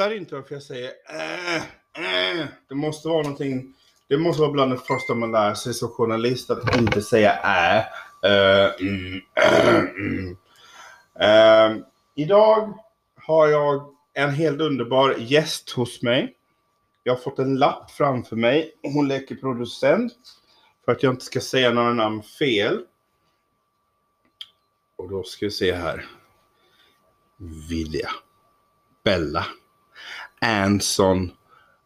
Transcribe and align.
fattar 0.00 0.16
inte 0.16 0.34
varför 0.34 0.54
jag 0.54 0.62
säger 0.62 0.90
äh, 1.08 1.56
äh. 1.56 2.46
Det 2.68 2.74
måste 2.74 3.08
vara 3.08 3.22
någonting. 3.22 3.74
Det 4.08 4.18
måste 4.18 4.40
vara 4.40 4.52
bland 4.52 4.70
det 4.70 4.78
första 4.78 5.14
man 5.14 5.32
lär 5.32 5.54
sig 5.54 5.74
som 5.74 5.88
journalist 5.88 6.50
att 6.50 6.76
inte 6.76 7.02
säga 7.02 7.32
äh. 7.32 7.78
äh, 8.30 8.70
mm, 8.80 9.20
äh, 9.34 9.78
mm. 9.78 10.36
äh 11.20 11.84
idag 12.14 12.78
har 13.16 13.48
jag 13.48 13.94
en 14.14 14.30
helt 14.30 14.60
underbar 14.60 15.14
gäst 15.18 15.70
hos 15.70 16.02
mig. 16.02 16.34
Jag 17.02 17.14
har 17.14 17.20
fått 17.20 17.38
en 17.38 17.58
lapp 17.58 17.90
framför 17.90 18.36
mig. 18.36 18.72
Hon 18.82 19.08
leker 19.08 19.34
producent. 19.34 20.12
För 20.84 20.92
att 20.92 21.02
jag 21.02 21.12
inte 21.12 21.24
ska 21.24 21.40
säga 21.40 21.70
några 21.72 21.92
namn 21.92 22.22
fel. 22.22 22.84
Och 24.96 25.10
då 25.10 25.22
ska 25.22 25.46
vi 25.46 25.50
se 25.50 25.72
här. 25.72 26.06
Vilja. 27.68 28.10
Bella. 29.04 29.46
Anson 30.40 31.30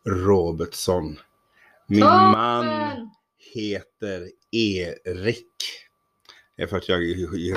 Robertsson. 0.06 1.18
Min 1.86 2.00
Toppen! 2.00 2.30
man 2.30 3.10
heter 3.54 4.28
Erik. 4.50 5.46
Det 6.56 6.62
är 6.62 6.66
för 6.66 6.76
att 6.76 6.88
jag, 6.88 7.00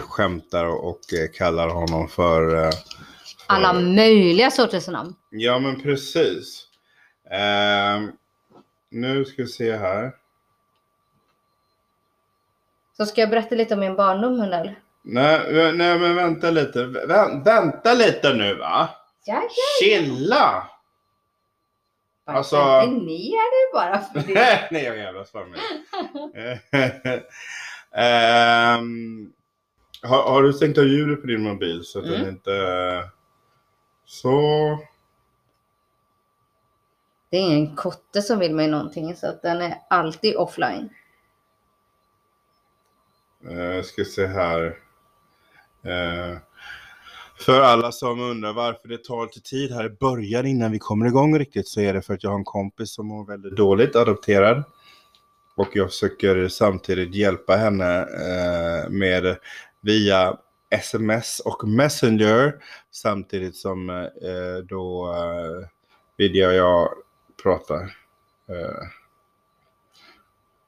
skämtar 0.01 0.65
och 0.65 1.13
eh, 1.13 1.31
kallar 1.33 1.69
honom 1.69 2.07
för... 2.07 2.65
eh, 2.65 2.71
för 2.71 3.53
Alla 3.53 3.73
möjliga 3.73 4.51
sorters 4.51 4.87
namn. 4.87 5.15
Ja 5.29 5.59
men 5.59 5.81
precis. 5.81 6.67
Ehm, 7.31 8.11
nu 8.91 9.25
ska 9.25 9.41
vi 9.41 9.47
se 9.47 9.77
här. 9.77 10.11
Så 12.97 13.05
ska 13.05 13.21
jag 13.21 13.29
berätta 13.29 13.55
lite 13.55 13.73
om 13.73 13.79
min 13.79 13.95
barndom 13.95 14.39
Hundel? 14.39 14.71
Nej, 15.03 15.73
nej 15.73 15.99
men 15.99 16.15
vänta 16.15 16.51
lite. 16.51 16.79
Vä- 16.85 17.43
vänta 17.45 17.93
lite 17.93 18.33
nu 18.33 18.53
va. 18.55 18.89
Ja, 19.25 19.41
ja. 19.43 19.85
Chilla! 19.85 20.67
Alltså- 22.27 22.57
Alltså... 22.57 22.91
ner 22.91 23.51
det 23.51 23.73
bara 23.73 23.99
för 24.01 24.33
det. 24.33 24.67
nej 24.71 24.83
jag 24.83 24.97
jävlas 24.97 25.31
för 25.31 25.45
mig. 25.45 25.59
Ehm, 27.91 29.33
har, 30.03 30.23
har 30.23 30.43
du 30.43 30.53
stängt 30.53 30.77
av 30.77 30.83
ljudet 30.87 31.21
på 31.21 31.27
din 31.27 31.43
mobil 31.43 31.81
så 31.83 31.99
att 31.99 32.05
den 32.05 32.15
Mm. 32.15 32.29
inte... 32.29 33.09
Så... 34.05 34.29
Det 37.29 37.37
är 37.37 37.41
ingen 37.41 37.75
kotte 37.75 38.21
som 38.21 38.39
vill 38.39 38.55
mig 38.55 38.67
någonting 38.67 39.15
så 39.15 39.27
att 39.27 39.41
den 39.41 39.61
är 39.61 39.77
alltid 39.89 40.35
offline. 40.35 40.89
Uh, 43.51 43.81
ska 43.81 44.03
se 44.05 44.27
här. 44.27 44.77
Eh, 45.83 46.37
för 47.39 47.61
alla 47.61 47.91
som 47.91 48.19
undrar 48.19 48.53
varför 48.53 48.87
det 48.87 49.03
tar 49.03 49.25
lite 49.25 49.41
tid 49.41 49.71
här 49.71 49.85
i 49.85 49.89
början 49.89 50.45
innan 50.45 50.71
vi 50.71 50.79
kommer 50.79 51.05
igång 51.05 51.39
riktigt 51.39 51.67
så 51.67 51.81
är 51.81 51.93
det 51.93 52.01
för 52.01 52.13
att 52.13 52.23
jag 52.23 52.29
har 52.29 52.37
en 52.37 52.43
kompis 52.43 52.91
som 52.91 53.07
mår 53.07 53.25
väldigt 53.25 53.55
dåligt, 53.55 53.95
adopterad. 53.95 54.63
Och 55.55 55.67
jag 55.73 55.89
försöker 55.89 56.47
samtidigt 56.47 57.15
hjälpa 57.15 57.55
henne 57.55 57.99
eh, 57.99 58.89
med 58.89 59.37
via 59.81 60.37
sms 60.69 61.39
och 61.39 61.67
messenger 61.67 62.55
samtidigt 62.91 63.55
som 63.55 63.89
eh, 63.89 64.63
då 64.69 65.13
eh, 65.13 65.67
Vidya 66.17 66.47
och 66.47 66.53
jag 66.53 66.89
pratar. 67.43 67.81
Eh, 68.49 68.87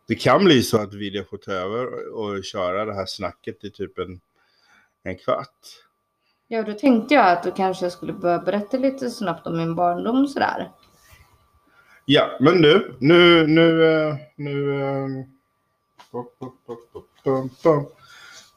det 0.08 0.16
kan 0.16 0.44
bli 0.44 0.63
så 0.63 0.78
att 0.78 0.94
Vidya 0.94 1.24
får 1.24 1.38
ta 1.38 1.52
över 1.52 2.13
och 2.13 2.44
köra 2.44 2.85
det 2.85 2.96
här 2.96 3.06
snacket 3.06 3.63
i 3.63 3.72
typ 3.72 3.97
en, 3.97 4.19
en 5.03 5.18
kvart. 5.18 5.89
Ja, 6.52 6.64
då 6.64 6.74
tänkte 6.74 7.14
jag 7.14 7.32
att 7.32 7.44
du 7.44 7.52
kanske 7.52 7.90
skulle 7.90 8.14
börja 8.14 8.40
berätta 8.40 8.78
lite 8.78 9.10
snabbt 9.10 9.48
om 9.48 9.58
min 9.58 9.76
barndom 9.76 10.28
sådär. 10.28 10.72
Ja, 12.06 12.38
men 12.40 12.62
nu, 12.62 12.96
nu, 13.00 13.48
nu, 13.48 13.86
eh, 13.86 14.16
nu... 14.36 14.82
Ehm, 14.82 15.24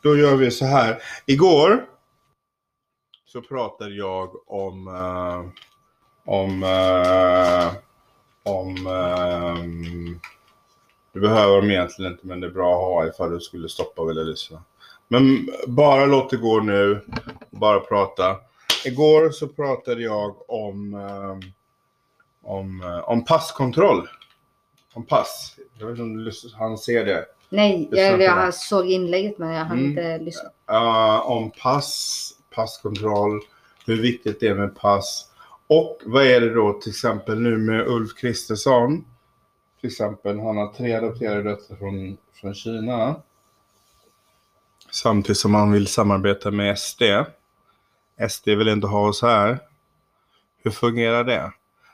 då 0.03 0.17
gör 0.17 0.37
vi 0.37 0.51
så 0.51 0.65
här. 0.65 1.03
Igår 1.27 1.87
så 3.25 3.43
pratade 3.43 3.95
jag 3.95 4.51
om... 4.51 4.89
eh, 4.89 5.45
om... 6.25 6.63
Eh, 6.63 7.73
om... 8.43 8.87
Ehm, 8.87 10.21
du 11.13 11.21
behöver 11.21 11.57
dem 11.57 11.71
egentligen 11.71 12.13
inte, 12.13 12.27
men 12.27 12.41
det 12.41 12.47
är 12.47 12.51
bra 12.51 12.75
att 12.75 12.81
ha 12.81 13.07
ifall 13.07 13.31
du 13.31 13.41
skulle 13.41 13.69
stoppa 13.69 14.03
och 14.03 14.09
vilja 14.09 14.23
lyssna. 14.23 14.63
Men 15.13 15.49
bara 15.67 16.07
låt 16.07 16.31
det 16.31 16.37
gå 16.37 16.61
nu. 16.61 17.01
Bara 17.51 17.81
prata. 17.81 18.37
Igår 18.85 19.31
så 19.31 19.49
pratade 19.49 20.03
jag 20.03 20.51
om... 20.51 20.95
ehm, 20.95 21.41
om, 22.45 22.83
eh, 22.83 23.09
om 23.09 23.25
passkontroll. 23.25 24.09
Om 24.95 25.07
pass. 25.07 25.57
Jag 25.79 25.87
vet 25.87 25.99
inte 25.99 26.03
om 26.03 26.33
han 26.59 26.79
ser 26.79 27.05
det. 27.05 27.25
Nej, 27.49 27.89
jag, 27.93 28.21
jag 28.23 28.55
såg 28.55 28.91
inlägget 28.91 29.39
men 29.39 29.51
jag 29.51 29.65
hann 29.65 29.79
Mm. 29.79 29.91
inte 29.91 30.19
lyssna. 30.19 30.51
Eh, 30.71 31.31
om 31.31 31.51
pass, 31.51 32.31
passkontroll, 32.55 33.41
hur 33.87 34.03
viktigt 34.03 34.41
det 34.41 34.49
är 34.49 34.55
med 34.55 34.77
pass. 34.77 35.29
Och 35.67 35.99
vad 36.05 36.27
är 36.27 36.41
det 36.41 36.55
då 36.55 36.73
till 36.73 36.91
exempel 36.91 37.41
nu 37.41 37.57
med 37.59 37.87
Ulf 37.89 38.15
Kristersson? 38.17 39.05
Till 39.81 39.91
exempel, 39.91 40.41
han 40.41 40.57
har 40.57 40.73
tre 40.73 40.95
adopterade 40.95 41.43
döttrar 41.43 41.77
från, 41.77 42.17
från 42.41 42.55
Kina. 42.55 43.15
Samtidigt 44.93 45.39
som 45.39 45.53
man 45.53 45.73
vill 45.73 45.87
samarbeta 45.87 46.51
med 46.51 46.79
SD. 46.79 47.03
SD 48.29 48.49
vill 48.49 48.69
inte 48.69 48.87
ha 48.87 49.09
oss 49.09 49.23
här. 49.23 49.59
Hur 50.65 50.71
fungerar 50.71 51.25
det? 51.25 51.53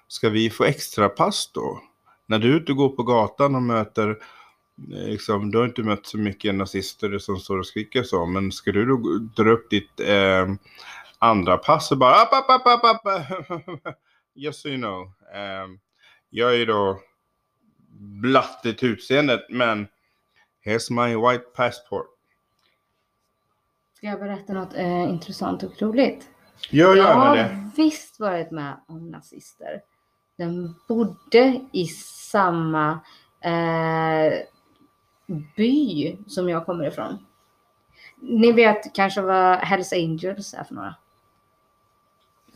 Ska 0.08 0.28
vi 0.28 0.50
få 0.50 0.64
extra 0.64 1.08
pass 1.08 1.50
då? 1.54 1.80
När 2.26 2.38
du 2.38 2.52
är 2.52 2.56
ute 2.56 2.72
och 2.72 2.78
går 2.78 2.88
på 2.88 3.02
gatan 3.02 3.54
och 3.54 3.62
möter, 3.62 4.08
eh, 4.10 5.08
liksom, 5.08 5.50
du 5.50 5.58
har 5.58 5.64
inte 5.64 5.82
mött 5.82 6.06
så 6.06 6.18
mycket 6.18 6.54
nazister 6.54 7.18
som 7.18 7.36
står 7.36 7.58
och 7.58 7.66
skriker 7.66 8.02
så, 8.02 8.26
men 8.26 8.52
ska 8.52 8.72
du 8.72 8.86
då 8.86 9.18
dra 9.36 9.50
upp 9.50 9.70
ditt 9.70 10.00
eh, 10.00 10.48
andra 11.18 11.56
pass 11.56 11.92
och 11.92 11.98
bara 11.98 12.14
app, 12.14 12.32
app, 12.32 12.50
app, 12.50 12.84
app, 12.84 13.06
app. 13.06 13.96
Just 14.34 14.60
so 14.60 14.68
you 14.68 14.78
know. 14.78 15.02
Eh, 15.34 15.68
jag 16.30 16.50
är 16.50 16.56
ju 16.56 16.66
då 16.66 17.00
blattigt 18.00 18.82
utseendet, 18.82 19.46
men 19.50 19.86
here's 20.64 20.92
my 21.06 21.16
white 21.16 21.44
passport. 21.56 22.17
Ska 23.98 24.06
jag 24.06 24.20
berätta 24.20 24.52
något 24.52 24.74
eh, 24.74 25.02
intressant 25.02 25.62
och 25.62 25.82
roligt? 25.82 26.28
Gör 26.70 26.96
Jag 26.96 27.14
har 27.14 27.36
det. 27.36 27.70
visst 27.76 28.20
varit 28.20 28.50
med 28.50 28.80
om 28.88 29.10
nazister. 29.10 29.80
De 30.36 30.74
bodde 30.88 31.60
i 31.72 31.86
samma 32.30 33.00
eh, 33.40 34.32
by 35.56 36.16
som 36.26 36.48
jag 36.48 36.66
kommer 36.66 36.86
ifrån. 36.86 37.26
Ni 38.20 38.52
vet 38.52 38.94
kanske 38.94 39.20
vad 39.20 39.58
Hells 39.58 39.92
Angels 39.92 40.54
är 40.54 40.64
för 40.64 40.74
några? 40.74 40.94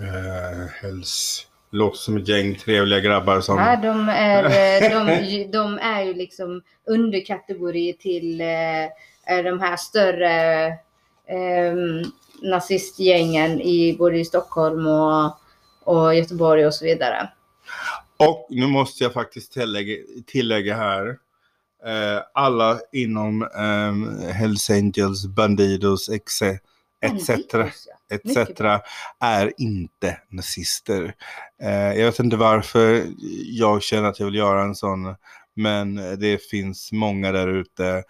Uh, 0.00 0.66
helst. 0.82 1.48
Låter 1.70 1.98
som 1.98 2.16
ett 2.16 2.28
gäng 2.28 2.54
trevliga 2.54 3.00
grabbar 3.00 3.40
som... 3.40 3.58
Ja, 3.58 3.76
de, 3.76 4.08
är, 4.08 4.44
eh, 4.82 5.06
de, 5.06 5.44
de 5.52 5.78
är 5.78 6.02
ju 6.02 6.14
liksom 6.14 6.62
underkategori 6.86 7.92
till 7.92 8.40
eh, 8.40 9.42
de 9.44 9.60
här 9.60 9.76
större 9.76 10.78
eh, 11.28 11.74
nazistgängen 12.42 13.60
i 13.60 13.96
både 13.98 14.18
i 14.18 14.24
Stockholm 14.24 14.86
och, 14.86 15.36
och 15.84 16.14
Göteborg 16.14 16.66
och 16.66 16.74
så 16.74 16.84
vidare. 16.84 17.28
Och 18.16 18.46
nu 18.50 18.66
måste 18.66 19.04
jag 19.04 19.12
faktiskt 19.12 19.52
tillägga, 19.52 19.96
tillägga 20.26 20.76
här. 20.76 21.18
Eh, 21.84 22.22
alla 22.34 22.80
inom 22.92 23.42
eh, 23.42 24.32
Hells 24.32 24.70
Angels, 24.70 25.26
Bandidos, 25.26 26.08
etc. 26.08 26.42
etc. 27.00 27.30
Etc. 28.10 28.60
är 29.20 29.52
inte 29.58 30.18
nazister. 30.28 31.14
Eh, 31.62 31.92
jag 31.98 32.06
vet 32.06 32.18
inte 32.18 32.36
varför 32.36 33.04
jag 33.44 33.82
känner 33.82 34.08
att 34.08 34.18
jag 34.20 34.26
vill 34.26 34.34
göra 34.34 34.62
en 34.62 34.74
sån. 34.74 35.14
Men 35.54 35.94
det 35.94 36.42
finns 36.50 36.92
många 36.92 37.32
där 37.32 37.48
ute. 37.48 38.04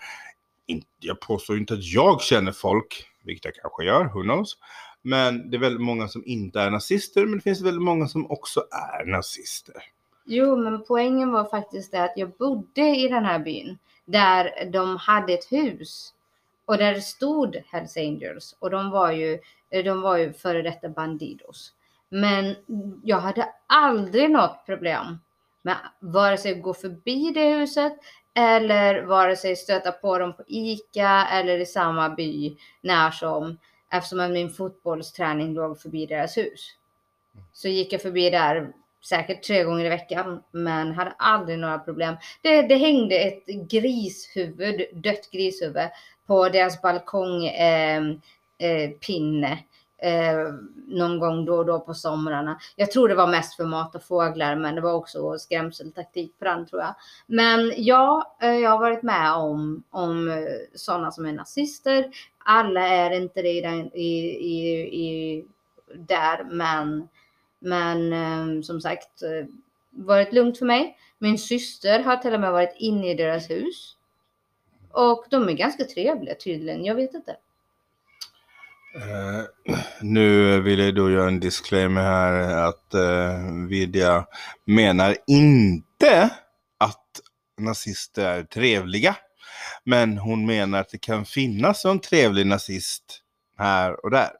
Jag 1.00 1.20
påstår 1.20 1.58
inte 1.58 1.74
att 1.74 1.84
jag 1.84 2.22
känner 2.22 2.52
folk, 2.52 3.06
vilket 3.24 3.44
jag 3.44 3.54
kanske 3.54 3.84
gör, 3.84 4.04
who 4.04 4.22
knows. 4.22 4.56
Men 5.02 5.50
det 5.50 5.56
är 5.56 5.60
väldigt 5.60 5.80
många 5.80 6.08
som 6.08 6.22
inte 6.26 6.60
är 6.60 6.70
nazister, 6.70 7.26
men 7.26 7.38
det 7.38 7.42
finns 7.42 7.60
väldigt 7.60 7.82
många 7.82 8.08
som 8.08 8.30
också 8.30 8.60
är 9.00 9.06
nazister. 9.06 9.74
Jo, 10.24 10.56
men 10.56 10.84
poängen 10.84 11.32
var 11.32 11.44
faktiskt 11.44 11.92
det 11.92 12.04
att 12.04 12.12
jag 12.16 12.30
bodde 12.30 12.96
i 12.96 13.08
den 13.08 13.24
här 13.24 13.38
byn 13.38 13.78
där 14.04 14.70
de 14.72 14.96
hade 14.96 15.32
ett 15.32 15.52
hus 15.52 16.14
och 16.64 16.78
där 16.78 16.94
det 16.94 17.00
stod 17.00 17.62
Hells 17.66 17.96
Angels 17.96 18.56
och 18.58 18.70
de 18.70 18.90
var 18.90 19.12
ju, 19.12 19.38
de 19.70 20.00
var 20.00 20.16
ju 20.16 20.32
före 20.32 20.62
detta 20.62 20.88
Bandidos. 20.88 21.72
Men 22.08 22.54
jag 23.02 23.20
hade 23.20 23.48
aldrig 23.66 24.30
något 24.30 24.66
problem 24.66 25.18
med 25.62 25.76
vare 26.00 26.38
sig 26.38 26.60
gå 26.60 26.74
förbi 26.74 27.30
det 27.34 27.54
huset 27.54 27.92
eller 28.34 29.02
vare 29.02 29.36
sig 29.36 29.56
stöta 29.56 29.92
på 29.92 30.18
dem 30.18 30.32
på 30.32 30.42
ICA 30.46 31.26
eller 31.32 31.58
i 31.58 31.66
samma 31.66 32.10
by 32.10 32.56
när 32.80 33.10
som. 33.10 33.58
eftersom 33.90 34.32
min 34.32 34.50
fotbollsträning 34.50 35.54
låg 35.54 35.80
förbi 35.80 36.06
deras 36.06 36.36
hus. 36.36 36.76
Så 37.52 37.68
gick 37.68 37.92
jag 37.92 38.02
förbi 38.02 38.30
där 38.30 38.72
säkert 39.04 39.42
tre 39.42 39.64
gånger 39.64 39.84
i 39.84 39.88
veckan, 39.88 40.42
men 40.50 40.92
hade 40.92 41.10
aldrig 41.18 41.58
några 41.58 41.78
problem. 41.78 42.16
Det, 42.42 42.62
det 42.62 42.76
hängde 42.76 43.18
ett 43.18 43.46
grishuvud, 43.46 44.82
dött 44.92 45.30
grishuvud, 45.30 45.88
på 46.26 46.48
deras 46.48 46.82
balkongpinne. 46.82 48.20
Eh, 48.58 48.68
eh, 48.68 48.90
pinne, 48.90 49.58
eh, 50.02 50.54
någon 50.86 51.18
gång 51.18 51.44
då 51.44 51.54
och 51.54 51.66
då 51.66 51.80
på 51.80 51.94
somrarna. 51.94 52.58
Jag 52.76 52.90
tror 52.90 53.08
det 53.08 53.14
var 53.14 53.26
mest 53.26 53.56
för 53.56 53.64
mat 53.64 53.94
och 53.94 54.02
fåglar, 54.02 54.56
men 54.56 54.74
det 54.74 54.80
var 54.80 54.92
också 54.92 55.38
skrämseltaktik 55.38 56.38
på 56.38 56.44
den 56.44 56.66
tror 56.66 56.82
jag. 56.82 56.94
Men 57.26 57.72
ja, 57.76 58.36
eh, 58.42 58.56
jag 58.56 58.70
har 58.70 58.78
varit 58.78 59.02
med 59.02 59.32
om, 59.32 59.82
om 59.90 60.28
eh, 60.28 60.36
sådana 60.74 61.10
som 61.10 61.26
är 61.26 61.32
nazister. 61.32 62.10
Alla 62.38 62.88
är 62.88 63.10
inte 63.10 63.42
det 63.42 63.50
i, 63.50 63.60
den, 63.60 63.94
i, 63.94 64.08
i, 64.38 64.78
i 65.02 65.46
där, 65.94 66.44
men, 66.44 67.08
men 67.58 68.12
eh, 68.12 68.62
som 68.62 68.80
sagt, 68.80 69.22
eh, 69.22 69.46
varit 69.90 70.32
lugnt 70.32 70.58
för 70.58 70.66
mig. 70.66 70.96
Min 71.18 71.38
syster 71.38 72.00
har 72.00 72.16
till 72.16 72.34
och 72.34 72.40
med 72.40 72.52
varit 72.52 72.76
inne 72.78 73.10
i 73.10 73.14
deras 73.14 73.50
hus. 73.50 73.96
Och 74.92 75.26
de 75.30 75.48
är 75.48 75.52
ganska 75.52 75.84
trevliga 75.84 76.34
tydligen, 76.34 76.84
jag 76.84 76.94
vet 76.94 77.14
inte. 77.14 77.36
Uh, 78.96 79.74
nu 80.00 80.60
vill 80.60 80.78
jag 80.78 80.94
då 80.94 81.10
göra 81.10 81.28
en 81.28 81.40
disclaimer 81.40 82.02
här 82.02 82.62
att 82.68 82.94
eh, 82.94 83.00
uh, 83.00 83.66
Vidja 83.68 84.26
menar 84.64 85.16
inte 85.26 86.30
att 86.78 87.06
nazister 87.60 88.24
är 88.24 88.42
trevliga. 88.42 89.16
Men 89.84 90.18
hon 90.18 90.46
menar 90.46 90.80
att 90.80 90.90
det 90.90 90.98
kan 90.98 91.24
finnas 91.24 91.84
en 91.84 91.98
trevlig 91.98 92.46
nazist 92.46 93.20
här 93.58 94.04
och 94.04 94.10
där. 94.10 94.30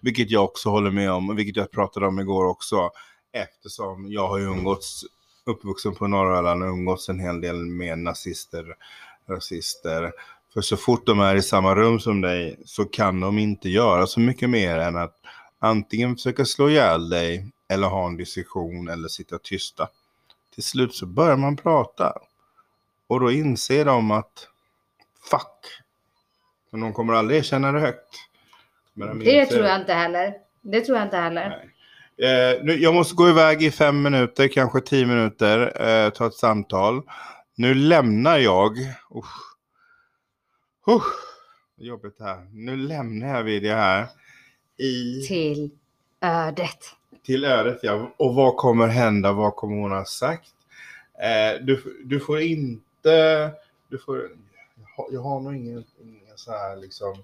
Vilket 0.00 0.30
jag 0.30 0.44
också 0.44 0.70
håller 0.70 0.90
med 0.90 1.12
om, 1.12 1.36
vilket 1.36 1.56
jag 1.56 1.70
pratade 1.70 2.06
om 2.06 2.20
igår 2.20 2.44
också. 2.44 2.90
Eftersom 3.32 4.12
jag 4.12 4.28
har 4.28 4.38
ju 4.38 4.44
umgåtts, 4.44 5.04
uppvuxen 5.46 5.94
på 5.94 6.06
norra 6.06 6.38
Öland 6.38 6.62
och 6.62 6.68
umgåtts 6.68 7.08
en 7.08 7.20
hel 7.20 7.40
del 7.40 7.56
med 7.56 7.98
nazister, 7.98 8.74
rasister 9.28 10.12
för 10.54 10.60
så 10.60 10.76
fort 10.76 11.06
de 11.06 11.20
är 11.20 11.34
i 11.34 11.42
samma 11.42 11.74
rum 11.74 12.00
som 12.00 12.20
dig 12.20 12.56
så 12.64 12.84
kan 12.84 13.20
de 13.20 13.38
inte 13.38 13.68
göra 13.68 14.06
så 14.06 14.20
mycket 14.20 14.50
mer 14.50 14.78
än 14.78 14.96
att 14.96 15.14
antingen 15.58 16.16
försöka 16.16 16.44
slå 16.44 16.70
ihjäl 16.70 17.08
dig 17.08 17.52
eller 17.68 17.88
ha 17.88 18.06
en 18.06 18.16
diskussion 18.16 18.88
eller 18.88 19.08
sitta 19.08 19.38
tysta. 19.38 19.88
Till 20.54 20.62
slut 20.62 20.94
så 20.94 21.06
börjar 21.06 21.36
man 21.36 21.56
prata. 21.56 22.12
Och 23.06 23.20
då 23.20 23.32
inser 23.32 23.84
de 23.84 24.10
att 24.10 24.48
fuck. 25.30 25.82
Men 26.70 26.80
de 26.80 26.92
kommer 26.92 27.14
aldrig 27.14 27.38
erkänna 27.38 27.72
det 27.72 27.80
högt. 27.80 28.14
De 28.94 29.18
det 29.18 29.46
tror 29.46 29.64
jag 29.64 29.80
inte 29.80 29.92
heller. 29.92 30.34
Det 30.62 30.80
tror 30.80 30.98
jag 30.98 31.06
inte 31.06 31.16
heller. 31.16 31.64
Eh, 32.22 32.62
nu, 32.62 32.76
jag 32.78 32.94
måste 32.94 33.14
gå 33.14 33.28
iväg 33.28 33.62
i 33.62 33.70
fem 33.70 34.02
minuter, 34.02 34.48
kanske 34.48 34.80
tio 34.80 35.06
minuter, 35.06 35.82
eh, 35.88 36.10
ta 36.10 36.26
ett 36.26 36.34
samtal. 36.34 37.02
Nu 37.56 37.74
lämnar 37.74 38.38
jag. 38.38 38.78
Usch. 39.16 39.57
Uh, 40.88 41.02
jobbigt 41.76 42.20
här. 42.20 42.48
Nu 42.52 42.76
lämnar 42.76 43.36
jag 43.36 43.42
Vidja 43.42 43.76
här. 43.76 44.06
I... 44.76 45.22
Till 45.26 45.70
ödet. 46.20 46.78
Till 47.24 47.44
ödet 47.44 47.78
ja. 47.82 48.14
Och 48.16 48.34
vad 48.34 48.56
kommer 48.56 48.86
hända? 48.86 49.32
Vad 49.32 49.56
kommer 49.56 49.76
hon 49.76 49.92
ha 49.92 50.04
sagt? 50.04 50.54
Eh, 51.22 51.64
du, 51.64 52.02
du 52.04 52.20
får 52.20 52.40
inte... 52.40 53.50
Du 53.88 53.98
får, 53.98 54.30
jag, 55.10 55.20
har, 55.20 55.40
nog 55.40 55.56
inga, 55.56 55.82
inga 56.02 56.36
så 56.36 56.52
här 56.52 56.76
liksom... 56.76 57.14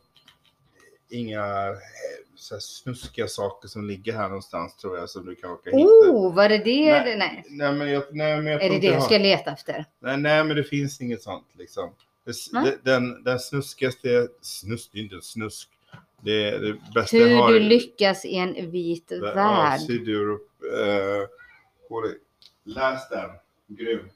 Inga 1.08 1.74
så 2.36 2.54
här 2.54 2.60
snuskiga 2.60 3.28
saker 3.28 3.68
som 3.68 3.84
ligger 3.84 4.12
här 4.12 4.28
någonstans 4.28 4.76
tror 4.76 4.98
jag 4.98 5.10
som 5.10 5.26
du 5.26 5.34
kan 5.34 5.50
åka 5.50 5.70
hitta. 5.70 5.78
Oh, 5.82 6.34
var 6.34 6.48
det 6.48 6.58
det? 6.58 6.90
Nej, 6.90 7.16
nej. 7.16 7.44
nej 7.48 7.72
men 7.72 7.90
jag, 7.90 8.02
nej, 8.10 8.36
men 8.36 8.46
jag 8.46 8.62
Är 8.62 8.70
det 8.70 8.78
det 8.78 8.86
jag 8.86 9.02
ska 9.02 9.18
leta 9.18 9.52
efter? 9.52 9.84
Nej, 10.00 10.16
nej, 10.16 10.44
men 10.44 10.56
det 10.56 10.64
finns 10.64 11.00
inget 11.00 11.22
sånt 11.22 11.46
liksom. 11.52 11.90
Det, 12.24 12.84
den, 12.84 13.24
den 13.24 13.38
snuskigaste, 13.38 14.28
snusk, 14.40 14.90
det 14.92 14.98
är 14.98 15.02
inte 15.02 15.14
en 15.14 15.22
snusk. 15.22 15.68
Det 16.22 16.48
är 16.48 16.58
det 16.60 16.76
bästa 16.94 17.16
Hur 17.16 17.36
har, 17.36 17.52
du 17.52 17.60
lyckas 17.60 18.24
i 18.24 18.34
en 18.34 18.70
vit 18.70 19.12
värld. 19.12 19.36
Ja, 19.36 19.78
uh, 21.92 22.10
läs 22.64 23.08
den. 23.08 23.30
Grym. 23.66 24.10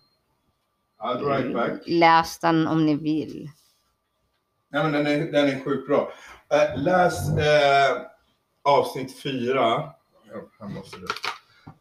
I'll 0.99 1.19
be 1.19 1.37
right 1.37 1.55
back. 1.55 1.81
Läs 1.87 2.39
den 2.39 2.67
om 2.67 2.87
ni 2.87 2.97
vill. 2.97 3.51
Nej, 4.69 4.83
men 4.83 4.93
den 4.93 5.07
är, 5.07 5.33
den 5.33 5.47
är 5.47 5.65
sjukt 5.65 5.87
bra. 5.87 6.13
Uh, 6.55 6.83
läs 6.83 7.29
uh, 7.29 8.07
avsnitt 8.63 9.23
fyra. 9.23 9.93
måste. 10.61 10.97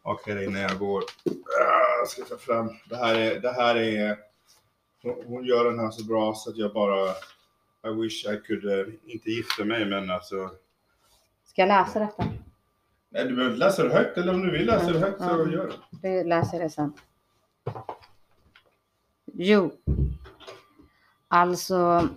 Okej, 0.02 0.34
okay, 0.34 0.44
innan 0.44 0.60
jag 0.60 0.78
går. 0.78 1.00
Uh, 1.00 1.36
jag 1.98 2.08
ska 2.08 2.24
ta 2.24 2.38
fram. 2.38 2.70
Det 2.88 2.96
här 2.96 3.14
är, 3.14 3.40
det 3.40 3.52
här 3.52 3.76
är 3.76 4.27
hon 5.02 5.44
gör 5.44 5.64
den 5.64 5.78
här 5.78 5.90
så 5.90 6.04
bra 6.04 6.34
så 6.34 6.50
att 6.50 6.56
jag 6.56 6.72
bara 6.72 7.10
I 7.86 8.02
wish 8.02 8.26
I 8.26 8.40
could, 8.46 8.64
uh, 8.64 8.94
inte 9.06 9.30
gifta 9.30 9.64
mig 9.64 9.86
men 9.86 10.10
alltså. 10.10 10.50
Ska 11.44 11.62
jag 11.62 11.68
läsa 11.68 11.98
detta? 11.98 12.24
Nej 13.08 13.24
du 13.24 13.34
behöver 13.34 13.54
inte 13.54 13.66
läsa 13.66 13.84
det 13.84 13.94
högt 13.94 14.18
eller 14.18 14.34
om 14.34 14.42
du 14.42 14.50
vill 14.50 14.66
läsa 14.66 14.92
det 14.92 14.98
högt 14.98 15.18
så 15.18 15.24
ja. 15.24 15.52
gör 15.52 15.66
det. 15.66 16.08
Du 16.08 16.28
läser 16.28 16.60
det 16.60 16.70
sen. 16.70 16.92
Jo. 19.32 19.72
Alltså. 21.28 22.08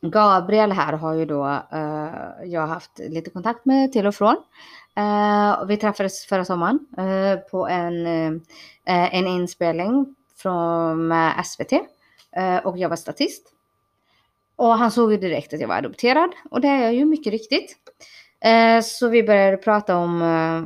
Gabriel 0.00 0.72
här 0.72 0.92
har 0.92 1.14
ju 1.14 1.26
då 1.26 1.44
uh, 1.72 2.44
jag 2.44 2.66
haft 2.66 2.98
lite 2.98 3.30
kontakt 3.30 3.64
med 3.64 3.92
till 3.92 4.06
och 4.06 4.14
från. 4.14 4.36
Uh, 4.98 5.66
vi 5.66 5.76
träffades 5.76 6.26
förra 6.26 6.44
sommaren 6.44 6.86
uh, 6.98 7.38
på 7.50 7.68
en, 7.68 8.06
en 8.84 9.26
inspelning 9.26 10.14
från 10.42 11.12
eh, 11.12 11.42
SVT 11.42 11.72
eh, 12.36 12.56
och 12.56 12.78
jag 12.78 12.88
var 12.88 12.96
statist. 12.96 13.48
Och 14.56 14.78
han 14.78 14.90
såg 14.90 15.12
ju 15.12 15.18
direkt 15.18 15.54
att 15.54 15.60
jag 15.60 15.68
var 15.68 15.76
adopterad 15.76 16.30
och 16.50 16.60
det 16.60 16.68
är 16.68 16.82
jag 16.82 16.94
ju 16.94 17.04
mycket 17.04 17.32
riktigt. 17.32 17.76
Eh, 18.40 18.80
så 18.82 19.08
vi 19.08 19.22
började 19.22 19.56
prata 19.56 19.96
om, 19.96 20.22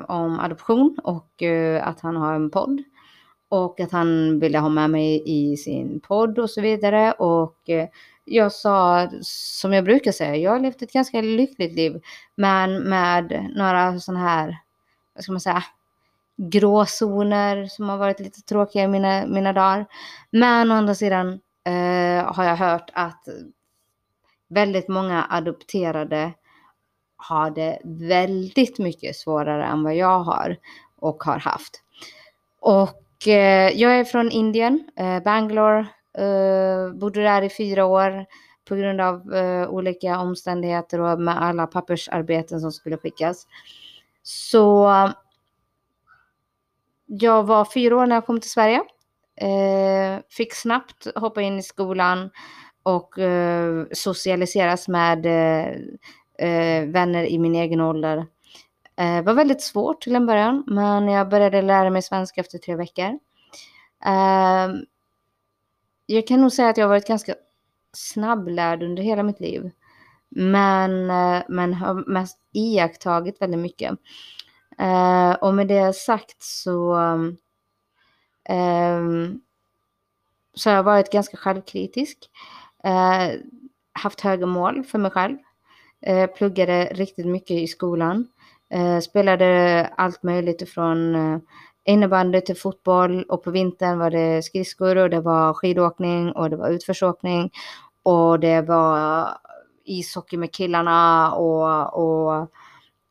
om 0.08 0.40
adoption 0.40 0.96
och 1.04 1.42
att 1.80 2.00
han 2.00 2.16
har 2.16 2.34
en 2.34 2.50
podd. 2.50 2.82
Och 3.48 3.80
att 3.80 3.92
han 3.92 4.40
ville 4.40 4.58
ha 4.58 4.68
med 4.68 4.90
mig 4.90 5.22
i 5.26 5.56
sin 5.56 6.00
podd 6.00 6.38
och 6.38 6.50
så 6.50 6.60
vidare. 6.60 7.12
Och 7.12 7.56
jag 8.24 8.52
sa, 8.52 9.08
som 9.22 9.72
jag 9.72 9.84
brukar 9.84 10.12
säga, 10.12 10.36
jag 10.36 10.50
har 10.50 10.60
levt 10.60 10.82
ett 10.82 10.92
ganska 10.92 11.20
lyckligt 11.20 11.72
liv. 11.72 12.00
Men 12.34 12.78
med 12.88 13.52
några 13.56 14.00
sådana 14.00 14.28
här, 14.28 14.58
vad 15.14 15.24
ska 15.24 15.32
man 15.32 15.40
säga, 15.40 15.64
gråzoner 16.36 17.66
som 17.66 17.88
har 17.88 17.98
varit 17.98 18.20
lite 18.20 18.42
tråkiga 18.42 18.84
i 18.84 18.88
mina, 18.88 19.26
mina 19.26 19.52
dagar. 19.52 19.86
Men 20.30 20.70
å 20.70 20.74
andra 20.74 20.94
sidan 20.94 21.40
eh, 21.64 22.34
har 22.34 22.44
jag 22.44 22.56
hört 22.56 22.90
att 22.92 23.28
väldigt 24.48 24.88
många 24.88 25.26
adopterade 25.30 26.32
har 27.16 27.50
det 27.50 27.78
väldigt 27.84 28.78
mycket 28.78 29.16
svårare 29.16 29.64
än 29.64 29.82
vad 29.82 29.94
jag 29.96 30.20
har 30.20 30.56
och 30.96 31.24
har 31.24 31.38
haft. 31.38 31.82
Och 32.60 33.28
eh, 33.28 33.70
jag 33.70 33.98
är 33.98 34.04
från 34.04 34.30
Indien, 34.30 34.88
eh, 34.96 35.22
Bangalore, 35.22 35.86
eh, 36.18 36.92
bodde 36.94 37.22
där 37.22 37.42
i 37.42 37.50
fyra 37.50 37.84
år 37.84 38.26
på 38.68 38.74
grund 38.74 39.00
av 39.00 39.34
eh, 39.34 39.68
olika 39.68 40.20
omständigheter 40.20 41.00
och 41.00 41.20
med 41.20 41.42
alla 41.42 41.66
pappersarbeten 41.66 42.60
som 42.60 42.72
skulle 42.72 42.96
skickas. 42.96 43.46
Så 44.22 44.86
jag 47.06 47.42
var 47.44 47.64
fyra 47.64 47.96
år 47.96 48.06
när 48.06 48.16
jag 48.16 48.26
kom 48.26 48.40
till 48.40 48.50
Sverige. 48.50 48.82
Eh, 49.40 50.20
fick 50.30 50.54
snabbt 50.54 51.06
hoppa 51.16 51.42
in 51.42 51.58
i 51.58 51.62
skolan 51.62 52.30
och 52.82 53.18
eh, 53.18 53.86
socialiseras 53.92 54.88
med 54.88 55.26
eh, 55.26 55.66
eh 56.48 56.86
vänner 56.86 57.24
i 57.24 57.38
min 57.38 57.54
egen 57.54 57.80
ålder. 57.80 58.26
Det 58.96 59.02
eh, 59.02 59.22
var 59.22 59.34
väldigt 59.34 59.62
svårt 59.62 60.02
till 60.02 60.16
en 60.16 60.26
början, 60.26 60.64
men 60.66 61.08
jag 61.08 61.28
började 61.28 61.62
lära 61.62 61.90
mig 61.90 62.02
svenska 62.02 62.40
efter 62.40 62.58
tre 62.58 62.76
veckor. 62.76 63.18
Eh, 64.04 64.68
jag 66.06 66.26
kan 66.26 66.40
nog 66.40 66.52
säga 66.52 66.68
att 66.68 66.76
jag 66.76 66.84
har 66.84 66.88
varit 66.88 67.08
ganska 67.08 67.34
snabblärd 67.92 68.82
under 68.82 69.02
hela 69.02 69.22
mitt 69.22 69.40
liv. 69.40 69.70
Men, 70.28 71.10
eh, 71.10 71.42
men 71.48 71.74
har 71.74 72.10
mest 72.12 72.38
iakttagit 72.52 73.40
väldigt 73.42 73.60
mycket. 73.60 73.98
Eh, 74.78 75.32
och 75.32 75.54
med 75.54 75.68
det 75.68 75.96
sagt 75.96 76.42
så, 76.42 76.96
eh, 78.48 79.02
så 80.54 80.70
har 80.70 80.76
jag 80.76 80.82
varit 80.82 81.12
ganska 81.12 81.36
självkritisk. 81.36 82.18
Eh, 82.84 83.40
haft 83.92 84.20
höga 84.20 84.46
mål 84.46 84.84
för 84.84 84.98
mig 84.98 85.10
själv. 85.10 85.36
Eh, 86.02 86.26
pluggade 86.26 86.84
riktigt 86.84 87.26
mycket 87.26 87.50
i 87.50 87.66
skolan. 87.66 88.28
Eh, 88.70 88.98
spelade 88.98 89.90
allt 89.96 90.22
möjligt 90.22 90.62
ifrån 90.62 91.14
eh, 91.14 91.38
innebandy 91.84 92.40
till 92.40 92.56
fotboll 92.56 93.22
och 93.22 93.44
på 93.44 93.50
vintern 93.50 93.98
var 93.98 94.10
det 94.10 94.44
skridskor 94.44 94.96
och 94.96 95.10
det 95.10 95.20
var 95.20 95.54
skidåkning 95.54 96.32
och 96.32 96.50
det 96.50 96.56
var 96.56 96.68
utförsåkning 96.68 97.50
och 98.02 98.40
det 98.40 98.62
var 98.62 99.28
ishockey 99.84 100.36
med 100.36 100.52
killarna 100.52 101.32
och, 101.32 101.94
och, 101.94 102.50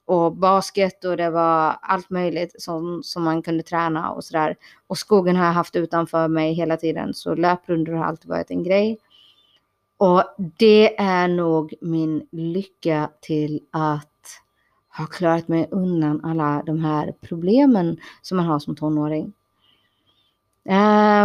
och 0.06 0.36
basket 0.36 1.06
och 1.06 1.18
det 1.18 1.30
var 1.30 1.78
allt 1.82 2.10
möjligt 2.10 2.62
som, 2.62 3.04
som 3.04 3.24
man 3.24 3.42
kunde 3.42 3.64
träna 3.64 4.12
och 4.12 4.24
sådär. 4.24 4.56
Och 4.88 4.98
skogen 4.98 5.36
har 5.36 5.46
jag 5.46 5.54
haft 5.54 5.76
utanför 5.76 6.28
mig 6.28 6.54
hela 6.54 6.78
tiden 6.78 7.14
så 7.14 7.36
löprundor 7.36 7.94
har 7.94 8.06
alltid 8.06 8.30
varit 8.30 8.52
en 8.52 8.64
grej. 8.64 8.98
Och 9.98 10.24
det 10.38 11.00
är 11.00 11.28
nog 11.28 11.74
min 11.82 12.28
lycka 12.32 13.10
till 13.22 13.62
att 13.72 14.10
ha 14.98 15.06
klarat 15.06 15.48
mig 15.48 15.68
undan 15.72 16.26
alla 16.26 16.64
de 16.66 16.84
här 16.84 17.14
problemen 17.22 17.98
som 18.22 18.38
man 18.38 18.46
har 18.46 18.60
som 18.60 18.76
tonåring. 18.76 19.34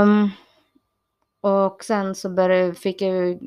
Um, 0.02 0.30
och 1.40 1.84
sen 1.84 2.14
så 2.14 2.30
började, 2.30 2.74
fick 2.74 3.02
jag 3.02 3.38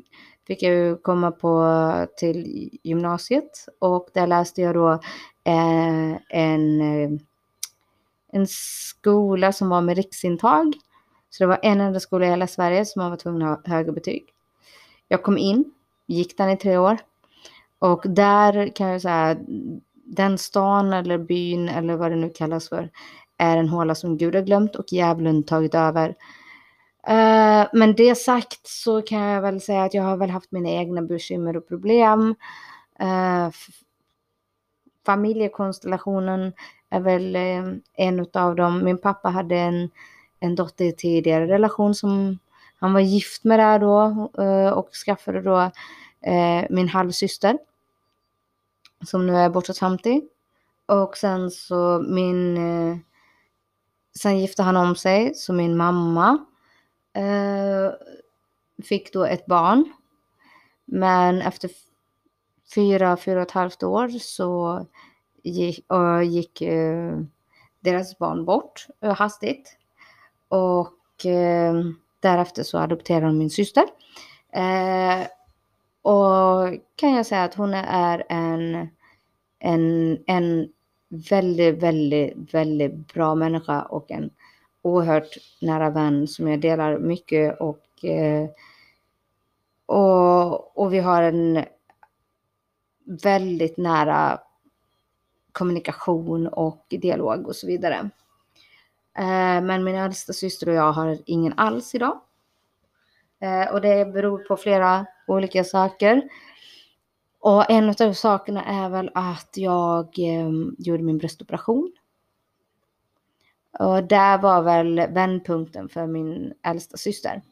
fick 0.46 0.62
jag 0.62 1.02
komma 1.02 1.30
på 1.30 2.06
till 2.16 2.70
gymnasiet 2.82 3.68
och 3.78 4.08
där 4.14 4.26
läste 4.26 4.60
jag 4.60 4.74
då 4.74 4.92
eh, 5.44 6.12
en, 6.28 6.80
eh, 6.80 7.10
en 8.32 8.46
skola 8.48 9.52
som 9.52 9.68
var 9.68 9.80
med 9.80 9.96
riksintag. 9.96 10.74
Så 11.30 11.44
det 11.44 11.48
var 11.48 11.58
en 11.62 11.80
enda 11.80 12.00
skola 12.00 12.26
i 12.26 12.30
hela 12.30 12.46
Sverige 12.46 12.84
som 12.84 13.02
man 13.02 13.10
var 13.10 13.16
tvungen 13.16 13.42
att 13.42 13.66
ha 13.66 13.74
högre 13.74 13.92
betyg. 13.92 14.24
Jag 15.08 15.22
kom 15.22 15.38
in, 15.38 15.64
gick 16.06 16.36
den 16.36 16.50
i 16.50 16.56
tre 16.56 16.78
år 16.78 16.98
och 17.78 18.02
där 18.06 18.76
kan 18.76 18.88
jag 18.88 19.02
säga 19.02 19.36
den 20.06 20.38
stan 20.38 20.92
eller 20.92 21.18
byn 21.18 21.68
eller 21.68 21.96
vad 21.96 22.10
det 22.10 22.16
nu 22.16 22.30
kallas 22.30 22.68
för 22.68 22.90
är 23.38 23.56
en 23.56 23.68
håla 23.68 23.94
som 23.94 24.16
Gud 24.18 24.34
har 24.34 24.42
glömt 24.42 24.76
och 24.76 24.92
djävulen 24.92 25.42
tagit 25.42 25.74
över. 25.74 26.14
Uh, 27.08 27.66
men 27.72 27.94
det 27.96 28.14
sagt 28.14 28.66
så 28.66 29.02
kan 29.02 29.18
jag 29.18 29.42
väl 29.42 29.60
säga 29.60 29.84
att 29.84 29.94
jag 29.94 30.02
har 30.02 30.16
väl 30.16 30.30
haft 30.30 30.52
mina 30.52 30.68
egna 30.68 31.02
bekymmer 31.02 31.56
och 31.56 31.68
problem. 31.68 32.34
Uh, 33.02 33.50
familjekonstellationen 35.06 36.52
är 36.90 37.00
väl 37.00 37.36
uh, 37.36 37.74
en 37.94 38.26
av 38.34 38.56
dem. 38.56 38.84
Min 38.84 38.98
pappa 38.98 39.28
hade 39.28 39.56
en, 39.56 39.90
en 40.40 40.54
dotter 40.54 40.84
i 40.84 40.92
tidigare 40.92 41.46
relation 41.46 41.94
som 41.94 42.38
han 42.80 42.92
var 42.92 43.00
gift 43.00 43.44
med 43.44 43.58
där 43.58 43.78
då 43.78 44.28
och 44.74 44.90
skaffade 45.06 45.42
då 45.42 45.70
min 46.70 46.88
halvsyster 46.88 47.58
som 49.06 49.26
nu 49.26 49.36
är 49.36 49.50
bortåt 49.50 49.78
50. 49.78 50.22
Och 50.86 51.16
sen 51.16 51.50
så 51.50 52.04
min... 52.08 52.58
Sen 54.18 54.40
gifte 54.40 54.62
han 54.62 54.76
om 54.76 54.96
sig, 54.96 55.34
så 55.34 55.52
min 55.52 55.76
mamma 55.76 56.44
Eh, 57.14 57.92
fick 58.84 59.12
då 59.12 59.24
ett 59.24 59.46
barn. 59.46 59.92
Men 60.84 61.42
efter 61.42 61.70
fyra, 62.74 63.16
fyra 63.16 63.36
och 63.36 63.46
ett 63.46 63.50
halvt 63.50 63.82
år 63.82 64.08
så 64.08 64.86
gick, 65.42 65.92
eh, 65.92 66.22
gick 66.22 66.62
eh, 66.62 67.18
deras 67.80 68.18
barn 68.18 68.44
bort 68.44 68.86
hastigt. 69.00 69.78
Och 70.48 70.90
därefter 72.20 72.62
så 72.62 72.78
adopterade 72.78 73.26
hon 73.26 73.38
min 73.38 73.50
syster. 73.50 73.84
Och 76.02 76.68
kan 76.96 77.12
jag 77.12 77.26
säga 77.26 77.44
att 77.44 77.54
hon 77.54 77.74
är 77.74 78.24
en, 78.28 78.88
en, 79.58 80.18
en 80.26 80.68
väldigt, 81.08 81.82
väldigt, 81.82 82.54
väldigt 82.54 83.14
bra 83.14 83.34
människa 83.34 83.82
och 83.82 84.10
en 84.10 84.30
oerhört 84.84 85.36
nära 85.60 85.90
vän 85.90 86.28
som 86.28 86.48
jag 86.48 86.60
delar 86.60 86.98
mycket 86.98 87.60
och, 87.60 88.04
eh, 88.04 88.48
och, 89.86 90.78
och 90.78 90.92
vi 90.92 90.98
har 90.98 91.22
en 91.22 91.64
väldigt 93.22 93.76
nära 93.76 94.40
kommunikation 95.52 96.46
och 96.46 96.86
dialog 96.88 97.46
och 97.46 97.56
så 97.56 97.66
vidare. 97.66 98.10
Eh, 99.18 99.62
men 99.62 99.84
min 99.84 99.94
äldsta 99.94 100.32
syster 100.32 100.68
och 100.68 100.74
jag 100.74 100.92
har 100.92 101.18
ingen 101.26 101.52
alls 101.56 101.94
idag. 101.94 102.20
Eh, 103.40 103.72
och 103.72 103.80
det 103.80 104.12
beror 104.12 104.38
på 104.38 104.56
flera 104.56 105.06
olika 105.26 105.64
saker. 105.64 106.22
Och 107.40 107.70
en 107.70 107.88
av 107.88 108.12
sakerna 108.12 108.64
är 108.64 108.88
väl 108.88 109.10
att 109.14 109.50
jag 109.54 110.18
eh, 110.18 110.50
gjorde 110.78 111.02
min 111.02 111.18
bröstoperation. 111.18 111.92
Och 113.78 114.04
där 114.04 114.38
var 114.38 114.62
väl 114.62 114.96
vändpunkten 114.96 115.88
för 115.88 116.06
min 116.06 116.52
äldsta 116.62 116.96
syster. 116.96 117.42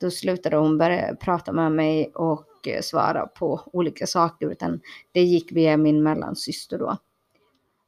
Då 0.00 0.10
slutade 0.10 0.56
hon 0.56 0.78
börja 0.78 1.14
prata 1.14 1.52
med 1.52 1.72
mig 1.72 2.12
och 2.14 2.44
svara 2.82 3.26
på 3.26 3.60
olika 3.72 4.06
saker, 4.06 4.50
utan 4.50 4.80
det 5.12 5.22
gick 5.22 5.52
via 5.52 5.76
min 5.76 6.02
mellansyster 6.02 6.78
då. 6.78 6.96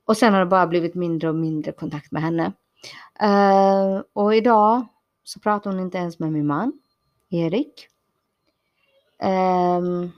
Och 0.05 0.17
sen 0.17 0.33
har 0.33 0.41
det 0.41 0.47
bara 0.47 0.67
blivit 0.67 0.95
mindre 0.95 1.29
och 1.29 1.35
mindre 1.35 1.73
kontakt 1.73 2.13
med 2.13 2.23
henne. 2.23 2.53
Uh, 3.23 4.03
och 4.13 4.35
idag 4.35 4.87
så 5.25 5.41
pratar 5.41 5.71
hon 5.71 5.81
inte 5.81 5.99
ens 5.99 6.19
med 6.19 6.33
min 6.33 6.47
man, 6.47 6.73
Erik. 7.31 7.87
Um, 9.23 10.13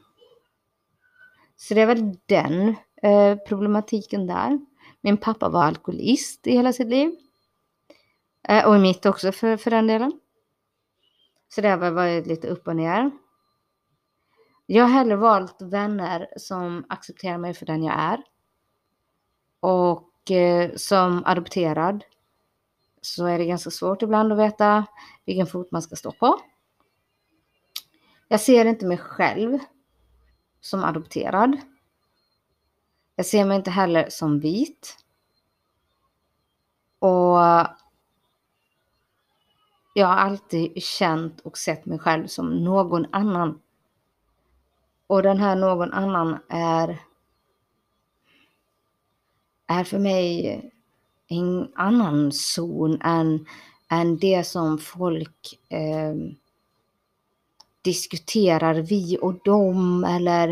så 1.57 1.75
det 1.75 1.81
är 1.81 1.87
väl 1.87 2.17
den 2.27 2.69
uh, 3.07 3.37
problematiken 3.49 4.27
där. 4.27 4.61
Min 5.01 5.17
pappa 5.17 5.49
var 5.49 5.65
alkoholist 5.65 6.47
i 6.47 6.53
hela 6.53 6.73
sitt 6.73 6.89
liv. 6.89 7.17
Eh, 8.49 8.67
och 8.67 8.77
i 8.77 8.79
mitt 8.79 9.07
också 9.07 9.33
för, 9.33 9.57
för 9.57 9.71
den 9.71 9.87
delen. 9.87 10.21
Så 11.49 11.61
det 11.61 11.69
har 11.69 11.91
varit 11.91 12.27
lite 12.27 12.49
upp 12.49 12.69
och 12.69 12.77
ner. 12.77 13.11
Jag 14.67 14.85
har 14.85 14.91
hellre 14.91 15.17
valt 15.17 15.63
vänner 15.63 16.29
som 16.37 16.85
accepterar 16.89 17.39
mig 17.39 17.55
för 17.55 17.67
den 17.67 17.83
jag 17.83 17.95
är. 17.99 18.23
Och 19.61 20.31
eh, 20.31 20.71
som 20.77 21.23
adopterad 21.25 22.05
så 23.01 23.27
är 23.27 23.39
det 23.39 23.47
ganska 23.47 23.71
svårt 23.71 24.03
ibland 24.03 24.33
att 24.33 24.39
veta 24.39 24.87
vilken 25.25 25.47
fot 25.47 25.71
man 25.71 25.83
ska 25.83 25.97
stå 25.97 26.13
på. 26.13 26.41
Jag 28.29 28.41
ser 28.41 28.65
inte 28.65 28.87
mig 28.87 28.99
själv 28.99 29.59
som 30.61 30.85
adopterad. 30.85 31.57
Jag 33.17 33.27
ser 33.27 33.45
mig 33.45 33.57
inte 33.57 33.71
heller 33.71 34.07
som 34.11 34.41
vit. 34.41 34.97
Och 36.99 37.39
jag 39.93 40.07
har 40.07 40.17
alltid 40.17 40.83
känt 40.83 41.41
och 41.41 41.59
sett 41.59 41.87
mig 41.87 41.99
själv 41.99 42.27
som 42.27 42.65
någon 42.65 43.07
annan. 43.11 43.61
Och 45.07 45.23
den 45.23 45.39
här 45.39 45.57
någon 45.57 45.93
annan 45.93 46.39
är, 46.49 46.99
är 49.67 49.85
för 49.85 49.99
mig 49.99 50.73
en 51.29 51.73
annan 51.75 52.33
zon 52.33 53.01
än, 53.03 53.47
än 53.89 54.19
det 54.19 54.47
som 54.47 54.79
folk 54.79 55.59
eh, 55.69 56.15
diskuterar 57.83 58.75
vi 58.75 59.19
och 59.23 59.35
dem 59.45 60.05
eller 60.05 60.49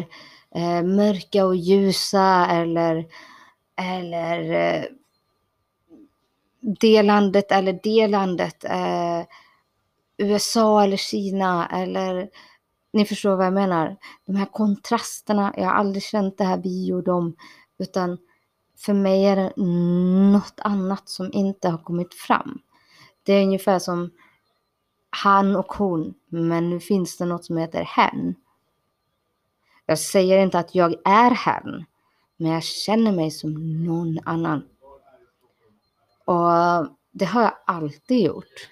eh, 0.54 0.82
mörka 0.82 1.46
och 1.46 1.56
ljusa 1.56 2.46
eller, 2.46 3.06
eller 3.76 4.52
eh, 4.52 4.84
det 6.60 7.02
landet 7.02 7.52
eller 7.52 7.80
det 7.82 8.06
landet. 8.06 8.64
Eh, 8.64 9.22
USA 10.18 10.84
eller 10.84 10.96
Kina 10.96 11.68
eller 11.68 12.28
ni 12.92 13.04
förstår 13.04 13.36
vad 13.36 13.46
jag 13.46 13.52
menar. 13.52 13.96
De 14.26 14.36
här 14.36 14.46
kontrasterna, 14.46 15.54
jag 15.56 15.64
har 15.64 15.72
aldrig 15.72 16.02
känt 16.02 16.38
det 16.38 16.44
här 16.44 16.58
vi 16.58 16.92
och 16.92 17.04
dem 17.04 17.36
utan 17.78 18.18
för 18.78 18.92
mig 18.92 19.24
är 19.24 19.36
det 19.36 19.52
något 20.32 20.60
annat 20.60 21.08
som 21.08 21.32
inte 21.32 21.68
har 21.68 21.78
kommit 21.78 22.14
fram. 22.14 22.58
Det 23.22 23.32
är 23.32 23.42
ungefär 23.42 23.78
som 23.78 24.10
han 25.10 25.56
och 25.56 25.72
hon, 25.72 26.14
men 26.28 26.70
nu 26.70 26.80
finns 26.80 27.16
det 27.16 27.24
något 27.24 27.44
som 27.44 27.56
heter 27.56 27.82
hen. 27.82 28.34
Jag 29.86 29.98
säger 29.98 30.38
inte 30.38 30.58
att 30.58 30.74
jag 30.74 30.94
är 31.04 31.30
hen, 31.30 31.84
men 32.36 32.50
jag 32.50 32.62
känner 32.62 33.12
mig 33.12 33.30
som 33.30 33.84
någon 33.84 34.18
annan. 34.24 34.62
Och 36.30 36.88
det 37.10 37.24
har 37.24 37.42
jag 37.42 37.54
alltid 37.66 38.26
gjort. 38.26 38.68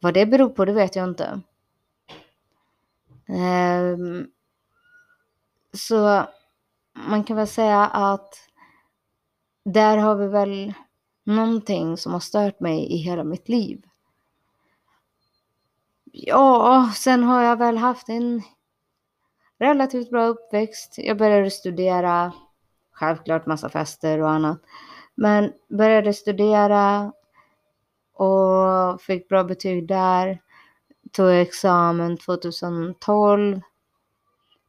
Vad 0.00 0.14
det 0.14 0.26
beror 0.26 0.48
på, 0.48 0.64
det 0.64 0.72
vet 0.72 0.96
jag 0.96 1.08
inte. 1.08 1.40
Um, 3.28 4.30
så 5.72 6.26
man 6.92 7.24
kan 7.24 7.36
väl 7.36 7.46
säga 7.46 7.86
att 7.86 8.34
där 9.64 9.96
har 9.96 10.14
vi 10.14 10.26
väl 10.26 10.74
någonting 11.24 11.96
som 11.96 12.12
har 12.12 12.20
stört 12.20 12.60
mig 12.60 12.92
i 12.92 12.96
hela 12.96 13.24
mitt 13.24 13.48
liv. 13.48 13.82
Ja, 16.04 16.92
sen 16.96 17.24
har 17.24 17.42
jag 17.42 17.56
väl 17.56 17.76
haft 17.76 18.08
en 18.08 18.42
relativt 19.58 20.10
bra 20.10 20.26
uppväxt. 20.26 20.94
Jag 20.98 21.18
började 21.18 21.50
studera, 21.50 22.32
självklart 22.92 23.46
massa 23.46 23.68
fester 23.68 24.22
och 24.22 24.30
annat. 24.30 24.60
Men 25.20 25.52
började 25.68 26.12
studera 26.14 27.12
och 28.12 29.00
fick 29.02 29.28
bra 29.28 29.44
betyg 29.44 29.88
där. 29.88 30.42
Tog 31.12 31.30
examen 31.30 32.16
2012. 32.16 33.60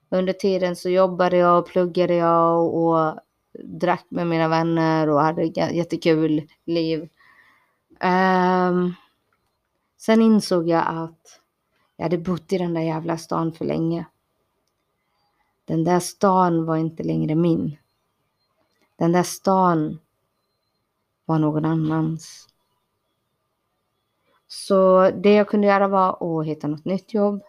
Under 0.10 0.34
tiden 0.34 0.76
så 0.76 0.90
jobbade 0.90 1.38
jag 1.38 1.60
och 1.60 1.68
pluggade 1.68 2.16
jag 2.16 2.60
och, 2.60 2.84
och 2.84 3.20
drack 3.64 4.06
med 4.10 4.28
mina 4.28 4.48
vänner 4.48 5.10
och 5.10 5.22
hade 5.22 5.44
jättekul 5.46 6.48
liv. 6.66 7.10
Um, 8.04 8.94
sen 9.98 10.22
insåg 10.22 10.68
jag 10.68 10.84
att 10.88 11.40
jag 11.96 12.06
hade 12.06 12.18
bott 12.18 12.54
i 12.54 12.58
den 12.58 12.74
där 12.74 12.82
jävla 12.82 13.18
stan 13.18 13.54
för 13.54 13.66
länge. 13.66 14.06
Den 15.66 15.84
där 15.84 16.00
stan 16.00 16.66
var 16.66 16.78
inte 16.78 17.04
längre 17.04 17.36
min. 17.36 17.78
Den 18.96 19.12
där 19.12 19.24
stan 19.24 20.00
var 21.32 21.40
någon 21.40 21.66
annans. 21.66 22.48
Så 24.48 25.10
det 25.12 25.34
jag 25.34 25.48
kunde 25.48 25.68
göra 25.68 25.88
var 25.88 26.40
att 26.40 26.46
hitta 26.48 26.68
något 26.68 26.86
nytt 26.86 27.14
jobb. 27.14 27.42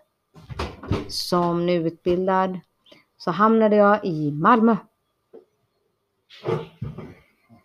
Som 1.09 1.67
nyutbildad 1.67 2.61
så 3.17 3.31
hamnade 3.31 3.77
jag 3.77 4.05
i 4.05 4.31
Malmö. 4.31 4.77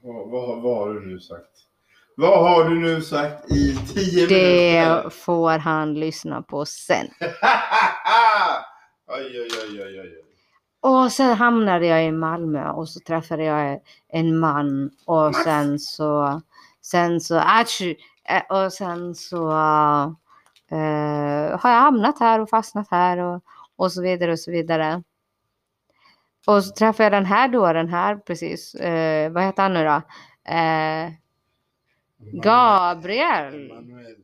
Vad, 0.01 0.29
vad, 0.29 0.61
vad 0.61 0.77
har 0.77 0.93
du 0.93 1.05
nu 1.07 1.19
sagt? 1.19 1.51
Vad 2.15 2.39
har 2.49 2.69
du 2.69 2.79
nu 2.79 3.01
sagt 3.01 3.51
i 3.51 3.75
tio 3.93 4.27
Det 4.27 4.81
minuter? 4.85 5.09
får 5.09 5.57
han 5.59 5.93
lyssna 5.93 6.41
på 6.41 6.65
sen. 6.65 7.07
oj, 9.07 9.39
oj, 9.41 9.47
oj, 9.63 9.83
oj, 9.83 10.01
oj. 10.01 10.26
Och 10.87 11.11
sen 11.11 11.37
hamnade 11.37 11.85
jag 11.85 12.05
i 12.05 12.11
Malmö 12.11 12.69
och 12.69 12.89
så 12.89 12.99
träffade 12.99 13.43
jag 13.43 13.79
en 14.07 14.39
man 14.39 14.91
och 15.05 15.35
sen 15.35 15.79
så, 15.79 16.41
sen 16.81 17.21
så, 17.21 17.35
eh, 17.37 18.43
och 18.49 18.73
sen 18.73 19.15
så 19.15 19.51
eh, 20.71 21.59
har 21.59 21.69
jag 21.69 21.81
hamnat 21.81 22.19
här 22.19 22.39
och 22.39 22.49
fastnat 22.49 22.87
här 22.91 23.17
och, 23.17 23.43
och 23.75 23.91
så 23.91 24.01
vidare 24.01 24.31
och 24.31 24.39
så 24.39 24.51
vidare. 24.51 25.03
Och 26.47 26.63
så 26.63 26.73
träffade 26.73 27.03
jag 27.03 27.11
den 27.11 27.25
här 27.25 27.47
dåren 27.47 27.89
här 27.89 28.15
precis, 28.15 28.75
eh, 28.75 29.31
vad 29.31 29.43
heter 29.43 29.63
han 29.63 29.73
nu 29.73 29.83
då? 29.83 30.01
Eh, 30.51 31.11
Gabriel 32.43 33.73
Manuel. 33.73 34.15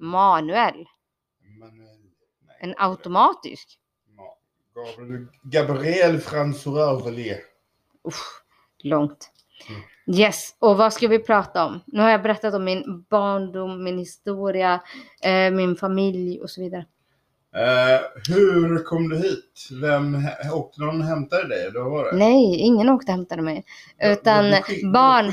Manuel, 0.00 0.86
Manuel. 1.58 1.98
En 2.60 2.74
automatisk. 2.76 3.78
Gabriel, 4.76 5.26
Gabriel. 5.42 6.20
Usch, 8.08 8.42
långt. 8.82 9.30
Mm. 9.68 10.18
Yes, 10.18 10.56
och 10.58 10.76
vad 10.76 10.92
ska 10.92 11.08
vi 11.08 11.18
prata 11.18 11.66
om? 11.66 11.80
Nu 11.86 12.02
har 12.02 12.10
jag 12.10 12.22
berättat 12.22 12.54
om 12.54 12.64
min 12.64 13.04
barndom, 13.10 13.84
min 13.84 13.98
historia, 13.98 14.80
eh, 15.22 15.50
min 15.50 15.76
familj 15.76 16.40
och 16.40 16.50
så 16.50 16.60
vidare. 16.60 16.86
Eh, 17.56 18.00
hur 18.28 18.84
kom 18.84 19.08
du 19.08 19.16
hit? 19.16 19.68
Vem 19.82 20.18
åkte 20.52 20.80
någon 20.80 21.00
och 21.00 21.06
hämtade 21.06 21.48
dig? 21.48 21.70
Då 21.74 21.88
var 21.90 22.04
det? 22.04 22.16
Nej, 22.18 22.56
ingen 22.60 22.88
åkte 22.88 23.12
och 23.12 23.16
hämtade 23.16 23.42
mig. 23.42 23.64
Utan 24.02 24.44
Du 24.44 24.56
skick- 24.62 24.92
barn... 24.92 25.30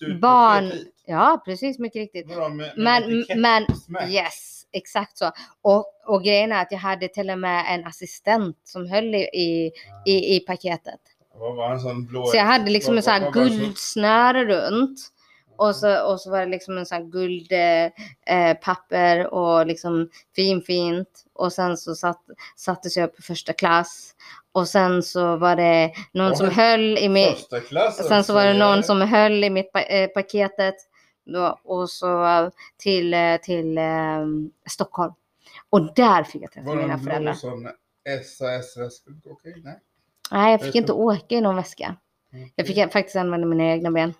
du 0.00 0.18
barn-. 0.18 0.72
Ja, 1.06 1.42
precis, 1.44 1.78
mycket 1.78 2.00
riktigt. 2.00 2.26
Med 2.28 2.72
Men, 2.76 3.02
etikett 3.02 3.38
men, 3.38 3.76
smäck? 3.76 4.10
yes, 4.10 4.62
exakt 4.72 5.18
så. 5.18 5.30
Och, 5.62 5.84
och 6.06 6.22
grejen 6.24 6.52
är 6.52 6.62
att 6.62 6.72
jag 6.72 6.78
hade 6.78 7.08
till 7.08 7.30
och 7.30 7.38
med 7.38 7.64
en 7.74 7.86
assistent 7.86 8.56
som 8.64 8.86
höll 8.90 9.14
i, 9.14 9.18
i, 9.32 9.70
i, 10.06 10.36
i 10.36 10.40
paketet. 10.40 11.00
Vad 11.38 11.56
var 11.56 11.72
en 11.72 11.80
sån 11.80 12.06
blå? 12.06 12.26
Så 12.26 12.36
jag 12.36 12.44
hade 12.44 12.70
liksom 12.70 12.94
vad- 12.94 12.98
en 12.98 13.02
sån 13.02 13.12
här 13.12 13.30
guldsnöre 13.30 14.44
runt. 14.44 14.98
Och 15.56 15.76
så, 15.76 16.06
och 16.12 16.20
så 16.20 16.30
var 16.30 16.40
det 16.40 16.46
liksom 16.46 16.78
en 16.78 16.86
sån 16.86 16.96
här 16.96 17.04
guldpapper 17.04 17.92
eh, 18.26 18.54
papper 18.54 19.26
och 19.34 19.66
liksom 19.66 20.08
finfint. 20.36 21.24
Och 21.32 21.52
sen 21.52 21.76
så 21.76 21.94
satt, 21.94 22.20
sattes 22.56 22.96
jag 22.96 23.16
på 23.16 23.22
första 23.22 23.52
klass. 23.52 24.14
Och 24.52 24.68
sen 24.68 25.02
så 25.02 25.36
var 25.36 25.56
det 25.56 25.92
någon 26.12 26.30
Oj, 26.30 26.36
som 26.36 26.50
höll 26.50 26.98
i 26.98 27.08
mitt... 27.08 27.48
Sen 28.08 28.24
så 28.24 28.34
var 28.34 28.46
det 28.46 28.54
någon 28.54 28.76
ja. 28.76 28.82
som 28.82 29.00
höll 29.00 29.44
i 29.44 29.50
mitt 29.50 29.72
pa- 29.72 29.80
eh, 29.82 30.08
paketet. 30.08 30.74
Då, 31.26 31.58
och 31.64 31.90
så 31.90 32.50
till, 32.76 33.14
eh, 33.14 33.36
till 33.36 33.78
eh, 33.78 33.84
Stockholm. 34.70 35.12
Och 35.70 35.94
där 35.94 36.22
fick 36.24 36.42
jag 36.42 36.52
träffa 36.52 36.66
Var 36.66 36.76
det 36.76 36.82
mina 36.82 36.94
en 36.94 37.00
blå 37.00 37.10
föräldrar. 37.10 37.32
sån 37.34 37.68
SAS-väska? 38.24 39.10
Okej, 39.24 39.54
nej. 39.64 39.80
Nej, 40.30 40.50
jag 40.50 40.62
fick 40.62 40.74
inte 40.74 40.92
åka 40.92 41.34
i 41.34 41.40
någon 41.40 41.56
väska. 41.56 41.96
Jag 42.54 42.66
fick 42.66 42.92
faktiskt 42.92 43.16
använda 43.16 43.46
mina 43.46 43.64
egna 43.64 43.90
ben. 43.90 44.14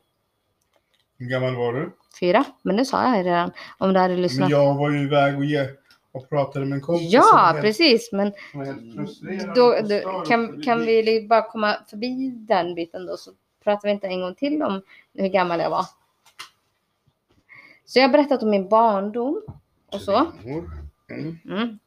Hur 1.18 1.26
gammal 1.26 1.56
var 1.56 1.72
du? 1.72 1.90
Fyra, 2.20 2.44
men 2.62 2.76
det 2.76 2.84
sa 2.84 3.16
jag 3.16 3.26
redan. 3.26 3.50
Om 3.78 3.92
du 3.92 4.00
hade 4.00 4.16
lyssnat. 4.16 4.50
Men 4.50 4.58
jag 4.60 4.74
var 4.74 4.90
ju 4.90 5.02
iväg 5.02 5.38
och, 5.38 5.44
ge, 5.44 5.68
och 6.12 6.28
pratade 6.28 6.66
med 6.66 6.76
en 6.76 6.82
kompis 6.82 7.12
Ja, 7.12 7.50
helt, 7.52 7.60
precis. 7.60 8.12
Men 8.12 8.32
då, 9.54 9.80
då, 9.88 10.24
kan, 10.28 10.62
kan 10.62 10.80
vi 10.80 11.26
bara 11.28 11.42
komma 11.42 11.76
förbi 11.90 12.30
den 12.30 12.74
biten 12.74 13.06
då 13.06 13.16
så 13.16 13.30
pratar 13.64 13.88
vi 13.88 13.92
inte 13.92 14.06
en 14.06 14.20
gång 14.20 14.34
till 14.34 14.62
om 14.62 14.82
hur 15.14 15.28
gammal 15.28 15.60
jag 15.60 15.70
var. 15.70 15.86
Så 17.84 17.98
jag 17.98 18.08
har 18.08 18.12
berättat 18.12 18.42
om 18.42 18.50
min 18.50 18.68
barndom 18.68 19.42
och 19.86 20.00
så. 20.00 20.26
Mm. 20.44 21.38
Mm. 21.44 21.78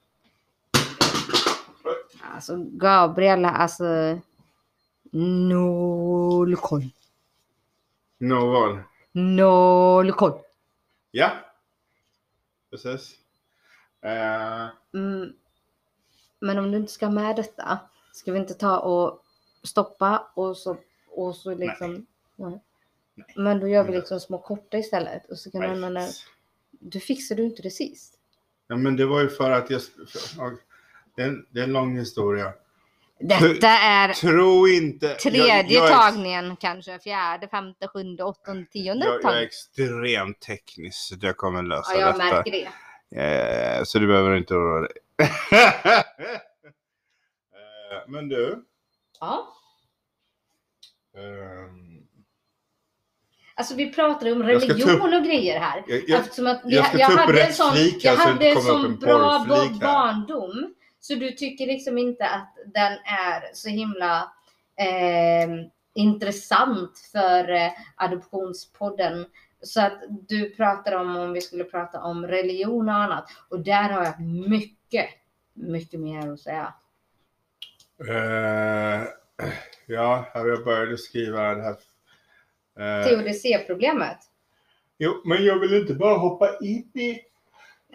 Alltså 2.35 2.57
Gabriella, 2.57 3.49
alltså 3.49 4.19
noll 5.11 6.55
koll. 6.55 6.89
Vad? 8.17 8.79
Noll 9.17 10.11
koll. 10.11 10.39
Ja. 11.11 11.31
Precis. 12.71 13.15
Eh, 14.01 14.67
Mm. 14.93 15.33
Men 16.39 16.57
om 16.57 16.71
du 16.71 16.77
inte 16.77 16.91
ska 16.91 17.05
ha 17.05 17.13
med 17.13 17.35
detta, 17.35 17.79
ska 18.13 18.31
vi 18.31 18.39
inte 18.39 18.53
ta 18.53 18.79
och 18.79 19.23
stoppa 19.63 20.31
och 20.33 20.57
så, 20.57 20.77
och 21.07 21.35
så 21.35 21.55
liksom... 21.55 22.05
Nej. 22.35 22.63
Men 23.35 23.59
då 23.59 23.67
gör 23.67 23.83
vi 23.83 23.91
liksom 23.91 24.19
små 24.19 24.37
korta 24.37 24.77
istället. 24.77 25.25
Och 25.31 25.39
så 25.39 25.51
kan 25.51 25.61
du 25.61 25.67
använda... 25.67 25.99
nej. 25.99 26.11
Du 26.71 26.99
fixade 26.99 27.41
du 27.41 27.45
inte 27.47 27.61
det 27.61 27.71
sist? 27.71 28.19
Ja, 28.67 28.75
men 28.75 28.95
det 28.95 29.05
var 29.05 29.21
ju 29.21 29.29
för 29.29 29.51
att 29.51 29.69
jag... 29.69 29.81
Det, 31.15 31.21
är 31.21 31.27
en, 31.27 31.45
det 31.49 31.59
är 31.59 31.63
en 31.63 31.73
lång 31.73 31.97
historia. 31.97 32.53
Detta 33.19 33.67
är 33.67 34.13
Tro 34.13 34.67
inte... 34.67 35.07
tredje 35.15 35.47
jag, 35.47 35.71
jag 35.71 35.87
är- 35.89 35.93
tagningen 35.93 36.55
kanske. 36.55 36.99
Fjärde, 36.99 37.47
femte, 37.47 37.87
sjunde, 37.87 38.23
åttonde, 38.23 38.65
tionde 38.65 39.05
Jag, 39.05 39.13
jag 39.13 39.19
är 39.19 39.23
tagningen. 39.23 39.47
extremt 39.47 40.39
teknisk 40.39 40.97
så 40.97 41.15
jag 41.21 41.37
kommer 41.37 41.63
lösa 41.63 41.93
Ja, 41.93 41.99
jag 41.99 42.13
detta. 42.19 42.25
märker 42.35 42.51
det. 42.51 42.67
Eh, 43.21 43.83
så 43.83 43.99
du 43.99 44.07
behöver 44.07 44.35
inte 44.35 44.53
oroa 44.55 44.81
dig. 44.81 44.91
Eh, 47.53 48.03
Men 48.11 48.29
du. 48.29 48.63
Ja. 49.19 49.47
ehm, 51.17 51.97
Alltså 53.55 53.75
vi 53.75 53.93
pratade 53.93 54.31
om 54.31 54.41
Jag 54.41 54.49
religion 54.49 55.13
och 55.13 55.23
grejer 55.23 55.59
här. 55.59 55.83
jag, 55.87 56.03
jag, 56.09 56.19
Eftersom 56.19 56.47
att 56.47 56.61
jag 56.65 56.85
ska 56.87 56.97
ta 56.97 57.13
upp 57.13 57.19
hade 57.19 57.41
en 57.43 57.53
sån, 57.53 57.75
jag 58.01 58.15
hade 58.15 58.47
en 58.47 58.61
sån 58.61 58.95
bra 58.99 59.45
barndom. 59.81 60.73
Så 61.07 61.15
du 61.15 61.31
tycker 61.31 61.65
liksom 61.65 61.97
inte 61.97 62.25
att 62.27 62.57
den 62.65 62.91
är 62.93 63.53
så 63.53 63.69
himla 63.69 64.31
eh, 64.75 65.49
intressant 65.93 66.99
för 67.11 67.51
eh, 67.51 67.71
Adoptionspodden. 67.95 69.25
Så 69.61 69.81
att 69.81 70.01
du 70.09 70.49
pratar 70.49 70.95
om 70.95 71.15
om 71.15 71.33
vi 71.33 71.41
skulle 71.41 71.63
prata 71.63 72.01
om 72.01 72.27
religion 72.27 72.89
och 72.89 72.95
annat. 72.95 73.25
Och 73.49 73.59
där 73.59 73.89
har 73.89 74.03
jag 74.03 74.21
mycket, 74.49 75.09
mycket 75.53 75.99
mer 75.99 76.31
att 76.31 76.39
säga. 76.39 76.73
Eh, 78.09 79.03
ja, 79.85 80.25
jag 80.33 80.63
började 80.63 80.97
skriva 80.97 81.55
det 81.55 81.63
här. 81.63 81.77
Eh, 82.79 83.07
TODC-problemet. 83.07 84.17
jo, 84.97 85.21
men 85.25 85.45
jag 85.45 85.59
vill 85.59 85.73
inte 85.73 85.93
bara 85.93 86.17
hoppa 86.17 86.57
in 86.61 86.91
i 86.93 87.21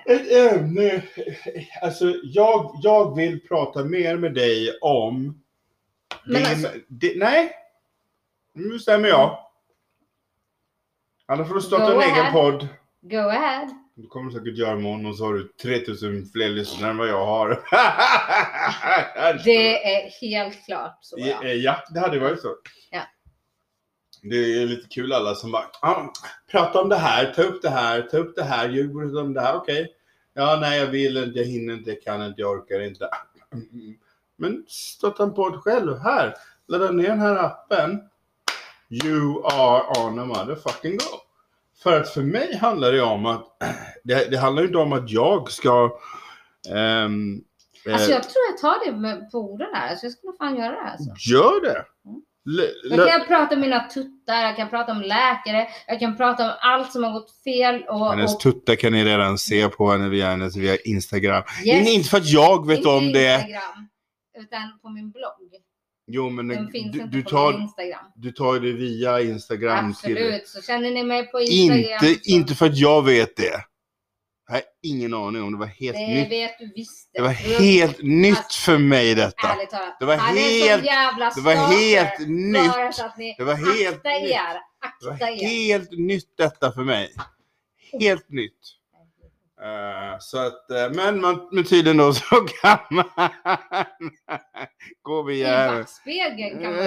ett 0.07 0.53
ämne. 0.53 1.03
Alltså, 1.83 2.15
jag, 2.23 2.79
jag 2.83 3.17
vill 3.17 3.49
prata 3.49 3.85
mer 3.85 4.17
med 4.17 4.35
dig 4.35 4.79
om 4.81 5.43
Men 6.25 6.43
din... 6.43 6.47
alltså- 6.47 6.71
di- 6.88 7.15
nej, 7.17 7.53
nu 8.55 8.79
stämmer 8.79 9.09
jag. 9.09 9.38
Annars 11.27 11.49
får 11.49 11.55
du 11.55 11.61
starta 11.61 11.95
Go 11.95 12.01
en 12.01 12.11
egen 12.15 12.33
podd. 12.33 12.69
Go 13.01 13.17
ahead. 13.17 13.69
Du 13.95 14.07
kommer 14.07 14.31
säkert 14.31 14.57
göra 14.59 14.79
imorgon 14.79 15.07
och 15.07 15.17
så 15.17 15.25
har 15.25 15.35
du 15.35 15.53
3000 15.62 16.27
fler 16.33 16.49
lyssnare 16.49 16.91
än 16.91 16.97
vad 16.97 17.09
jag 17.09 17.27
har. 17.27 17.49
Det 19.45 19.95
är 19.95 20.11
helt 20.21 20.65
klart 20.65 20.99
så. 21.01 21.17
Ja. 21.19 21.38
Ja, 21.43 21.49
ja 21.49 21.83
det 21.95 22.01
hade 22.01 22.19
varit 22.19 22.41
så. 22.41 22.55
Ja. 22.91 23.03
Det 24.23 24.63
är 24.63 24.67
lite 24.67 24.89
kul 24.89 25.13
alla 25.13 25.35
som 25.35 25.53
bara 25.53 25.65
ah, 25.83 26.13
prata 26.51 26.81
om 26.81 26.89
det 26.89 26.97
här, 26.97 27.33
ta 27.33 27.43
upp 27.43 27.63
det 27.63 27.71
här, 27.71 28.03
ta 28.03 28.17
upp 28.17 28.37
det 28.37 28.43
här, 28.43 28.69
Djurgården 28.69 29.17
om 29.17 29.35
det 29.35 29.41
här, 29.41 29.57
okej. 29.57 29.95
Ja, 30.35 30.59
nej 30.61 30.79
jag 30.79 30.87
vill 30.87 31.17
inte, 31.17 31.39
jag 31.39 31.47
hinner 31.47 31.75
inte, 31.75 31.91
jag 31.91 32.03
kan 32.03 32.27
inte, 32.27 32.41
jag 32.41 32.51
orkar 32.51 32.81
inte. 32.81 33.09
Men 34.37 34.65
starta 34.69 35.23
en 35.23 35.35
podd 35.35 35.57
själv 35.57 35.99
här. 35.99 36.35
Ladda 36.69 36.91
ner 36.91 37.09
den 37.09 37.21
här 37.21 37.37
appen. 37.37 38.01
You 39.05 39.47
are 39.47 40.07
on 40.07 40.19
a 40.19 40.25
motherfucking 40.25 40.97
go. 40.97 41.19
För 41.83 42.01
att 42.01 42.09
för 42.09 42.23
mig 42.23 42.57
handlar 42.57 42.93
det 42.93 43.03
om 43.03 43.27
att 43.27 43.47
det, 44.05 44.31
det 44.31 44.37
handlar 44.37 44.63
ju 44.63 44.69
inte 44.69 44.79
om 44.79 44.93
att 44.93 45.11
jag 45.11 45.51
ska 45.51 45.99
ehm, 46.71 47.45
Alltså 47.87 48.11
Eh, 48.11 48.15
jag 48.15 48.23
tror 48.23 48.45
jag 48.51 48.59
tar 48.59 48.87
det 48.87 48.97
med 48.97 49.31
på 49.31 49.39
orden 49.39 49.69
här. 49.73 49.91
Alltså 49.91 50.07
jag 50.07 50.13
ska 50.13 50.27
nog 50.27 50.37
fan 50.37 50.57
göra 50.57 50.73
det 50.73 50.91
alltså. 50.91 51.11
Gör 51.33 51.61
det! 51.61 51.85
Jag 52.90 53.09
kan 53.09 53.26
prata 53.26 53.55
om 53.55 53.61
mina 53.61 53.81
tuttar, 53.81 54.42
jag 54.42 54.57
kan 54.57 54.68
prata 54.68 54.92
om 54.92 55.00
läkare, 55.00 55.68
jag 55.87 56.00
kan 56.00 56.16
prata 56.16 56.44
om 56.44 56.52
allt 56.61 56.92
som 56.92 57.05
har 57.05 57.12
gått 57.12 57.42
fel 57.44 57.83
och... 57.88 58.11
Hennes 58.11 58.35
och 58.35 58.40
tuttar 58.40 58.74
kan 58.74 58.92
ni 58.92 59.05
redan 59.05 59.38
se 59.38 59.68
på 59.68 59.90
henne 59.90 60.09
via 60.09 60.31
hennes 60.31 60.57
via 60.57 60.76
Instagram. 60.76 61.42
Yes. 61.64 61.88
Inte 61.88 62.09
för 62.09 62.16
att 62.16 62.28
jag 62.28 62.66
vet 62.66 62.76
Inte 62.76 62.88
om 62.88 63.12
det. 63.12 63.35
Instagram, 63.35 63.88
utan 64.38 64.78
på 64.83 64.88
min 64.88 65.11
blogg. 65.11 65.62
Jo 66.07 66.31
men 66.31 66.48
Den 66.48 66.70
finns 66.70 66.92
du, 66.92 67.00
inte 67.00 67.16
du, 67.16 67.22
på 67.22 67.31
tar, 67.31 67.52
min 67.52 67.62
Instagram. 67.62 68.05
du 68.14 68.33
tar 68.33 68.61
det 68.61 68.72
via 68.72 69.20
Instagram 69.20 69.94
till 69.94 70.12
Absolut, 70.12 70.48
så 70.48 70.62
känner 70.62 70.90
ni 70.90 71.02
mig 71.05 71.26
på 71.31 71.40
Instagram 71.40 72.05
Inte, 72.11 72.24
så 72.24 72.31
inte 72.31 72.55
för 72.55 72.66
att 72.66 72.76
jag 72.76 73.05
vet 73.05 73.37
det. 73.37 73.72
Jag 74.53 74.57
har 74.59 74.65
ingen 74.83 75.15
aning 75.15 75.43
om 75.43 75.53
det 75.53 75.59
var 75.59 75.67
helt 75.67 75.97
det 75.97 76.07
nytt. 76.07 76.31
vet 76.31 76.59
du 76.59 76.73
visst. 76.75 77.11
Det 77.12 77.21
var 77.23 77.29
helt 77.29 78.03
nytt 78.03 78.53
för 78.55 78.79
mig 78.79 79.15
detta. 79.15 79.49
Ärligt 79.49 79.71
talat. 79.71 79.97
Det 80.01 80.07
var 80.07 80.17
Han 80.17 80.37
helt- 80.37 80.85
jävla 80.85 81.31
Det 81.35 81.41
var 81.41 81.55
helt 81.55 82.19
nytt. 82.19 82.29
ni 83.17 83.35
Det 83.38 83.45
var 83.45 83.55
helt 83.75 83.97
akta 83.97 84.09
nytt. 84.11 84.31
er. 84.31 84.61
Det 85.01 85.07
var 85.21 85.29
er. 85.29 85.47
helt 85.49 85.91
nytt 85.91 86.37
detta 86.37 86.73
för 86.73 86.85
mig. 86.85 87.12
Helt 88.01 88.29
nytt. 88.29 88.53
Eh, 89.62 90.19
så 90.21 90.38
att, 90.38 90.71
eh, 90.71 90.91
men, 90.95 91.21
man, 91.21 91.49
men 91.53 91.65
tydligen 91.65 91.97
då 91.97 92.12
så 92.12 92.25
kan 92.62 92.79
man 92.91 93.31
gå 95.03 95.31
I 95.31 95.35
via... 95.35 95.73
backspegeln 95.73 96.62
kan 96.62 96.73
man 96.77 96.85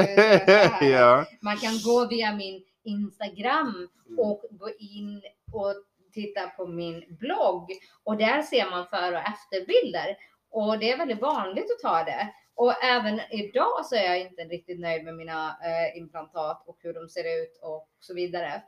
ju 0.82 0.89
ja. 0.91 1.25
Man 1.41 1.58
kan 1.58 1.80
gå 1.84 2.08
via 2.08 2.36
min 2.36 2.63
Instagram 2.86 3.88
och 4.17 4.41
gå 4.51 4.69
in 4.80 5.21
och 5.51 5.75
titta 6.15 6.47
på 6.49 6.67
min 6.67 7.17
blogg 7.19 7.71
och 8.04 8.17
där 8.17 8.41
ser 8.41 8.69
man 8.69 8.88
före 8.88 9.15
och 9.17 9.28
efterbilder. 9.28 10.17
Och 10.49 10.80
det 10.80 10.91
är 10.91 10.97
väldigt 10.97 11.21
vanligt 11.21 11.71
att 11.71 11.91
ta 11.91 12.04
det. 12.04 12.34
Och 12.56 12.84
även 12.84 13.21
idag 13.32 13.86
så 13.86 13.95
är 13.95 14.04
jag 14.04 14.19
inte 14.19 14.43
riktigt 14.43 14.80
nöjd 14.80 15.04
med 15.04 15.15
mina 15.15 15.58
eh, 15.63 15.97
implantat 15.97 16.63
och 16.67 16.78
hur 16.80 16.93
de 16.93 17.10
ser 17.10 17.43
ut 17.43 17.60
och 17.62 17.89
så 17.99 18.13
vidare. 18.13 18.63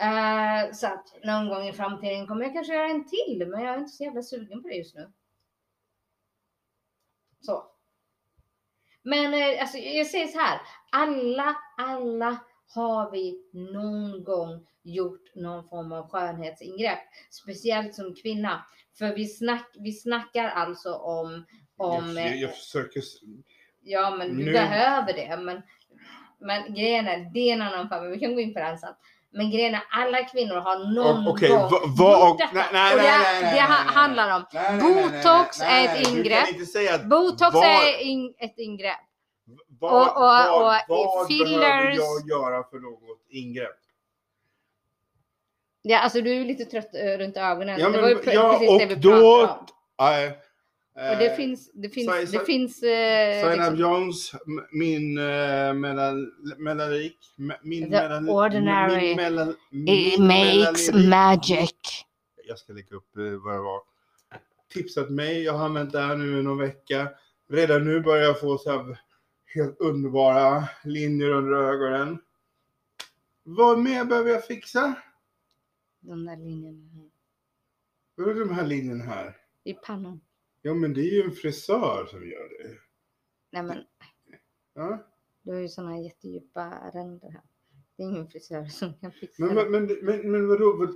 Eh, 0.00 0.72
så 0.72 0.86
att 0.86 1.24
någon 1.24 1.48
gång 1.48 1.68
i 1.68 1.72
framtiden 1.72 2.26
kommer 2.26 2.44
jag 2.44 2.52
kanske 2.52 2.74
göra 2.74 2.88
en 2.88 3.08
till, 3.08 3.46
men 3.48 3.62
jag 3.62 3.74
är 3.74 3.78
inte 3.78 3.90
så 3.90 4.04
jävla 4.04 4.22
sugen 4.22 4.62
på 4.62 4.68
det 4.68 4.74
just 4.74 4.94
nu. 4.94 5.12
Så. 7.40 7.66
Men 9.02 9.34
eh, 9.34 9.60
alltså, 9.60 9.78
jag 9.78 10.06
säger 10.06 10.26
så 10.26 10.38
här. 10.38 10.60
Alla, 10.92 11.56
alla 11.76 12.38
har 12.74 13.10
vi 13.10 13.34
någon 13.52 14.24
gång 14.24 14.66
gjort 14.82 15.34
någon 15.34 15.68
form 15.68 15.92
av 15.92 16.08
skönhetsingrepp. 16.10 16.98
Speciellt 17.30 17.94
som 17.94 18.14
kvinna. 18.14 18.64
För 18.98 19.14
vi, 19.14 19.26
snack, 19.26 19.66
vi 19.78 19.92
snackar 19.92 20.48
alltså 20.48 20.94
om, 20.94 21.44
om 21.76 22.16
jag, 22.16 22.26
jag, 22.26 22.32
eh, 22.34 22.40
jag 22.40 22.54
försöker... 22.56 23.02
Ja, 23.82 24.16
men 24.18 24.36
du 24.36 24.44
Nu- 24.44 24.52
behöver 24.52 25.12
det. 25.12 25.36
Men, 25.36 25.62
men 26.40 26.74
grejen 26.74 27.06
är, 27.08 27.30
det 27.34 27.40
är 27.50 27.54
en 27.54 27.62
annan 27.62 27.88
femma. 27.88 28.06
Vi 28.08 28.18
kan 28.18 28.34
gå 28.34 28.40
in 28.40 28.54
på 28.54 28.60
den 28.60 28.78
sen. 28.78 28.94
Men 29.30 29.50
grejen 29.50 29.74
är, 29.74 29.82
alla 29.90 30.24
kvinnor 30.24 30.54
har 30.54 30.94
någon 30.94 31.26
O- 31.28 31.30
okej, 31.30 31.48
gång 31.48 31.58
va- 31.70 31.80
nej, 32.52 32.66
nej, 32.72 32.94
och 32.94 33.00
det, 33.00 33.04
nej, 33.04 33.18
nej, 33.18 33.42
nej, 33.42 33.54
det 33.54 33.60
nej, 33.60 33.68
nej. 33.68 33.94
handlar 33.94 34.36
om 34.36 34.42
Botox 34.80 35.60
är 35.60 35.84
ett 35.84 36.08
ingrepp. 36.08 37.04
Botox 37.04 37.56
är 37.56 38.44
ett 38.44 38.58
ingrepp. 38.58 39.07
Vad, 39.80 39.92
och- 39.92 40.16
och- 40.16 40.20
vad, 40.20 40.80
och 40.88 41.04
vad 41.06 41.26
fillers- 41.28 41.58
behöver 41.60 41.92
jag 41.96 42.28
göra 42.28 42.64
för 42.70 42.78
något 42.78 43.18
ingrepp? 43.28 43.76
Ja, 45.82 45.98
alltså 45.98 46.20
du 46.20 46.30
är 46.30 46.34
ju 46.34 46.44
lite 46.44 46.64
trött 46.64 46.94
eh, 46.94 47.18
runt 47.18 47.36
ögonen. 47.36 47.80
Ja, 47.80 47.86
det 47.86 47.92
men- 47.92 48.00
var 48.00 48.08
ju 48.08 48.14
ja, 48.32 48.52
precis 48.52 48.68
det 48.78 48.84
och 48.84 48.90
vi 48.90 48.94
då- 48.94 49.10
pratade 49.46 49.52
om. 49.52 49.66
Nej, 50.00 50.38
Och 51.12 51.18
det 51.18 51.26
eh, 51.30 51.36
finns, 51.36 51.70
det 51.72 51.88
finns, 51.88 52.08
Sai- 52.10 52.26
det 52.38 52.44
finns... 52.46 52.82
Eh, 52.82 53.42
Zainab 53.44 53.72
liksom, 53.72 53.76
Jones, 53.76 54.32
min 54.72 55.18
uh, 55.18 55.74
mellan, 55.74 56.32
min 57.62 57.84
The 57.84 57.90
mellan, 57.90 58.28
ordinary 58.28 59.06
min 59.06 59.16
mellan, 59.16 59.56
it 59.86 60.20
makes 60.20 60.92
magic. 60.92 62.04
Jag 62.48 62.58
ska 62.58 62.72
lägga 62.72 62.96
upp 62.96 63.16
eh, 63.16 63.22
vad 63.44 63.54
det 63.54 63.60
var. 63.60 63.80
Tipsat 64.74 65.10
mig, 65.10 65.42
jag 65.42 65.52
har 65.52 65.64
använt 65.64 65.92
det 65.92 66.00
här 66.00 66.16
nu 66.16 66.40
i 66.40 66.42
någon 66.42 66.58
vecka. 66.58 67.08
Redan 67.50 67.84
nu 67.84 68.00
börjar 68.00 68.24
jag 68.24 68.40
få 68.40 68.58
så 68.58 68.70
här 68.70 68.98
helt 69.54 69.80
underbara 69.80 70.68
linjer 70.84 71.30
under 71.30 71.52
ögonen. 71.52 72.18
Vad 73.42 73.78
mer 73.78 74.04
behöver 74.04 74.30
jag 74.30 74.46
fixa? 74.46 74.94
De 76.00 76.24
där 76.26 76.36
linjerna 76.36 77.10
Vad 78.14 78.28
är 78.28 78.34
de 78.40 78.50
här 78.50 78.66
linjerna 78.66 79.04
här? 79.04 79.36
i 79.64 79.74
pannan. 79.74 80.20
Ja 80.62 80.74
men 80.74 80.94
det 80.94 81.00
är 81.00 81.14
ju 81.14 81.22
en 81.22 81.32
frisör 81.32 82.06
som 82.10 82.28
gör 82.28 82.48
det. 82.48 82.78
Nej 83.50 83.62
men 83.62 83.84
Ja? 84.74 85.06
du 85.42 85.52
har 85.52 85.60
ju 85.60 85.68
såna 85.68 85.90
här 85.90 86.02
jättedjupa 86.02 86.90
ränder 86.94 87.30
här. 87.30 87.42
Det 87.96 88.02
är 88.02 88.06
ingen 88.08 88.28
frisör 88.28 88.66
som 88.66 88.94
kan 89.00 89.12
fixa 89.12 89.44
Men, 89.44 89.54
det. 89.54 89.70
men, 89.70 89.84
men, 89.86 89.98
men, 90.04 90.30
men 90.32 90.48
vadå? 90.48 90.76
Vad, 90.76 90.88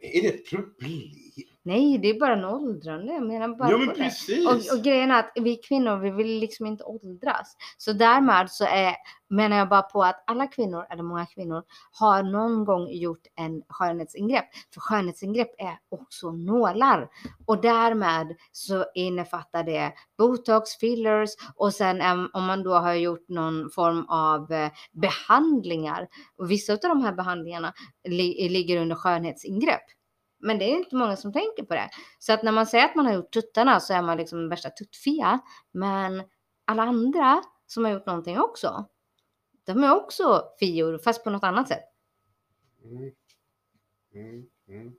är 0.00 0.22
det 0.22 0.28
ett 0.28 0.50
problem? 0.50 1.51
Nej, 1.64 1.98
det 1.98 2.10
är 2.10 2.20
bara 2.20 2.32
en 2.32 2.44
åldrande. 2.44 3.12
Jag 3.12 3.22
menar 3.22 3.48
bara 3.48 3.68
på 3.68 3.78
men 3.78 3.94
precis. 3.94 4.46
Och, 4.46 4.78
och 4.78 4.84
grejen 4.84 5.10
är 5.10 5.18
att 5.18 5.32
vi 5.34 5.56
kvinnor, 5.56 5.96
vi 5.96 6.10
vill 6.10 6.38
liksom 6.38 6.66
inte 6.66 6.84
åldras. 6.84 7.56
Så 7.76 7.92
därmed 7.92 8.50
så 8.50 8.64
är, 8.64 8.94
menar 9.28 9.56
jag 9.56 9.68
bara 9.68 9.82
på 9.82 10.02
att 10.02 10.24
alla 10.26 10.46
kvinnor, 10.46 10.86
eller 10.90 11.02
många 11.02 11.26
kvinnor, 11.26 11.62
har 11.92 12.22
någon 12.22 12.64
gång 12.64 12.88
gjort 12.90 13.26
en 13.34 13.62
skönhetsingrepp. 13.68 14.44
För 14.74 14.80
skönhetsingrepp 14.80 15.50
är 15.58 15.78
också 15.88 16.30
nålar. 16.30 17.08
Och 17.46 17.60
därmed 17.60 18.36
så 18.52 18.84
innefattar 18.94 19.64
det 19.64 19.92
botox, 20.18 20.76
fillers 20.76 21.30
och 21.56 21.74
sen 21.74 22.28
om 22.32 22.44
man 22.44 22.62
då 22.62 22.74
har 22.74 22.94
gjort 22.94 23.28
någon 23.28 23.70
form 23.70 24.06
av 24.08 24.52
eh, 24.52 24.70
behandlingar. 24.92 26.08
Och 26.36 26.50
vissa 26.50 26.72
av 26.72 26.78
de 26.82 27.02
här 27.02 27.12
behandlingarna 27.12 27.72
li, 28.08 28.48
ligger 28.48 28.80
under 28.80 28.96
skönhetsingrepp. 28.96 30.01
Men 30.42 30.58
det 30.58 30.64
är 30.64 30.76
inte 30.76 30.96
många 30.96 31.16
som 31.16 31.32
tänker 31.32 31.62
på 31.62 31.74
det. 31.74 31.90
Så 32.18 32.32
att 32.32 32.42
när 32.42 32.52
man 32.52 32.66
säger 32.66 32.84
att 32.84 32.94
man 32.94 33.06
har 33.06 33.14
gjort 33.14 33.32
tuttarna 33.32 33.80
så 33.80 33.94
är 33.94 34.02
man 34.02 34.16
liksom 34.16 34.38
den 34.38 34.48
värsta 34.48 34.70
tuttfia. 34.70 35.40
Men 35.72 36.22
alla 36.64 36.82
andra 36.82 37.42
som 37.66 37.84
har 37.84 37.92
gjort 37.92 38.06
någonting 38.06 38.40
också, 38.40 38.88
de 39.64 39.84
är 39.84 39.96
också 39.96 40.44
fior 40.60 40.98
fast 40.98 41.24
på 41.24 41.30
något 41.30 41.44
annat 41.44 41.68
sätt. 41.68 41.84
Mm. 42.84 43.12
Mm, 44.14 44.96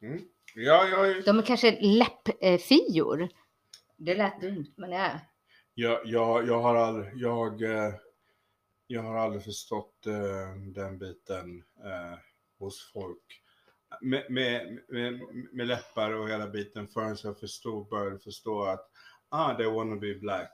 mm. 0.00 0.20
Ja, 0.54 0.86
De 1.24 1.38
är 1.38 1.42
kanske 1.42 1.80
läppfior. 1.80 3.28
Det 3.96 4.14
lät 4.14 4.40
dumt 4.40 4.72
men 4.76 4.90
det 4.90 4.96
är. 4.96 5.20
jag, 5.74 6.00
jag, 6.04 6.48
jag 6.48 6.62
har 6.62 6.74
aldrig, 6.74 7.16
jag, 7.16 7.62
eh, 7.62 7.94
jag 8.86 9.02
har 9.02 9.16
aldrig 9.16 9.44
förstått 9.44 10.06
eh, 10.06 10.56
den 10.74 10.98
biten 10.98 11.64
eh, 11.84 12.18
hos 12.58 12.92
folk. 12.92 13.43
Med, 14.00 14.24
med, 14.30 14.78
med, 14.88 15.20
med 15.52 15.66
läppar 15.66 16.10
och 16.12 16.28
hela 16.28 16.46
biten 16.46 16.88
förrän 16.88 17.16
jag 17.24 17.38
förstod, 17.40 17.88
började 17.88 18.18
förstå 18.18 18.62
att 18.64 18.90
ah, 19.28 19.54
they 19.54 19.66
wanna 19.66 19.96
be 19.96 20.14
black. 20.14 20.50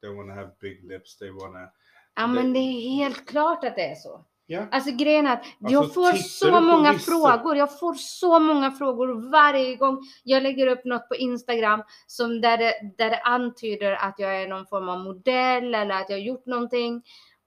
They 0.00 0.14
wanna 0.14 0.34
have 0.34 0.50
big 0.60 0.84
lips. 0.84 1.18
They 1.18 1.30
wanna... 1.30 1.68
Ja 2.16 2.26
men 2.26 2.52
det 2.52 2.58
är 2.58 2.96
helt 2.96 3.28
klart 3.28 3.64
att 3.64 3.76
det 3.76 3.84
är 3.90 3.94
så. 3.94 4.24
Ja. 4.46 4.66
Alltså 4.70 4.90
grejen 4.90 5.26
är 5.26 5.32
att 5.32 5.44
jag 5.58 5.84
Alltså, 5.84 6.02
får 6.02 6.12
så 6.12 6.60
många 6.60 6.92
vissa- 6.92 7.10
frågor. 7.10 7.56
Jag 7.56 7.78
får 7.78 7.94
så 7.94 8.38
många 8.38 8.70
frågor 8.70 9.30
varje 9.30 9.76
gång 9.76 9.98
jag 10.24 10.42
lägger 10.42 10.66
upp 10.66 10.84
något 10.84 11.08
på 11.08 11.14
Instagram 11.14 11.82
som 12.06 12.40
där 12.40 12.58
det, 12.58 12.72
där 12.98 13.10
det 13.10 13.20
antyder 13.20 13.92
att 13.92 14.14
jag 14.18 14.42
är 14.42 14.48
någon 14.48 14.66
form 14.66 14.88
av 14.88 14.98
modell 14.98 15.74
eller 15.74 15.94
att 15.94 16.08
jag 16.10 16.16
har 16.16 16.22
gjort 16.22 16.46
någonting. 16.46 17.02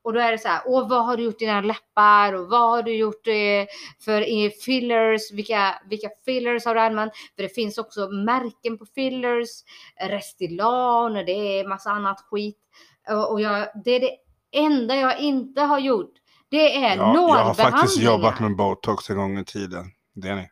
Och 0.07 0.13
då 0.13 0.19
är 0.19 0.31
det 0.31 0.37
så 0.37 0.47
här, 0.47 0.61
åh 0.65 0.89
vad 0.89 1.05
har 1.05 1.17
du 1.17 1.23
gjort 1.23 1.41
i 1.41 1.45
dina 1.45 1.61
läppar 1.61 2.33
och 2.33 2.49
vad 2.49 2.69
har 2.69 2.83
du 2.83 2.95
gjort 2.95 3.27
eh, 3.27 3.65
för 4.05 4.49
fillers, 4.65 5.31
vilka, 5.31 5.81
vilka 5.89 6.09
fillers 6.25 6.65
har 6.65 6.75
du 6.75 6.81
använt? 6.81 7.13
För 7.35 7.43
det 7.43 7.49
finns 7.49 7.77
också 7.77 8.09
märken 8.09 8.77
på 8.77 8.85
fillers, 8.85 9.49
Restylane 10.01 11.19
och 11.19 11.25
det 11.25 11.31
är 11.31 11.67
massa 11.67 11.91
annat 11.91 12.21
skit. 12.21 12.57
Och, 13.09 13.31
och 13.31 13.41
jag, 13.41 13.67
det 13.85 13.91
är 13.91 13.99
det 13.99 14.11
enda 14.51 14.95
jag 14.95 15.19
inte 15.19 15.61
har 15.61 15.79
gjort. 15.79 16.13
Det 16.49 16.75
är 16.75 16.81
Ja, 16.81 16.95
jag 16.95 17.03
har 17.03 17.13
nålbehandlingar. 17.13 17.71
faktiskt 17.71 18.01
jobbat 18.01 18.39
med 18.39 18.55
botox 18.55 19.09
en 19.09 19.17
gång 19.17 19.37
i 19.39 19.45
tiden. 19.45 19.85
Det 20.15 20.27
är 20.29 20.35
ni. 20.35 20.49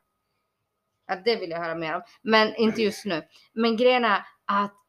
Ja, 1.07 1.15
det 1.25 1.35
vill 1.35 1.49
jag 1.49 1.59
höra 1.59 1.75
mer 1.75 1.95
om. 1.95 2.01
Men 2.21 2.55
inte 2.55 2.81
just 2.81 3.05
nu. 3.05 3.23
Men 3.53 3.77
grejen 3.77 4.05
är 4.05 4.23
att 4.45 4.84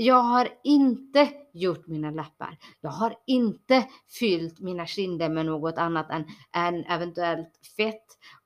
jag 0.00 0.22
har 0.22 0.48
inte 0.64 1.28
gjort 1.52 1.86
mina 1.86 2.10
läppar. 2.10 2.58
Jag 2.80 2.90
har 2.90 3.14
inte 3.26 3.86
fyllt 4.18 4.60
mina 4.60 4.86
kinder 4.86 5.28
med 5.28 5.46
något 5.46 5.78
annat 5.78 6.10
än, 6.10 6.24
än 6.52 6.84
eventuellt 6.84 7.50
fett, 7.76 8.04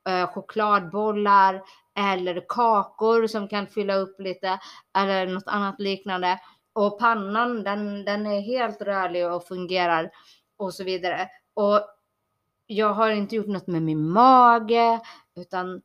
eh, 0.08 0.26
chokladbollar 0.34 1.62
eller 1.98 2.44
kakor 2.48 3.26
som 3.26 3.48
kan 3.48 3.66
fylla 3.66 3.94
upp 3.94 4.20
lite 4.20 4.58
eller 4.98 5.26
något 5.26 5.46
annat 5.48 5.80
liknande. 5.80 6.40
Och 6.72 6.98
pannan 6.98 7.64
den, 7.64 8.04
den 8.04 8.26
är 8.26 8.40
helt 8.40 8.82
rörlig 8.82 9.32
och 9.32 9.46
fungerar 9.46 10.10
och 10.56 10.74
så 10.74 10.84
vidare. 10.84 11.28
Och 11.54 11.80
jag 12.66 12.94
har 12.94 13.10
inte 13.10 13.36
gjort 13.36 13.46
något 13.46 13.66
med 13.66 13.82
min 13.82 14.08
mage 14.08 15.00
utan 15.36 15.82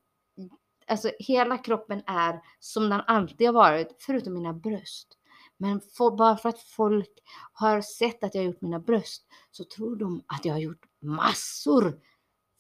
alltså 0.88 1.12
hela 1.19 1.58
kroppen 1.58 2.03
är 2.06 2.41
som 2.60 2.89
den 2.89 3.01
alltid 3.08 3.47
har 3.47 3.53
varit, 3.53 3.95
förutom 3.99 4.34
mina 4.34 4.53
bröst. 4.53 5.16
Men 5.58 5.82
för, 5.98 6.12
bara 6.12 6.38
för 6.38 6.50
att 6.50 6.60
folk 6.60 7.10
har 7.54 7.82
sett 7.82 8.24
att 8.24 8.36
jag 8.36 8.41
har 8.41 8.48
gjort 8.48 8.62
mina 8.62 8.80
bröst 8.80 9.24
så 9.52 9.63
tror 9.63 9.96
de 9.96 10.24
att 10.28 10.46
jag 10.46 10.54
har 10.54 10.60
gjort 10.60 10.86
massor. 11.02 12.00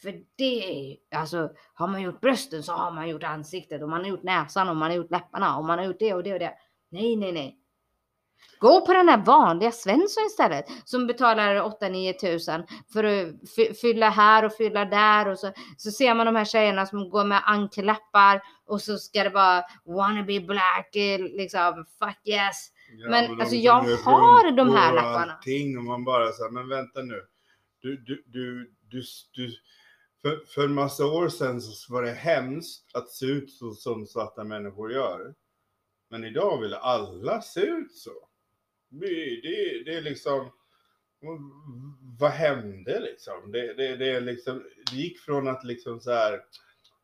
För 0.01 0.21
det 0.35 0.91
är 0.91 0.97
alltså 1.15 1.51
har 1.73 1.87
man 1.87 2.01
gjort 2.01 2.21
brösten 2.21 2.63
så 2.63 2.71
har 2.71 2.91
man 2.91 3.09
gjort 3.09 3.23
ansiktet 3.23 3.81
och 3.81 3.89
man 3.89 4.01
har 4.01 4.07
gjort 4.07 4.23
näsan 4.23 4.69
och 4.69 4.75
man 4.75 4.89
har 4.91 4.97
gjort 4.97 5.11
läpparna 5.11 5.57
och 5.57 5.65
man 5.65 5.79
har 5.79 5.85
gjort 5.85 5.99
det 5.99 6.13
och 6.13 6.23
det 6.23 6.33
och 6.33 6.39
det. 6.39 6.53
Nej, 6.89 7.15
nej, 7.15 7.31
nej. 7.31 7.59
Gå 8.59 8.85
på 8.85 8.93
den 8.93 9.09
här 9.09 9.25
vanliga 9.25 9.71
Svensson 9.71 10.23
istället 10.27 10.65
som 10.85 11.07
betalar 11.07 11.55
8-9 11.55 12.13
tusen 12.13 12.63
för 12.93 13.03
att 13.03 13.77
fylla 13.81 14.09
här 14.09 14.45
och 14.45 14.53
fylla 14.53 14.85
där 14.85 15.27
och 15.27 15.39
så, 15.39 15.51
så 15.77 15.91
ser 15.91 16.13
man 16.13 16.25
de 16.25 16.35
här 16.35 16.45
tjejerna 16.45 16.85
som 16.85 17.09
går 17.09 17.23
med 17.23 17.41
ankellappar 17.45 18.41
och 18.67 18.81
så 18.81 18.97
ska 18.97 19.23
det 19.23 19.29
vara 19.29 19.63
wanna 19.85 20.23
be 20.23 20.39
black, 20.39 20.95
eh, 20.95 21.19
liksom 21.19 21.85
fuck 21.99 22.27
yes. 22.27 22.69
Men, 22.97 23.41
alltså, 23.41 23.55
jag 23.55 23.81
har 23.81 24.51
de 24.51 24.69
här 24.69 24.93
lapparna. 24.93 25.33
Allting 25.33 25.77
och 25.77 25.83
man 25.83 26.03
bara 26.03 26.31
så 26.31 26.43
här, 26.43 26.51
men 26.51 26.69
vänta 26.69 27.01
nu. 27.01 27.25
Du, 27.81 27.97
du, 27.97 28.23
du, 28.27 28.73
du, 28.89 29.03
du, 29.31 29.51
för, 30.21 30.45
för 30.45 30.65
en 30.65 30.73
massa 30.73 31.05
år 31.05 31.29
sedan 31.29 31.61
så 31.61 31.93
var 31.93 32.03
det 32.03 32.11
hemskt 32.11 32.95
att 32.95 33.09
se 33.09 33.25
ut 33.25 33.51
så 33.51 33.73
som 33.73 34.05
svarta 34.07 34.43
människor 34.43 34.91
gör. 34.91 35.35
Men 36.09 36.23
idag 36.23 36.61
vill 36.61 36.73
alla 36.73 37.41
se 37.41 37.61
ut 37.61 37.91
så. 37.91 38.27
Det, 38.89 39.07
det, 39.41 39.83
det 39.85 39.93
är 39.93 40.01
liksom, 40.01 40.51
vad 42.19 42.31
hände 42.31 42.99
liksom? 42.99 43.51
Det, 43.51 43.73
det, 43.73 43.95
det, 43.95 44.09
är 44.09 44.21
liksom, 44.21 44.63
det 44.91 44.97
gick 44.97 45.19
från 45.19 45.47
att 45.47 45.63
liksom 45.63 45.99
så 45.99 46.11
här, 46.11 46.41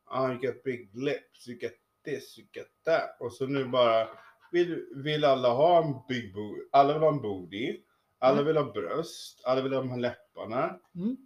ah, 0.04 0.28
you 0.28 0.40
got 0.40 0.62
big 0.62 0.90
lips, 0.94 1.48
you 1.48 1.58
got 1.58 1.72
this, 2.04 2.38
you 2.38 2.46
got 2.54 2.84
that. 2.84 3.16
Och 3.20 3.32
så 3.32 3.46
nu 3.46 3.64
bara, 3.64 4.08
vill, 4.54 4.86
vill 4.94 5.24
alla 5.24 5.48
ha 5.48 5.84
en 5.84 5.94
big 6.08 6.34
booty? 6.34 6.60
Alla 6.72 6.92
vill 6.92 7.02
ha 7.02 7.08
en 7.12 7.22
booty. 7.22 7.80
Alla 8.18 8.32
Mm. 8.40 8.46
vill 8.46 8.56
ha 8.56 8.72
bröst. 8.72 9.40
Alla 9.44 9.62
vill 9.62 9.72
ha 9.72 9.80
de 9.80 9.90
här 9.90 9.98
läpparna. 9.98 10.80
Mm. 10.94 11.16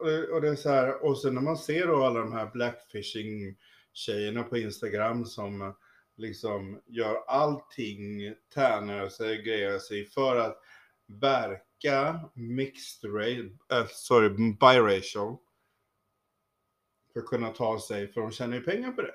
Och, 0.00 0.34
och 0.34 0.40
det 0.40 0.48
är 0.48 0.56
så 0.56 0.68
här, 0.68 1.04
och 1.04 1.18
sen 1.18 1.34
när 1.34 1.40
man 1.42 1.56
ser 1.56 1.86
då 1.86 2.04
alla 2.04 2.20
de 2.20 2.32
här 2.32 2.50
blackfishing 2.50 3.56
tjejerna 3.92 4.42
på 4.42 4.58
Instagram 4.58 5.24
som 5.24 5.74
liksom 6.16 6.82
gör 6.86 7.16
allting, 7.26 8.34
tränar 8.54 9.08
sig, 9.08 9.42
grejer 9.42 9.78
sig 9.78 10.04
för 10.04 10.36
att 10.36 10.58
verka 11.06 12.20
mixed 12.34 13.14
race, 13.14 13.50
äh, 13.72 13.86
sorry, 13.88 14.28
biracial. 14.60 15.36
För 17.12 17.20
att 17.20 17.26
kunna 17.26 17.50
ta 17.50 17.80
sig, 17.80 18.08
för 18.08 18.20
de 18.20 18.30
tjänar 18.32 18.56
ju 18.56 18.62
pengar 18.62 18.92
på 18.92 19.02
det. 19.02 19.14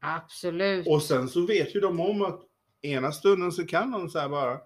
Absolut. 0.00 0.86
Och 0.86 1.02
sen 1.02 1.28
så 1.28 1.46
vet 1.46 1.76
ju 1.76 1.80
de 1.80 2.00
om 2.00 2.22
att 2.22 2.40
ena 2.82 3.12
stunden 3.12 3.52
så 3.52 3.66
kan 3.66 3.90
de 3.90 4.08
så 4.08 4.18
här 4.18 4.28
bara, 4.28 4.58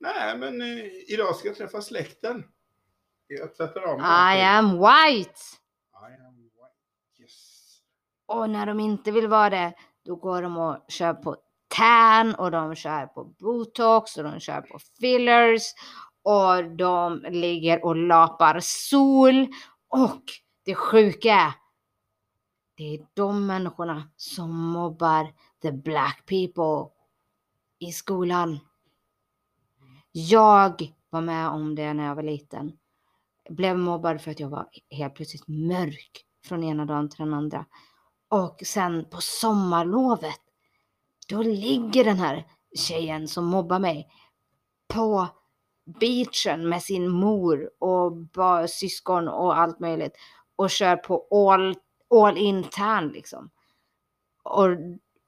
nej 0.00 0.38
men 0.38 0.62
eh, 0.62 0.84
idag 1.08 1.36
ska 1.36 1.48
jag 1.48 1.56
träffa 1.56 1.80
släkten. 1.80 2.44
Jag 3.26 3.54
tvättar 3.54 3.80
av 3.80 3.98
mig. 3.98 4.06
I 4.06 4.42
allting." 4.42 4.70
am 4.70 4.78
white. 4.78 5.40
I 5.92 6.26
am 6.26 6.36
white. 6.36 7.22
Yes. 7.22 7.78
Och 8.26 8.50
när 8.50 8.66
de 8.66 8.80
inte 8.80 9.10
vill 9.10 9.28
vara 9.28 9.50
det, 9.50 9.74
då 10.04 10.16
går 10.16 10.42
de 10.42 10.56
och 10.56 10.84
kör 10.88 11.14
på 11.14 11.36
tan 11.68 12.34
och 12.34 12.50
de 12.50 12.74
kör 12.74 13.06
på 13.06 13.24
botox 13.24 14.16
och 14.16 14.24
de 14.24 14.40
kör 14.40 14.60
på 14.60 14.78
fillers 15.00 15.62
och 16.22 16.76
de 16.76 17.24
ligger 17.30 17.84
och 17.84 17.96
lapar 17.96 18.60
sol. 18.60 19.46
Och 19.88 20.22
det 20.64 20.74
sjuka 20.74 21.34
är, 21.34 21.52
det 22.76 22.94
är 22.94 23.06
de 23.14 23.46
människorna 23.46 24.10
som 24.16 24.56
mobbar 24.56 25.32
the 25.62 25.72
black 25.72 26.26
people 26.26 26.94
i 27.78 27.92
skolan. 27.92 28.58
Jag 30.12 30.92
var 31.10 31.20
med 31.20 31.48
om 31.48 31.74
det 31.74 31.94
när 31.94 32.06
jag 32.06 32.14
var 32.14 32.22
liten. 32.22 32.72
Blev 33.50 33.78
mobbad 33.78 34.20
för 34.20 34.30
att 34.30 34.40
jag 34.40 34.48
var 34.48 34.68
helt 34.90 35.14
plötsligt 35.14 35.48
mörk 35.48 36.24
från 36.44 36.64
ena 36.64 36.84
dagen 36.84 37.08
till 37.08 37.24
den 37.24 37.34
andra. 37.34 37.66
Och 38.28 38.62
sen 38.66 39.04
på 39.10 39.20
sommarlovet, 39.20 40.40
då 41.28 41.42
ligger 41.42 42.04
den 42.04 42.16
här 42.16 42.46
tjejen 42.76 43.28
som 43.28 43.44
mobbar 43.44 43.78
mig 43.78 44.08
på 44.88 45.28
beachen 46.00 46.68
med 46.68 46.82
sin 46.82 47.08
mor 47.08 47.70
och 47.78 48.12
syskon 48.70 49.28
och 49.28 49.58
allt 49.58 49.80
möjligt 49.80 50.16
och 50.56 50.70
kör 50.70 50.96
på 50.96 51.26
all, 51.30 51.74
all 52.14 52.38
in 52.38 52.64
tan 52.64 53.08
liksom. 53.08 53.50
Och, 54.42 54.68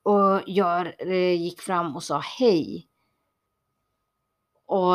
och 0.03 0.43
jag 0.47 1.01
eh, 1.01 1.43
gick 1.43 1.61
fram 1.61 1.97
och 1.97 2.03
sa 2.03 2.19
hej. 2.19 2.89
Och 4.67 4.93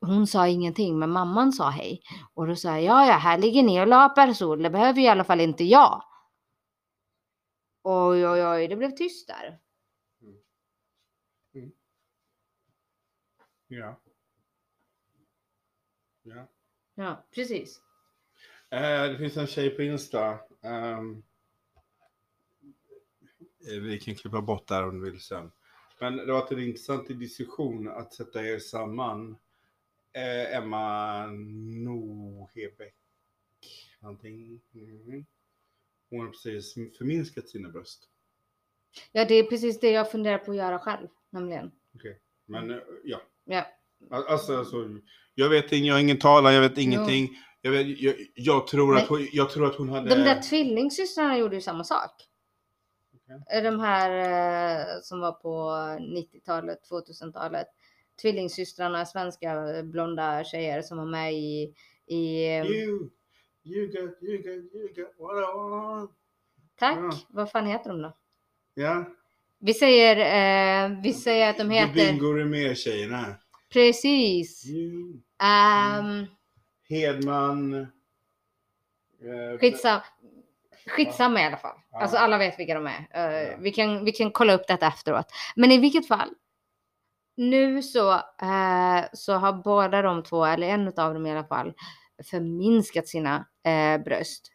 hon 0.00 0.26
sa 0.26 0.48
ingenting, 0.48 0.98
men 0.98 1.10
mamman 1.10 1.52
sa 1.52 1.70
hej. 1.70 2.02
Och 2.34 2.46
då 2.46 2.56
sa 2.56 2.68
jag, 2.68 2.82
ja, 2.82 3.06
ja, 3.06 3.12
här 3.12 3.38
ligger 3.38 3.62
ni 3.62 3.80
och 3.80 3.86
lapar 3.86 4.32
sol, 4.32 4.62
det 4.62 4.70
behöver 4.70 5.00
i 5.00 5.08
alla 5.08 5.24
fall 5.24 5.40
inte 5.40 5.64
jag. 5.64 6.04
Oj, 7.82 8.26
oj, 8.26 8.46
oj, 8.46 8.68
det 8.68 8.76
blev 8.76 8.90
tyst 8.90 9.28
där. 9.28 9.60
Ja. 13.68 14.00
Ja. 16.22 16.48
Ja, 16.94 17.26
precis. 17.34 17.83
Eh, 18.74 19.10
det 19.12 19.18
finns 19.18 19.36
en 19.36 19.46
tjej 19.46 19.70
på 19.70 19.82
Insta. 19.82 20.30
eh, 20.62 21.00
vi 23.82 24.00
kan 24.00 24.14
klippa 24.14 24.40
bort 24.42 24.68
där 24.68 24.88
om 24.88 25.00
du 25.00 25.10
vill 25.10 25.20
sen. 25.20 25.52
Men 26.00 26.16
det 26.16 26.32
har 26.32 26.40
varit 26.40 26.52
en 26.52 26.58
intressant 26.62 27.08
diskussion 27.08 27.88
att 27.88 28.14
sätta 28.14 28.44
er 28.46 28.58
samman. 28.58 29.36
Eh, 30.12 30.56
Emma 30.56 31.26
Nohebäck. 31.84 32.94
Någonting. 34.00 34.60
Mhm. 34.70 35.26
Hon 36.10 36.20
har 36.20 36.28
precis 36.28 36.74
förminskat 36.74 37.48
sina 37.48 37.68
bröst. 37.68 38.08
Ja, 39.12 39.24
det 39.24 39.34
är 39.34 39.42
precis 39.44 39.80
det 39.80 39.90
jag 39.90 40.10
funderar 40.10 40.38
på 40.38 40.50
att 40.50 40.56
göra 40.56 40.78
själv, 40.78 41.08
nämligen. 41.30 41.70
Men 42.46 42.70
eh, 42.70 42.76
ja. 43.04 43.20
Ja, 43.44 43.66
Al- 44.10 44.24
Alltså, 44.26 44.56
alltså, 44.58 44.88
jag 45.34 45.48
vet 45.48 45.72
inget, 45.72 45.86
jag 45.86 45.94
har 45.94 46.00
ingen 46.00 46.18
talan, 46.18 46.54
jag 46.54 46.60
vet 46.60 46.78
ingenting. 46.78 47.28
Jag, 47.64 47.70
vet, 47.70 47.98
jag, 48.00 48.14
jag, 48.34 48.66
tror 48.66 48.96
att 48.96 49.08
hon, 49.08 49.28
jag 49.32 49.50
tror 49.50 49.66
att 49.66 49.74
hon 49.76 49.88
hade... 49.88 50.08
de 50.08 50.22
där 50.22 50.42
tvillingsystrarna 50.42 51.38
gjorde 51.38 51.54
ju 51.54 51.60
samma 51.60 51.84
sak. 51.84 52.10
Okej. 53.14 53.62
De 53.62 53.80
här 53.80 54.10
eh, 54.80 55.00
som 55.02 55.20
var 55.20 55.32
på 55.32 55.48
90-talet, 56.00 56.78
2000-talet. 56.90 57.66
Tvillingsystrarna, 58.22 59.06
svenska 59.06 59.82
blonda 59.84 60.44
tjejer 60.44 60.82
som 60.82 60.98
var 60.98 61.06
med 61.06 61.34
i, 61.34 61.74
i 62.06 62.46
eh, 62.46 62.66
You, 62.66 63.10
you 63.64 63.86
got, 63.86 64.22
you 64.22 64.36
got, 64.36 64.74
you 64.74 64.88
got 64.94 65.14
what 65.18 65.36
I 65.36 65.58
want. 65.58 66.10
Tack, 66.78 66.98
Ja. 66.98 67.10
vad 67.28 67.50
fan 67.50 67.66
heter 67.66 67.90
de 67.90 68.02
då? 68.02 68.16
Ja, 68.74 69.04
Vi 69.58 69.74
säger, 69.74 70.16
eh, 70.16 71.00
vi 71.02 71.12
säger 71.12 71.50
att 71.50 71.58
de 71.58 71.70
heter, 71.70 71.94
Bingo 71.94 72.32
Rimér 72.32 72.74
tjejerna. 72.74 73.34
precis. 73.72 74.66
You, 74.66 75.20
Um, 75.44 76.26
Hedman. 76.88 77.74
Eh, 77.74 79.58
skitsam, 79.60 80.00
skitsamma 80.96 81.40
i 81.40 81.44
alla 81.44 81.56
fall. 81.56 81.76
Ja. 81.90 82.00
Alltså 82.00 82.16
alla 82.16 82.38
vet 82.38 82.58
vilka 82.58 82.74
de 82.74 82.86
är. 82.86 83.06
Eh, 83.10 83.48
Ja. 83.50 83.56
vi, 83.60 83.70
kan, 83.72 84.04
vi 84.04 84.12
kan 84.12 84.30
kolla 84.30 84.52
upp 84.54 84.66
detta 84.68 84.86
efteråt. 84.86 85.26
Men 85.56 85.72
i 85.72 85.78
vilket 85.78 86.08
fall. 86.08 86.30
Nu 87.36 87.82
så, 87.82 88.12
eh, 88.42 89.04
så 89.12 89.32
har 89.32 89.52
båda 89.52 90.02
de 90.02 90.22
två, 90.22 90.44
eller 90.44 90.66
en 90.68 90.86
av 90.88 91.14
dem 91.14 91.26
i 91.26 91.30
alla 91.30 91.44
fall, 91.44 91.74
förminskat 92.30 93.08
sina 93.08 93.46
eh, 93.66 94.02
bröst. 94.02 94.50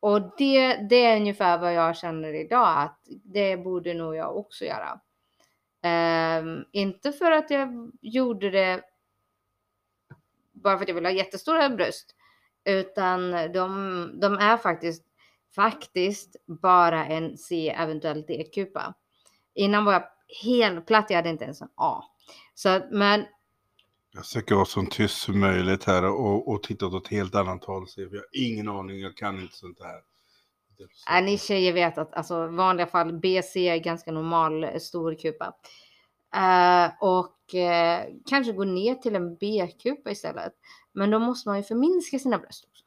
Och 0.00 0.36
det, 0.38 0.74
det 0.90 1.04
är 1.04 1.16
ungefär 1.16 1.58
vad 1.58 1.74
jag 1.74 1.96
känner 1.96 2.34
idag 2.34 2.78
att 2.82 2.98
det 3.24 3.56
borde 3.56 3.94
nog 3.94 4.14
jag 4.16 4.36
också 4.36 4.64
göra. 4.64 5.00
Ehm, 5.82 6.64
inte 6.72 7.12
för 7.12 7.30
att 7.32 7.50
jag 7.50 7.90
gjorde 8.02 8.50
det 8.50 8.80
bara 10.64 10.76
för 10.76 10.82
att 10.84 10.88
jag 10.88 10.94
vill 10.94 11.04
ha 11.04 11.12
jättestora 11.12 11.68
bröst. 11.70 12.14
Utan 12.64 13.30
de, 13.30 14.10
de 14.20 14.34
är 14.34 14.56
faktiskt, 14.56 15.04
faktiskt 15.54 16.36
bara 16.46 17.06
en 17.06 17.38
C, 17.38 17.74
eventuellt 17.78 18.26
D-kupa. 18.28 18.94
Innan 19.54 19.84
var 19.84 19.92
jag 19.92 20.04
helt 20.44 20.86
platt, 20.86 21.06
jag 21.08 21.16
hade 21.16 21.28
inte 21.30 21.44
ens 21.44 21.62
en 21.62 21.68
A. 21.74 22.04
Så 22.54 22.80
men 22.90 23.24
Jag 24.14 24.24
försöker 24.24 24.54
vara 24.54 24.64
så 24.64 24.82
tyst 24.90 25.22
som 25.22 25.40
möjligt 25.40 25.84
här 25.84 26.04
och, 26.04 26.48
och 26.48 26.62
titta 26.62 26.86
åt 26.86 27.06
ett 27.06 27.10
helt 27.10 27.34
annat 27.34 27.64
håll. 27.64 27.86
Jag 27.96 28.04
har 28.10 28.26
ingen 28.32 28.68
aning, 28.68 29.00
jag 29.00 29.16
kan 29.16 29.40
inte 29.40 29.56
sånt 29.56 29.78
här. 29.82 30.00
äh, 31.18 31.24
ni 31.24 31.38
tjejer 31.38 31.72
vet 31.72 31.98
att 31.98 32.14
alltså, 32.14 32.46
vanliga 32.46 32.86
fall 32.86 33.12
BC 33.12 33.68
är 33.68 33.76
ganska 33.76 34.12
normal 34.12 34.64
eh, 34.64 34.78
stor 34.78 35.14
kupa. 35.14 35.54
Eh, 36.34 36.92
och 37.00 37.54
eh, 37.54 38.06
kanske 38.26 38.52
gå 38.52 38.64
ner 38.64 38.94
till 38.94 39.16
en 39.16 39.36
B-kupa 39.36 40.10
istället. 40.10 40.52
Men 40.92 41.10
då 41.10 41.18
måste 41.18 41.48
man 41.48 41.56
ju 41.56 41.62
förminska 41.62 42.18
sina 42.18 42.38
bröst 42.38 42.64
också. 42.64 42.84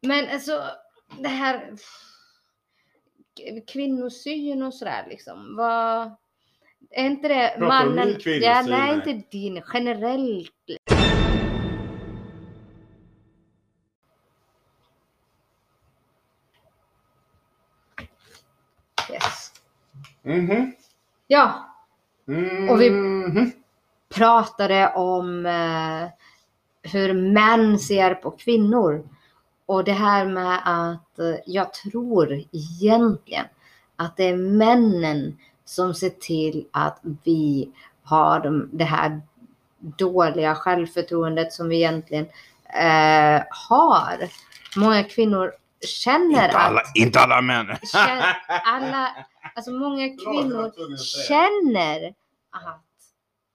Men 0.00 0.28
alltså 0.32 0.64
det 1.18 1.28
här. 1.28 1.74
kvinnosyn 3.66 4.62
och 4.62 4.74
sådär 4.74 5.06
liksom. 5.08 5.56
Vad... 5.56 6.16
Är 6.90 7.06
inte 7.06 7.28
det 7.28 7.54
Pratar 7.58 7.66
mannen... 7.66 8.20
kvinnosyn 8.20 8.42
ja, 8.42 8.62
nej, 8.62 8.94
inte 8.94 9.28
din. 9.30 9.62
Generellt. 9.74 10.52
Yes. 19.10 19.52
Mhm. 20.22 20.72
Ja, 21.26 21.68
Och 22.70 22.80
vi- 22.80 22.90
Mhm. 22.90 23.52
pratade 24.14 24.88
om 24.94 25.46
eh, 25.46 26.08
hur 26.92 27.14
män 27.14 27.78
ser 27.78 28.14
på 28.14 28.30
kvinnor. 28.30 29.08
Och 29.66 29.84
det 29.84 29.92
här 29.92 30.24
med 30.26 30.60
att 30.64 31.18
eh, 31.18 31.34
jag 31.46 31.72
tror 31.72 32.42
egentligen 32.52 33.44
att 33.96 34.16
det 34.16 34.24
är 34.24 34.36
männen 34.36 35.38
som 35.64 35.94
ser 35.94 36.10
till 36.10 36.66
att 36.72 37.00
vi 37.24 37.70
har 38.02 38.40
de- 38.40 38.68
det 38.72 38.84
här 38.84 39.20
dåliga 39.78 40.54
självförtroendet 40.54 41.52
som 41.52 41.68
vi 41.68 41.76
egentligen 41.76 42.26
eh, 42.64 43.42
har. 43.68 44.16
Många 44.76 45.04
kvinnor 45.04 45.52
känner 46.04 46.44
Inte 46.44 46.58
alla, 46.58 46.80
att 46.80 46.96
inte 46.96 47.20
alla 47.20 47.40
män. 47.40 47.66
Känn- 47.66 48.22
alla, 48.64 49.08
alltså 49.58 49.70
många 49.70 50.08
kvinnor 50.08 50.96
känner 50.96 52.14
att, 52.50 52.84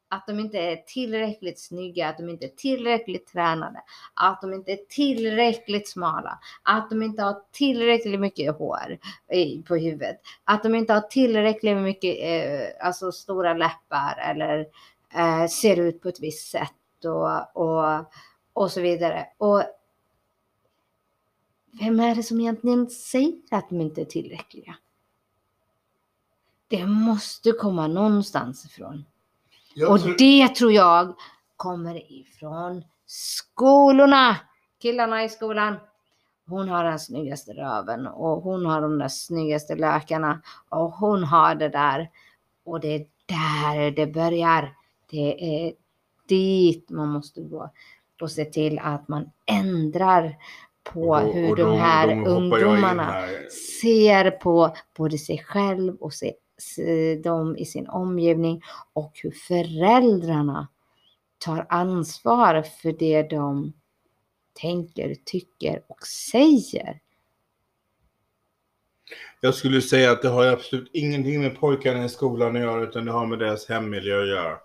att 0.09 0.27
de 0.27 0.39
inte 0.39 0.57
är 0.57 0.75
tillräckligt 0.75 1.59
snygga, 1.59 2.09
att 2.09 2.17
de 2.17 2.29
inte 2.29 2.45
är 2.45 2.49
tillräckligt 2.49 3.27
tränade, 3.27 3.83
att 4.13 4.41
de 4.41 4.53
inte 4.53 4.71
är 4.71 4.79
tillräckligt 4.89 5.89
smala, 5.89 6.39
att 6.63 6.89
de 6.89 7.03
inte 7.03 7.23
har 7.23 7.41
tillräckligt 7.51 8.19
mycket 8.19 8.57
hår 8.57 8.97
på 9.67 9.75
huvudet, 9.75 10.21
att 10.43 10.63
de 10.63 10.75
inte 10.75 10.93
har 10.93 11.01
tillräckligt 11.01 11.77
mycket, 11.77 12.15
eh, 12.19 12.85
alltså 12.87 13.11
stora 13.11 13.53
läppar 13.53 14.17
eller 14.29 14.65
eh, 15.15 15.47
ser 15.47 15.79
ut 15.79 16.01
på 16.01 16.09
ett 16.09 16.19
visst 16.19 16.51
sätt 16.51 17.05
och, 17.05 17.57
och, 17.57 18.05
och 18.53 18.71
så 18.71 18.81
vidare. 18.81 19.27
Och 19.37 19.63
vem 21.79 21.99
är 21.99 22.15
det 22.15 22.23
som 22.23 22.39
egentligen 22.39 22.89
säger 22.89 23.33
att 23.51 23.69
de 23.69 23.81
inte 23.81 24.01
är 24.01 24.05
tillräckliga? 24.05 24.75
Det 26.73 26.85
måste 26.85 27.51
komma 27.51 27.87
någonstans 27.87 28.65
ifrån. 28.65 29.05
Jag 29.75 29.91
Och 29.91 29.99
tror- 30.01 30.15
det 30.17 30.47
tror 30.55 30.71
jag 30.71 31.15
kommer 31.57 32.11
ifrån 32.21 32.83
skolorna. 33.05 34.35
Killarna 34.81 35.23
i 35.23 35.29
skolan. 35.29 35.75
Hon 36.47 36.69
har 36.69 36.83
den 36.83 36.99
snyggaste 36.99 37.51
röven 37.53 38.07
och 38.07 38.41
hon 38.43 38.65
har 38.65 38.81
de 38.81 38.97
där 38.97 39.07
snyggaste 39.07 39.75
lökarna 39.75 40.41
och 40.69 40.91
hon 40.91 41.23
har 41.23 41.55
det 41.55 41.69
där. 41.69 42.09
Och 42.65 42.79
det 42.79 42.95
är 42.95 43.05
där 43.25 43.91
det 43.91 44.07
börjar. 44.07 44.75
Det 45.09 45.65
är 45.65 45.73
dit 46.27 46.89
man 46.89 47.09
måste 47.09 47.41
gå 47.41 47.69
och 48.21 48.31
se 48.31 48.45
till 48.45 48.79
att 48.79 49.07
man 49.07 49.29
ändrar 49.45 50.35
på 50.83 51.19
då- 51.19 51.31
hur 51.31 51.55
de 51.55 51.77
här 51.79 52.15
då 52.25 52.31
ungdomarna 52.31 53.03
här. 53.03 53.49
ser 53.81 54.31
på 54.31 54.75
både 54.97 55.17
sig 55.17 55.37
själv 55.47 55.95
och 55.95 56.13
se, 56.13 56.33
dem 57.23 57.57
i 57.57 57.65
sin 57.65 57.87
omgivning 57.87 58.61
och 58.93 59.11
hur 59.23 59.31
föräldrarna 59.31 60.67
tar 61.37 61.65
ansvar 61.69 62.61
för 62.61 62.91
det 62.99 63.23
de 63.23 63.73
tänker, 64.53 65.15
tycker 65.25 65.83
och 65.87 66.07
säger. 66.31 66.99
Jag 69.41 69.55
skulle 69.55 69.81
säga 69.81 70.11
att 70.11 70.21
det 70.21 70.29
har 70.29 70.45
absolut 70.45 70.89
ingenting 70.93 71.41
med 71.41 71.59
pojkarna 71.59 72.05
i 72.05 72.09
skolan 72.09 72.55
att 72.55 72.61
göra 72.61 72.83
utan 72.83 73.05
det 73.05 73.11
har 73.11 73.25
med 73.25 73.39
deras 73.39 73.69
hemmiljö 73.69 74.21
att 74.21 74.27
göra. 74.27 74.57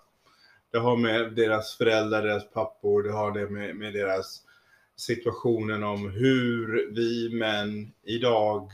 Det 0.71 0.77
har 0.77 0.97
med 0.97 1.33
deras 1.35 1.77
föräldrar, 1.77 2.23
deras 2.23 2.49
pappor, 2.49 3.03
det 3.03 3.11
har 3.11 3.31
det 3.31 3.49
med, 3.49 3.75
med 3.75 3.93
deras 3.93 4.41
situationen 4.95 5.83
om 5.83 6.09
hur 6.11 6.91
vi 6.95 7.37
män 7.37 7.93
idag 8.03 8.71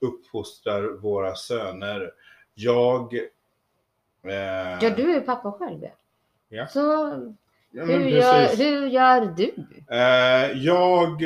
uppfostrar 0.00 0.82
våra 0.82 1.34
söner. 1.34 2.10
Jag... 2.58 3.14
Eh, 3.14 4.78
Ja, 4.80 4.90
du 4.96 5.14
är 5.16 5.20
pappa 5.20 5.52
själv. 5.52 5.78
ja. 5.82 5.90
Ja. 6.48 6.66
Så 6.66 6.80
ja, 7.70 7.84
hur 7.84 8.06
gör, 8.06 8.56
hur 8.56 8.86
gör 8.86 9.20
du? 9.36 9.54
Eh, 9.90 10.64
jag 10.64 11.22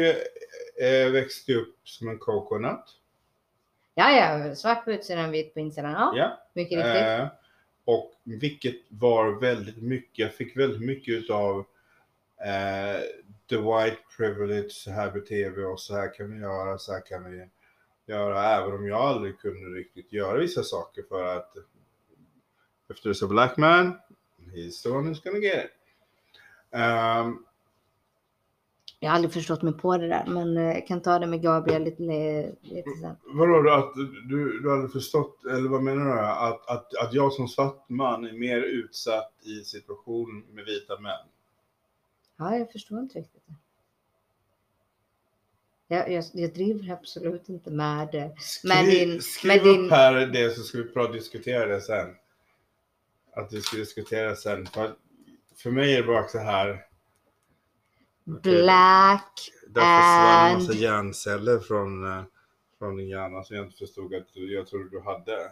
eh, 0.80 1.10
växte 1.12 1.54
upp 1.54 1.76
som 1.84 2.08
en 2.08 2.18
coconut. 2.18 2.96
Ja, 3.94 4.10
ja, 4.10 4.54
svart 4.54 4.84
på 4.84 4.92
utsidan, 4.92 5.30
vit 5.30 5.54
på 5.54 5.60
insidan. 5.60 5.90
Ja, 5.92 6.12
Ja. 6.16 6.38
mycket 6.52 6.78
riktigt. 6.78 7.02
Eh, 7.06 7.26
och 7.84 8.12
vilket 8.24 8.74
var 8.88 9.40
väldigt 9.40 9.82
mycket, 9.82 10.18
jag 10.18 10.34
fick 10.34 10.56
väldigt 10.56 10.80
mycket 10.86 11.14
utav 11.14 11.58
eh, 12.44 13.00
the 13.50 13.56
white 13.56 13.98
privilege, 14.16 14.70
så 14.70 14.90
här 14.90 15.10
beter 15.10 15.50
vi 15.50 15.64
oss, 15.64 15.86
så 15.86 15.94
här 15.96 16.14
kan 16.14 16.32
vi 16.34 16.40
göra, 16.40 16.78
så 16.78 16.92
här 16.92 17.00
kan 17.06 17.30
vi 17.30 17.48
göra, 18.10 18.44
även 18.44 18.72
om 18.72 18.86
jag 18.86 19.00
aldrig 19.00 19.38
kunde 19.38 19.78
riktigt 19.78 20.12
göra 20.12 20.38
vissa 20.38 20.62
saker 20.62 21.02
för 21.08 21.36
att 21.36 21.56
if 22.90 23.04
there's 23.04 23.24
a 23.24 23.28
black 23.28 23.56
man, 23.56 23.98
he's 24.54 24.82
the 24.82 24.88
one 24.88 25.10
who's 25.10 25.24
gonna 25.24 25.38
get 25.38 25.64
it. 25.64 25.70
Um, 26.74 27.44
Jag 29.02 29.10
har 29.10 29.14
aldrig 29.14 29.32
förstått 29.32 29.62
mig 29.62 29.72
på 29.72 29.96
det 29.98 30.08
där, 30.08 30.24
men 30.26 30.56
eh, 30.56 30.62
jag 30.62 30.86
kan 30.86 31.02
ta 31.02 31.18
det 31.18 31.26
med 31.26 31.42
Gabriel 31.42 31.84
lite, 31.84 32.02
lite 32.62 32.90
sen. 33.00 33.16
vadå, 33.24 33.62
då, 33.62 33.70
att 33.70 33.94
du, 34.28 34.60
du 34.60 34.70
hade 34.70 34.88
förstått, 34.88 35.44
eller 35.44 35.68
vad 35.68 35.82
menar 35.82 36.04
du? 36.04 36.20
Att, 36.20 36.68
att, 36.68 36.94
att 36.96 37.14
jag 37.14 37.32
som 37.32 37.48
svart 37.48 37.88
man 37.88 38.24
är 38.26 38.32
mer 38.32 38.62
utsatt 38.62 39.32
i 39.42 39.64
situation 39.64 40.44
med 40.50 40.64
vita 40.64 41.00
män? 41.00 41.26
Ja, 42.38 42.56
jag 42.56 42.72
förstår 42.72 42.98
inte 42.98 43.18
riktigt. 43.18 43.42
det. 43.46 43.54
Jag, 45.92 46.12
jag, 46.12 46.24
jag 46.32 46.54
driver 46.54 46.92
absolut 46.92 47.48
inte 47.48 47.70
med 47.70 48.08
det. 48.12 48.32
Men 48.64 48.86
Skriv, 48.86 49.08
din- 49.08 49.22
skriv 49.22 49.62
men 49.64 49.72
din- 49.74 49.84
upp 49.84 49.90
här 49.90 50.26
det 50.26 50.50
så 50.56 50.62
ska 50.62 50.78
vi 50.78 50.84
prata, 50.84 51.12
diskutera 51.12 51.66
det 51.66 51.80
sen. 51.80 52.08
Att 53.36 53.52
vi 53.52 53.60
ska 53.60 53.76
diskutera 53.76 54.36
sen. 54.36 54.66
För, 54.66 54.94
för 55.56 55.70
mig 55.70 55.92
är 55.94 55.96
det 56.02 56.06
bara 56.06 56.28
så 56.28 56.38
här. 56.38 56.84
Black. 58.24 59.50
Där 59.68 59.80
försvann 59.80 60.50
en 60.50 60.58
massa 60.58 60.72
And- 60.72 60.80
hjärnceller 60.80 61.58
från, 61.58 62.04
eh, 62.18 62.22
från 62.78 62.96
din 62.96 63.08
hjärna 63.08 63.42
som 63.44 63.56
jag 63.56 63.66
inte 63.66 63.78
förstod 63.78 64.14
att 64.14 64.34
du, 64.34 64.54
jag 64.54 64.66
trodde 64.66 64.90
du 64.90 65.00
hade. 65.00 65.44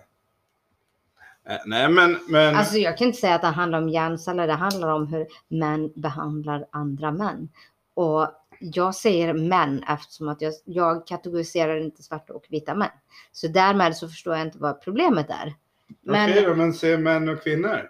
Eh, 1.49 1.57
nej 1.67 1.89
men, 1.89 2.19
men 2.29 2.55
Alltså 2.57 2.77
jag 2.79 2.99
kan 2.99 3.07
inte 3.07 3.21
säga 3.21 3.35
att 3.35 3.43
det 3.43 3.47
handlar 3.49 3.79
om 3.79 3.89
hjärnceller. 3.89 4.47
Det 4.47 4.53
handlar 4.53 4.89
om 4.89 5.07
hur 5.07 5.27
män 5.49 5.93
behandlar 5.97 6.67
andra 6.71 7.11
män. 7.11 7.49
Och 7.95 8.29
jag 8.59 8.95
säger 8.95 9.33
män 9.33 9.85
eftersom 9.89 10.29
att 10.29 10.41
jag, 10.43 10.53
jag 10.65 11.07
kategoriserar 11.07 11.77
inte 11.81 12.03
svarta 12.03 12.33
och 12.33 12.45
vita 12.49 12.75
män. 12.75 12.91
Så 13.33 13.49
därmed 13.49 13.97
så 13.97 14.09
förstår 14.09 14.37
jag 14.37 14.47
inte 14.47 14.59
vad 14.59 14.83
problemet 14.83 15.31
är. 15.31 15.55
Men, 16.01 16.31
okej 16.31 16.43
då, 16.43 16.55
men 16.55 16.73
se 16.73 16.97
män 16.97 17.29
och 17.29 17.43
kvinnor. 17.43 17.89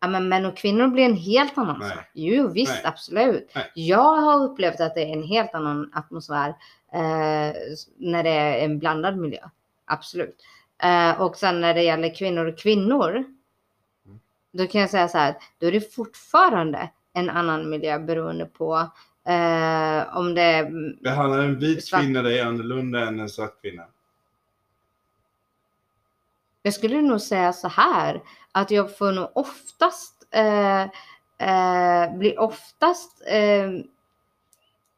ja, 0.00 0.08
men 0.08 0.28
män 0.28 0.46
och 0.46 0.56
kvinnor 0.56 0.86
blir 0.88 1.04
en 1.04 1.16
helt 1.16 1.58
annan 1.58 1.78
Nej. 1.78 1.90
sak. 1.90 2.04
Jo 2.12 2.48
visst, 2.48 2.72
Nej. 2.72 2.82
absolut. 2.84 3.52
Nej. 3.54 3.70
Jag 3.74 4.16
har 4.16 4.44
upplevt 4.44 4.80
att 4.80 4.94
det 4.94 5.02
är 5.02 5.12
en 5.12 5.22
helt 5.22 5.54
annan 5.54 5.90
atmosfär 5.94 6.48
eh, 6.92 7.54
när 7.96 8.22
det 8.22 8.30
är 8.30 8.64
en 8.64 8.78
blandad 8.78 9.16
miljö. 9.18 9.48
Absolut. 9.84 10.42
Eh, 10.82 11.20
och 11.20 11.36
sen 11.36 11.60
när 11.60 11.74
det 11.74 11.82
gäller 11.82 12.14
kvinnor 12.14 12.46
och 12.46 12.58
kvinnor. 12.58 13.24
Då 14.52 14.66
kan 14.66 14.80
jag 14.80 14.90
säga 14.90 15.08
så 15.08 15.18
här, 15.18 15.34
då 15.58 15.66
är 15.66 15.72
det 15.72 15.94
fortfarande 15.94 16.90
en 17.12 17.30
annan 17.30 17.70
miljö 17.70 17.98
beroende 17.98 18.44
på 18.44 18.90
eh, 19.24 20.16
om 20.16 20.34
det 20.34 20.70
Behandlar 21.02 21.38
en 21.38 21.58
vit 21.58 21.84
Svart. 21.84 22.00
kvinna 22.00 22.22
dig 22.22 22.40
annorlunda 22.40 23.00
än 23.08 23.20
en 23.20 23.28
svart 23.28 23.60
kvinna? 23.60 23.86
Jag 26.62 26.74
skulle 26.74 27.02
nog 27.02 27.20
säga 27.20 27.52
så 27.52 27.68
här 27.68 28.22
att 28.52 28.70
jag 28.70 28.98
får 28.98 29.12
nog 29.12 29.30
oftast 29.34 30.26
eh, 30.30 30.82
eh, 31.38 32.16
blir 32.16 32.38
oftast 32.38 33.22
eh, 33.26 33.70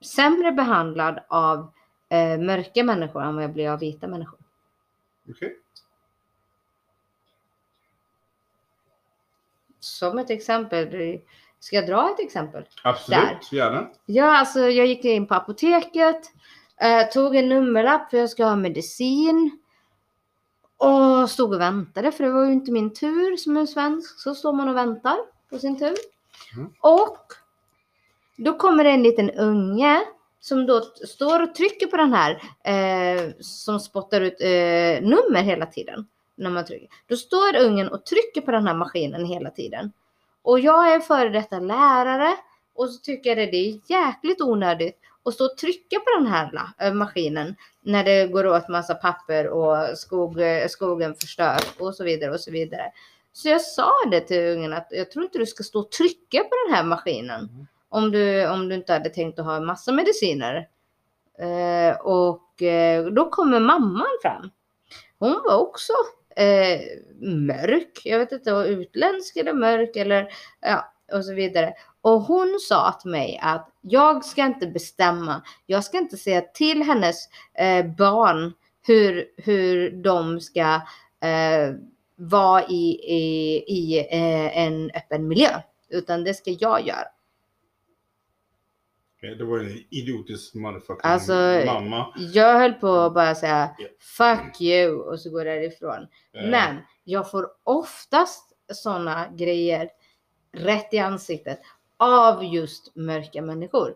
sämre 0.05 0.53
behandlad 0.53 1.21
av 1.29 1.73
eh, 2.09 2.39
mörka 2.39 2.85
människor 2.85 3.23
än 3.23 3.35
vad 3.35 3.45
jag 3.45 3.53
blir 3.53 3.71
av 3.71 3.79
vita 3.79 4.07
människor. 4.07 4.39
Okej. 5.31 5.57
Som 9.81 10.19
ett 10.19 10.31
exempel, 10.31 11.21
ska 11.65 11.77
jag 11.77 11.87
dra 11.87 12.11
ett 12.11 12.21
exempel? 12.21 12.65
Absolut, 12.83 13.53
gärna. 13.53 13.89
Ja, 14.07 14.39
alltså 14.39 14.61
jag 14.61 14.87
gick 14.87 15.05
in 15.05 15.27
på 15.27 15.35
apoteket, 15.35 16.21
eh, 16.81 17.09
tog 17.09 17.37
en 17.37 17.49
nummerlapp 17.49 18.11
för 18.11 18.19
jag 18.19 18.31
ska 18.31 18.45
ha 18.45 18.57
medicin. 18.57 19.59
Och 20.77 21.31
stod 21.31 21.55
och 21.55 21.61
väntade 21.61 22.13
för 22.13 22.25
det 22.25 22.31
var 22.31 22.45
ju 22.45 22.53
inte 22.53 22.73
min 22.73 22.95
tur 22.95 23.37
som 23.37 23.57
en 23.57 23.67
svensk. 23.67 24.21
Så 24.21 24.35
står 24.35 24.53
man 24.53 24.69
och 24.69 24.77
väntar 24.77 25.17
på 25.51 25.59
sin 25.59 25.79
tur. 25.79 25.95
Mm. 26.57 26.73
Och 26.81 27.19
då 28.37 28.59
kommer 28.59 28.85
det 28.85 28.91
en 28.91 29.03
liten 29.03 29.31
unge 29.31 30.05
som 30.41 30.67
då 30.67 30.81
står 31.07 31.43
och 31.43 31.55
trycker 31.55 31.87
på 31.87 31.97
den 31.97 32.13
här 32.13 32.43
eh, 32.65 33.31
som 33.41 33.81
spottar 33.81 34.21
ut 34.21 34.41
eh, 34.41 35.09
nummer 35.09 35.43
hela 35.43 35.67
tiden. 35.67 36.07
När 36.37 36.51
man 36.51 36.65
trycker. 36.65 36.89
Då 37.07 37.17
står 37.17 37.57
ungen 37.57 37.89
och 37.89 38.07
trycker 38.07 38.41
på 38.41 38.51
den 38.51 38.67
här 38.67 38.75
maskinen 38.75 39.25
hela 39.25 39.51
tiden. 39.51 39.93
Och 40.45 40.61
jag 40.61 40.95
är 40.95 41.01
före 41.01 41.29
detta 41.29 41.59
lärare 41.59 42.37
och 42.75 42.91
så 42.91 43.01
tycker 43.01 43.31
jag 43.31 43.39
det 43.39 43.47
det 43.47 43.57
är 43.57 43.81
jäkligt 43.87 44.41
onödigt 44.41 44.99
att 45.25 45.35
stå 45.35 45.45
och 45.45 45.57
trycka 45.57 45.99
på 45.99 46.19
den 46.19 46.27
här 46.27 46.73
eh, 46.79 46.93
maskinen 46.95 47.57
när 47.83 48.05
det 48.05 48.27
går 48.27 48.47
åt 48.47 48.69
massa 48.69 48.95
papper 48.95 49.49
och 49.49 49.99
skog, 49.99 50.41
eh, 50.41 50.69
skogen 50.69 51.15
förstörs 51.15 51.63
och 51.79 51.95
så 51.95 52.05
vidare 52.05 52.31
och 52.31 52.41
så 52.41 52.51
vidare. 52.51 52.93
Så 53.33 53.49
jag 53.49 53.61
sa 53.61 53.93
det 54.11 54.21
till 54.21 54.57
ungen 54.57 54.73
att 54.73 54.87
jag 54.91 55.11
tror 55.11 55.25
inte 55.25 55.39
du 55.39 55.47
ska 55.47 55.63
stå 55.63 55.81
och 55.81 55.91
trycka 55.91 56.39
på 56.39 56.51
den 56.67 56.75
här 56.75 56.85
maskinen 56.85 57.41
Mm. 57.41 57.67
om 57.89 58.11
du, 58.11 58.49
om 58.49 58.69
du 58.69 58.75
inte 58.75 58.93
hade 58.93 59.11
tänkt 59.11 59.39
att 59.39 59.45
ha 59.45 59.57
en 59.57 59.67
massa 59.67 59.93
mediciner. 59.93 60.69
Eh, 61.39 61.97
och 62.01 62.63
eh, 62.63 63.05
då 63.07 63.31
kommer 63.31 63.61
mamman 63.61 64.19
fram. 64.23 64.51
Hon 65.19 65.43
var 65.45 65.59
också 65.59 65.93
eh, 66.37 66.81
mörk. 67.21 68.01
Jag 68.05 68.19
vet 68.19 68.33
inte, 68.33 68.53
var 68.53 68.65
utländsk 68.65 69.37
eller 69.37 69.53
mörk 69.53 69.97
eller 69.97 70.29
ja, 70.61 70.93
och 71.13 71.25
så 71.25 71.35
vidare. 71.35 71.75
Och 72.01 72.21
hon 72.21 72.59
sa 72.61 72.93
till 72.93 73.11
mig 73.11 73.41
att 73.43 73.71
jag 73.81 74.25
ska 74.25 74.45
inte 74.45 74.67
bestämma. 74.67 75.43
Jag 75.67 75.85
ska 75.85 75.99
inte 75.99 76.17
säga 76.17 76.41
till 76.41 76.83
hennes 76.83 77.29
eh, 77.55 77.87
barn 77.87 78.53
hur, 78.87 79.25
hur 79.37 79.91
de 79.91 80.41
ska 80.41 80.75
eh, 81.21 81.75
vara 82.17 82.65
i, 82.65 83.01
i, 83.05 83.57
i 83.67 83.99
eh, 83.99 84.59
en 84.59 84.91
öppen 84.91 85.29
miljö. 85.29 85.61
Utan 85.91 86.25
det 86.25 86.35
ska 86.35 86.51
jag 86.51 86.87
göra. 86.87 87.07
Okej, 89.25 89.37
Det 89.39 89.45
var 89.45 89.59
en 89.59 89.85
idiotisk 89.91 90.55
motherfucking 90.55 91.01
Alltså, 91.03 91.63
mamma. 91.67 92.15
Jag 92.17 92.59
höll 92.59 92.73
på 92.73 92.89
att 92.89 93.15
bara 93.15 93.35
säga 93.35 93.71
fuck 94.01 94.61
you 94.61 94.95
och 94.97 95.21
så 95.21 95.31
går 95.31 95.45
därifrån. 95.45 96.03
Eh, 96.35 96.51
Men 96.51 96.77
jag 97.05 97.31
får 97.31 97.49
oftast 97.65 98.53
sådana 98.73 99.29
grejer 99.37 99.89
rätt 100.53 100.95
i 100.95 100.99
ansiktet 100.99 101.61
av 101.97 102.45
just 102.45 102.97
mörka 102.97 103.43
människor. 103.43 103.95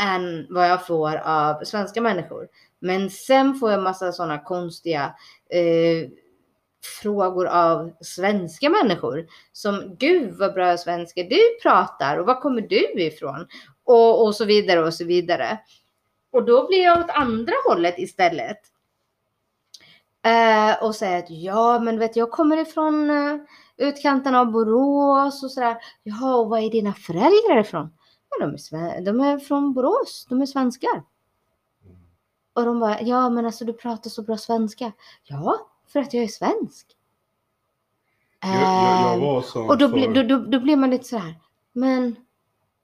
Än 0.00 0.46
vad 0.50 0.68
jag 0.68 0.86
får 0.86 1.16
av 1.16 1.64
svenska 1.64 2.00
människor. 2.00 2.48
Men 2.78 3.10
sen 3.10 3.54
får 3.54 3.70
jag 3.70 3.82
massa 3.82 4.12
sådana 4.12 4.38
konstiga 4.38 5.14
eh, 5.50 6.10
frågor 7.02 7.46
av 7.46 7.92
svenska 8.00 8.70
människor. 8.70 9.26
Som 9.52 9.96
gud 9.98 10.34
vad 10.38 10.54
bra 10.54 10.76
svenska 10.76 11.22
du 11.22 11.40
pratar 11.62 12.16
och 12.16 12.26
var 12.26 12.40
kommer 12.40 12.60
du 12.60 13.02
ifrån? 13.02 13.46
Och, 13.84 14.26
och 14.26 14.34
så 14.34 14.44
vidare 14.44 14.84
och 14.84 14.94
så 14.94 15.04
vidare. 15.04 15.58
Och 16.30 16.44
då 16.44 16.66
blir 16.66 16.82
jag 16.82 16.98
åt 16.98 17.10
andra 17.10 17.52
hållet 17.68 17.98
istället. 17.98 18.58
Eh, 20.24 20.82
och 20.84 20.94
säger 20.94 21.18
att 21.18 21.30
ja, 21.30 21.78
men 21.78 21.98
vet 21.98 22.16
jag 22.16 22.30
kommer 22.30 22.56
ifrån 22.56 23.10
eh, 23.10 23.36
utkanten 23.76 24.34
av 24.34 24.50
Borås 24.50 25.42
och 25.42 25.50
sådär. 25.50 25.76
Jaha, 26.02 26.36
och 26.36 26.48
var 26.50 26.58
är 26.58 26.70
dina 26.70 26.94
föräldrar 26.94 27.60
ifrån? 27.60 27.94
Ja, 28.30 28.46
de, 28.46 28.76
är 28.76 29.00
de 29.00 29.20
är 29.20 29.38
från 29.38 29.72
Borås, 29.72 30.26
de 30.28 30.42
är 30.42 30.46
svenskar. 30.46 31.02
Och 32.54 32.64
de 32.64 32.80
bara, 32.80 33.00
ja 33.00 33.30
men 33.30 33.46
alltså 33.46 33.64
du 33.64 33.72
pratar 33.72 34.10
så 34.10 34.22
bra 34.22 34.36
svenska. 34.36 34.92
Ja, 35.24 35.58
för 35.88 36.00
att 36.00 36.14
jag 36.14 36.24
är 36.24 36.28
svensk. 36.28 36.86
Jag, 38.40 38.52
jag, 38.52 39.22
jag 39.22 39.44
som 39.44 39.68
och 39.68 39.78
då, 39.78 39.88
för- 39.88 39.94
blir, 39.94 40.14
då, 40.14 40.22
då, 40.22 40.44
då 40.44 40.60
blir 40.60 40.76
man 40.76 40.90
lite 40.90 41.04
så 41.04 41.16
här, 41.16 41.34
men, 41.72 42.16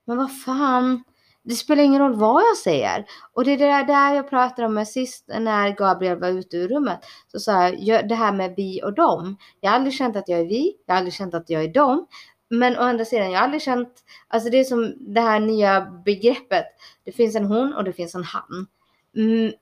men 0.09 0.17
vad 0.17 0.39
fan, 0.39 1.05
det 1.43 1.55
spelar 1.55 1.83
ingen 1.83 2.01
roll 2.01 2.15
vad 2.15 2.43
jag 2.43 2.57
säger. 2.57 3.07
Och 3.33 3.45
det 3.45 3.53
är 3.53 3.59
det 3.59 3.93
där, 3.93 4.15
jag 4.15 4.31
pratade 4.31 4.67
om 4.67 4.75
med 4.75 4.89
sist 4.89 5.25
när 5.29 5.77
Gabriel 5.77 6.21
var 6.21 6.29
ute 6.29 6.57
ur 6.57 6.69
rummet. 6.69 7.01
Så 7.33 7.41
sa 7.41 7.69
jag, 7.69 8.09
det 8.09 8.15
här 8.15 8.33
med 8.33 8.55
vi 8.57 8.83
och 8.83 8.95
dem. 8.95 9.37
Jag 9.61 9.71
har 9.71 9.77
aldrig 9.77 9.95
känt 9.95 10.17
att 10.17 10.29
jag 10.29 10.41
är 10.41 10.45
vi, 10.45 10.77
jag 10.87 10.95
har 10.95 10.99
aldrig 10.99 11.15
känt 11.15 11.35
att 11.35 11.51
jag 11.51 11.65
är 11.65 11.69
dem. 11.69 12.07
Men 12.51 12.77
å 12.79 12.81
andra 12.81 13.05
sidan, 13.05 13.31
jag 13.31 13.39
har 13.39 13.45
aldrig 13.45 13.63
känt, 13.63 13.89
alltså 14.29 14.51
det 14.51 14.59
är 14.59 14.65
som 14.65 14.95
det 14.99 15.21
här 15.21 15.41
nya 15.41 15.81
begreppet. 16.05 16.67
Det 17.05 17.13
finns 17.13 17.37
en 17.37 17.47
hon 17.47 17.75
och 17.75 17.85
det 17.85 17.93
finns 17.93 18.15
en 18.15 18.25
han. 18.25 18.67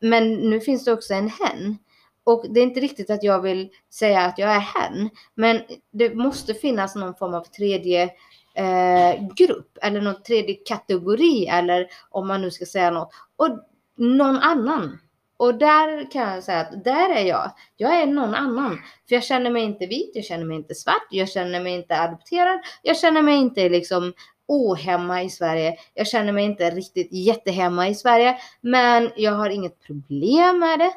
Men 0.00 0.34
nu 0.34 0.60
finns 0.60 0.84
det 0.84 0.92
också 0.92 1.14
en 1.14 1.28
hen. 1.30 1.78
Och 2.24 2.44
det 2.50 2.60
är 2.60 2.64
inte 2.64 2.80
riktigt 2.80 3.10
att 3.10 3.22
jag 3.22 3.40
vill 3.40 3.70
säga 3.90 4.20
att 4.20 4.38
jag 4.38 4.50
är 4.50 4.60
hen. 4.60 5.10
Men 5.34 5.60
det 5.92 6.14
måste 6.14 6.54
finnas 6.54 6.94
någon 6.94 7.14
form 7.14 7.34
av 7.34 7.44
tredje 7.44 8.10
eh, 8.56 9.34
grupp 9.36 9.78
eller 9.82 10.00
någon 10.00 10.22
tredje 10.22 10.54
kategori 10.54 11.46
eller 11.46 11.86
om 12.10 12.28
man 12.28 12.42
nu 12.42 12.50
ska 12.50 12.66
säga 12.66 12.90
något. 12.90 13.10
Och 13.36 13.48
någon 13.96 14.36
annan. 14.36 14.98
Och 15.36 15.54
där 15.54 16.10
kan 16.10 16.34
jag 16.34 16.44
säga 16.44 16.60
att 16.60 16.84
där 16.84 17.10
är 17.10 17.24
jag. 17.24 17.52
Jag 17.76 18.02
är 18.02 18.06
någon 18.06 18.34
annan. 18.34 18.78
För 19.08 19.14
jag 19.14 19.24
känner 19.24 19.50
mig 19.50 19.62
inte 19.62 19.86
vit, 19.86 20.10
jag 20.14 20.24
känner 20.24 20.44
mig 20.44 20.56
inte 20.56 20.74
svart, 20.74 21.06
jag 21.10 21.28
känner 21.28 21.60
mig 21.60 21.74
inte 21.74 22.00
adopterad, 22.00 22.60
jag 22.82 22.96
känner 22.96 23.22
mig 23.22 23.36
inte 23.36 23.68
liksom 23.68 24.12
ohemma 24.48 25.22
i 25.22 25.30
Sverige. 25.30 25.76
Jag 25.94 26.06
känner 26.06 26.32
mig 26.32 26.44
inte 26.44 26.70
riktigt 26.70 27.08
jättehemma 27.12 27.88
i 27.88 27.94
Sverige. 27.94 28.38
Men 28.60 29.10
jag 29.16 29.32
har 29.32 29.50
inget 29.50 29.82
problem 29.82 30.58
med 30.58 30.78
det. 30.78 30.92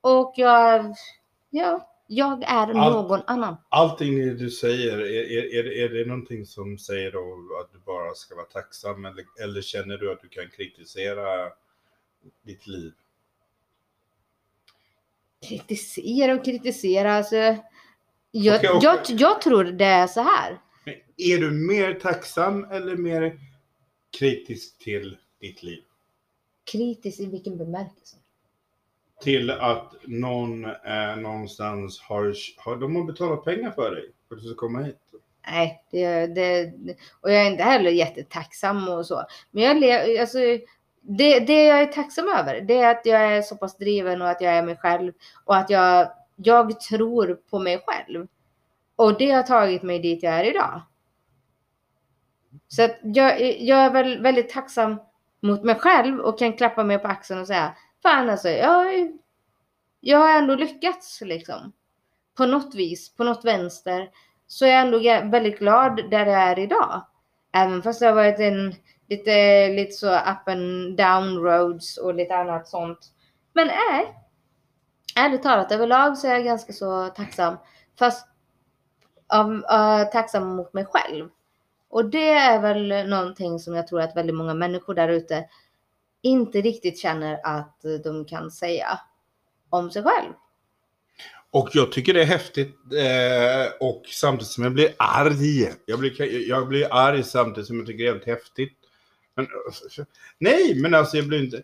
Och 0.00 0.32
jag, 0.36 0.94
ja, 1.50 1.89
jag 2.12 2.42
är 2.42 2.74
Allt- 2.74 2.76
någon 2.76 3.20
annan. 3.26 3.56
Allting 3.68 4.36
du 4.36 4.50
säger, 4.50 4.98
är, 4.98 5.54
är, 5.54 5.72
är, 5.72 5.88
det- 5.88 6.04
någonting 6.08 6.46
som 6.46 6.78
säger 6.78 7.12
då 7.12 7.48
att 7.60 7.72
du 7.72 7.78
bara 7.78 8.14
ska 8.14 8.34
vara 8.34 8.46
tacksam 8.46 9.04
eller, 9.04 9.24
eller 9.42 9.62
känner 9.62 9.96
du 9.98 10.12
att 10.12 10.20
du 10.22 10.28
kan 10.28 10.50
kritisera 10.50 11.52
ditt 12.42 12.66
liv? 12.66 12.92
Kritisera 15.48 16.34
och 16.34 16.44
kritisera. 16.44 17.12
Alltså, 17.14 17.36
jag, 18.30 18.56
Okej, 18.56 18.70
okej. 18.70 18.80
Jag, 18.82 19.20
jag 19.20 19.40
tror 19.42 19.64
det 19.64 19.84
är 19.84 20.06
så 20.06 20.20
här. 20.20 20.58
Men 20.84 20.94
Är 21.16 21.38
du 21.38 21.50
mer 21.50 21.94
tacksam 21.94 22.64
eller 22.64 22.96
mer 22.96 23.40
kritisk 24.18 24.78
till 24.78 25.16
ditt 25.40 25.62
liv? 25.62 25.82
Kritisk 26.72 27.20
i 27.20 27.26
vilken 27.26 27.58
bemärkelse? 27.58 28.16
Till 29.22 29.50
att 29.50 29.94
någon 30.06 30.64
eh, 30.64 31.16
någonstans 31.16 32.00
har, 32.00 32.34
har, 32.56 32.76
de 32.76 32.96
har 32.96 33.04
betalat 33.04 33.44
pengar 33.44 33.70
för 33.70 33.90
dig 33.90 34.12
för 34.28 34.36
att 34.36 34.42
du 34.42 34.48
ska 34.48 34.56
komma 34.56 34.82
hit. 34.82 34.98
Nej, 35.46 35.84
det, 35.90 36.26
det, 36.26 36.72
och 37.20 37.30
jag 37.30 37.46
är 37.46 37.50
inte 37.50 37.62
heller 37.62 37.90
jättetacksam 37.90 38.88
och 38.88 39.06
så. 39.06 39.24
Men 39.50 39.64
jag, 39.64 39.76
lever, 39.76 40.20
alltså, 40.20 40.38
det, 41.00 41.40
det 41.40 41.64
jag 41.64 41.82
är 41.82 41.86
tacksam 41.86 42.28
över, 42.28 42.60
det 42.60 42.74
är 42.74 42.90
att 42.90 43.06
jag 43.06 43.20
är 43.20 43.42
så 43.42 43.56
pass 43.56 43.78
driven 43.78 44.22
och 44.22 44.28
att 44.28 44.40
jag 44.40 44.52
är 44.52 44.62
mig 44.62 44.76
själv 44.76 45.12
och 45.44 45.56
att 45.56 45.70
jag, 45.70 46.12
jag 46.36 46.80
tror 46.80 47.40
på 47.50 47.58
mig 47.58 47.82
själv. 47.86 48.26
Och 48.96 49.18
det 49.18 49.30
har 49.30 49.42
tagit 49.42 49.82
mig 49.82 49.98
dit 49.98 50.22
jag 50.22 50.34
är 50.34 50.50
idag. 50.50 50.82
Så 52.68 52.82
att 52.82 52.98
jag, 53.02 53.60
jag 53.60 53.78
är 53.78 53.90
väl 53.90 54.22
väldigt 54.22 54.48
tacksam 54.48 54.96
mot 55.42 55.64
mig 55.64 55.74
själv 55.74 56.20
och 56.20 56.38
kan 56.38 56.52
klappa 56.52 56.84
mig 56.84 56.98
på 56.98 57.08
axeln 57.08 57.40
och 57.40 57.46
säga 57.46 57.74
Fan 58.02 58.30
alltså, 58.30 58.48
jag, 58.48 59.12
jag 60.00 60.18
har 60.18 60.38
ändå 60.38 60.54
lyckats 60.54 61.20
liksom. 61.20 61.72
På 62.36 62.46
något 62.46 62.74
vis, 62.74 63.16
på 63.16 63.24
något 63.24 63.44
vänster. 63.44 64.10
Så 64.46 64.64
är 64.64 64.68
jag 64.68 64.80
ändå 64.80 64.98
väldigt 65.30 65.58
glad 65.58 66.10
där 66.10 66.26
jag 66.26 66.42
är 66.42 66.58
idag. 66.58 67.06
Även 67.52 67.82
fast 67.82 68.00
det 68.00 68.06
har 68.06 68.14
varit 68.14 68.40
en 68.40 68.74
lite, 69.08 69.68
lite 69.68 69.92
så 69.92 70.14
up 70.16 70.48
and 70.48 70.96
down 70.96 71.38
roads 71.38 71.96
och 71.96 72.14
lite 72.14 72.36
annat 72.36 72.68
sånt. 72.68 72.98
Men 73.52 73.66
nej. 73.66 74.14
Ärligt 75.16 75.42
talat 75.42 75.72
överlag 75.72 76.18
så 76.18 76.26
är 76.26 76.32
jag 76.32 76.44
ganska 76.44 76.72
så 76.72 77.08
tacksam. 77.08 77.56
Fast 77.98 78.28
av, 79.28 79.50
uh, 79.52 80.10
tacksam 80.12 80.56
mot 80.56 80.72
mig 80.72 80.84
själv. 80.84 81.28
Och 81.88 82.10
det 82.10 82.32
är 82.32 82.60
väl 82.60 83.08
någonting 83.08 83.58
som 83.58 83.74
jag 83.74 83.86
tror 83.86 84.00
att 84.00 84.16
väldigt 84.16 84.36
många 84.36 84.54
människor 84.54 84.94
där 84.94 85.08
ute 85.08 85.44
inte 86.22 86.60
riktigt 86.60 86.98
känner 86.98 87.40
att 87.44 87.84
de 88.04 88.24
kan 88.24 88.50
säga 88.50 89.00
om 89.70 89.90
sig 89.90 90.02
själv. 90.02 90.32
Och 91.50 91.68
jag 91.72 91.92
tycker 91.92 92.14
det 92.14 92.22
är 92.22 92.26
häftigt 92.26 92.76
eh, 92.92 93.72
och 93.80 94.02
samtidigt 94.06 94.52
som 94.52 94.64
jag 94.64 94.72
blir 94.72 94.94
arg. 94.96 95.72
Jag 95.86 95.98
blir, 95.98 96.48
jag 96.48 96.68
blir 96.68 96.94
arg 96.94 97.22
samtidigt 97.22 97.66
som 97.66 97.78
jag 97.78 97.86
tycker 97.86 98.04
det 98.04 98.10
är 98.10 98.12
helt 98.12 98.26
häftigt. 98.26 98.76
Men, 99.34 99.48
nej, 100.38 100.74
men 100.74 100.94
alltså 100.94 101.16
jag 101.16 101.28
blir 101.28 101.44
inte... 101.44 101.62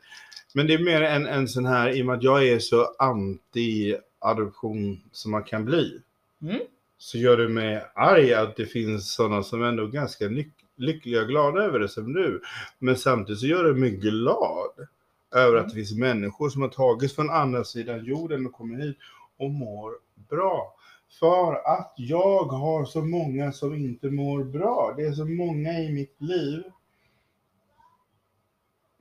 Men 0.54 0.66
det 0.66 0.74
är 0.74 0.78
mer 0.78 1.02
en, 1.02 1.26
en 1.26 1.48
sån 1.48 1.66
här, 1.66 1.96
i 1.96 2.02
och 2.02 2.06
med 2.06 2.16
att 2.16 2.22
jag 2.22 2.48
är 2.48 2.58
så 2.58 2.94
anti-adoption 2.98 5.00
som 5.12 5.30
man 5.30 5.44
kan 5.44 5.64
bli. 5.64 6.00
Mm. 6.42 6.60
Så 6.98 7.18
gör 7.18 7.36
det 7.36 7.48
mig 7.48 7.84
arg 7.94 8.34
att 8.34 8.56
det 8.56 8.66
finns 8.66 9.12
sådana 9.12 9.42
som 9.42 9.62
ändå 9.62 9.82
är 9.82 9.88
ganska 9.88 10.24
lyck, 10.24 10.52
lyckliga 10.76 11.20
och 11.20 11.28
glada 11.28 11.62
över 11.62 11.78
det 11.78 11.88
som 11.88 12.12
du. 12.12 12.42
Men 12.78 12.96
samtidigt 12.96 13.40
så 13.40 13.46
gör 13.46 13.64
det 13.64 13.74
mig 13.74 13.90
glad 13.90 14.88
över 15.34 15.56
att 15.56 15.68
det 15.68 15.74
finns 15.74 15.98
människor 15.98 16.48
som 16.48 16.62
har 16.62 16.68
tagits 16.68 17.14
från 17.14 17.30
andra 17.30 17.64
sidan 17.64 18.04
jorden 18.04 18.46
och 18.46 18.52
kommer 18.52 18.78
hit 18.78 18.96
och 19.38 19.50
mår 19.50 19.92
bra. 20.30 20.74
För 21.20 21.54
att 21.54 21.94
jag 21.96 22.44
har 22.44 22.84
så 22.84 23.02
många 23.02 23.52
som 23.52 23.74
inte 23.74 24.10
mår 24.10 24.44
bra. 24.44 24.94
Det 24.96 25.02
är 25.02 25.12
så 25.12 25.24
många 25.24 25.72
i 25.72 25.92
mitt 25.92 26.16
liv 26.22 26.62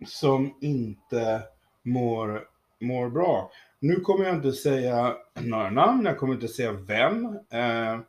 som 0.05 0.57
inte 0.61 1.41
mår, 1.84 2.47
mår 2.82 3.09
bra. 3.09 3.51
Nu 3.80 3.95
kommer 3.95 4.26
jag 4.26 4.36
inte 4.36 4.51
säga 4.51 5.15
några 5.34 5.69
namn, 5.69 6.05
jag 6.05 6.17
kommer 6.17 6.34
inte 6.34 6.47
säga 6.47 6.71
vem. 6.71 7.39
Eh, 7.49 7.93
eh, 7.93 7.99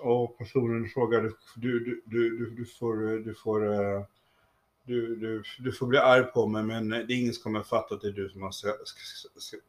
och 0.00 0.38
personen 0.38 0.88
frågar, 0.88 1.20
du, 1.22 1.32
du, 1.56 2.02
du, 2.06 2.50
du, 2.50 2.64
får, 2.66 2.96
du 3.24 3.34
får 3.34 3.72
eh, 3.72 4.02
du, 4.82 5.16
du, 5.16 5.42
du 5.58 5.72
får 5.72 5.86
bli 5.86 5.98
arg 5.98 6.24
på 6.24 6.46
mig 6.46 6.62
men 6.62 6.88
det 6.88 6.96
är 6.96 7.10
ingen 7.20 7.32
som 7.32 7.42
kommer 7.42 7.62
fatta 7.62 7.94
att 7.94 8.00
det 8.00 8.08
är 8.08 8.12
du 8.12 8.28
som 8.28 8.42
har 8.42 8.50
sk- 8.50 8.66
sk- 8.84 9.38
sk- 9.38 9.60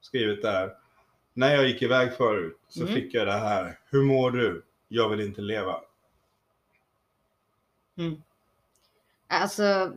skrivit 0.00 0.42
det 0.42 0.50
här. 0.50 0.72
När 1.34 1.54
jag 1.54 1.68
gick 1.68 1.82
iväg 1.82 2.12
förut 2.16 2.58
så 2.68 2.82
Mm. 2.82 2.94
fick 2.94 3.14
jag 3.14 3.26
det 3.26 3.32
här. 3.32 3.78
Hur 3.90 4.02
mår 4.02 4.30
du? 4.30 4.62
Jag 4.88 5.08
vill 5.08 5.20
inte 5.20 5.40
leva. 5.40 5.80
Mm. 7.98 8.22
Alltså, 9.26 9.92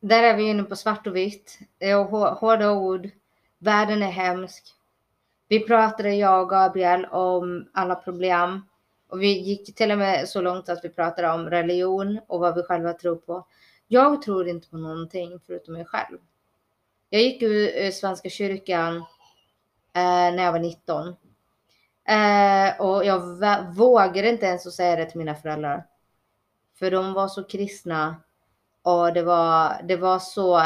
där 0.00 0.22
är 0.22 0.36
vi 0.36 0.42
inne 0.42 0.62
på 0.62 0.76
svart 0.76 1.06
och 1.06 1.16
vitt. 1.16 1.58
Det 1.78 1.90
är 1.90 1.96
hå- 1.96 2.34
hårda 2.34 2.70
ord. 2.72 3.08
Världen 3.58 4.02
är 4.02 4.10
hemsk. 4.10 4.74
Vi 5.48 5.60
pratade, 5.60 6.14
jag 6.14 6.42
och 6.42 6.50
Gabriel, 6.50 7.04
om 7.04 7.68
alla 7.72 7.94
problem. 7.94 8.66
Och 9.08 9.22
vi 9.22 9.38
gick 9.40 9.74
till 9.74 9.92
och 9.92 9.98
med 9.98 10.28
så 10.28 10.40
långt 10.40 10.68
att 10.68 10.84
vi 10.84 10.88
pratade 10.88 11.30
om 11.30 11.50
religion 11.50 12.20
och 12.26 12.40
vad 12.40 12.54
vi 12.54 12.62
själva 12.62 12.92
tror 12.92 13.16
på. 13.16 13.46
Jag 13.88 14.22
tror 14.22 14.48
inte 14.48 14.68
på 14.68 14.76
någonting 14.76 15.40
förutom 15.46 15.74
mig 15.74 15.84
själv. 15.84 16.18
Jag 17.10 17.22
gick 17.22 17.42
ur 17.42 17.82
eh, 17.82 17.90
Svenska 17.90 18.28
kyrkan 18.28 18.96
eh, 18.96 20.34
när 20.34 20.44
jag 20.44 20.52
var 20.52 20.58
19. 20.58 21.08
Eh, 22.08 22.80
och 22.80 23.04
jag 23.04 23.20
vågade 23.74 24.28
inte 24.28 24.46
ens 24.46 24.66
att 24.66 24.72
säga 24.72 24.96
det 24.96 25.06
till 25.06 25.18
mina 25.18 25.34
föräldrar. 25.34 25.86
För 26.78 26.90
de 26.90 27.12
var 27.12 27.28
så 27.28 27.44
kristna 27.44 28.16
och 28.82 29.12
det 29.12 29.22
var, 29.22 29.82
det 29.82 29.96
var 29.96 30.18
så, 30.18 30.62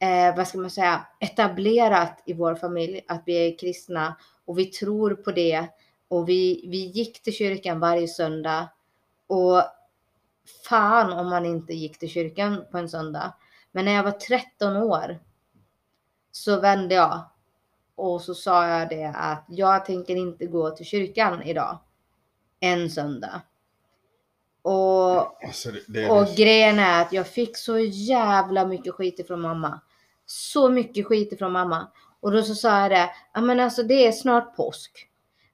eh, 0.00 0.36
vad 0.36 0.48
ska 0.48 0.58
man 0.58 0.70
säga, 0.70 1.06
etablerat 1.20 2.22
i 2.26 2.32
vår 2.32 2.54
familj 2.54 3.00
att 3.08 3.22
vi 3.26 3.48
är 3.48 3.58
kristna 3.58 4.16
och 4.44 4.58
vi 4.58 4.66
tror 4.66 5.14
på 5.14 5.32
det. 5.32 5.66
Och 6.08 6.28
vi, 6.28 6.68
vi 6.68 6.86
gick 6.86 7.22
till 7.22 7.32
kyrkan 7.32 7.80
varje 7.80 8.08
söndag. 8.08 8.68
Och 9.26 9.62
fan 10.68 11.12
om 11.12 11.30
man 11.30 11.46
inte 11.46 11.74
gick 11.74 11.98
till 11.98 12.08
kyrkan 12.10 12.64
på 12.70 12.78
en 12.78 12.88
söndag. 12.88 13.34
Men 13.72 13.84
när 13.84 13.92
jag 13.92 14.02
var 14.02 14.10
13 14.10 14.76
år 14.76 15.18
så 16.32 16.60
vände 16.60 16.94
jag 16.94 17.22
och 17.94 18.22
så 18.22 18.34
sa 18.34 18.68
jag 18.68 18.88
det 18.88 19.12
att 19.16 19.44
jag 19.48 19.84
tänker 19.84 20.16
inte 20.16 20.46
gå 20.46 20.70
till 20.70 20.86
kyrkan 20.86 21.42
idag. 21.42 21.78
En 22.60 22.90
söndag. 22.90 23.42
Och 24.62 25.44
Alltså, 25.44 25.70
det, 25.70 25.80
det, 25.88 26.10
och 26.10 26.26
grejen 26.36 26.78
är 26.78 27.02
att 27.02 27.12
jag 27.12 27.26
fick 27.26 27.56
så 27.56 27.78
jävla 27.78 28.66
mycket 28.66 28.94
skit 28.94 29.18
ifrån 29.18 29.40
mamma. 29.40 29.80
Så 30.32 30.68
mycket 30.68 31.06
skit 31.06 31.32
ifrån 31.32 31.52
mamma. 31.52 31.88
Och 32.20 32.32
då 32.32 32.42
så 32.42 32.54
sa 32.54 32.80
jag 32.80 32.90
det, 32.90 33.10
ja 33.34 33.40
men 33.40 33.60
alltså 33.60 33.82
det 33.82 34.06
är 34.06 34.12
snart 34.12 34.56
påsk. 34.56 35.06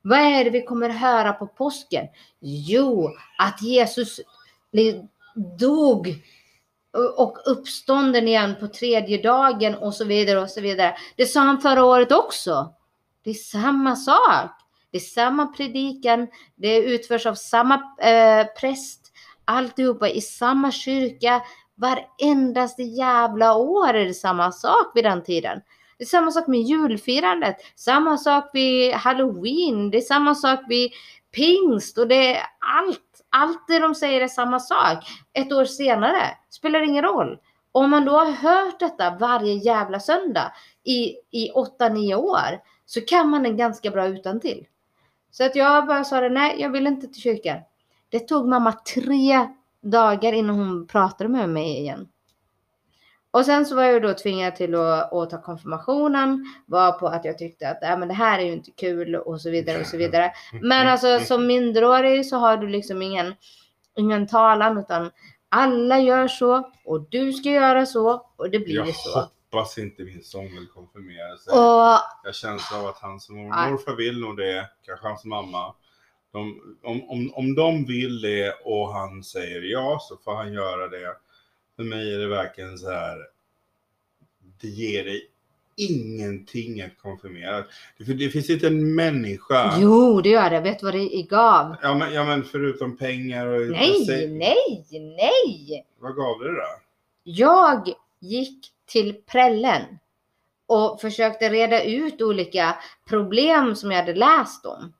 Vad 0.02 0.18
är 0.18 0.44
det 0.44 0.50
vi 0.50 0.62
kommer 0.62 0.88
höra 0.88 1.32
på 1.32 1.46
påsken? 1.46 2.06
Jo, 2.40 3.10
att 3.38 3.62
Jesus 3.62 4.20
dog 5.58 6.14
och- 6.92 7.18
och 7.26 7.38
uppstånden 7.46 8.28
igen 8.28 8.54
på 8.60 8.68
tredje 8.68 9.22
dagen 9.22 9.74
och 9.74 9.94
så 9.94 10.04
vidare 10.04 10.40
och 10.40 10.50
så 10.50 10.60
vidare. 10.60 10.96
Det 11.16 11.26
sa 11.26 11.40
han 11.40 11.60
förra 11.60 11.84
året 11.84 12.12
också. 12.12 12.74
Det 13.24 13.30
är 13.30 13.34
samma 13.34 13.96
sak. 13.96 14.50
Det 14.90 14.96
är 14.98 15.00
samma 15.00 15.46
predikan. 15.46 16.28
Det 16.54 16.76
utförs 16.76 17.26
av 17.26 17.34
samma 17.34 17.74
eh, 18.00 18.46
präst 18.60 19.12
alltihopa 19.44 20.08
i 20.08 20.20
samma 20.20 20.72
kyrka. 20.72 21.42
Varendaste 21.76 22.82
jävla 22.82 23.54
år 23.54 23.94
är 23.94 24.04
det 24.04 24.14
samma 24.14 24.52
sak 24.52 24.92
vid 24.94 25.04
den 25.04 25.22
tiden. 25.22 25.60
Det 25.98 26.04
är 26.04 26.06
samma 26.06 26.30
sak 26.30 26.46
med 26.46 26.60
julfirandet, 26.60 27.56
samma 27.76 28.18
sak 28.18 28.50
vid 28.52 28.92
halloween, 28.92 29.90
det 29.90 29.96
är 29.96 30.00
samma 30.00 30.34
sak 30.34 30.60
vid 30.68 30.90
pingst 31.34 31.98
och 31.98 32.08
det 32.08 32.36
är 32.36 32.42
allt. 32.78 33.02
Allt 33.30 33.68
det 33.68 33.78
de 33.78 33.94
säger 33.94 34.20
är 34.20 34.28
samma 34.28 34.60
sak. 34.60 35.04
Ett 35.32 35.52
år 35.52 35.64
senare 35.64 36.22
spelar 36.50 36.82
ingen 36.82 37.04
roll. 37.04 37.38
Om 37.72 37.90
man 37.90 38.04
då 38.04 38.12
har 38.12 38.32
hört 38.32 38.80
detta 38.80 39.16
varje 39.20 39.54
jävla 39.54 40.00
söndag 40.00 40.52
i, 40.84 41.14
i 41.30 41.50
8-9 41.78 42.14
år 42.14 42.60
så 42.86 43.00
kan 43.00 43.28
man 43.28 43.42
den 43.42 43.56
ganska 43.56 43.90
bra 43.90 44.06
utan 44.06 44.40
till. 44.40 44.66
Så 45.30 45.44
att 45.44 45.56
jag 45.56 45.86
bara 45.86 46.04
sa 46.04 46.20
det, 46.20 46.28
nej 46.28 46.56
jag 46.58 46.70
vill 46.70 46.86
inte 46.86 47.06
till 47.06 47.22
kyrkan. 47.22 47.58
Det 48.08 48.18
tog 48.18 48.48
mamma 48.48 48.72
tre 48.72 49.48
dagar 49.90 50.32
innan 50.32 50.56
hon 50.56 50.86
pratade 50.86 51.30
med 51.30 51.48
mig 51.48 51.78
igen. 51.78 52.08
Och 53.30 53.44
sen 53.44 53.66
så 53.66 53.74
var 53.74 53.82
jag 53.82 54.02
då 54.02 54.14
tvingad 54.14 54.56
till 54.56 54.74
att, 54.74 55.12
att 55.12 55.30
ta 55.30 55.42
konfirmationen. 55.42 56.44
Var 56.66 56.92
på 56.92 57.06
att 57.06 57.24
jag 57.24 57.38
tyckte 57.38 57.68
att 57.68 57.82
äh, 57.82 57.98
men 57.98 58.08
det 58.08 58.14
här 58.14 58.38
är 58.38 58.42
ju 58.42 58.52
inte 58.52 58.70
kul 58.70 59.14
och 59.16 59.40
så 59.40 59.50
vidare 59.50 59.80
och 59.80 59.86
så 59.86 59.96
vidare. 59.96 60.32
Men 60.62 60.88
alltså 60.88 61.20
som 61.20 61.46
minderårig 61.46 62.26
så 62.26 62.36
har 62.36 62.56
du 62.56 62.68
liksom 62.68 63.02
ingen, 63.02 63.34
ingen 63.96 64.26
talan 64.26 64.78
utan 64.78 65.10
alla 65.48 65.98
gör 65.98 66.28
så 66.28 66.72
och 66.84 67.00
du 67.10 67.32
ska 67.32 67.50
göra 67.50 67.86
så 67.86 68.26
och 68.36 68.50
det 68.50 68.58
blir 68.58 68.76
jag 68.76 68.94
så. 68.94 69.28
hoppas 69.56 69.78
inte 69.78 70.02
min 70.02 70.22
son 70.22 70.44
vill 70.44 70.68
konfirmera 70.74 71.36
sig. 71.36 71.52
Och 71.52 72.00
Jag 72.24 72.34
känner 72.34 72.78
av 72.78 72.86
att 72.86 72.98
hans 72.98 73.28
morfar 73.28 73.96
vill 73.96 74.20
nog 74.20 74.36
det, 74.36 74.70
kanske 74.86 75.06
hans 75.06 75.24
mamma. 75.24 75.74
De, 76.36 76.60
om, 76.82 77.10
om, 77.10 77.34
om 77.34 77.54
de 77.54 77.84
vill 77.84 78.20
det 78.20 78.52
och 78.64 78.92
han 78.92 79.22
säger 79.24 79.62
ja 79.62 79.98
så 80.00 80.16
får 80.16 80.34
han 80.34 80.52
göra 80.52 80.88
det. 80.88 81.16
För 81.76 81.82
mig 81.82 82.14
är 82.14 82.18
det 82.18 82.26
verkligen 82.28 82.78
så 82.78 82.90
här. 82.90 83.18
Det 84.60 84.68
ger 84.68 85.04
dig 85.04 85.30
ingenting 85.76 86.82
att 86.82 86.98
konfirmera. 87.02 87.64
För 88.06 88.14
det 88.14 88.28
finns 88.28 88.50
inte 88.50 88.66
en 88.66 88.94
människa. 88.94 89.74
jo, 89.78 90.20
det 90.20 90.28
gör 90.28 90.50
det. 90.50 90.60
Vet 90.60 90.78
du 90.78 90.86
vad 90.86 90.94
det 90.94 91.22
gav? 91.22 91.76
Ja 91.82 91.94
men, 91.94 92.14
ja 92.14 92.24
men 92.24 92.44
förutom 92.44 92.96
pengar 92.96 93.46
och... 93.46 93.70
Nej, 93.70 94.04
Säg- 94.06 94.28
nej, 94.28 94.86
nej! 94.90 95.86
Vad 95.98 96.16
gav 96.16 96.38
det 96.40 96.52
då? 96.52 96.66
Jag 97.24 97.88
gick 98.20 98.66
till 98.86 99.14
prällen 99.14 99.82
och 100.66 101.00
försökte 101.00 101.48
reda 101.48 101.84
ut 101.84 102.22
olika 102.22 102.76
problem 103.08 103.76
som 103.76 103.90
jag 103.90 103.98
hade 103.98 104.14
läst 104.14 104.66
om. 104.66 104.92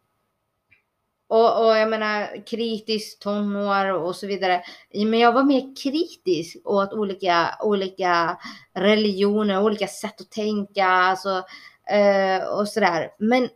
Och, 1.28 1.66
och 1.66 1.76
jag 1.76 1.90
menar 1.90 2.46
kritiskt 2.46 3.22
tonår 3.22 3.92
och 3.92 4.16
så 4.16 4.26
vidare. 4.26 4.62
Men 4.94 5.18
jag 5.18 5.32
var 5.32 5.44
mer 5.44 5.76
kritisk 5.82 6.56
åt 6.64 6.92
olika, 6.92 7.58
olika 7.62 8.38
religioner, 8.74 9.62
olika 9.62 9.86
sätt 9.86 10.20
att 10.20 10.30
tänka 10.30 10.86
alltså, 10.86 11.44
eh, 11.90 12.48
och 12.48 12.68
sådär. 12.68 13.10
Men 13.18 13.48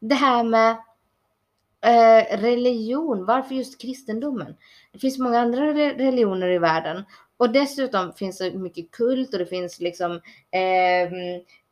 det 0.00 0.14
här 0.14 0.44
med 0.44 0.76
eh, 1.80 2.38
religion, 2.38 3.24
varför 3.24 3.54
just 3.54 3.80
kristendomen? 3.80 4.56
Det 4.92 4.98
finns 4.98 5.18
många 5.18 5.40
andra 5.40 5.60
re- 5.60 5.98
religioner 5.98 6.48
i 6.48 6.58
världen 6.58 7.04
och 7.36 7.50
dessutom 7.50 8.12
finns 8.12 8.38
det 8.38 8.58
mycket 8.58 8.90
kult 8.90 9.32
och 9.32 9.38
det 9.38 9.46
finns 9.46 9.80
liksom 9.80 10.12
eh, 10.50 11.10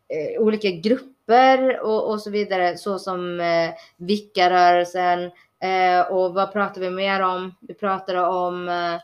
eh, 0.09 0.43
olika 0.43 0.71
grupper 0.71 1.81
och, 1.81 2.11
och 2.11 2.21
så 2.21 2.31
vidare 2.31 2.79
så 2.79 2.99
som 2.99 3.41
eh, 3.41 3.71
Vickarörelsen 3.97 5.31
eh, 5.59 6.01
och 6.01 6.35
vad 6.35 6.53
pratar 6.53 6.81
vi 6.81 6.91
mer 6.91 7.21
om? 7.21 7.55
Vi 7.61 7.75
pratade 7.75 8.27
om 8.27 8.69
eh, 8.69 8.95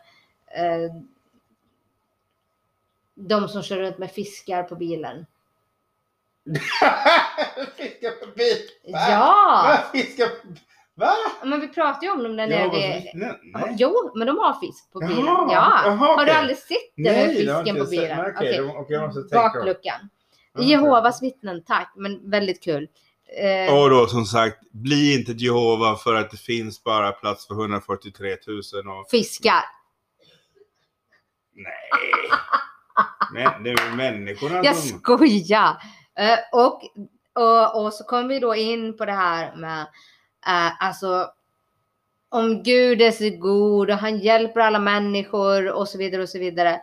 eh, 0.64 0.90
de 3.14 3.48
som 3.48 3.62
kör 3.62 3.76
runt 3.76 3.98
med 3.98 4.10
fiskar 4.10 4.62
på 4.62 4.76
bilen. 4.76 5.26
Fiskar 7.76 8.10
på 8.10 8.26
bil! 8.36 8.56
Va? 8.92 9.10
Ja! 9.10 9.62
Va? 9.66 9.78
Fiskar 9.92 10.26
på... 10.26 10.48
Va? 10.94 11.12
Men 11.44 11.60
vi 11.60 11.68
pratade 11.68 12.06
ju 12.06 12.12
om 12.12 12.22
dem 12.22 12.36
när 12.36 12.46
det 12.46 12.54
Jehovas 12.54 12.74
är 12.84 13.00
vittnen? 13.00 13.36
Nej. 13.42 13.76
Jo, 13.78 14.12
men 14.14 14.26
de 14.26 14.38
har 14.38 14.60
fisk 14.60 14.92
på 14.92 14.98
bilen. 14.98 15.24
Jaha, 15.26 15.48
ja. 15.52 15.82
jaha, 15.84 16.16
Har 16.16 16.24
du 16.24 16.32
aldrig 16.32 16.58
sett 16.58 16.96
med 16.96 17.12
Nej, 17.12 17.36
fisken 17.36 17.76
på 17.76 17.84
bilen? 17.84 18.20
Okej, 18.76 19.00
måste 19.00 19.20
tänka. 19.20 19.36
Bakluckan. 19.36 20.10
Jehovas 20.58 21.22
vittnen, 21.22 21.62
tack. 21.64 21.92
Men 21.96 22.30
väldigt 22.30 22.62
kul. 22.62 22.88
Eh, 23.66 23.74
Och 23.74 23.90
då 23.90 24.06
som 24.06 24.24
sagt, 24.24 24.58
bli 24.70 25.14
inte 25.18 25.32
Jehova 25.32 25.96
för 25.96 26.14
att 26.14 26.30
det 26.30 26.36
finns 26.36 26.84
bara 26.84 27.12
plats 27.12 27.46
för 27.46 27.54
143 27.54 28.36
000 28.46 28.58
och... 28.98 29.10
Fiskar. 29.10 29.64
Nej. 31.54 31.72
Nej, 33.32 33.48
det 33.64 33.70
är 33.70 33.96
människorna 33.96 34.64
Jag 34.64 34.76
som... 34.76 34.98
skojar. 34.98 35.76
Eh, 36.18 36.38
och, 36.52 36.82
och, 37.34 37.84
och 37.84 37.92
så 37.92 38.04
kom 38.04 38.28
vi 38.28 38.38
då 38.38 38.54
in 38.54 38.96
på 38.96 39.04
det 39.04 39.12
här 39.12 39.56
med 39.56 39.80
eh, 40.46 40.84
alltså 40.84 41.30
om 42.28 42.62
Gud 42.62 43.02
är 43.02 43.10
så 43.10 43.38
god 43.38 43.90
och 43.90 43.96
han 43.96 44.18
hjälper 44.18 44.60
alla 44.60 44.78
människor 44.78 45.70
och 45.72 45.88
så 45.88 45.98
vidare 45.98 46.22
och 46.22 46.28
så 46.28 46.38
vidare. 46.38 46.80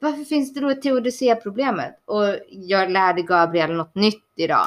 Varför 0.00 0.24
finns 0.24 0.54
det 0.54 0.60
då 0.60 0.70
ett 0.70 0.82
teodicea-problemet? 0.82 2.00
Och 2.04 2.24
jag 2.48 2.90
lärde 2.90 3.22
Gabriel 3.22 3.72
något 3.72 3.94
nytt 3.94 4.32
idag. 4.36 4.66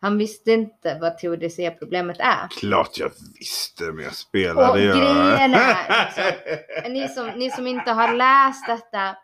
Han 0.00 0.18
visste 0.18 0.52
inte 0.52 0.98
vad 1.00 1.18
teodicéproblemet 1.18 2.16
är. 2.20 2.48
Klart 2.48 2.98
jag 2.98 3.10
visste, 3.38 3.84
men 3.84 4.04
jag 4.04 4.14
spelade 4.14 4.70
Och 4.70 4.80
ju. 4.80 4.88
grejen 4.88 5.54
är, 5.54 6.88
liksom, 6.88 6.92
ni 6.92 7.08
som, 7.08 7.26
ni 7.38 7.50
som 7.50 7.66
inte 7.66 7.90
har 7.90 8.12
läst 8.12 8.66
detta 8.66 9.16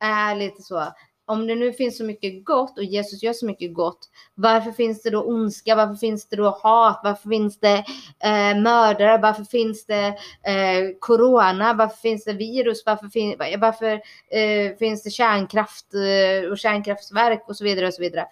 är 0.00 0.34
lite 0.34 0.62
så. 0.62 0.92
Om 1.28 1.46
det 1.46 1.54
nu 1.54 1.72
finns 1.72 1.98
så 1.98 2.04
mycket 2.04 2.44
gott 2.44 2.78
och 2.78 2.84
Jesus 2.84 3.22
gör 3.22 3.32
så 3.32 3.46
mycket 3.46 3.74
gott, 3.74 4.08
varför 4.34 4.72
finns 4.72 5.02
det 5.02 5.10
då 5.10 5.22
ondska? 5.22 5.74
Varför 5.74 5.94
finns 5.94 6.28
det 6.28 6.36
då 6.36 6.50
hat? 6.62 7.00
Varför 7.04 7.28
finns 7.28 7.60
det 7.60 7.84
eh, 8.24 8.60
mördare? 8.60 9.18
Varför 9.18 9.44
finns 9.44 9.86
det 9.86 10.06
eh, 10.42 10.96
corona? 11.00 11.74
Varför 11.74 11.96
finns 11.96 12.24
det 12.24 12.32
virus? 12.32 12.82
Varför, 12.86 13.08
fin 13.08 13.36
varför 13.58 13.92
eh, 14.30 14.76
finns 14.78 15.02
det 15.02 15.10
kärnkraft 15.10 15.86
eh, 15.94 16.50
och 16.50 16.58
kärnkraftverk 16.58 17.44
och 17.48 17.56
så 17.56 17.64
vidare 17.64 17.86
och 17.86 17.94
så 17.94 18.02
vidare? 18.02 18.26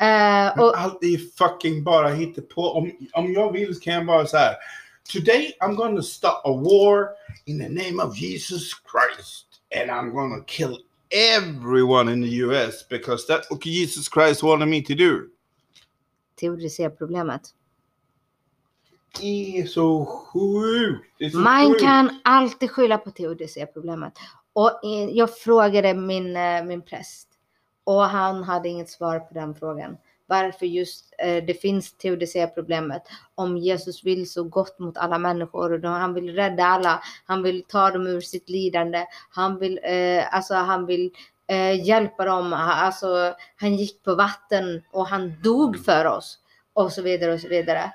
Eh, 0.00 0.60
och, 0.60 0.78
Allt 0.78 1.04
är 1.04 1.36
fucking 1.38 1.84
bara 1.84 2.08
hittepå. 2.08 2.62
Om, 2.62 2.92
om 3.12 3.32
jag 3.32 3.52
vill 3.52 3.80
kan 3.80 3.94
jag 3.94 4.06
bara 4.06 4.26
så 4.26 4.36
här. 4.36 4.54
Today 5.12 5.56
I'm 5.60 5.74
gonna 5.74 6.02
start 6.02 6.40
a 6.44 6.52
war 6.52 7.08
in 7.44 7.58
the 7.58 7.68
name 7.68 8.02
of 8.02 8.16
Jesus 8.16 8.70
Christ. 8.92 9.46
And 9.80 9.90
I'm 9.90 10.10
gonna 10.10 10.44
kill 10.46 10.78
everyone 11.12 12.12
in 12.12 12.22
the 12.22 12.28
US 12.46 12.88
because 12.88 13.26
that's 13.26 13.50
what 13.50 13.64
Jesus 13.64 14.08
Christ 14.08 14.42
wanted 14.42 14.68
me 14.68 14.82
to 14.82 14.94
do. 14.94 15.28
teodicéproblemet. 16.40 17.42
Det 19.20 19.58
är 19.58 19.66
så 19.66 20.04
sjukt. 20.06 21.14
Det 21.18 21.24
är 21.24 21.30
så 21.30 21.38
Man 21.38 21.68
sjukt. 21.68 21.80
kan 21.82 22.20
alltid 22.24 22.70
skylla 22.70 22.98
på 22.98 23.10
teodicéproblemet. 23.10 24.12
Och 24.52 24.84
eh, 24.84 25.10
jag 25.10 25.38
frågade 25.38 25.94
min, 25.94 26.36
eh, 26.36 26.64
min 26.64 26.82
präst 26.82 27.28
och 27.84 28.02
han 28.02 28.42
hade 28.42 28.68
inget 28.68 28.90
svar 28.90 29.20
på 29.20 29.34
den 29.34 29.54
frågan. 29.54 29.96
Varför 30.32 30.66
just 30.66 31.14
eh, 31.18 31.44
det 31.44 31.54
finns 31.60 31.96
teodicéproblemet. 31.96 33.02
Om 33.34 33.56
Jesus 33.58 34.04
vill 34.04 34.30
så 34.30 34.44
gott 34.44 34.78
mot 34.78 34.96
alla 34.96 35.18
människor 35.18 35.84
och 35.84 35.90
han 35.90 36.14
vill 36.14 36.34
rädda 36.34 36.64
alla. 36.64 37.02
Han 37.26 37.42
vill 37.42 37.64
ta 37.68 37.90
dem 37.90 38.06
ur 38.06 38.20
sitt 38.20 38.48
lidande. 38.48 39.04
Han 39.30 39.58
vill, 39.58 39.80
eh, 39.84 40.34
alltså 40.34 40.54
han 40.54 40.86
vill 40.86 41.10
eh, 41.48 41.86
hjälpa 41.86 42.24
dem. 42.24 42.52
Alltså 42.52 43.34
han 43.56 43.74
gick 43.76 44.02
på 44.04 44.14
vatten 44.14 44.82
och 44.92 45.06
han 45.06 45.32
dog 45.42 45.84
för 45.84 46.04
oss. 46.04 46.38
Och 46.72 46.92
så 46.92 47.02
vidare 47.02 47.32
och 47.32 47.40
så 47.40 47.48
vidare. 47.48 47.92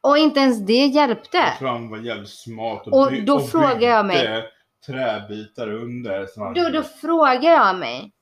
Och 0.00 0.18
inte 0.18 0.40
ens 0.40 0.66
det 0.66 0.86
hjälpte. 0.86 1.36
Jag 1.38 1.58
tror 1.58 1.68
han 1.68 1.90
var 1.90 1.98
jävligt 1.98 2.30
smart 2.30 2.86
och, 2.86 2.92
Och 3.00 3.12
då 3.12 3.40
frågar 3.40 3.88
jag 3.88 4.06
mig- 4.06 4.26
träbitar 4.86 5.72
under. 5.72 6.26
Då, 6.54 6.68
då 6.70 6.82
frågar 6.82 7.52
jag 7.52 7.76
mig. 7.78 8.12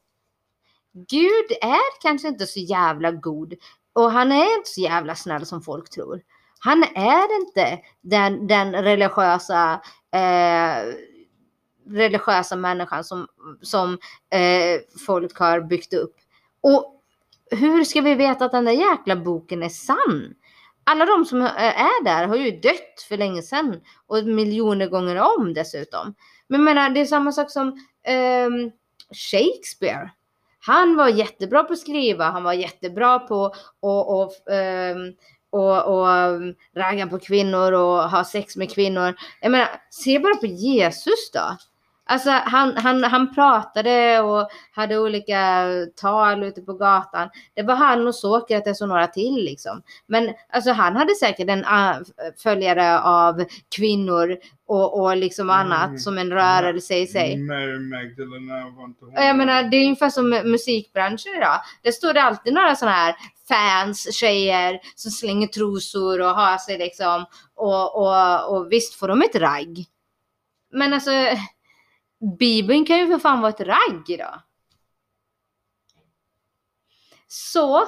Gud 0.95 1.51
är 1.61 2.03
kanske 2.03 2.29
inte 2.29 2.47
så 2.47 2.61
jävla 2.61 3.11
god 3.11 3.55
och 3.93 4.13
han 4.13 4.33
är 4.33 4.57
inte 4.57 4.71
så 4.71 4.81
jävla 4.81 5.15
snäll 5.15 5.47
som 5.47 5.63
folk 5.63 5.91
tror. 5.91 6.21
Han 6.59 6.83
är 6.83 7.41
inte 7.41 7.81
den, 8.01 8.47
den 8.47 8.73
religiösa 8.73 9.81
eh, 10.13 10.95
religiösa 11.87 12.57
människan 12.57 13.05
som, 13.05 13.27
som 13.63 13.99
eh, 14.31 14.81
folk 15.07 15.39
har 15.39 15.61
byggt 15.61 15.93
upp. 15.93 16.17
Och 16.61 17.03
hur 17.51 17.85
ska 17.85 18.01
vi 18.01 18.15
veta 18.15 18.45
att 18.45 18.53
den 18.53 18.65
där 18.65 18.73
jäkla 18.73 19.17
boken 19.17 19.63
är 19.63 19.69
sann? 19.69 20.35
Alla 20.85 21.07
de 21.07 21.25
som 21.25 21.43
eh, 21.43 21.81
är 21.81 22.05
där 22.05 22.27
har 22.27 22.37
ju 22.37 22.51
dött 22.51 23.07
för 23.09 23.17
länge 23.17 23.43
sedan 23.43 23.81
och 24.07 24.25
miljoner 24.25 24.87
gånger 24.87 25.17
om 25.39 25.55
dessutom. 25.55 26.15
Men 26.49 26.61
jag 26.61 26.65
menar, 26.65 26.91
det 26.91 27.01
är 27.01 27.07
samma 27.07 27.33
sak 27.33 27.51
som 27.51 27.69
eh, 28.03 28.49
Shakespeare. 29.13 30.11
Han 30.67 30.97
var 30.97 31.09
jättebra 31.09 31.65
på 31.65 31.73
att 31.73 31.79
skriva, 31.79 32.25
han 32.25 32.43
var 32.43 32.53
jättebra 32.53 33.19
på 33.19 33.47
att 33.47 33.55
och, 33.81 34.21
och, 34.21 34.53
ehm, 34.53 35.13
och, 35.51 35.99
och 35.99 36.11
ehm, 36.11 36.55
ragga 36.77 37.07
på 37.07 37.19
kvinnor 37.19 37.73
och 37.73 38.11
ha 38.11 38.25
sex 38.25 38.57
med 38.57 38.71
kvinnor. 38.75 39.15
Jag 39.41 39.51
menar, 39.51 39.69
se 39.91 40.19
bara 40.19 40.35
på 40.37 40.47
Jesus 40.47 41.31
då. 41.33 41.57
Alltså 42.07 42.31
han, 42.31 42.77
han, 42.77 43.05
han 43.05 43.35
pratade 43.35 44.21
och 44.21 44.49
hade 44.73 44.99
olika 44.99 45.67
tal 45.97 46.45
ute 46.45 46.63
på 46.63 46.73
gatan. 46.73 47.29
Det 47.55 47.63
var 47.63 47.75
han 47.75 48.07
och 48.07 48.15
Sokrates 48.15 48.81
och 48.81 48.89
några 48.89 49.07
till 49.07 49.35
liksom. 49.35 49.83
Men 50.07 50.35
alltså 50.53 50.73
han 50.73 50.97
hade 50.97 51.15
säkert 51.15 51.49
en 51.49 51.65
uh, 51.65 51.97
följare 52.43 53.01
av 53.01 53.45
kvinnor 53.77 54.37
och, 54.67 55.01
och 55.01 55.17
liksom 55.17 55.51
annat 55.51 55.89
Mm. 55.89 55.99
som 55.99 56.19
en 56.19 56.31
rörelse 56.31 56.95
i 56.95 57.07
sig. 57.07 57.37
Mary 57.37 57.79
Magdalena 57.79 58.71
var 58.77 58.85
inte 58.85 59.05
hon. 59.05 59.15
Jag 59.15 59.37
menar, 59.37 59.63
det 59.63 59.77
är 59.77 59.85
ungefär 59.85 60.11
som 60.11 60.31
musikbranschen 60.31 61.35
idag. 61.37 61.61
Det 61.83 61.93
står 61.93 62.13
det 62.13 62.23
alltid 62.23 62.55
några 62.55 62.77
sådana 62.77 62.97
här 62.97 63.15
fans, 63.49 64.15
tjejer 64.15 64.81
som 64.95 65.11
slänger 65.11 65.47
trosor 65.47 66.21
och 66.21 66.35
har 66.35 66.59
sig 66.59 66.79
liksom. 66.79 67.25
Och, 67.55 67.97
och, 67.97 68.57
och 68.57 68.73
visst 68.73 68.95
får 68.95 69.09
de 69.09 69.23
ett 69.23 69.37
ragg. 69.37 69.85
Men 70.73 70.93
alltså, 70.93 71.11
Bibeln 72.39 72.85
kan 72.85 72.99
ju 72.99 73.07
för 73.07 73.19
fan 73.19 73.41
vara 73.41 73.53
ett 73.53 73.61
ragg 73.61 74.05
idag. 74.09 74.41
Så, 77.27 77.85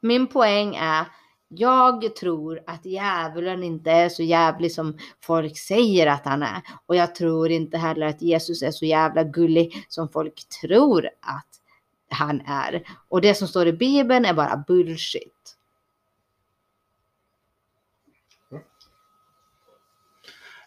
min 0.00 0.26
poäng 0.26 0.76
är, 0.76 1.06
jag 1.48 2.16
tror 2.16 2.60
att 2.66 2.86
djävulen 2.86 3.64
inte 3.64 3.90
är 3.90 4.08
så 4.08 4.22
jävlig 4.22 4.72
som 4.72 4.98
folk 5.20 5.58
säger 5.58 6.06
att 6.06 6.24
han 6.24 6.42
är. 6.42 6.62
Och 6.86 6.96
jag 6.96 7.14
tror 7.14 7.50
inte 7.50 7.78
heller 7.78 8.06
att 8.06 8.22
Jesus 8.22 8.62
är 8.62 8.70
så 8.70 8.84
jävla 8.84 9.24
gullig 9.24 9.86
som 9.88 10.08
folk 10.08 10.48
tror 10.60 11.06
att 11.06 11.48
han 12.10 12.40
är. 12.40 12.82
Och 13.08 13.20
det 13.20 13.34
som 13.34 13.48
står 13.48 13.66
i 13.66 13.72
Bibeln 13.72 14.24
är 14.24 14.34
bara 14.34 14.64
bullshit. 14.66 15.39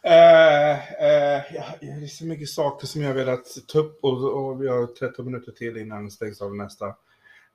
Eh, 0.06 0.72
eh, 1.04 1.42
ja, 1.54 1.66
det 1.82 1.88
är 1.88 2.08
så 2.08 2.26
mycket 2.26 2.50
saker 2.50 2.88
som 2.88 3.02
jag 3.02 3.14
velat 3.14 3.46
ta 3.68 3.80
upp 3.80 4.04
och, 4.04 4.46
och 4.46 4.62
vi 4.62 4.68
har 4.68 4.88
13 4.88 5.26
minuter 5.26 5.52
till 5.52 5.78
innan 5.78 6.06
det 6.06 6.12
stängs 6.12 6.42
av 6.42 6.56
nästa. 6.56 6.86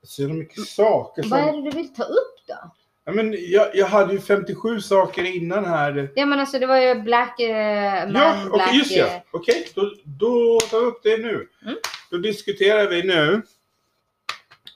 Så 0.02 0.22
det 0.22 0.28
är 0.28 0.32
mycket 0.32 0.66
saker 0.66 1.22
som... 1.22 1.30
Vad 1.30 1.40
är 1.40 1.52
det 1.52 1.70
du 1.70 1.70
vill 1.70 1.94
ta 1.94 2.02
upp 2.02 2.46
då? 2.46 2.72
Ja, 3.04 3.12
men 3.12 3.36
jag, 3.38 3.76
jag 3.76 3.86
hade 3.86 4.12
ju 4.12 4.20
57 4.20 4.80
saker 4.80 5.24
innan 5.24 5.64
här. 5.64 6.12
Ja 6.14 6.26
men 6.26 6.40
alltså 6.40 6.58
det 6.58 6.66
var 6.66 6.78
ju 6.78 6.94
Black 6.94 7.40
eh, 7.40 8.08
Man, 8.08 8.14
Ja, 8.14 8.46
okej, 8.46 8.58
Black... 8.58 8.74
just 8.74 8.90
ja. 8.90 9.24
Okej, 9.30 9.68
då, 9.74 9.92
då 10.04 10.60
tar 10.60 10.80
vi 10.80 10.86
upp 10.86 11.02
det 11.02 11.16
nu. 11.16 11.48
Mm. 11.62 11.76
Då 12.10 12.16
diskuterar 12.16 12.88
vi 12.88 13.02
nu 13.02 13.42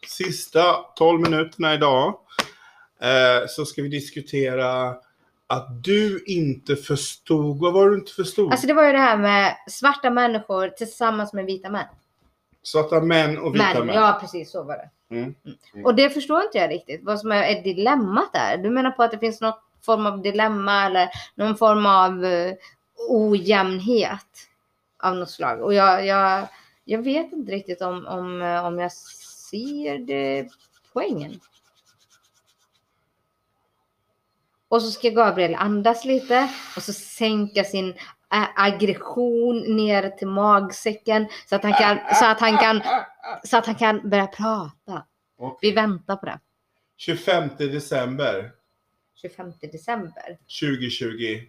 sista 0.07 0.75
12 0.97 1.20
minuterna 1.20 1.75
idag. 1.75 2.18
Så 3.49 3.64
ska 3.64 3.83
vi 3.83 3.89
diskutera 3.89 4.97
att 5.53 5.85
du 5.85 6.25
inte 6.27 6.77
förstod. 6.77 7.59
Vad 7.59 7.73
var 7.73 7.85
det 7.85 7.91
du 7.91 7.99
inte 7.99 8.13
förstod? 8.13 8.53
Alltså 8.53 8.67
det 8.67 8.75
var 8.75 8.87
ju 8.87 8.93
det 8.93 8.99
här 8.99 9.17
med 9.17 9.57
svarta 9.69 10.11
människor 10.11 10.69
tillsammans 10.69 11.33
med 11.33 11.45
vita 11.45 11.71
män. 11.71 11.85
Svarta 12.63 13.01
män 13.01 13.39
och 13.39 13.55
vita 13.55 13.75
Män, 13.75 13.87
män. 13.87 13.97
ja 13.97 14.19
precis 14.21 14.51
så 14.51 14.63
var 14.63 14.77
det. 14.77 15.15
Mm. 15.15 15.35
Mm. 15.75 15.87
Och 15.87 15.95
det 15.95 16.11
förstår 16.11 16.43
inte 16.43 16.59
jag 16.59 16.71
riktigt. 16.71 17.01
Vad 17.05 17.21
som 17.21 17.33
är, 17.33 17.43
är 17.43 17.63
dilemmat 17.63 18.33
där. 18.33 18.57
Du 18.57 18.71
menar 18.71 18.91
på 18.91 19.03
att 19.03 19.11
det 19.11 19.19
finns 19.19 19.41
någon 19.41 19.53
form 19.83 20.07
av 20.07 20.23
dilemma 20.23 20.87
eller 20.87 21.09
någon 21.35 21.57
form 21.57 21.87
av 21.87 22.25
eh, 22.25 22.55
ojämnhet 23.09 24.27
av 25.03 25.17
något 25.17 25.31
slag. 25.31 25.63
Och 25.63 25.75
jag, 25.75 26.07
jag, 26.07 26.49
jag 26.85 27.03
vet 27.03 27.33
inte 27.33 27.53
riktigt 27.53 27.83
om, 27.83 28.07
om, 28.07 28.43
eh, 28.43 28.67
om 28.67 28.79
jag 28.79 28.93
ser 28.93 29.99
det 29.99 30.49
poängen. 30.93 31.41
Och 34.73 34.83
så 34.83 34.91
ska 34.91 35.11
Gabriel 35.11 35.55
andas 35.55 36.05
lite 36.05 36.49
och 36.77 36.83
så 36.83 36.93
sänka 36.93 37.64
sin 37.64 37.89
ä- 38.35 38.49
aggression 38.57 39.77
ner 39.77 40.11
till 40.11 40.27
magsäcken 40.29 41.27
så 41.49 41.57
att 41.57 41.62
han 41.62 41.73
kan, 41.73 41.99
så 42.14 42.27
att 42.27 42.41
han 42.41 42.59
kan, 42.59 42.83
så 43.45 43.57
att 43.57 43.66
han 43.66 43.75
kan 43.75 44.11
börja 44.11 44.27
prata. 44.27 45.05
Okej. 45.39 45.70
Vi 45.70 45.75
väntar 45.75 46.16
på 46.16 46.27
det. 46.27 46.41
25 46.97 47.49
december 47.59 48.51
25 49.23 49.53
december. 49.73 50.39
2020. 50.61 51.41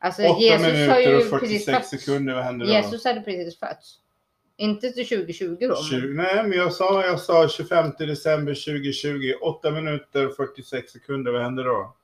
Alltså 0.00 0.22
8 0.22 0.40
Jesus 0.40 0.62
minuter 0.66 1.16
och 1.34 1.40
precis 1.40 1.64
46 1.64 1.78
fötts. 1.90 1.90
sekunder. 2.04 2.34
Vad 2.34 2.44
hände 2.44 2.64
då? 2.66 2.70
Jesus 2.72 3.04
hade 3.04 3.20
precis 3.20 3.58
fötts. 3.58 3.94
Inte 4.56 4.90
till 4.90 5.08
2020 5.08 5.56
då. 5.60 5.66
men- 5.68 5.76
20, 6.00 6.06
nej, 6.14 6.42
men 6.42 6.52
jag 6.58 6.72
sa, 6.72 7.06
jag 7.06 7.20
sa 7.20 7.48
25 7.48 7.92
december 7.98 8.54
2020. 8.54 9.32
8 9.42 9.70
minuter 9.70 10.26
och 10.28 10.36
46 10.36 10.92
sekunder. 10.92 11.32
Vad 11.32 11.42
hände 11.42 11.62
då? 11.62 11.94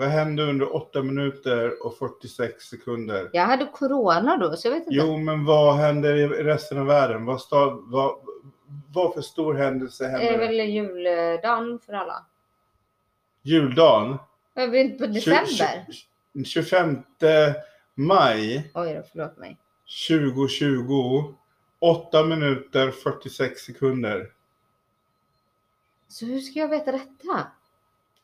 Vad 0.00 0.08
hände 0.08 0.42
under 0.42 0.76
8 0.76 1.02
minuter 1.02 1.86
och 1.86 1.98
46 1.98 2.64
sekunder? 2.64 3.30
Jag 3.32 3.46
hade 3.46 3.66
corona 3.66 4.36
då 4.36 4.56
så 4.56 4.68
jag 4.68 4.72
vet 4.72 4.82
inte. 4.82 4.94
Jo, 4.94 5.16
men 5.16 5.44
vad 5.44 5.76
hände 5.76 6.16
i 6.16 6.26
resten 6.26 6.78
av 6.78 6.86
världen? 6.86 7.24
Vad, 7.24 7.40
stav, 7.40 7.82
vad, 7.86 8.14
vad 8.94 9.14
för 9.14 9.20
stor 9.20 9.54
händelse 9.54 10.04
det 10.04 10.28
är 10.28 10.38
väl 10.38 10.60
juldagen 10.60 11.78
för 11.86 11.92
alla. 11.92 12.26
Juldagen? 13.42 14.18
Jag 14.54 14.68
vet 14.68 14.98
på 14.98 15.06
december. 15.06 15.86
20, 16.32 16.44
25 16.44 17.02
maj 17.94 18.70
Oj 18.74 18.94
då, 18.94 19.02
förlåt 19.12 19.36
mig. 19.38 19.58
2020. 20.08 21.34
8 21.78 22.24
minuter 22.24 22.90
46 22.90 23.60
sekunder. 23.60 24.26
Så 26.08 26.26
hur 26.26 26.40
ska 26.40 26.58
jag 26.58 26.68
veta 26.68 26.92
detta? 26.92 27.46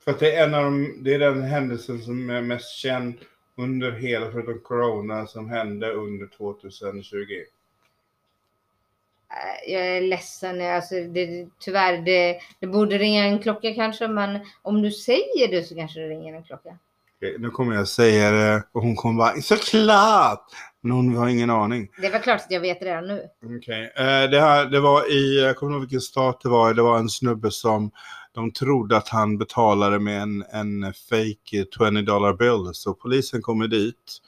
För 0.07 0.11
att 0.11 0.19
det 0.21 0.37
är 0.37 0.45
en 0.45 0.55
av 0.55 0.65
de, 0.65 1.03
det 1.03 1.15
är 1.15 1.19
den 1.19 1.43
händelsen 1.43 2.03
som 2.03 2.31
är 2.31 2.43
mest 2.43 2.71
känd 2.77 3.15
under 3.57 3.93
hela, 3.93 4.31
förutom 4.33 4.61
corona, 4.61 5.27
som 5.27 5.49
hände 5.51 5.93
under 5.93 6.27
2020. 6.27 7.17
Eh, 9.31 9.73
Jag 9.73 9.87
är 9.87 10.01
ledsen, 10.01 10.61
alltså 10.61 10.95
det, 10.95 11.49
tyvärr, 11.59 11.99
det, 11.99 12.39
det 12.61 12.67
borde 12.67 12.99
ringa 12.99 13.25
en 13.25 13.39
klocka 13.39 13.75
kanske, 13.75 14.09
men 14.09 14.39
om 14.63 14.83
du 14.83 14.91
säger 14.91 15.49
det 15.51 15.63
så 15.63 15.75
kanske 15.75 16.01
det 16.01 16.09
ringer 16.09 16.35
en 16.35 16.43
klocka. 16.45 16.79
Okej, 17.17 17.37
Nu 17.39 17.51
kommer 17.51 17.75
jag 17.75 17.89
säga 17.89 18.31
det 18.31 18.63
och 18.73 18.83
hon 18.83 18.97
kommer 18.97 19.19
bara 19.19 19.41
såklart! 19.41 20.45
Men 20.81 20.93
hon 20.93 21.17
har 21.17 21.29
ingen 21.29 21.51
aning. 21.51 21.89
Det 22.03 22.09
var 22.11 22.19
klart 22.19 22.41
att 22.41 22.51
jag 22.51 22.61
vet 22.61 22.83
redan 22.83 23.07
nu. 23.07 23.29
Okej, 23.59 23.93
eh, 23.97 24.31
det, 24.31 24.41
här, 24.41 24.67
det 24.67 24.81
var 24.81 25.13
i, 25.13 25.41
jag 25.43 25.57
kommer 25.57 25.73
inte 25.73 25.77
ihåg 25.77 25.81
vilken 25.83 26.01
stat 26.01 26.41
det 26.43 26.49
var, 26.49 26.75
det 26.75 26.83
var 26.83 26.99
en 26.99 27.09
snubbe 27.09 27.51
som 27.51 27.91
de 28.37 28.53
trodde 28.53 28.97
att 28.97 29.09
han 29.09 29.39
betalade 29.39 29.99
med 29.99 30.23
en, 30.23 30.45
en 30.53 30.93
fake 30.95 31.67
20 31.79 32.03
dollar 32.03 32.33
bill. 32.33 32.75
Så 32.75 32.95
polisen 32.95 33.43
kommer 33.43 33.69
dit, 33.69 34.19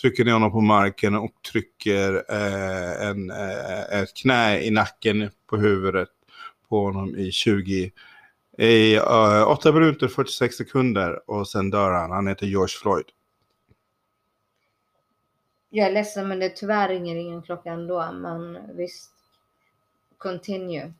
trycker 0.00 0.24
ner 0.24 0.32
honom 0.32 0.50
på 0.50 0.60
marken 0.60 1.14
och 1.14 1.30
trycker 1.52 2.24
eh, 2.28 3.08
en, 3.08 3.30
eh, 3.30 4.00
ett 4.00 4.14
knä 4.14 4.60
i 4.60 4.70
nacken 4.70 5.30
på 5.46 5.56
huvudet 5.56 6.08
på 6.68 6.84
honom 6.84 7.16
i 7.16 7.32
20 7.32 7.90
i 8.58 8.94
eh, 8.96 9.02
uh, 9.02 9.48
8 9.48 9.72
minuter 9.72 10.08
46 10.08 10.56
sekunder 10.56 11.30
och 11.30 11.48
sen 11.48 11.70
dör 11.70 11.90
han. 11.90 12.10
Han 12.10 12.26
heter 12.26 12.46
George 12.46 12.74
Floyd. 12.82 13.06
Jag 15.70 15.88
är 15.88 15.92
ledsen, 15.92 16.28
men 16.28 16.38
det 16.38 16.48
tyvärr 16.48 16.88
ringer 16.88 17.16
ingen 17.16 17.42
klocka 17.42 17.70
ändå. 17.70 18.12
Men 18.12 18.58
visst. 18.76 19.10
Continue. 20.18 20.92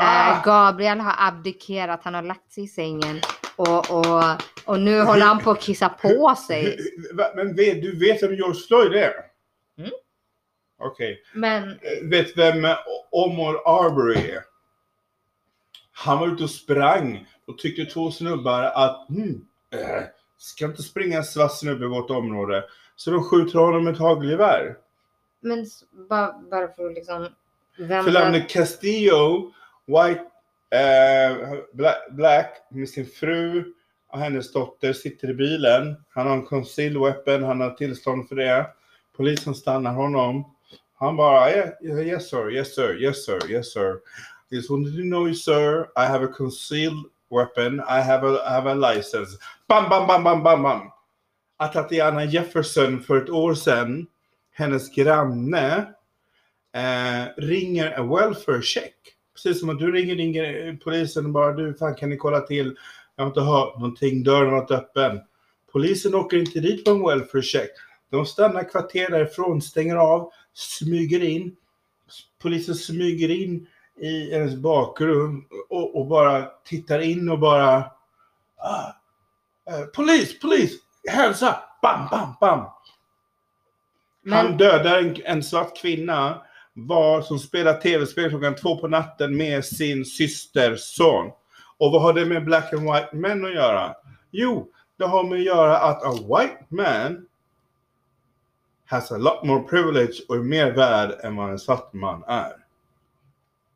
Äh, 0.00 0.42
Gabriel 0.44 1.00
har 1.00 1.28
abdikerat. 1.28 2.00
Han 2.04 2.14
har 2.14 2.22
lagt 2.22 2.52
sig 2.52 2.64
i 2.64 2.68
sängen. 2.68 3.20
Och, 3.56 3.90
och, 3.90 4.22
och 4.64 4.80
nu 4.80 5.00
håller 5.00 5.26
han 5.26 5.38
på 5.38 5.50
att 5.50 5.60
kissa 5.60 5.88
på 5.88 6.34
sig. 6.34 6.78
Men 7.36 7.56
vet, 7.56 7.82
du 7.82 7.98
vet 7.98 8.22
vem 8.22 8.34
George 8.34 8.60
Floyd 8.68 8.94
är? 8.94 9.12
Mm. 9.78 9.90
Okej. 10.78 11.22
Men 11.34 11.68
Eh, 11.70 12.08
Vet 12.10 12.38
vem 12.38 12.64
eh, 12.64 12.76
Omar 13.10 13.54
Arbery 13.54 14.30
är? 14.30 14.44
Han 15.92 16.18
var 16.18 16.28
ute 16.28 16.44
och 16.44 16.50
sprang 16.50 17.26
och 17.46 17.58
tyckte 17.58 17.84
två 17.84 18.10
snubbar 18.10 18.62
att 18.62 19.08
hmm, 19.08 19.46
äh, 19.72 20.02
ska 20.38 20.64
inte 20.64 20.82
springa 20.82 21.18
en 21.18 21.24
svart 21.24 21.58
snubbe 21.58 21.84
i 21.84 21.88
vårt 21.88 22.10
område. 22.10 22.64
Så 22.96 23.10
de 23.10 23.24
skjuter 23.24 23.58
honom 23.58 23.84
med 23.84 23.92
ett 23.92 23.98
hagelgevär. 24.00 24.76
Men 25.40 25.66
bara, 26.08 26.32
bara 26.50 26.68
för 26.68 26.86
att 26.86 26.94
liksom... 26.94 27.28
Vem 27.78 28.04
Philando 28.04 28.40
Castillo, 28.48 29.52
White, 29.86 30.24
eh, 30.70 31.58
Black, 31.72 32.10
Black 32.10 32.66
med 32.70 32.88
sin 32.88 33.06
fru 33.06 33.64
och 34.12 34.18
hennes 34.18 34.52
dotter 34.52 34.92
sitter 34.92 35.30
i 35.30 35.34
bilen. 35.34 35.96
Han 36.14 36.26
har 36.26 36.34
en 36.34 36.46
concealed 36.46 37.00
weapon, 37.00 37.42
han 37.42 37.60
har 37.60 37.70
tillstånd 37.70 38.28
för 38.28 38.36
det. 38.36 38.66
Polisen 39.16 39.54
stannar 39.54 39.92
honom. 39.92 40.54
Han 40.98 41.16
bara 41.16 41.50
yeah, 41.50 42.06
yes 42.06 42.30
sir, 42.30 42.50
yes 42.50 42.74
sir, 42.74 43.02
yes 43.02 43.24
sir, 43.24 43.50
yes 43.50 43.72
sir. 43.72 44.00
Just 44.50 44.70
wanted 44.70 44.96
to 44.96 45.02
know 45.02 45.26
you 45.26 45.34
sir, 45.34 45.88
I 45.96 46.04
have 46.06 46.24
a 46.24 46.32
concealed 46.36 47.06
weapon, 47.30 47.80
I 47.80 48.00
have 48.02 48.22
a, 48.22 48.38
I 48.46 48.52
have 48.52 48.70
a 48.70 48.74
license. 48.74 49.38
Bam, 49.68 49.88
bam, 49.88 50.06
bam, 50.06 50.24
bam, 50.24 50.42
bam, 50.42 50.62
bam. 50.62 50.90
Att 51.56 51.72
Tatiana 51.72 52.24
Jefferson 52.24 53.00
för 53.02 53.16
ett 53.16 53.30
år 53.30 53.54
sedan, 53.54 54.06
hennes 54.52 54.94
granne, 54.94 55.94
eh, 56.74 57.26
ringer 57.36 57.90
en 57.90 58.08
welfare 58.08 58.62
check. 58.62 58.94
Precis 59.34 59.60
som 59.60 59.70
att 59.70 59.78
du 59.78 59.92
ringer, 59.92 60.16
ringer 60.16 60.68
eh, 60.68 60.74
polisen 60.74 61.26
och 61.26 61.32
bara 61.32 61.52
du, 61.52 61.74
fan 61.74 61.94
kan 61.94 62.10
ni 62.10 62.16
kolla 62.16 62.40
till? 62.40 62.76
Jag 63.16 63.24
har 63.24 63.28
inte 63.28 63.40
hört 63.40 63.74
någonting, 63.74 64.22
dörren 64.22 64.50
har 64.50 64.60
varit 64.60 64.70
öppen. 64.70 65.20
Polisen 65.72 66.14
åker 66.14 66.36
inte 66.36 66.60
dit 66.60 66.84
på 66.84 66.90
en 66.90 67.06
welfare 67.06 67.42
check. 67.42 67.70
De 68.10 68.26
stannar 68.26 68.70
kvarter 68.70 69.10
därifrån, 69.10 69.62
stänger 69.62 69.96
av, 69.96 70.32
smyger 70.54 71.24
in. 71.24 71.56
Polisen 72.42 72.74
smyger 72.74 73.30
in 73.30 73.66
i 74.00 74.34
hennes 74.34 74.54
bakrum 74.54 75.44
och, 75.68 75.96
och 76.00 76.06
bara 76.06 76.44
tittar 76.64 77.00
in 77.00 77.28
och 77.28 77.38
bara 77.38 77.84
ah, 78.56 78.86
eh, 79.70 79.86
Polis, 79.94 80.40
polis, 80.40 80.74
up, 81.42 81.56
bam, 81.82 82.08
bam, 82.10 82.34
bam. 82.40 82.64
Han 84.30 84.56
dödar 84.56 84.98
en, 84.98 85.16
en 85.24 85.42
svart 85.42 85.76
kvinna 85.76 86.42
var 86.74 87.22
som 87.22 87.38
spelar 87.38 87.80
tv-spel 87.80 88.30
klockan 88.30 88.54
två 88.54 88.78
på 88.78 88.88
natten 88.88 89.36
med 89.36 89.64
sin 89.64 90.04
systers 90.04 90.80
son. 90.80 91.30
Och 91.78 91.92
vad 91.92 92.02
har 92.02 92.12
det 92.12 92.26
med 92.26 92.44
black 92.44 92.72
and 92.72 92.82
white 92.82 93.08
men 93.12 93.44
att 93.44 93.54
göra? 93.54 93.94
Jo, 94.30 94.68
det 94.96 95.04
har 95.04 95.24
med 95.24 95.38
att 95.38 95.44
göra 95.44 95.78
att 95.78 96.02
a 96.02 96.12
white 96.12 96.64
man 96.68 97.26
has 98.86 99.12
a 99.12 99.18
lot 99.18 99.44
more 99.44 99.62
privilege 99.62 100.22
och 100.28 100.36
är 100.36 100.40
mer 100.40 100.72
värd 100.72 101.10
än 101.22 101.36
vad 101.36 101.50
en 101.50 101.58
svart 101.58 101.92
man 101.92 102.24
är. 102.26 102.52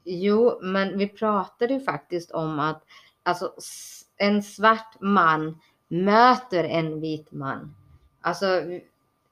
jo, 0.05 0.59
men 0.63 0.99
vi 0.99 1.09
pratade 1.09 1.75
ju 1.75 1.81
faktiskt 1.81 2.31
om 2.31 2.59
att 2.59 2.83
alltså, 3.23 3.53
en 4.17 4.43
svart 4.43 4.97
man 5.01 5.61
möter 5.89 6.65
en 6.65 7.01
vit 7.01 7.33
man. 7.33 7.75
Alltså, 8.21 8.47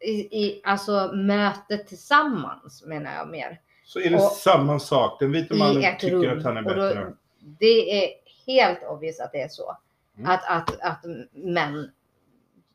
i, 0.04 0.44
i, 0.44 0.60
alltså 0.64 1.12
mötet 1.14 1.88
tillsammans 1.88 2.84
menar 2.86 3.14
jag 3.14 3.28
mer. 3.28 3.60
Så 3.84 4.00
är 4.00 4.10
det 4.10 4.16
Och- 4.16 4.32
samma 4.32 4.78
sak. 4.78 5.20
Den 5.20 5.32
vita 5.32 5.54
mannen 5.54 5.98
tycker 5.98 6.16
rum. 6.16 6.38
att 6.38 6.44
han 6.44 6.56
är 6.56 6.66
Och 6.66 6.76
då- 6.76 6.88
bättre. 6.88 7.12
Det 7.38 8.04
är 8.04 8.10
helt 8.46 8.82
obvious 8.82 9.20
att 9.20 9.32
det 9.32 9.40
är 9.40 9.48
så. 9.48 9.76
Mm. 10.18 10.30
Att, 10.30 10.44
att, 10.48 10.80
att 10.80 11.04
män 11.32 11.90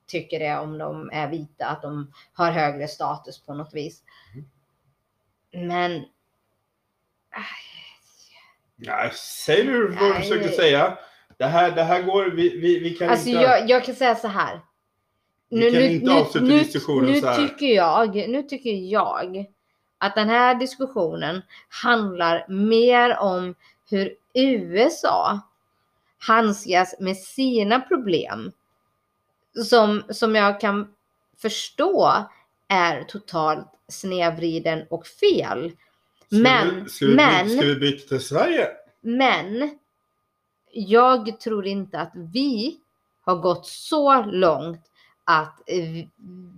tycker 0.07 0.39
det 0.39 0.57
om 0.57 0.77
de 0.77 1.09
är 1.13 1.27
vita, 1.29 1.65
att 1.65 1.81
de 1.81 2.13
har 2.33 2.51
högre 2.51 2.87
status 2.87 3.45
på 3.45 3.53
något 3.53 3.73
vis. 3.73 4.03
Mm. 5.53 5.67
Men 5.67 6.05
Nej, 8.75 9.11
säg 9.45 9.65
nu 9.65 9.87
vad 9.87 10.09
du 10.09 10.13
försöker 10.13 10.49
säga. 10.49 10.97
Det 11.37 11.45
här, 11.45 11.71
det 11.71 11.83
här 11.83 12.01
går, 12.01 12.25
vi, 12.25 12.59
vi, 12.59 12.79
vi 12.79 12.89
kan 12.95 13.09
alltså 13.09 13.29
inte... 13.29 13.41
jag, 13.41 13.69
jag 13.69 13.83
kan 13.85 13.95
säga 13.95 14.15
så 14.15 14.27
här. 14.27 14.61
Vi 15.49 15.71
kan 15.71 15.81
inte 15.81 16.11
avsluta 16.11 16.47
nu, 16.47 16.59
diskussionen 16.59 17.11
nu 17.11 17.21
så 17.21 17.27
här. 17.27 17.47
Tycker 17.47 17.65
jag, 17.65 18.15
nu 18.15 18.43
tycker 18.43 18.71
jag 18.71 19.45
att 19.97 20.15
den 20.15 20.29
här 20.29 20.55
diskussionen 20.55 21.41
handlar 21.69 22.45
mer 22.49 23.17
om 23.17 23.55
hur 23.89 24.15
USA 24.33 25.39
handskas 26.17 26.95
med 26.99 27.17
sina 27.17 27.79
problem. 27.79 28.51
Som, 29.65 30.03
som 30.09 30.35
jag 30.35 30.59
kan 30.59 30.93
förstå 31.37 32.11
är 32.67 33.03
totalt 33.03 33.67
snedvriden 33.87 34.85
och 34.89 35.07
fel. 35.07 35.71
Ska 36.27 36.35
men- 36.35 36.83
vi, 36.83 36.89
ska, 36.89 37.05
vi, 37.05 37.15
men- 37.15 37.49
ska 37.49 37.61
vi 37.61 37.75
byta 37.75 38.07
till 38.07 38.25
Sverige? 38.25 38.67
Men 39.01 39.77
jag 40.71 41.39
tror 41.39 41.67
inte 41.67 41.99
att 41.99 42.11
vi 42.13 42.79
har 43.21 43.35
gått 43.35 43.67
så 43.67 44.21
långt 44.25 44.88
att 45.29 45.69
eh, 45.69 46.07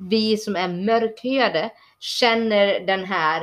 vi 0.09 0.37
som 0.37 0.55
är 0.55 0.67
mörkhyade 0.67 1.71
känner 1.99 2.79
den 2.79 3.03
här 3.03 3.41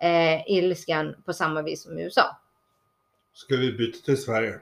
eh, 0.00 0.50
ilskan 0.50 1.14
på 1.26 1.32
samma 1.32 1.62
vis 1.62 1.82
som 1.82 1.98
USA. 1.98 2.36
Ska 3.32 3.56
vi 3.56 3.72
byta 3.72 3.98
till 4.04 4.22
Sverige? 4.22 4.60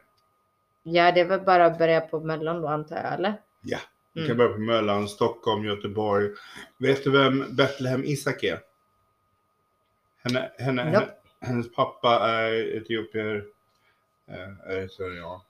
Ja, 0.83 1.13
det 1.13 1.21
är 1.21 1.25
väl 1.25 1.41
bara 1.41 1.67
att 1.67 1.79
börja 1.79 2.01
på 2.01 2.21
mellan 2.21 2.61
då 2.63 2.69
antar 2.69 2.97
jag, 2.97 3.15
eller? 3.15 3.41
Ja. 3.63 3.79
Vi 4.13 4.21
Mm. 4.21 4.29
kan 4.29 4.37
börja 4.37 4.53
på 4.53 4.61
Möllan, 4.61 5.09
Stockholm, 5.09 5.65
Göteborg. 5.65 6.29
Vet 6.79 7.05
du 7.05 7.11
vem 7.11 7.57
Betlehem 7.57 8.05
Isak 8.05 8.43
är? 8.45 8.61
Henne, 10.25 10.51
henne, 10.59 10.85
Nope. 10.85 10.97
henne, 10.99 11.13
hennes 11.41 11.73
pappa 11.75 12.29
är 12.31 12.77
etiopier. 12.77 13.45
Eh, 14.29 14.71
är 14.77 14.89
så, 14.89 15.03
ja, 15.03 15.45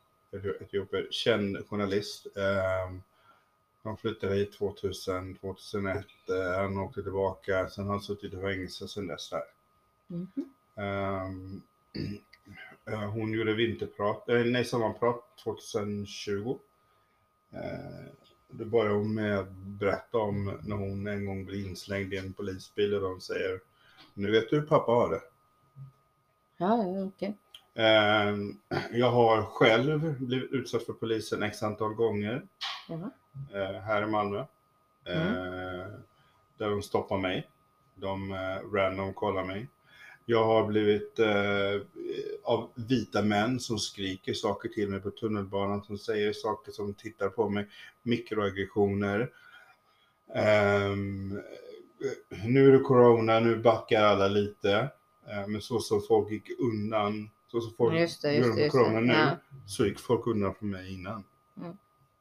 etiopier. 0.61 1.07
Känd 1.11 1.69
journalist. 1.69 2.27
Eh, 2.37 2.99
han 3.89 3.97
flyttade 3.97 4.35
hit 4.35 4.53
2000, 4.53 5.35
2001. 5.35 6.07
Eh, 6.29 6.61
han 6.63 6.79
åkte 6.79 7.03
tillbaka. 7.03 7.69
Sen 7.69 7.85
har 7.85 7.93
han 7.93 8.03
suttit 8.03 8.35
i 8.35 8.41
fängelse 8.41 8.89
sen 8.89 9.07
dess 9.07 9.31
där. 9.31 9.43
Ehm, 10.77 11.63
eh, 12.87 13.11
hon 13.11 13.33
gjorde 13.33 13.55
vinterprat, 13.55 14.29
eh, 14.29 14.45
nej 14.45 14.65
sommarprat 14.65 15.23
2020. 15.45 16.59
Eh, 17.53 18.13
Då 18.51 18.65
började 18.65 18.95
hon 18.95 19.15
med 19.15 19.39
att 19.39 19.51
berätta 19.51 20.19
om 20.19 20.59
när 20.63 20.77
hon 20.77 21.07
en 21.07 21.27
gång 21.27 21.45
blev 21.45 21.61
inslängd 21.61 22.15
i 22.15 22.17
en 22.17 22.33
polisbil 22.33 22.95
och 22.95 23.01
de 23.01 23.21
säger 23.21 23.61
Nu 24.15 24.31
vet 24.31 24.51
du 24.51 24.57
hur 24.57 24.67
pappa 24.67 24.93
har 24.93 25.11
det. 25.11 25.21
Ja, 26.57 26.85
okej. 27.07 27.37
Ehm, 27.75 28.59
Jag 28.93 29.11
har 29.11 29.43
själv 29.43 30.19
blivit 30.27 30.53
utsatt 30.53 30.83
för 30.87 30.93
polisen 30.93 31.43
x 31.43 31.63
antal 31.63 31.95
gånger 31.95 32.47
Jaha. 32.89 32.99
eh, 33.01 33.11
här 33.83 34.03
i 34.03 34.07
Malmö. 34.07 34.45
Mm. 35.07 35.27
Eh, 35.29 35.87
Där 36.59 36.71
de 36.71 36.83
stoppar 36.83 37.19
mig. 37.19 37.49
De 37.95 38.33
eh, 38.33 38.73
random 38.75 39.15
kollar 39.15 39.45
mig. 39.45 39.69
Jag 40.27 40.45
har 40.45 40.67
blivit 40.67 41.19
eh, 41.19 41.81
av 42.45 42.71
vita 42.75 43.23
män 43.23 43.61
som 43.61 43.79
skriker 43.79 44.35
saker 44.35 44.69
till 44.69 44.89
mig 44.89 45.01
på 45.01 45.11
tunnelbanan, 45.11 45.83
som 45.83 45.99
säger 45.99 46.33
saker, 46.33 46.73
som 46.73 46.95
tittar 46.95 47.29
på 47.29 47.49
mig, 47.49 47.67
mikroaggressioner. 48.03 49.31
Ehm, 50.35 51.41
nu 52.45 52.69
är 52.69 52.73
det 52.73 52.79
corona, 52.79 53.41
nu 53.41 53.57
backar 53.57 54.03
alla 54.05 54.29
lite. 54.29 54.91
Eh, 55.29 55.47
men 55.47 55.61
så 55.61 55.81
som 55.81 56.03
folk 56.09 56.31
gick 56.31 56.51
undan, 56.61 57.31
så 57.51 57.61
som 57.61 57.73
folk 57.75 57.95
Just 58.01 58.23
det, 58.23 58.33
just 58.35 58.57
det. 58.57 58.69
corona 58.69 59.01
nu, 59.01 59.13
Ja. 59.13 59.31
så 59.67 59.87
gick 59.87 59.99
folk 60.01 60.27
undan 60.27 60.55
från 60.55 60.71
mig 60.71 60.95
innan. 60.95 61.25
Mm. 61.57 61.77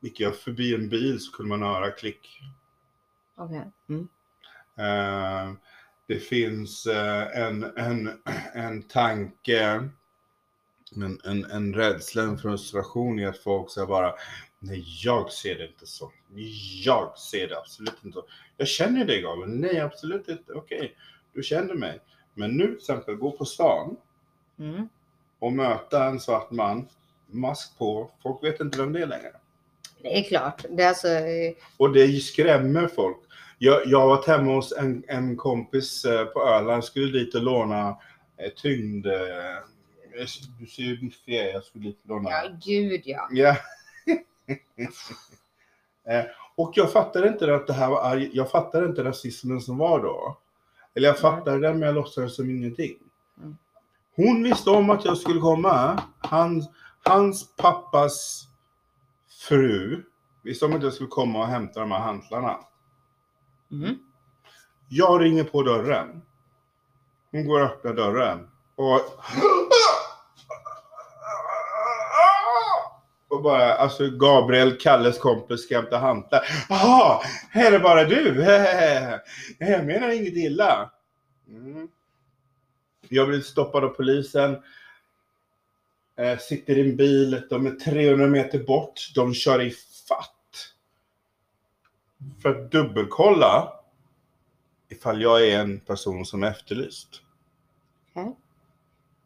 Gick 0.07 0.19
jag 0.19 0.35
förbi 0.35 0.75
en 0.75 0.89
bil 0.89 1.19
så 1.19 1.31
kunde 1.31 1.49
man 1.49 1.61
höra 1.61 1.91
klick. 1.91 2.41
Okej. 3.35 3.71
Mm. 3.89 4.07
Eh, 4.77 5.53
det 6.07 6.19
finns 6.19 6.85
eh, 6.85 7.41
en, 7.41 7.63
en, 7.63 8.21
en 8.53 8.83
tanke, 8.83 9.89
en, 10.95 11.19
en, 11.23 11.45
en 11.45 11.73
rädsla, 11.73 12.23
en 12.23 12.37
frustration 12.37 13.19
i 13.19 13.25
att 13.25 13.37
folk 13.37 13.71
säger 13.71 13.87
bara 13.87 14.13
Nej, 14.59 14.85
jag 15.03 15.31
ser 15.31 15.55
det 15.55 15.67
inte 15.67 15.85
så. 15.85 16.11
Jag 16.83 17.17
ser 17.17 17.47
det 17.47 17.57
absolut 17.57 18.03
inte 18.03 18.15
så. 18.15 18.25
Jag 18.57 18.67
känner 18.67 19.05
dig 19.05 19.21
Gabriel. 19.21 19.59
Nej, 19.59 19.79
absolut 19.79 20.27
inte. 20.27 20.53
Okej, 20.53 20.95
du 21.33 21.43
känner 21.43 21.73
mig. 21.73 21.99
Men 22.33 22.57
nu 22.57 22.65
till 22.65 22.75
exempel, 22.75 23.15
gå 23.15 23.31
på 23.31 23.45
stan 23.45 23.97
Mm. 24.59 24.89
och 25.39 25.53
möta 25.53 26.05
en 26.05 26.19
svart 26.19 26.51
man, 26.51 26.87
mask 27.27 27.77
på. 27.77 28.11
Folk 28.23 28.43
vet 28.43 28.59
inte 28.59 28.77
vem 28.77 28.93
det 28.93 29.01
är 29.01 29.07
längre. 29.07 29.31
Det 30.01 30.19
är 30.19 30.23
klart. 30.23 30.65
Det 30.69 30.83
är 30.83 30.89
alltså, 30.89 31.07
eh, 31.07 31.53
Och 31.77 31.93
det 31.93 32.19
skrämmer 32.19 32.87
folk. 32.87 33.17
Jag, 33.57 33.81
jag 33.85 34.07
varit 34.07 34.27
hemma 34.27 34.53
hos 34.53 34.71
en, 34.71 35.03
en 35.07 35.37
kompis 35.37 36.05
eh, 36.05 36.25
på 36.25 36.41
Öland, 36.41 36.83
skulle 36.83 37.19
dit 37.19 37.35
och 37.35 37.43
låna 37.43 37.89
eh, 38.37 38.51
tyngd... 38.55 39.07
Du 40.59 40.65
ser 40.67 40.83
ju 40.83 40.97
biffig 40.97 41.33
jag 41.33 41.53
jag 41.53 41.63
skulle 41.63 41.83
dit 41.83 41.99
och 42.03 42.09
låna... 42.09 42.29
ja 42.29 42.49
gud 42.65 43.01
ja. 43.05 43.27
Ja. 43.31 43.57
och 46.55 46.71
jag 46.75 46.91
fattade 46.91 47.27
inte 47.27 47.55
att 47.55 47.67
det 47.67 47.73
här 47.73 47.89
var. 47.89 48.29
Jag 48.33 48.51
fattade 48.51 48.85
inte 48.85 49.03
rasismen 49.03 49.61
som 49.61 49.77
var 49.77 49.99
då. 49.99 50.37
Eller 50.95 51.07
jag 51.07 51.19
fattade 51.19 51.59
den 51.59 51.79
men 51.79 51.87
jag 51.87 51.95
låtsades 51.95 52.35
som 52.35 52.49
ingenting. 52.49 52.95
Mm. 53.37 53.57
Hon 54.15 54.43
visste 54.43 54.69
om 54.69 54.89
att 54.89 55.05
jag 55.05 55.17
skulle 55.17 55.39
komma. 55.39 56.03
Hans, 56.19 56.69
hans 57.03 57.55
pappas 57.55 58.46
fru 59.37 60.03
visste 60.43 60.65
om 60.65 60.73
att 60.73 60.83
jag 60.83 60.93
skulle 60.93 61.09
komma 61.09 61.39
och 61.39 61.47
hämta 61.47 61.79
de 61.79 61.91
här 61.91 61.99
hantlarna. 61.99 62.57
Mm. 63.71 63.95
Jag 64.89 65.21
ringer 65.21 65.43
på 65.43 65.63
dörren. 65.63 66.21
Hon 67.31 67.47
går 67.47 67.61
och 67.61 67.65
öppnar 67.65 67.93
dörren. 67.93 68.47
Och... 68.75 69.01
Och 73.29 73.43
bara, 73.43 73.73
alltså 73.73 74.09
Gabriel, 74.09 74.77
Kalles 74.77 75.19
kompis, 75.19 75.63
ska 75.63 75.75
hämta 75.75 75.97
hantlar. 75.97 76.41
Jaha, 76.69 77.21
är 77.53 77.71
det 77.71 77.79
bara 77.79 78.03
du? 78.03 78.43
Jag 79.67 79.85
menar 79.85 80.09
inget 80.09 80.33
illa. 80.33 80.91
Mm. 81.47 81.87
Jag 83.09 83.27
blir 83.27 83.41
stoppad 83.41 83.83
av 83.83 83.89
polisen. 83.89 84.57
Eh, 86.17 86.37
sitter 86.37 86.77
i 86.77 86.89
en 86.89 86.95
bil, 86.95 87.41
de 87.49 87.65
är 87.65 87.71
300 87.71 88.27
meter 88.27 88.59
bort. 88.63 89.11
De 89.15 89.33
kör 89.33 89.61
i 89.61 89.71
fatt. 90.09 90.33
För 92.41 92.49
att 92.49 92.71
dubbelkolla 92.71 93.73
ifall 94.89 95.21
jag 95.21 95.47
är 95.47 95.59
en 95.59 95.79
person 95.79 96.25
som 96.25 96.43
är 96.43 96.47
efterlyst. 96.51 97.21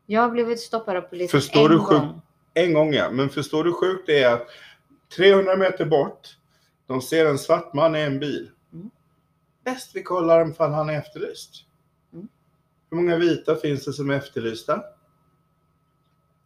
Jag 0.06 0.22
har 0.22 0.30
blivit 0.30 0.60
stoppad 0.60 0.96
av 0.98 1.02
polisen 1.02 1.42
Förstår 1.42 1.66
en 1.66 1.72
du 1.72 1.80
sjuk- 1.80 1.89
gång. 2.00 2.22
En 2.54 2.74
gång 2.74 2.94
ja, 2.94 3.12
men 3.12 3.30
förstår 3.30 3.64
du 3.64 3.70
hur 3.70 3.78
sjukt 3.78 4.04
det 4.08 4.24
är 4.24 4.34
att 4.34 4.48
300 5.18 5.56
meter 5.58 5.86
bort, 5.86 6.38
de 6.88 7.02
ser 7.02 7.26
en 7.26 7.38
svart 7.39 7.74
man 7.74 7.96
i 7.96 8.00
en 8.00 8.20
bil. 8.20 8.52
Mm. 8.74 8.89
Bäst 9.64 9.92
vi 9.96 10.04
kollar 10.04 10.50
ifall 10.50 10.72
han 10.72 10.89
är 10.89 10.98
efterlyst. 11.00 11.66
Mm. 12.14 12.28
Hur 12.89 12.98
många 12.98 13.16
vita 13.18 13.56
finns 13.56 13.86
det 13.86 13.94
som 13.94 14.10
är 14.10 14.14
efterlysta? 14.14 14.84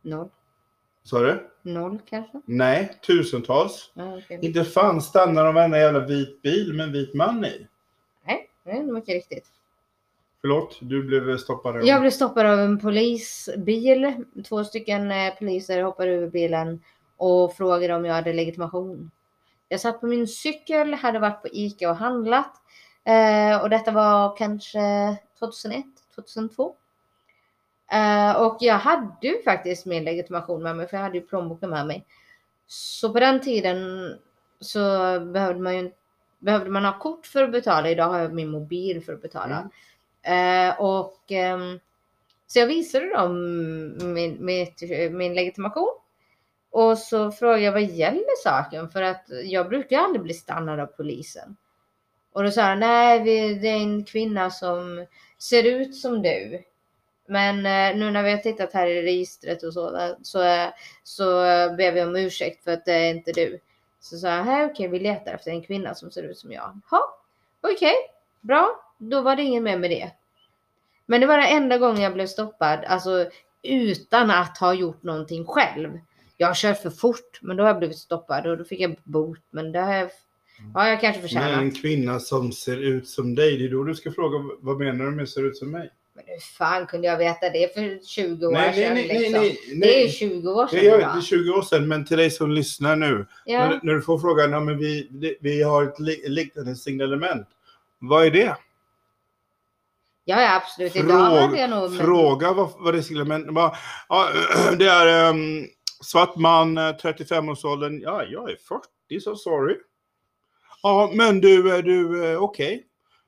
Noll. 0.06 0.30
Sa 1.04 1.20
du? 1.20 1.50
Noll 1.62 2.00
kanske? 2.06 2.42
Nej, 2.46 3.00
tusentals. 3.08 3.92
Ja, 3.94 4.18
okej. 4.18 4.40
Inte 4.42 4.64
fan 4.64 5.02
stannar 5.02 5.46
de 5.46 5.56
varenda 5.56 5.80
jävla 5.80 6.00
vit 6.00 6.42
bil 6.42 6.74
med 6.74 6.84
en 6.86 6.92
vit 6.92 7.14
man 7.14 7.46
i. 7.46 7.68
Nej, 8.26 8.50
det 8.64 8.72
är 8.72 8.84
mycket 8.84 9.14
riktigt. 9.14 9.48
Förlåt, 10.42 10.78
du 10.82 11.04
blev 11.04 11.38
stoppad. 11.38 11.86
Jag 11.86 12.02
blev 12.02 12.12
stoppad 12.12 12.46
av 12.46 12.60
en 12.60 12.80
polisbil. 12.80 14.26
Två 14.50 14.64
stycken 14.64 15.12
eh, 15.12 15.34
poliser 15.40 15.82
hoppade 15.82 16.12
över 16.12 16.28
bilen 16.28 16.82
och 17.18 17.56
frågade 17.56 17.96
om 17.96 18.06
jag 18.06 18.14
hade 18.14 18.34
legitimation. 18.34 19.12
Jag 19.70 19.80
satt 19.80 20.02
på 20.02 20.08
min 20.08 20.28
cykel, 20.28 20.94
hade 20.94 21.20
varit 21.20 21.42
på 21.42 21.48
ICA 21.52 21.90
och 21.90 21.96
handlat. 21.96 22.54
Eh, 23.04 23.62
och 23.62 23.70
detta 23.70 23.92
var 23.92 24.38
kanske 24.38 24.80
2001, 25.40 25.86
2002. 26.16 26.76
Eh, 27.92 28.42
och 28.42 28.58
jag 28.60 28.78
hade 28.78 29.28
ju 29.28 29.44
faktiskt 29.44 29.86
min 29.86 30.04
legitimation 30.04 30.64
med 30.64 30.76
mig 30.76 30.88
för 30.88 30.98
jag 30.98 31.04
hade 31.04 31.18
ju 31.18 31.26
plånboken 31.26 31.70
med 31.70 31.88
mig. 31.88 32.06
Så 32.68 33.14
på 33.14 33.20
den 33.20 33.42
tiden 33.42 33.78
så 34.60 34.80
behövde 35.20 35.62
man 35.62 35.76
ju 35.76 35.92
behövde 36.40 36.70
man 36.70 36.86
ha 36.86 37.00
kort 37.00 37.26
för 37.26 37.44
att 37.44 37.52
betala. 37.52 37.90
Idag 37.90 38.10
har 38.10 38.20
jag 38.20 38.34
min 38.34 38.50
mobil 38.50 39.04
för 39.04 39.14
att 39.14 39.22
betala. 39.22 39.70
Mm. 40.22 40.70
Eh, 40.70 40.80
och 40.80 41.32
ehm, 41.32 41.80
så 42.48 42.60
jag 42.60 42.68
visade 42.68 43.10
dem 43.14 43.34
min, 44.14 44.46
mitt, 44.46 44.82
min 45.12 45.34
legitimation. 45.34 45.96
Och 46.72 46.98
så 46.98 47.32
frågade 47.32 47.62
jag 47.62 47.72
vad 47.72 47.84
gäller 47.84 48.44
saken 48.44 48.90
för 48.90 49.02
att 49.02 49.26
jag 49.44 49.70
brukar 49.70 50.00
aldrig 50.00 50.22
bli 50.22 50.34
stannad 50.34 50.80
av 50.80 50.86
polisen. 50.86 51.58
Och 52.34 52.44
då 52.44 52.52
sa 52.52 52.62
han 52.62 52.80
nej 52.80 53.20
det 53.60 53.70
är 53.70 53.76
en 53.76 54.06
kvinna 54.06 54.50
som 54.50 55.06
ser 55.38 55.64
ut 55.64 55.96
som 55.96 56.22
du. 56.22 56.64
Men 57.28 57.58
eh, 57.58 58.00
nu 58.00 58.12
när 58.12 58.24
vi 58.24 58.32
har 58.32 58.38
tittat 58.38 58.74
här 58.74 58.88
i 58.88 59.02
registret 59.02 59.64
och 59.64 59.74
så, 59.74 60.16
så, 60.24 60.44
eh, 60.44 60.68
så 61.04 61.24
ber 61.78 61.92
vi 61.92 62.02
om 62.04 62.16
ursäkt 62.16 62.64
för 62.64 62.72
att 62.72 62.86
det 62.86 62.94
är 62.94 63.10
inte 63.14 63.32
du. 63.32 63.60
Så 64.00 64.18
sa 64.18 64.28
jag, 64.28 64.46
"Nej, 64.46 64.66
okej 64.66 64.88
vi 64.88 65.00
letar 65.00 65.34
efter 65.34 65.52
en 65.52 65.62
kvinna 65.62 65.96
som 65.96 66.12
ser 66.12 66.24
ut 66.24 66.38
som 66.38 66.52
jag. 66.52 66.80
Ja, 66.92 67.18
okej, 67.62 67.94
bra. 68.42 68.82
Då 68.98 69.22
var 69.22 69.36
det 69.36 69.42
ingen 69.44 69.64
mer 69.64 69.78
med 69.78 69.90
det. 69.90 70.12
Men 71.06 71.22
det 71.22 71.28
var 71.28 71.38
den 71.38 71.48
enda 71.58 71.78
gången 71.78 72.02
jag 72.02 72.14
blev 72.14 72.28
stoppad, 72.28 72.80
alltså 72.88 73.30
utan 73.64 74.32
att 74.32 74.58
ha 74.58 74.74
gjort 74.74 75.04
någonting 75.04 75.46
själv. 75.46 76.00
Jag 76.38 76.48
har 76.48 76.54
kört 76.56 76.78
för 76.82 76.90
fort, 76.90 77.40
men 77.42 77.58
då 77.58 77.64
har 77.64 77.70
jag 77.70 77.78
blivit 77.80 77.98
stoppad 77.98 78.48
och 78.48 78.58
då 78.58 78.64
fick 78.64 78.80
jag 78.80 78.96
bot. 79.04 79.40
Men 79.50 79.72
det 79.72 79.80
har 79.80 79.94
jag, 79.94 80.10
har 80.74 80.88
jag 80.88 81.02
kanske 81.02 81.22
Men 81.22 81.30
förtjänat. 81.30 81.60
en 81.62 81.72
kvinna 81.72 82.20
som 82.20 82.52
ser 82.52 82.78
ut 82.78 83.10
som 83.10 83.36
dig, 83.36 83.58
det 83.58 83.66
är 83.66 83.70
då 83.70 83.84
du 83.84 83.96
ska 83.96 84.12
fråga 84.12 84.38
vad 84.60 84.78
menar 84.78 85.06
du 85.06 85.12
med 85.12 85.30
ser 85.30 85.44
ut 85.48 85.58
som 85.58 85.72
mig? 85.72 85.90
Hur 86.36 86.42
fan 86.42 86.88
kunde 86.88 87.08
jag 87.08 87.18
veta 87.18 87.50
det 87.50 87.74
för 87.74 88.06
20 88.06 88.48
år 88.48 88.52
Nej, 88.52 88.62
nej, 88.62 88.74
sedan? 88.76 88.94
nej, 88.94 89.08
nej, 89.08 89.20
liksom? 89.20 89.42
nej, 89.42 89.60
Det 89.82 90.00
är 90.00 90.04
nej. 90.04 90.12
20 90.12 90.50
år 90.50 90.68
sedan 90.68 90.80
Det 90.80 90.88
är, 90.90 91.00
idag. 91.00 91.14
det 91.14 91.20
är 91.20 91.22
20 91.22 91.52
år 91.52 91.62
sedan, 91.62 91.88
men 91.88 92.06
till 92.06 92.18
dig 92.18 92.32
som 92.32 92.52
lyssnar 92.52 92.96
nu. 92.96 93.26
Ja. 93.46 93.60
När, 93.70 93.80
när 93.84 93.94
du 93.94 94.02
får 94.02 94.20
frågan, 94.20 94.52
ja, 94.52 94.60
men 94.60 94.78
vi, 94.78 95.10
vi 95.42 95.64
har 95.64 95.84
ett 95.84 96.00
li, 96.00 96.30
liknande 96.30 96.76
signalement. 96.76 97.48
Vad 98.00 98.26
är 98.26 98.32
det? 98.32 98.56
ja, 100.28 100.42
ja, 100.42 100.56
absolut. 100.56 100.96
Idag 100.96 101.18
hade 101.18 101.60
jag 101.60 101.70
nog... 101.70 101.98
fråga 101.98 102.54
vad, 102.54 102.70
vad 102.78 102.94
det 102.94 102.98
är 102.98 103.02
signalement. 103.02 103.54
Bara, 103.54 103.76
Ja, 104.10 104.30
det 104.78 104.86
är 104.86 105.30
um, 105.30 105.68
svart 106.04 106.36
man, 106.36 106.78
eh, 106.78 106.82
35-årsåldern. 106.82 108.00
Ja, 108.02 108.24
jag 108.24 108.52
är 108.52 108.56
40, 109.10 109.20
så 109.22 109.36
sorry. 109.36 109.76
Ja, 110.84 111.12
men 111.14 111.42
du, 111.42 111.82
du 111.82 112.26
eh, 112.32 112.44
okej. 112.44 112.86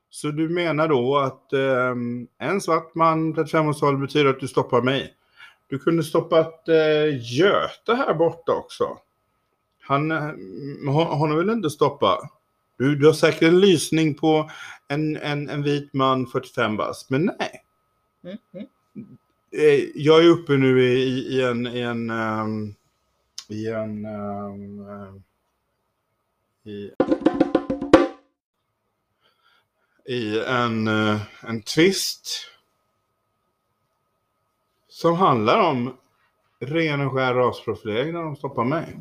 Så 0.09 0.27
du 0.27 0.49
menar 0.49 0.87
då 0.87 1.17
att 1.17 1.53
ehm, 1.53 2.27
en 2.37 2.61
svart 2.61 2.95
man, 2.95 3.35
35-årsåldern, 3.35 4.01
betyder 4.01 4.29
att 4.29 4.39
du 4.39 4.47
stoppar 4.47 4.81
mig? 4.81 5.13
Du 5.69 5.79
kunde 5.79 6.03
stoppat 6.03 6.65
uh, 6.69 7.35
Göte 7.39 7.95
här 7.95 8.13
borta 8.13 8.51
också. 8.51 8.97
Han, 9.81 10.11
eh, 10.11 10.31
hon, 10.85 11.07
hon 11.07 11.31
har 11.31 11.37
väl 11.37 11.49
inte 11.49 11.69
stoppat? 11.69 12.19
Du, 12.77 12.95
du 12.95 13.05
har 13.05 13.13
säkert 13.13 13.41
en 13.41 13.59
lysning 13.59 14.15
på 14.15 14.49
en, 14.87 15.17
en, 15.17 15.49
en 15.49 15.63
vit 15.63 15.93
man 15.93 16.27
45 16.27 16.77
bast, 16.77 17.09
men 17.09 17.25
nej. 17.25 17.63
Mm, 18.23 18.37
mm. 18.53 18.67
Eh, 19.51 19.89
Jag 19.95 20.25
är 20.25 20.29
uppe 20.29 20.57
nu 20.57 20.83
i, 20.83 21.03
i, 21.03 21.37
i 21.37 21.41
en, 21.43 21.67
i 21.67 21.79
en, 21.79 22.09
ehm, 22.09 22.75
i 23.47 23.67
en, 23.67 24.05
ehm, 24.05 25.23
i, 26.65 26.91
i 30.07 30.39
en, 30.39 30.87
eh, 30.87 31.21
en 31.41 31.61
twist 31.61 32.29
som 34.87 35.15
handlar 35.15 35.69
om 35.69 35.97
ren 36.59 37.01
och 37.01 37.13
skär 37.13 37.33
rasprofilering 37.33 38.13
när 38.13 38.23
de 38.23 38.35
stoppar 38.35 38.63
mig. 38.63 38.99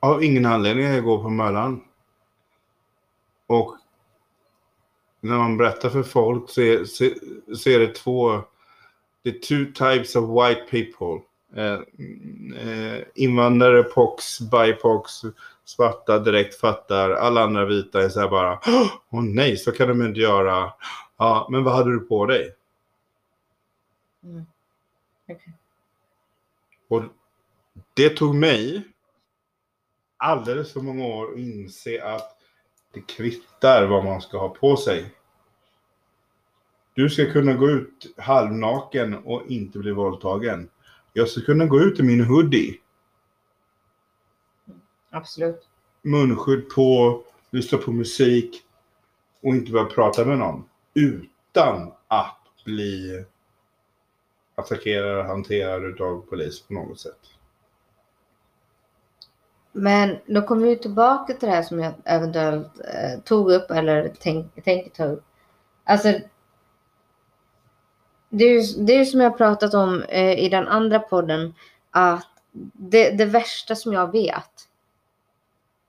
Av 0.00 0.24
ingen 0.24 0.46
anledning 0.46 0.86
jag 0.86 1.04
går 1.04 1.22
på 1.22 1.30
Möllan. 1.30 1.84
Och 3.46 3.76
när 5.20 5.38
man 5.38 5.56
berättar 5.56 5.90
för 5.90 6.02
folk 6.02 6.50
så 6.50 6.60
är, 6.60 6.84
så, 6.84 7.10
så 7.56 7.70
är 7.70 7.78
det 7.78 7.94
två, 7.94 8.40
det 9.22 9.30
är 9.30 9.38
two 9.38 9.72
types 9.74 10.16
of 10.16 10.24
white 10.30 10.64
people. 10.70 11.22
Eh, 11.56 11.80
eh, 12.68 13.02
invandrare, 13.14 13.82
pox, 13.82 14.40
bipox, 14.40 15.22
svarta 15.66 16.18
direkt 16.18 16.60
fattar. 16.60 17.10
Alla 17.10 17.42
andra 17.42 17.64
vita 17.64 18.02
är 18.02 18.08
så 18.08 18.20
här 18.20 18.28
bara, 18.28 18.60
åh 18.66 18.90
oh, 19.10 19.22
nej, 19.22 19.56
så 19.56 19.72
kan 19.72 19.88
de 19.88 20.02
inte 20.02 20.20
göra. 20.20 20.72
Ja, 21.16 21.48
men 21.50 21.64
vad 21.64 21.74
hade 21.74 21.92
du 21.92 22.00
på 22.00 22.26
dig? 22.26 22.54
Mm. 24.24 24.46
Okej. 25.28 25.52
Och 26.88 27.02
det 27.94 28.10
tog 28.10 28.34
mig 28.34 28.82
alldeles 30.16 30.72
för 30.72 30.80
många 30.80 31.04
år 31.04 31.32
att 31.32 31.38
inse 31.38 32.04
att 32.04 32.36
det 32.94 33.00
kvittar 33.00 33.86
vad 33.86 34.04
man 34.04 34.20
ska 34.20 34.38
ha 34.38 34.48
på 34.48 34.76
sig. 34.76 35.14
Du 36.94 37.10
ska 37.10 37.32
kunna 37.32 37.54
gå 37.54 37.70
ut 37.70 38.14
halvnaken 38.16 39.14
och 39.14 39.42
inte 39.46 39.78
bli 39.78 39.92
våldtagen. 39.92 40.68
Jag 41.12 41.28
ska 41.28 41.40
kunna 41.40 41.66
gå 41.66 41.80
ut 41.80 42.00
i 42.00 42.02
min 42.02 42.24
hoodie, 42.24 42.80
Absolut. 45.10 45.68
munskydd 46.02 46.68
på, 46.68 47.22
lyssna 47.50 47.78
på 47.78 47.92
musik 47.92 48.62
och 49.42 49.54
inte 49.54 49.72
börja 49.72 49.86
prata 49.86 50.24
med 50.24 50.38
någon. 50.38 50.64
Utan 50.94 51.92
att 52.08 52.40
bli 52.64 53.24
attackerad 54.54 55.18
och 55.18 55.24
hanterad 55.24 56.00
av 56.00 56.20
polis 56.20 56.60
på 56.60 56.74
något 56.74 57.00
sätt. 57.00 57.20
Men 59.72 60.16
då 60.26 60.42
kommer 60.42 60.66
vi 60.66 60.76
tillbaka 60.76 61.34
till 61.34 61.48
det 61.48 61.54
här 61.54 61.62
som 61.62 61.80
jag 61.80 61.94
eventuellt 62.04 62.80
eh, 62.80 63.20
tog 63.24 63.52
upp 63.52 63.70
eller 63.70 64.12
tänk, 64.20 64.64
tänker 64.64 64.90
ta 64.90 65.04
upp. 65.04 65.24
Alltså. 65.84 66.12
Det 68.28 68.44
är 68.44 68.50
ju 68.50 68.84
det 68.84 68.92
är 68.92 68.98
ju 68.98 69.06
som 69.06 69.20
jag 69.20 69.38
pratat 69.38 69.74
om 69.74 70.02
eh, 70.02 70.38
i 70.38 70.48
den 70.48 70.68
andra 70.68 70.98
podden. 70.98 71.54
Att 71.90 72.30
det, 72.72 73.10
det 73.10 73.24
värsta 73.24 73.74
som 73.74 73.92
jag 73.92 74.12
vet. 74.12 74.68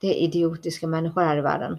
Det 0.00 0.06
är 0.06 0.14
idiotiska 0.14 0.86
människor 0.86 1.22
här 1.22 1.36
i 1.38 1.40
världen. 1.40 1.78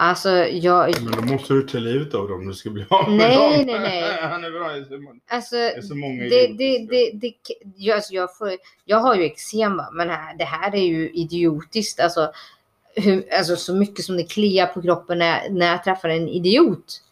Alltså 0.00 0.30
jag. 0.46 1.02
Men 1.02 1.12
då 1.12 1.32
måste 1.32 1.54
du 1.54 1.62
ta 1.62 1.78
livet 1.78 2.14
av 2.14 2.28
dem 2.28 2.40
om 2.40 2.46
du 2.48 2.54
ska 2.54 2.70
bli 2.70 2.84
av 2.90 3.08
med 3.10 3.18
Nej, 3.18 3.58
dem. 3.58 3.66
nej, 3.66 3.80
nej. 3.80 4.18
Han 4.22 4.44
är 4.44 4.50
bra. 4.50 4.68
Det 4.68 4.78
är 4.78 4.84
så 4.84 4.98
många- 4.98 5.20
Alltså, 5.28 5.56
det 5.56 5.76
är 5.76 5.82
så 5.82 5.94
många 5.94 6.22
det, 6.22 6.28
det, 6.28 6.44
idiotiska. 6.74 7.14
det, 7.20 7.28
det, 7.28 7.34
jag, 7.76 7.96
alltså 7.96 8.14
jag, 8.14 8.36
får, 8.36 8.50
jag 8.84 8.98
har 8.98 9.14
ju 9.14 9.24
eksema, 9.24 9.88
men 9.92 10.10
här, 10.10 10.36
det 10.38 10.44
här 10.44 10.74
är 10.74 10.82
ju 10.82 11.10
idiotiskt. 11.10 12.00
Alltså, 12.00 12.32
hur, 12.94 13.34
alltså 13.34 13.56
så 13.56 13.74
mycket 13.74 14.04
som 14.04 14.16
det 14.16 14.24
kliar 14.24 14.66
på 14.66 14.82
kroppen 14.82 15.18
när, 15.18 15.50
när 15.50 15.66
jag 15.66 15.84
träffar 15.84 16.08
en 16.08 16.28
idiot. 16.28 17.02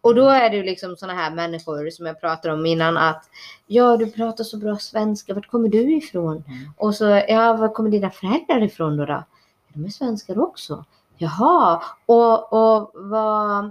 Och 0.00 0.14
då 0.14 0.28
är 0.28 0.50
det 0.50 0.56
ju 0.56 0.62
liksom 0.62 0.96
såna 0.96 1.14
här 1.14 1.30
människor 1.30 1.90
som 1.90 2.06
jag 2.06 2.20
pratade 2.20 2.54
om 2.54 2.66
innan 2.66 2.96
att 2.96 3.30
ja, 3.66 3.96
du 3.96 4.10
pratar 4.10 4.44
så 4.44 4.56
bra 4.56 4.76
svenska, 4.76 5.34
vart 5.34 5.50
kommer 5.50 5.68
du 5.68 5.96
ifrån? 5.96 6.44
Mm. 6.46 6.72
Och 6.76 6.94
så, 6.94 7.04
ja, 7.28 7.56
var 7.56 7.74
kommer 7.74 7.90
dina 7.90 8.10
föräldrar 8.10 8.62
ifrån 8.62 8.96
då? 8.96 9.06
då? 9.06 9.24
De 9.68 9.84
är 9.84 9.88
svenskar 9.88 10.38
också. 10.38 10.84
Jaha, 11.18 11.82
och, 12.06 12.52
och, 12.52 12.90
vad, 12.94 13.70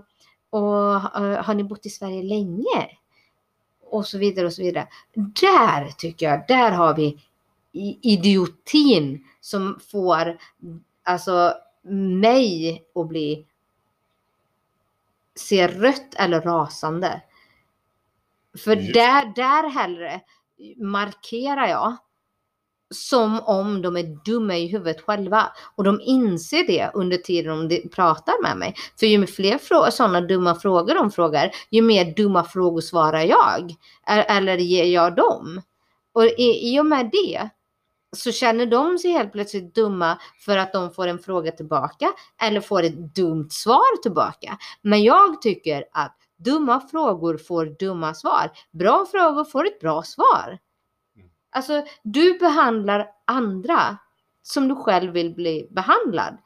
och 0.49 0.95
eh, 0.95 1.43
har 1.43 1.53
ni 1.53 1.63
bott 1.63 1.86
i 1.86 1.89
Sverige 1.89 2.23
länge? 2.23 2.89
och 3.91 4.05
så 4.05 4.17
vidare 4.17 4.45
och 4.45 4.53
så 4.53 4.61
vidare. 4.61 4.88
Där 5.13 5.91
tycker 5.97 6.25
jag, 6.25 6.43
där 6.47 6.71
har 6.71 6.95
vi 6.95 7.17
idiotin 8.01 9.23
som 9.41 9.80
får 9.91 10.38
alltså 11.03 11.53
mig 11.91 12.84
att 12.95 13.07
bli 13.07 13.45
se 15.40 15.68
rött 15.68 16.16
eller 16.16 16.42
rasande. 16.42 17.22
För 18.64 18.76
Just. 18.76 18.94
där, 18.94 19.34
där 19.36 19.70
hellre 19.70 20.22
markerar 20.78 21.68
jag 21.68 21.98
som 22.92 23.40
om 23.40 23.82
de 23.82 23.98
är 23.98 24.26
dumma 24.26 24.58
i 24.58 24.68
huvudet 24.68 25.02
själva. 25.02 25.52
Och 25.76 25.84
de 25.84 26.02
inser 26.02 26.68
det 26.68 26.92
under 26.94 27.18
tiden 27.18 27.68
de 27.68 27.90
pratar 27.90 28.42
med 28.44 28.58
mig. 28.58 28.76
För 29.00 29.06
ju 29.06 29.28
fler 29.28 29.58
sådana 29.92 30.22
dumma 30.22 30.56
frågor 30.56 30.96
de 30.96 31.12
frågar, 31.12 31.52
ju 31.70 31.82
mer 31.82 32.16
dumma 32.16 32.44
frågor 32.44 32.82
svarar 32.82 33.22
jag. 33.22 33.76
Eller 34.08 34.58
ger 34.58 34.86
jag 34.86 35.16
dem. 35.16 35.62
Och 36.14 36.26
i, 36.26 36.74
i 36.74 36.80
och 36.80 36.86
med 36.86 37.10
det 37.12 37.50
så 38.18 38.32
känner 38.32 38.66
de 38.66 38.97
sig 38.97 39.12
helt 39.12 39.32
plötsligt 39.32 39.76
dumma 39.76 40.20
för 40.45 40.57
att 40.57 40.74
de 40.74 40.91
får 40.91 41.07
en 41.07 41.20
fråga 41.20 41.51
tillbaka 41.51 42.14
eller 42.41 42.62
får 42.62 42.84
ett 42.84 43.16
dumt 43.16 43.47
svar 43.49 44.01
tillbaka. 44.01 44.57
Men 44.82 45.03
jag 45.03 45.41
tycker 45.41 45.86
att 45.91 46.18
dumma 46.38 46.82
frågor 46.91 47.38
får 47.38 47.66
dumma 47.66 48.14
svar. 48.14 48.51
Bra 48.72 49.05
frågor 49.12 49.43
får 49.43 49.68
ett 49.68 49.80
bra 49.80 50.03
svar. 50.03 50.60
Alltså, 51.51 51.84
du 52.03 52.38
behandlar 52.38 53.07
andra 53.26 53.97
som 54.41 54.68
du 54.68 54.76
själv 54.76 55.14
vill 55.14 55.36
bli 55.36 55.68
behandlad. 55.72 56.38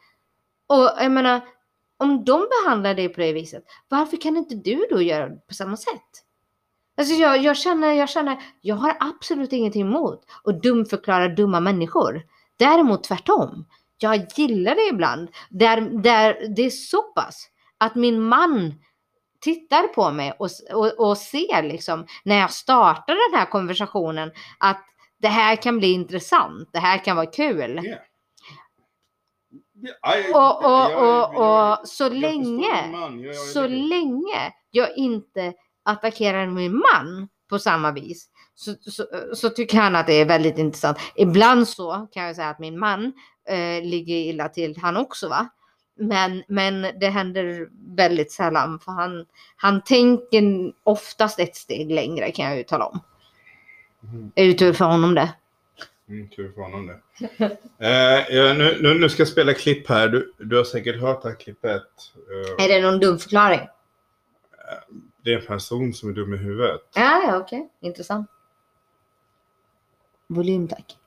Och 0.67 0.89
jag 0.97 1.11
menar, 1.11 1.41
om 1.97 2.25
de 2.25 2.47
behandlar 2.49 2.93
dig 2.93 3.09
på 3.09 3.21
det 3.21 3.33
viset, 3.33 3.63
varför 3.89 4.17
kan 4.17 4.37
inte 4.37 4.55
du 4.55 4.87
då 4.89 5.01
göra 5.01 5.29
det 5.29 5.47
på 5.47 5.53
samma 5.53 5.77
sätt? 5.77 6.23
Alltså 6.97 7.13
jag, 7.13 7.37
jag, 7.43 7.57
känner, 7.57 7.91
jag 7.91 8.09
känner, 8.09 8.37
jag 8.61 8.75
har 8.75 8.97
absolut 8.99 9.53
ingenting 9.53 9.81
emot 9.81 10.21
att 10.43 10.61
dumförklara 10.63 11.27
dumma 11.27 11.59
människor. 11.59 12.21
Däremot 12.59 13.03
tvärtom. 13.03 13.65
Jag 13.97 14.25
gillar 14.35 14.75
det 14.75 14.87
ibland. 14.87 15.29
Där, 15.49 15.81
där 15.81 16.47
det 16.55 16.61
är 16.65 16.69
så 16.69 17.01
pass 17.01 17.49
att 17.77 17.95
min 17.95 18.21
man 18.21 18.73
tittar 19.41 19.87
på 19.87 20.11
mig 20.11 20.33
och, 20.39 20.49
och, 20.73 20.99
och 21.09 21.17
ser 21.17 21.63
liksom 21.63 22.05
när 22.23 22.39
jag 22.39 22.51
startar 22.51 23.31
den 23.31 23.39
här 23.39 23.45
konversationen 23.45 24.31
att 24.57 24.85
det 25.19 25.27
här 25.27 25.55
kan 25.55 25.77
bli 25.77 25.91
intressant. 25.91 26.69
Det 26.73 26.79
här 26.79 26.97
kan 27.05 27.15
vara 27.15 27.25
kul. 27.25 27.79
Ja. 27.83 27.95
Ja, 30.01 30.17
jag- 30.17 30.35
Och, 30.35 30.65
och, 30.65 31.09
och, 31.09 31.71
och 31.81 31.87
så 31.87 32.09
länge 32.09 32.87
så 33.53 33.67
länge 33.67 34.51
jag 34.71 34.97
inte 34.97 35.53
attackerar 35.83 36.47
min 36.47 36.73
man 36.73 37.27
på 37.49 37.59
samma 37.59 37.91
vis 37.91 38.29
så, 38.55 38.75
så, 38.81 39.05
så 39.35 39.49
tycker 39.49 39.77
han 39.77 39.95
att 39.95 40.07
det 40.07 40.13
är 40.13 40.25
väldigt 40.25 40.57
intressant. 40.57 40.97
Ibland 41.15 41.67
så 41.67 42.07
kan 42.11 42.23
jag 42.23 42.35
säga 42.35 42.49
att 42.49 42.59
min 42.59 42.79
man 42.79 43.13
eh, 43.47 43.83
ligger 43.83 44.15
illa 44.15 44.49
till 44.49 44.77
han 44.77 44.97
också 44.97 45.29
va. 45.29 45.49
Men, 45.95 46.43
men 46.47 46.81
det 46.99 47.09
händer 47.09 47.67
väldigt 47.95 48.31
sällan 48.31 48.79
för 48.79 48.91
han, 48.91 49.25
han 49.55 49.81
tänker 49.81 50.73
oftast 50.83 51.39
ett 51.39 51.55
steg 51.55 51.91
längre 51.91 52.31
kan 52.31 52.45
jag 52.45 52.57
ju 52.57 52.63
tala 52.63 52.85
om. 52.85 52.99
Mhm. 53.99 54.31
Är 54.35 54.47
det 54.47 54.53
tur 54.53 54.73
för 54.73 54.85
honom 54.85 55.15
det? 55.15 55.33
Mm, 56.09 56.29
tur 56.29 56.51
för 56.51 56.61
honom 56.61 56.87
det. 56.87 56.99
eh, 57.77 58.37
ja, 58.37 58.53
nu, 58.53 58.77
nu, 58.81 58.99
nu 58.99 59.09
ska 59.09 59.21
jag 59.21 59.27
spela 59.27 59.53
klipp 59.53 59.89
här. 59.89 60.07
Du, 60.07 60.33
du 60.37 60.57
har 60.57 60.63
säkert 60.63 61.01
hört 61.01 61.21
det 61.21 61.29
här 61.29 61.35
klippet. 61.35 61.83
Eh, 62.59 62.65
Är 62.65 62.69
det 62.69 62.81
någon 62.81 62.99
dum 62.99 63.19
förklaring? 63.19 63.61
Det 65.23 65.33
är 65.33 65.39
en 65.39 65.45
person 65.47 65.93
som 65.93 66.09
är 66.09 66.13
dum 66.13 66.33
i 66.33 66.37
huvudet. 66.37 66.81
Ja, 66.95 67.21
ja 67.27 67.37
okej. 67.37 67.69
Intressant. 67.79 68.29
Volym 70.27 70.67
tack. 70.67 70.97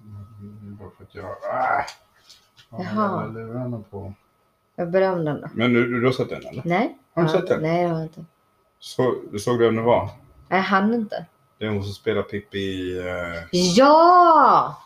Mm, 0.00 0.76
Bara 0.76 0.90
för 0.90 1.04
att 1.04 1.14
jag... 1.14 1.24
Ah, 1.42 1.84
har 2.70 2.84
Jaha. 2.84 3.08
alla 3.08 3.26
lurarna 3.26 3.82
på. 3.90 4.12
Jag 4.76 4.90
beröm 4.90 5.24
den 5.24 5.40
då. 5.40 5.48
Men 5.54 5.72
du, 5.72 6.00
du 6.00 6.06
har 6.06 6.12
sett 6.12 6.28
den 6.28 6.46
eller? 6.46 6.62
Nej. 6.64 6.98
Har 7.14 7.22
du 7.22 7.28
sett 7.28 7.46
den? 7.46 7.62
Nej, 7.62 7.82
jag 7.82 7.88
har 7.90 8.02
inte. 8.02 8.24
Så, 8.78 9.14
du 9.32 9.38
såg 9.38 9.58
vem 9.58 9.76
det 9.76 9.82
var? 9.82 10.10
Jag 10.48 10.62
hann 10.62 10.94
inte. 10.94 11.26
Det 11.58 11.66
är 11.66 11.70
hon 11.70 11.82
som 11.84 11.92
spelar 11.92 12.22
Pippi 12.22 12.58
i... 12.58 12.98
eh, 12.98 13.42
Ja! 13.52 14.82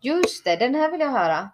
Just 0.00 0.44
det, 0.44 0.56
den 0.56 0.74
här 0.74 0.90
vill 0.90 1.00
jag 1.00 1.08
höra. 1.10 1.50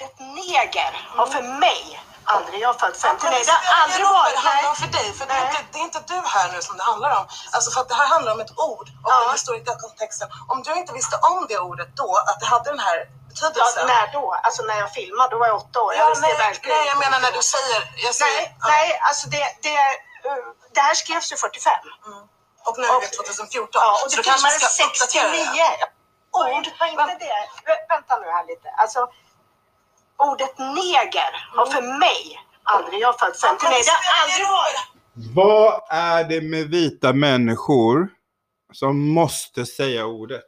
Ordet 0.00 0.18
neger 0.18 0.92
har 1.16 1.26
för 1.26 1.42
mig 1.42 2.00
aldrig, 2.24 2.60
jag 2.60 2.68
har 2.68 2.74
följt 2.74 2.96
59, 3.00 3.30
det 3.46 3.52
har 3.52 3.82
aldrig 3.82 4.00
det 4.06 4.12
varit, 4.12 4.34
handlar 4.36 4.62
nej. 4.62 4.70
om 4.70 4.76
för 4.76 4.86
dig, 4.98 5.08
för 5.18 5.26
det 5.26 5.32
är, 5.32 5.40
Nej. 5.40 5.48
inte, 5.48 5.62
det 5.72 5.78
är 5.78 5.82
inte 5.90 6.00
du 6.12 6.18
här 6.34 6.52
nu 6.52 6.62
som 6.62 6.76
det 6.76 6.82
handlar 6.82 7.10
om. 7.20 7.24
Alltså 7.54 7.68
för 7.70 7.80
att 7.80 7.88
det 7.88 7.94
här 7.94 8.06
handlar 8.14 8.32
om 8.32 8.40
ett 8.40 8.58
ord 8.58 8.88
och 9.04 9.10
Ja. 9.12 9.20
den 9.24 9.32
historiska 9.32 9.72
kontexten. 9.84 10.28
Om 10.52 10.62
du 10.62 10.72
inte 10.80 10.92
visste 10.92 11.16
om 11.30 11.46
det 11.48 11.58
ordet 11.58 11.90
då, 11.96 12.10
att 12.28 12.40
det 12.40 12.46
hade 12.46 12.70
den 12.70 12.78
här 12.88 12.98
Ja, 12.98 13.48
betydelsen. 13.48 13.86
när 13.86 14.06
då? 14.12 14.24
Alltså 14.46 14.62
när 14.62 14.78
jag 14.84 14.90
filmade, 14.92 15.30
då 15.30 15.38
var 15.38 15.46
jag 15.46 15.56
åtta 15.56 15.80
år. 15.80 15.94
Ja, 15.94 15.98
Jag 16.08 16.20
nej, 16.20 16.34
verkligen 16.48 16.78
nej, 16.78 16.86
jag 16.92 16.98
menar 16.98 17.18
när 17.20 17.32
du 17.38 17.42
säger... 17.54 17.80
Säger 18.12 18.40
Nej, 18.40 18.56
ja. 18.60 18.66
nej, 18.68 19.00
alltså 19.08 19.24
det, 19.34 19.44
det, 19.66 19.76
uh, 20.28 20.46
det 20.74 20.80
här 20.80 20.94
skrevs 20.94 21.32
ju 21.32 21.36
45. 21.36 21.72
Mm. 22.06 22.18
Och 22.66 22.74
nu 22.78 22.84
är 22.86 23.00
det 23.00 23.06
2014. 23.06 23.68
Ja, 23.84 23.92
och 24.04 24.10
det 24.10 24.16
filmades 24.22 24.74
ska 24.74 24.84
uppdatera 24.84 25.30
69. 25.32 25.44
det. 25.54 25.86
Ord, 26.32 26.44
var 26.80 26.88
inte 27.04 27.16
det? 27.26 27.38
Vä- 27.68 27.84
Vänta 27.88 28.18
nu 28.22 28.26
här 28.36 28.46
lite. 28.52 28.68
Alltså, 28.82 29.00
ordet 30.20 30.58
neger 30.58 31.32
har 31.56 31.66
för 31.66 31.98
mig 31.98 32.40
aldrig, 32.62 33.00
jag 33.00 33.08
har 33.08 33.18
följt 33.18 33.36
Centern, 33.36 33.70
nej 33.70 33.82
det 33.86 33.92
aldrig 34.22 35.34
Vad 35.34 35.82
är 35.90 36.24
det 36.28 36.40
med 36.40 36.68
vita 36.68 37.12
människor 37.12 38.08
som 38.72 39.12
måste 39.12 39.66
säga 39.66 40.06
ordet? 40.06 40.44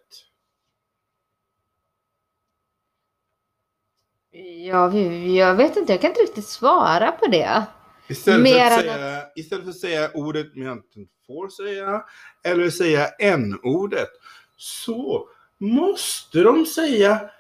Ja, 4.67 4.95
jag 5.37 5.55
vet 5.55 5.77
inte, 5.77 5.93
jag 5.93 6.01
kan 6.01 6.11
inte 6.11 6.23
riktigt 6.23 6.49
svara 6.49 7.13
på 7.13 7.27
det. 7.27 7.65
Istället, 8.09 8.53
för 8.53 8.67
att, 8.67 8.81
säga, 8.81 9.19
att... 9.19 9.33
istället 9.37 9.65
för 9.65 9.71
att 9.71 9.79
säga 9.79 10.11
ordet 10.15 10.57
man 10.57 10.83
inte 10.95 11.15
får 11.27 11.49
säga, 11.49 12.05
eller 12.45 12.71
säga 12.71 13.09
n-ordet, 13.09 14.09
så 14.57 15.29
måste 15.59 16.43
de 16.43 16.67
säga 16.67 17.31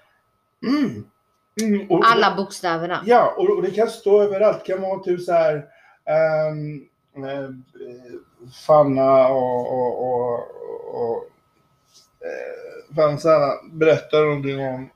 mm, 0.66 1.10
Mm. 1.60 1.90
Och, 1.90 2.00
Alla 2.04 2.36
bokstäverna. 2.36 3.02
Ja, 3.06 3.34
och, 3.36 3.50
och 3.50 3.62
det 3.62 3.70
kan 3.70 3.88
stå 3.88 4.22
överallt. 4.22 4.64
Det 4.64 4.72
kan 4.72 4.82
vara 4.82 4.98
typ 5.02 5.20
så 5.20 5.32
här 5.32 5.66
ehm, 6.04 6.84
eh, 7.16 7.50
Fanna 8.66 9.28
och, 9.28 9.72
och, 9.72 10.02
och, 10.08 10.34
och 10.94 11.24
eh, 12.20 12.94
fan, 12.96 13.18
Sanna 13.18 13.52
berättar 13.72 14.24
någonting 14.24 14.60
om 14.60 14.90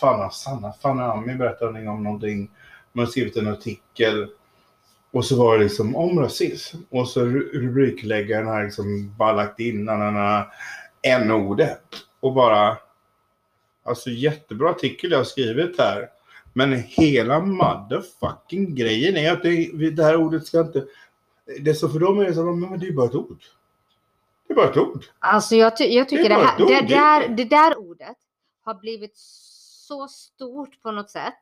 Fanna, 0.00 0.30
Sanna, 0.30 0.72
Fanna 0.72 1.12
Ami 1.12 1.34
berättar 1.34 1.66
någonting 1.66 1.88
om 1.88 2.02
någonting. 2.02 2.50
Man 2.92 3.04
har 3.04 3.10
skrivit 3.10 3.36
en 3.36 3.48
artikel 3.48 4.28
och 5.10 5.24
så 5.24 5.36
var 5.36 5.58
det 5.58 5.64
liksom 5.64 5.96
om 5.96 6.18
rasism. 6.20 6.76
Och 6.90 7.08
så 7.08 7.20
ru- 7.20 7.52
rubrikläggaren 7.52 8.46
har 8.46 8.64
liksom 8.64 9.14
bara 9.18 9.32
lagt 9.32 9.60
in 9.60 9.84
na, 9.84 10.46
n-ordet. 11.02 11.82
Och 12.20 12.32
bara 12.32 12.76
Alltså 13.86 14.10
jättebra 14.10 14.70
artikel 14.70 15.10
jag 15.10 15.18
har 15.18 15.24
skrivit 15.24 15.78
här. 15.78 16.08
Men 16.52 16.72
hela 16.72 17.40
motherfucking 17.40 18.74
grejen 18.74 19.16
är 19.16 19.32
att 19.32 19.42
det, 19.42 19.90
det 19.90 20.04
här 20.04 20.16
ordet 20.16 20.46
ska 20.46 20.60
inte... 20.60 20.84
Det 21.60 21.74
så 21.74 21.88
för 21.88 21.98
dem 21.98 22.18
är 22.18 22.24
det 22.24 22.34
så, 22.34 22.42
men 22.44 22.80
det 22.80 22.86
är 22.88 22.92
bara 22.92 23.06
ett 23.06 23.14
ord. 23.14 23.42
Det 24.46 24.52
är 24.52 24.56
bara 24.56 24.70
ett 24.70 24.76
ord. 24.76 25.04
Alltså 25.18 25.56
jag, 25.56 25.76
ty- 25.76 25.84
jag 25.94 26.08
tycker 26.08 26.22
Det 26.22 26.28
det, 26.28 26.34
här, 26.34 26.58
det, 26.58 26.64
det 26.66 26.94
är- 26.94 27.20
där, 27.20 27.28
det 27.28 27.44
där 27.44 27.78
ordet 27.78 28.16
har 28.64 28.74
blivit 28.74 29.16
så 29.16 30.08
stort 30.08 30.82
på 30.82 30.90
något 30.90 31.10
sätt. 31.10 31.34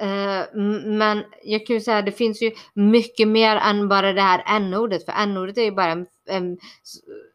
Eh, 0.00 0.56
men 0.84 1.24
jag 1.44 1.66
kan 1.66 1.74
ju 1.76 1.80
säga 1.80 2.02
det 2.02 2.12
finns 2.12 2.42
ju 2.42 2.52
mycket 2.74 3.28
mer 3.28 3.56
än 3.56 3.88
bara 3.88 4.12
det 4.12 4.20
här 4.20 4.42
n-ordet. 4.56 5.04
För 5.04 5.12
n-ordet 5.12 5.58
är 5.58 5.62
ju 5.62 5.70
bara 5.72 5.90
en, 5.90 6.06
en, 6.28 6.58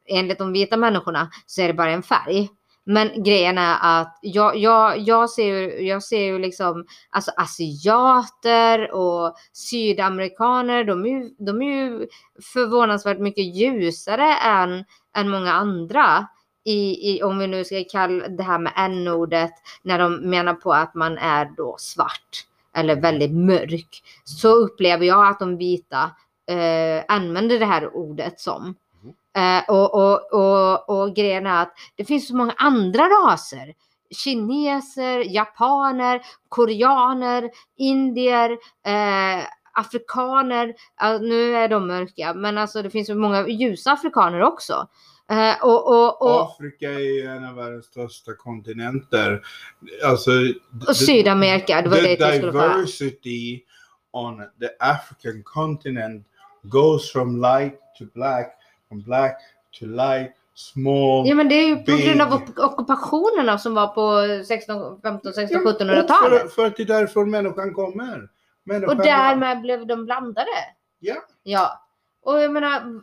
enligt 0.05 0.37
de 0.37 0.53
vita 0.53 0.77
människorna 0.77 1.29
så 1.45 1.61
är 1.61 1.67
det 1.67 1.73
bara 1.73 1.91
en 1.91 2.03
färg. 2.03 2.49
Men 2.91 3.23
grejen 3.23 3.57
är 3.57 3.77
att 3.81 4.19
jag, 4.21 4.57
jag, 4.57 4.99
jag, 4.99 5.29
ser, 5.29 5.45
ju, 5.45 5.87
jag 5.87 6.03
ser 6.03 6.21
ju 6.21 6.39
liksom 6.39 6.85
alltså 7.09 7.31
asiater 7.37 8.91
och 8.91 9.35
sydamerikaner. 9.53 10.83
De 10.83 11.05
är 11.05 11.09
ju, 11.09 11.29
de 11.39 11.61
är 11.61 11.65
ju 11.65 12.07
förvånansvärt 12.53 13.19
mycket 13.19 13.55
ljusare 13.55 14.35
än, 14.35 14.85
än 15.15 15.29
många 15.29 15.51
andra. 15.51 16.27
I, 16.63 17.11
i, 17.11 17.23
om 17.23 17.39
vi 17.39 17.47
nu 17.47 17.65
ska 17.65 17.83
kalla 17.91 18.27
det 18.27 18.43
här 18.43 18.59
med 18.59 18.73
n-ordet 18.75 19.53
när 19.83 19.99
de 19.99 20.29
menar 20.29 20.53
på 20.53 20.73
att 20.73 20.95
man 20.95 21.17
är 21.17 21.51
då 21.57 21.75
svart 21.79 22.45
eller 22.75 23.01
väldigt 23.01 23.33
mörk. 23.33 24.03
Så 24.23 24.49
upplever 24.49 25.05
jag 25.05 25.27
att 25.27 25.39
de 25.39 25.57
vita 25.57 26.11
eh, 26.47 27.03
använder 27.07 27.59
det 27.59 27.65
här 27.65 27.95
ordet 27.95 28.39
som. 28.39 28.75
Eh, 29.38 29.69
och, 29.69 29.93
och, 29.93 30.34
och, 30.34 30.89
och 30.89 31.15
grejen 31.15 31.47
är 31.47 31.61
att 31.61 31.73
det 31.95 32.05
finns 32.05 32.27
så 32.27 32.36
många 32.36 32.53
andra 32.57 33.03
raser. 33.03 33.73
Kineser, 34.15 35.34
japaner, 35.36 36.21
koreaner, 36.49 37.49
indier, 37.77 38.51
eh, 38.86 39.45
afrikaner. 39.73 40.73
Nu 41.19 41.55
är 41.55 41.67
de 41.67 41.88
mörka, 41.88 42.34
men 42.34 42.57
alltså 42.57 42.82
det 42.82 42.89
finns 42.89 43.07
så 43.07 43.15
många 43.15 43.47
ljusa 43.47 43.91
afrikaner 43.91 44.41
också. 44.41 44.88
Eh, 45.32 45.63
och, 45.63 45.88
och, 45.88 46.21
och, 46.21 46.51
Afrika 46.51 46.89
är 46.89 46.99
ju 46.99 47.21
en 47.21 47.45
av 47.45 47.55
världens 47.55 47.86
största 47.86 48.34
kontinenter. 48.34 49.41
Alltså... 50.05 50.32
och 50.88 50.95
Sydamerika, 50.95 51.82
det 51.82 51.89
var 51.89 51.97
det 51.97 52.15
the 52.15 52.23
jag 52.23 52.36
skulle 52.36 52.51
säga. 52.51 52.67
diversity 52.67 53.61
on 54.11 54.38
the 54.38 54.69
African 54.79 55.43
continent 55.43 56.27
goes 56.63 57.11
from 57.11 57.41
light 57.41 57.79
to 57.99 58.05
black, 58.13 58.57
from 58.91 59.01
black 59.01 59.37
to 59.79 59.85
light, 59.85 60.31
small. 60.53 61.27
Ja 61.27 61.35
men 61.35 61.49
det 61.49 61.55
är 61.55 61.67
ju 61.67 61.75
på 61.75 61.91
grund 61.91 62.21
av 62.21 62.39
big. 62.39 62.59
ockupationerna 62.59 63.57
som 63.57 63.73
var 63.73 63.87
på 63.87 64.23
16, 64.45 65.01
15, 65.01 65.33
16, 65.33 65.61
Ja, 65.65 65.71
1700-talet. 65.71 66.41
För, 66.41 66.47
för 66.47 66.65
att 66.65 66.77
det 66.77 66.83
är 66.83 66.87
därifrån 66.87 67.31
människan 67.31 67.73
kommer. 67.73 68.29
Människan 68.63 68.97
Och 68.97 69.03
därmed 69.03 69.61
blev 69.61 69.87
de 69.87 70.05
blandade. 70.05 70.47
Ja. 70.99 71.15
Ja. 71.43 71.85
Och 72.23 72.41
jag 72.41 72.51
menar, 72.51 73.01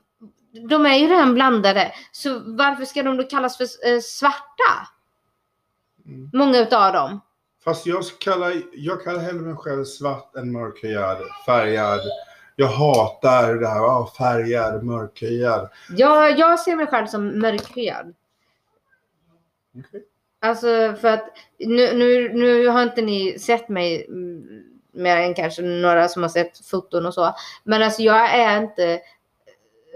de 0.68 0.86
är 0.86 0.96
ju 0.96 1.06
redan 1.06 1.34
blandade. 1.34 1.92
Så 2.12 2.42
varför 2.44 2.84
ska 2.84 3.02
de 3.02 3.16
då 3.16 3.22
kallas 3.22 3.56
för 3.56 3.64
eh, 3.64 4.00
svarta? 4.00 4.88
Mm. 6.06 6.30
Många 6.32 6.58
utav 6.58 6.92
dem. 6.92 7.20
Fast 7.64 7.86
jag 7.86 8.04
kallar, 8.18 8.52
jag 8.72 9.04
kallar 9.04 9.20
hellre 9.20 9.42
mig 9.42 9.56
själv 9.56 9.84
svart 9.84 10.36
än 10.36 10.52
mörkhyad, 10.52 11.18
färgad. 11.46 12.00
Jag 12.60 12.68
hatar 12.68 13.54
det 13.54 13.68
här, 13.68 13.80
ah, 13.80 14.06
färgad, 14.18 14.84
mörkhyad. 14.84 15.68
Jag, 15.96 16.38
jag 16.38 16.60
ser 16.60 16.76
mig 16.76 16.86
själv 16.86 17.06
som 17.06 17.38
mörkhyad. 17.38 18.14
Okej. 19.78 20.04
Alltså 20.40 20.94
för 21.00 21.08
att 21.08 21.24
nu, 21.58 21.94
nu, 21.94 22.32
nu 22.34 22.68
har 22.68 22.82
inte 22.82 23.02
ni 23.02 23.38
sett 23.38 23.68
mig 23.68 24.06
mm, 24.06 24.62
mer 24.92 25.16
än 25.16 25.34
kanske 25.34 25.62
några 25.62 26.08
som 26.08 26.22
har 26.22 26.28
sett 26.28 26.66
foton 26.66 27.06
och 27.06 27.14
så. 27.14 27.34
Men 27.64 27.82
alltså 27.82 28.02
jag 28.02 28.34
är 28.34 28.62
inte 28.62 29.00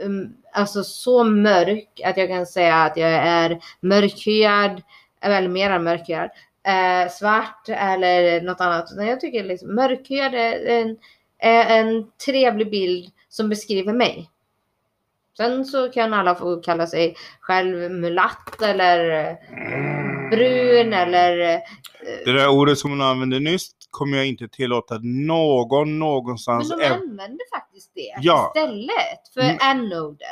um, 0.02 0.36
alltså 0.52 0.84
så 0.84 1.24
mörk 1.24 2.00
att 2.04 2.16
jag 2.16 2.28
kan 2.28 2.46
säga 2.46 2.76
att 2.76 2.96
jag 2.96 3.10
är 3.10 3.60
mörkhyad, 3.80 4.82
eller 5.20 5.48
mer 5.48 5.70
än 5.70 5.84
mörkhyad, 5.84 6.30
eh, 6.66 7.10
svart 7.10 7.68
eller 7.68 8.40
något 8.40 8.60
annat. 8.60 8.92
Utan 8.92 9.06
jag 9.06 9.20
tycker 9.20 9.44
liksom 9.44 9.74
mörkhyad 9.74 10.34
är 10.34 10.66
en, 10.66 10.96
en 11.48 12.04
trevlig 12.26 12.70
bild 12.70 13.10
som 13.28 13.48
beskriver 13.48 13.92
mig. 13.92 14.28
Sen 15.36 15.64
så 15.64 15.88
kan 15.88 16.14
alla 16.14 16.34
få 16.34 16.56
kalla 16.56 16.86
sig 16.86 17.16
själv 17.40 17.90
mulatt 17.90 18.62
eller 18.62 19.28
eh, 19.30 19.36
brun 20.30 20.92
eller 20.92 21.38
eh, 21.54 21.60
Det 22.24 22.32
där 22.32 22.48
ordet 22.48 22.78
som 22.78 22.90
hon 22.90 23.00
använde 23.00 23.40
nyss 23.40 23.70
kommer 23.90 24.16
jag 24.16 24.26
inte 24.26 24.48
tillåta 24.48 24.98
någon 25.02 25.88
Men 25.88 25.98
någonstans. 25.98 26.68
de 26.70 26.74
ev- 26.80 26.92
använder 26.92 27.56
faktiskt 27.56 27.90
det 27.94 28.14
Ja. 28.20 28.52
istället 28.56 29.28
för 29.34 29.40
Mm. 29.40 29.56
n-ordet. 29.82 30.26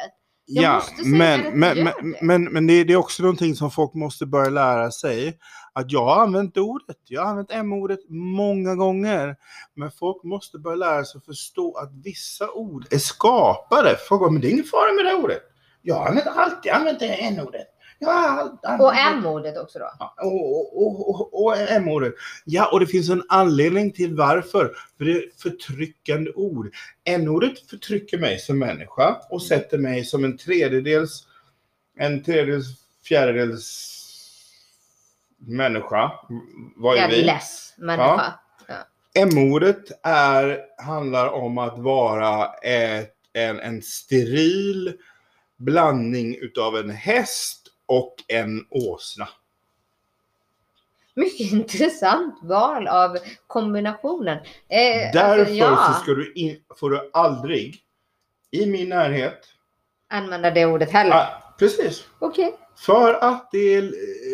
Jag 0.46 0.64
Ja, 0.64 0.82
men, 1.04 1.40
men, 1.58 1.84
men, 1.84 2.14
men, 2.20 2.44
men 2.44 2.66
det, 2.66 2.84
det 2.84 2.92
är 2.92 2.96
också 2.96 3.22
någonting 3.22 3.54
som 3.54 3.70
folk 3.70 3.94
måste 3.94 4.26
börja 4.26 4.50
lära 4.50 4.90
sig. 4.90 5.38
Att 5.72 5.92
jag 5.92 6.04
har 6.04 6.22
använt 6.22 6.56
ordet, 6.56 6.96
jag 7.04 7.22
har 7.22 7.30
använt 7.30 7.50
M-ordet 7.50 8.00
många 8.08 8.74
gånger. 8.74 9.36
Men 9.74 9.90
folk 9.90 10.22
måste 10.24 10.58
börja 10.58 10.76
lära 10.76 11.04
sig 11.04 11.18
att 11.18 11.24
förstå 11.24 11.74
att 11.74 11.90
vissa 12.04 12.50
ord 12.50 12.86
är 12.90 12.98
skapade. 12.98 13.96
Folk 14.08 14.20
bara, 14.20 14.30
men 14.30 14.40
det 14.40 14.48
är 14.48 14.52
ingen 14.52 14.64
fara 14.64 14.92
med 14.92 15.04
det 15.04 15.14
ordet. 15.14 15.42
Jag 15.82 15.94
har 15.94 16.06
använt, 16.06 16.26
alltid 16.26 16.72
använt 16.72 16.98
det 17.00 17.06
N-ordet. 17.06 17.66
Och 18.80 18.92
det. 18.92 18.98
m-ordet 18.98 19.58
också 19.58 19.78
då. 19.78 19.90
Ja, 19.98 20.14
Och, 20.22 20.82
och, 20.82 21.08
och, 21.08 21.44
och 21.44 21.56
M-ordet. 21.58 22.14
Ja, 22.44 22.70
och 22.72 22.80
det 22.80 22.86
finns 22.86 23.10
en 23.10 23.22
anledning 23.28 23.92
till 23.92 24.16
varför. 24.16 24.74
För 24.98 25.04
det 25.04 25.12
är 25.12 25.24
förtryckande 25.42 26.30
ord. 26.32 26.74
N-ordet 27.04 27.70
förtrycker 27.70 28.18
mig 28.18 28.38
som 28.38 28.58
människa 28.58 29.16
och 29.30 29.42
sätter 29.42 29.78
mig 29.78 30.04
som 30.04 30.24
en 30.24 30.38
tredjedels, 30.38 31.26
en 31.98 32.22
tredjedels, 32.22 32.66
fjärdedels 33.04 33.99
människa. 35.40 36.12
Vad 36.76 36.98
är 36.98 37.08
vi? 37.08 37.22
Less 37.22 37.74
människa. 37.78 38.34
M-ordet 39.14 39.84
är, 40.02 40.60
handlar 40.82 41.28
om 41.28 41.58
att 41.58 41.78
vara 41.78 42.46
ett, 42.54 43.14
en, 43.32 43.60
en 43.60 43.82
steril 43.82 44.96
blandning 45.56 46.36
utav 46.40 46.76
en 46.76 46.90
häst 46.90 47.68
och 47.86 48.14
en 48.28 48.66
åsna. 48.70 49.28
Mycket 51.14 51.40
intressant 51.52 52.38
val 52.42 52.88
av 52.88 53.18
kombinationen. 53.46 54.38
Eh, 54.68 55.12
Därför 55.12 55.38
alltså, 55.38 55.54
ja, 55.54 55.92
så 55.94 56.02
ska 56.02 56.12
du 56.14 56.32
in, 56.32 56.56
får 56.76 56.90
du 56.90 57.10
aldrig 57.12 57.76
i 58.50 58.66
min 58.66 58.88
närhet. 58.88 59.40
använda 60.08 60.50
det 60.50 60.66
ordet 60.66 60.90
heller. 60.90 61.16
Ah, 61.16 61.54
precis. 61.58 62.04
Okej. 62.18 62.56
För 62.80 63.14
att 63.14 63.48
det 63.52 63.74
är, 63.74 63.82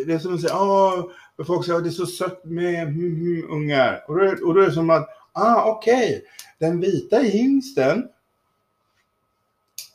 det 0.06 0.12
är 0.12 0.18
som 0.18 0.34
att 0.34 0.40
säga, 0.40 0.54
ah, 0.54 1.08
folk 1.46 1.66
säger 1.66 1.78
att 1.78 1.84
det 1.84 1.90
är 1.90 1.92
så 1.92 2.06
sött 2.06 2.44
med 2.44 2.82
mm, 2.82 3.06
mm, 3.06 3.50
ungar. 3.50 4.04
Och 4.08 4.14
då, 4.18 4.24
är, 4.24 4.46
och 4.46 4.54
då 4.54 4.60
är 4.60 4.66
det 4.66 4.72
som 4.72 4.90
att, 4.90 5.08
ah 5.32 5.64
okej, 5.64 6.24
den 6.58 6.80
vita 6.80 7.18
hingsten 7.18 8.08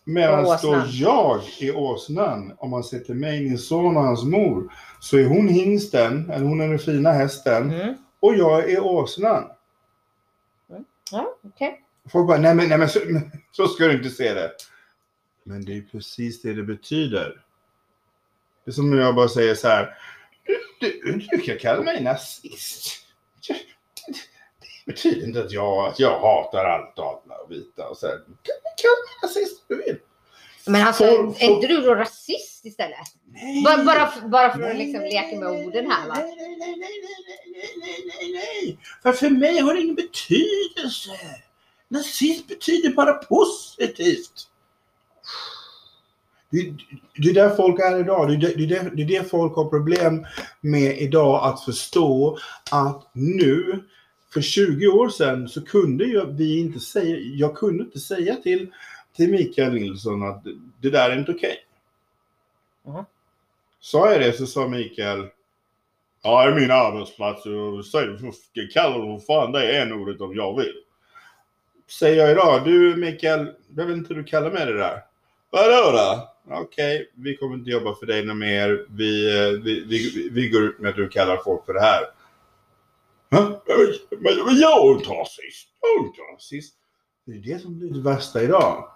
Medan 0.03 0.43
då 0.61 0.83
jag 0.91 1.41
är 1.59 1.77
åsnan, 1.77 2.53
om 2.57 2.69
man 2.69 2.83
sätter 2.83 3.13
mig, 3.13 3.41
min 3.41 3.57
son 3.57 3.97
och 3.97 4.03
hans 4.03 4.23
mor, 4.23 4.73
så 4.99 5.17
är 5.17 5.25
hon 5.25 5.47
hingsten, 5.47 6.29
eller 6.29 6.45
hon 6.45 6.61
är 6.61 6.67
den 6.67 6.79
fina 6.79 7.11
hästen, 7.11 7.71
Mm. 7.71 7.95
och 8.19 8.35
jag 8.35 8.71
är 8.71 8.83
åsnan. 8.83 9.43
Ja, 11.11 11.37
okej. 11.43 11.81
Folk 12.11 12.27
bara, 12.27 12.37
nej 12.37 12.55
men, 12.55 12.69
nej, 12.69 12.77
men 12.77 12.89
så, 12.89 12.99
så 13.51 13.67
ska 13.67 13.87
du 13.87 13.93
inte 13.93 14.09
se 14.09 14.33
det. 14.33 14.51
Men 15.43 15.65
det 15.65 15.77
är 15.77 15.81
precis 15.81 16.41
det 16.41 16.53
det 16.53 16.63
betyder. 16.63 17.41
Det 18.65 18.71
är 18.71 18.73
som 18.73 18.89
när 18.89 19.03
jag 19.03 19.15
bara 19.15 19.29
säger 19.29 19.55
så 19.55 19.67
här. 19.67 19.97
Du, 20.79 21.01
du, 21.03 21.27
du 21.31 21.41
kan 21.41 21.57
kalla 21.57 21.81
mig 21.81 22.03
nazist. 22.03 23.05
Det, 23.47 23.55
betyder 24.85 25.27
inte 25.27 25.39
att 25.39 25.51
jag, 25.51 25.87
att 25.87 25.99
jag 25.99 26.19
hatar 26.19 26.65
allt 26.65 26.99
alla 26.99 27.37
och 27.43 27.51
vita 27.51 27.87
och 27.87 27.97
så 27.97 28.07
här. 28.07 28.15
Du 28.15 28.23
kan 28.25 28.55
kalla 28.81 28.95
mig 29.07 29.29
nazist 29.29 29.59
om 29.59 29.65
du 29.77 29.83
vill. 29.83 29.97
Men 30.65 30.87
alltså, 30.87 31.05
folk, 31.05 31.41
är 31.41 31.49
inte 31.49 31.67
du 31.67 31.81
då 31.81 31.95
rasist 31.95 32.65
istället? 32.65 32.97
Nej, 33.25 33.63
bara, 33.63 33.83
bara, 33.83 34.11
bara 34.27 34.53
för 34.53 34.61
att 34.61 34.77
liksom 34.77 35.01
leka 35.01 35.39
med 35.39 35.49
orden 35.49 35.91
här 35.91 36.07
va? 36.07 36.15
Nej, 36.15 36.35
nej, 36.37 36.57
nej, 36.59 36.75
nej, 36.77 36.79
nej, 36.81 37.69
nej, 37.81 38.05
nej. 38.15 38.31
nej, 38.33 38.77
nej. 39.03 39.13
för 39.13 39.29
mig 39.29 39.59
har 39.59 39.73
det 39.73 39.81
ingen 39.81 39.95
betydelse. 39.95 41.11
Nazism 41.87 42.47
betyder 42.47 42.89
bara 42.89 43.13
positivt. 43.13 44.50
Det, 46.51 46.73
det 47.15 47.29
är 47.29 47.33
där 47.33 47.55
folk 47.55 47.79
är 47.79 47.99
idag. 47.99 48.27
Det 48.29 48.33
är 48.33 48.37
det, 48.37 48.65
det, 48.65 48.75
är 48.75 48.83
det, 48.83 48.89
det 48.95 49.01
är 49.01 49.21
det 49.21 49.29
folk 49.29 49.55
har 49.55 49.69
problem 49.69 50.25
med 50.61 50.97
idag 51.01 51.43
att 51.43 51.65
förstå 51.65 52.37
att 52.71 53.09
nu, 53.13 53.83
för 54.33 54.41
20 54.41 54.87
år 54.87 55.09
sedan, 55.09 55.49
så 55.49 55.65
kunde 55.65 56.05
jag, 56.05 56.25
vi 56.25 56.59
inte 56.59 56.79
säga, 56.79 57.17
jag 57.17 57.55
kunde 57.57 57.83
inte 57.83 57.99
säga 57.99 58.35
till, 58.35 58.71
till 59.15 59.31
Mikael 59.31 59.73
Nilsson 59.73 60.23
att 60.23 60.43
det 60.81 60.89
där 60.89 61.09
är 61.09 61.19
inte 61.19 61.31
okej. 61.31 61.57
Mhm. 62.87 63.05
Sa 63.79 64.11
jag 64.11 64.21
det 64.21 64.33
så 64.33 64.45
sa 64.45 64.67
Mikael 64.67 65.27
Ja, 66.23 66.45
det 66.45 66.51
är 66.51 66.55
min 66.55 66.71
arbetsplats 66.71 67.45
och 67.45 67.85
säg, 67.85 68.69
kalla 68.73 68.97
det 68.97 69.07
vad 69.07 69.25
fan 69.25 69.51
det 69.51 69.77
är 69.77 69.81
n-ordet 69.81 70.21
om 70.21 70.35
jag 70.35 70.57
vill. 70.57 70.73
Säger 71.99 72.21
jag 72.21 72.31
idag, 72.31 72.65
du 72.65 72.95
Mikael, 72.95 73.51
vill 73.69 73.91
inte 73.91 74.13
du 74.13 74.23
kalla 74.23 74.49
mig 74.49 74.65
det 74.65 74.77
där. 74.77 75.01
Vadå 75.49 75.91
då? 75.91 76.30
Okej, 76.49 77.11
vi 77.15 77.37
kommer 77.37 77.55
inte 77.55 77.69
jobba 77.69 77.95
för 77.95 78.05
dig 78.05 78.25
något 78.25 78.37
mer. 78.37 78.85
Vi, 78.89 79.37
eh, 79.37 79.51
vi, 79.51 79.85
vi, 79.85 80.29
vi 80.31 80.49
går 80.49 80.63
ut 80.63 80.79
med 80.79 80.89
att 80.89 80.95
du 80.95 81.09
kallar 81.09 81.37
folk 81.37 81.65
för 81.65 81.73
det 81.73 81.81
här. 81.81 82.03
Men, 83.29 84.59
jag 84.59 84.87
är 84.87 84.91
inte 84.97 85.09
rasist. 85.09 85.69
Jag 85.81 86.03
är 86.03 86.07
inte 86.07 86.21
rasist. 86.35 86.75
Det 87.25 87.31
är 87.31 87.53
det 87.53 87.59
som 87.59 87.79
blir 87.79 87.91
det 87.91 88.01
värsta 88.01 88.43
idag. 88.43 88.91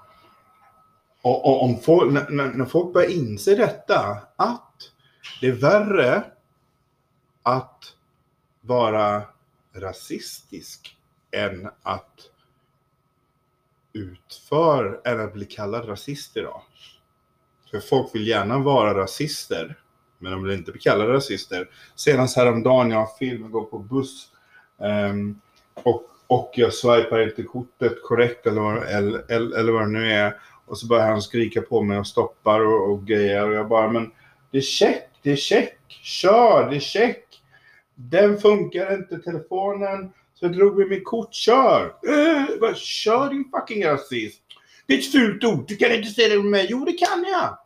Och, 1.21 1.45
och 1.45 1.63
om 1.63 1.79
folk, 1.79 2.13
när, 2.13 2.29
när 2.29 2.53
när 2.53 2.65
folk 2.65 2.93
börjar 2.93 3.09
inse 3.09 3.55
detta, 3.55 4.17
att 4.35 4.91
det 5.41 5.47
är 5.47 5.51
värre 5.51 6.23
att 7.43 7.93
vara 8.61 9.23
rasistisk 9.73 10.97
än 11.31 11.69
att 11.81 12.29
utför, 13.93 15.01
än 15.05 15.19
att 15.19 15.33
bli 15.33 15.45
kallad 15.45 15.89
rasist 15.89 16.37
idag. 16.37 16.61
För 17.71 17.79
folk 17.79 18.15
vill 18.15 18.27
gärna 18.27 18.59
vara 18.59 18.93
rasister, 19.03 19.75
men 20.19 20.31
de 20.31 20.43
vill 20.43 20.53
inte 20.53 20.71
bli 20.71 20.81
kallade 20.81 21.13
rasister. 21.13 21.69
Senast 21.95 22.37
häromdagen, 22.37 22.91
jag 22.91 22.97
har 22.97 23.17
film, 23.19 23.41
jag 23.41 23.51
går 23.51 23.63
på 23.65 23.79
buss 23.79 24.27
um, 25.11 25.41
och, 25.73 26.03
och 26.27 26.51
jag 26.55 26.73
swipar 26.73 27.19
inte 27.29 27.43
kortet 27.43 28.03
korrekt 28.03 28.47
eller, 28.47 28.61
vad- 28.61 28.83
eller, 28.83 29.31
eller, 29.31 29.57
eller 29.59 29.71
vad 29.71 29.81
det 29.81 29.87
nu 29.99 30.11
är. 30.11 30.35
Och 30.65 30.77
så 30.77 30.87
börjar 30.87 31.07
han 31.07 31.21
skrika 31.21 31.61
på 31.61 31.81
mig 31.81 31.99
och 31.99 32.07
stoppar 32.07 32.59
och, 32.59 32.91
och 32.91 33.07
grejer 33.07 33.47
och 33.49 33.53
jag 33.55 33.67
bara, 33.67 33.91
men 33.91 34.11
det 34.51 34.57
är 34.57 34.61
check, 34.61 35.03
det 35.21 35.31
är 35.31 35.35
check, 35.35 35.77
kör, 35.87 36.69
det 36.69 36.75
är 36.75 36.79
check. 36.79 37.23
Den 37.95 38.37
funkar 38.37 38.93
inte, 38.93 39.17
telefonen. 39.19 40.11
Så 40.33 40.45
jag 40.45 40.53
drog 40.53 40.77
med 40.77 40.87
mitt 40.87 41.05
kort, 41.05 41.33
kör! 41.33 41.81
Äh, 42.07 42.59
bara, 42.59 42.75
kör 42.75 43.29
din 43.29 43.51
fucking 43.51 43.85
rasist! 43.85 44.41
Det 44.85 44.93
är 44.93 44.97
ett 44.97 45.11
fult 45.11 45.43
ord, 45.43 45.65
du 45.67 45.75
kan 45.77 45.91
inte 45.91 46.09
säga 46.09 46.29
det 46.29 46.35
med 46.35 46.51
mig. 46.51 46.67
Jo, 46.69 46.85
det 46.85 46.93
kan 46.93 47.25
jag! 47.27 47.57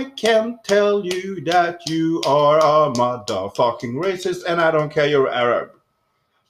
I 0.00 0.04
can 0.16 0.58
tell 0.62 1.06
you 1.06 1.44
that 1.52 1.90
you 1.90 2.20
are 2.26 2.60
a 2.62 2.92
motherfucking 2.96 4.02
racist 4.02 4.46
and 4.48 4.60
I 4.60 4.64
don't 4.64 4.90
care 4.90 5.06
you're 5.06 5.30
Arab. 5.30 5.68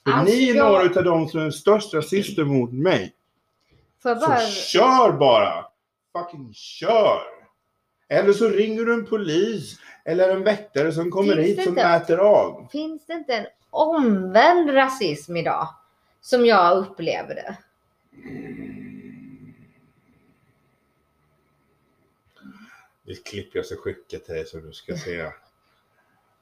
För 0.04 0.12
Alltså, 0.12 0.34
ni 0.34 0.50
är 0.50 0.54
jag- 0.54 0.66
några 0.66 0.98
av 0.98 1.04
de 1.04 1.28
som 1.28 1.40
är 1.40 1.50
störst 1.50 1.94
rasister 1.94 2.44
mot 2.44 2.72
mig. 2.72 3.12
Får 4.02 4.10
jag 4.10 4.20
Så 4.20 4.26
bara... 4.28 4.40
kör 4.40 5.12
bara! 5.12 5.64
Fucking 6.18 6.52
kör! 6.54 7.20
Eller 8.08 8.32
så 8.32 8.48
ringer 8.48 8.84
du 8.84 8.94
en 8.94 9.06
polis 9.06 9.76
eller 10.04 10.28
en 10.28 10.42
väktare 10.44 10.92
som 10.92 11.10
kommer 11.10 11.34
Finns 11.36 11.46
hit 11.48 11.62
som 11.62 11.68
inte? 11.68 11.82
mäter 11.88 12.18
av. 12.18 12.68
Finns 12.72 13.06
det 13.06 13.12
inte 13.12 13.34
en 13.34 13.46
omvänd 13.70 14.70
rasism 14.74 15.36
idag? 15.36 15.68
Som 16.20 16.46
jag 16.46 16.78
upplever 16.78 17.34
det. 17.34 17.56
Det 18.12 18.63
är 23.06 23.12
ett 23.12 23.24
klipp 23.26 23.54
jag 23.54 23.66
ska 23.66 23.76
skicka 23.76 24.18
till 24.18 24.34
dig 24.34 24.46
så 24.46 24.58
du 24.58 24.72
ska 24.72 24.96
se. 25.04 25.30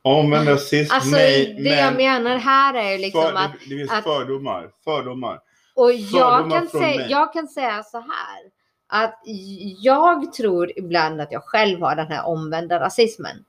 Omvänd 0.03 0.49
rasism, 0.49 0.95
Alltså 0.95 1.11
nej, 1.11 1.55
det 1.63 1.81
jag 1.81 1.97
menar 1.97 2.37
här 2.37 2.75
är 2.75 2.93
ju 2.93 2.99
liksom 2.99 3.23
för, 3.23 3.33
att 3.35 3.53
det, 3.53 3.59
finns 3.59 3.93
att- 3.93 4.05
fördomar. 4.05 4.71
Fördomar. 4.85 5.41
Och 5.75 5.93
jag 5.93 6.51
kan, 6.51 6.69
säga, 6.69 7.09
jag 7.09 7.33
kan 7.33 7.49
säga 7.49 7.83
så 7.83 7.99
här. 7.99 8.51
Att 8.87 9.21
jag 9.79 10.33
tror 10.33 10.79
ibland 10.79 11.21
att 11.21 11.33
jag 11.33 11.43
själv 11.45 11.81
har 11.81 11.97
den 11.97 12.07
här 12.07 12.27
omvända 12.27 12.81
rasismen. 12.81 13.45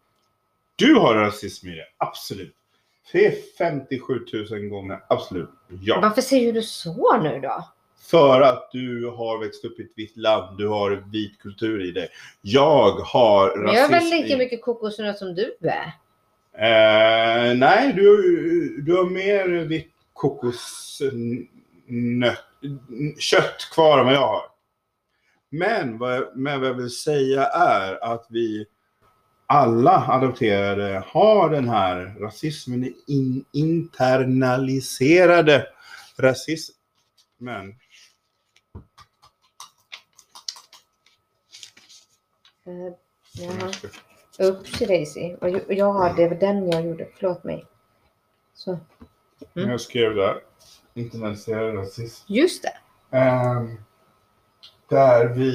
Du 0.76 0.96
har 0.96 1.16
rasism 1.16 1.68
i 1.68 1.76
det, 1.76 1.86
absolut. 1.98 2.56
Det 3.12 3.26
är 3.26 3.36
57 3.58 4.26
000 4.52 4.68
gånger, 4.70 5.00
absolut. 5.10 5.50
Ja. 5.82 6.00
Varför 6.02 6.22
säger 6.22 6.54
du 6.54 6.62
så 6.62 7.18
nu 7.18 7.40
då? 7.40 7.68
För 8.04 8.42
att 8.42 8.70
du 8.72 9.08
har 9.08 9.46
växt 9.46 9.66
upp 9.66 9.80
i 9.80 9.84
ett 9.84 9.92
vitt 9.96 10.18
land, 10.18 10.58
du 10.58 10.68
har 10.68 11.04
vit 11.12 11.40
kultur 11.40 11.90
i 11.90 11.92
dig. 11.92 12.08
Jag 12.42 12.92
har 12.92 13.48
rasism 13.48 13.64
Men 13.64 13.76
jag 13.76 13.84
är 13.84 13.90
väl 13.90 14.22
lika 14.22 14.38
mycket 14.38 14.62
kokosnöt 14.62 15.18
som 15.18 15.36
du 15.36 15.58
är? 15.62 15.94
Eh, 16.58 17.58
nej, 17.58 17.94
du, 17.94 18.82
du 18.82 18.96
har 18.96 19.06
mer 19.06 19.48
vitt 19.48 19.92
kokosnöt, 20.14 21.10
kött 23.18 23.70
kvar 23.74 24.00
än 24.00 24.06
vad 24.06 24.16
jag 24.16 24.28
har. 24.28 24.44
Men 25.50 25.98
vad, 25.98 26.16
jag, 26.16 26.38
men 26.38 26.60
vad 26.60 26.70
jag 26.70 26.74
vill 26.74 26.90
säga 26.90 27.46
är 27.46 28.14
att 28.14 28.26
vi 28.30 28.66
alla 29.46 30.06
adopterade 30.08 31.04
har 31.08 31.50
den 31.50 31.70
här 31.70 32.16
rasismen, 32.20 32.94
in, 33.08 33.46
internaliserade 33.54 35.68
rasismen. 36.18 37.76
Uh, 42.68 42.94
jaha. 43.34 43.72
Upsi 44.40 44.86
Daisy. 44.86 45.36
Och 45.42 45.50
jag- 45.50 45.62
Ja, 45.68 46.14
det 46.18 46.28
var 46.28 46.36
den 46.36 46.70
jag 46.72 46.86
gjorde. 46.86 47.08
Förlåt 47.16 47.44
mig. 47.44 47.66
Så. 48.54 48.78
Mm. 49.56 49.70
Jag 49.70 49.82
skrev 49.82 50.16
där. 50.16 50.36
Internaliserad 50.94 51.76
rasism. 51.78 52.26
Just 52.34 52.64
det. 52.64 53.18
Ehm, 53.18 53.78
där 54.90 55.28
vi... 55.28 55.54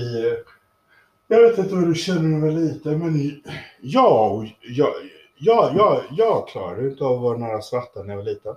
Jag 1.28 1.43
vet 1.43 1.59
inte 1.59 1.74
vad 1.74 1.85
du 1.89 1.94
känner 1.94 2.40
var 2.40 2.51
liten, 2.51 2.98
men 2.98 3.43
jag, 3.80 4.56
jag, 4.60 4.93
jag, 5.36 5.76
jag, 5.76 6.02
jag 6.10 6.48
klarade 6.48 6.89
inte 6.89 7.05
av 7.05 7.12
att 7.16 7.22
vara 7.22 7.39
nära 7.39 7.62
svarta 7.62 8.02
när 8.02 8.09
jag 8.10 8.16
var 8.16 8.24
liten. 8.24 8.56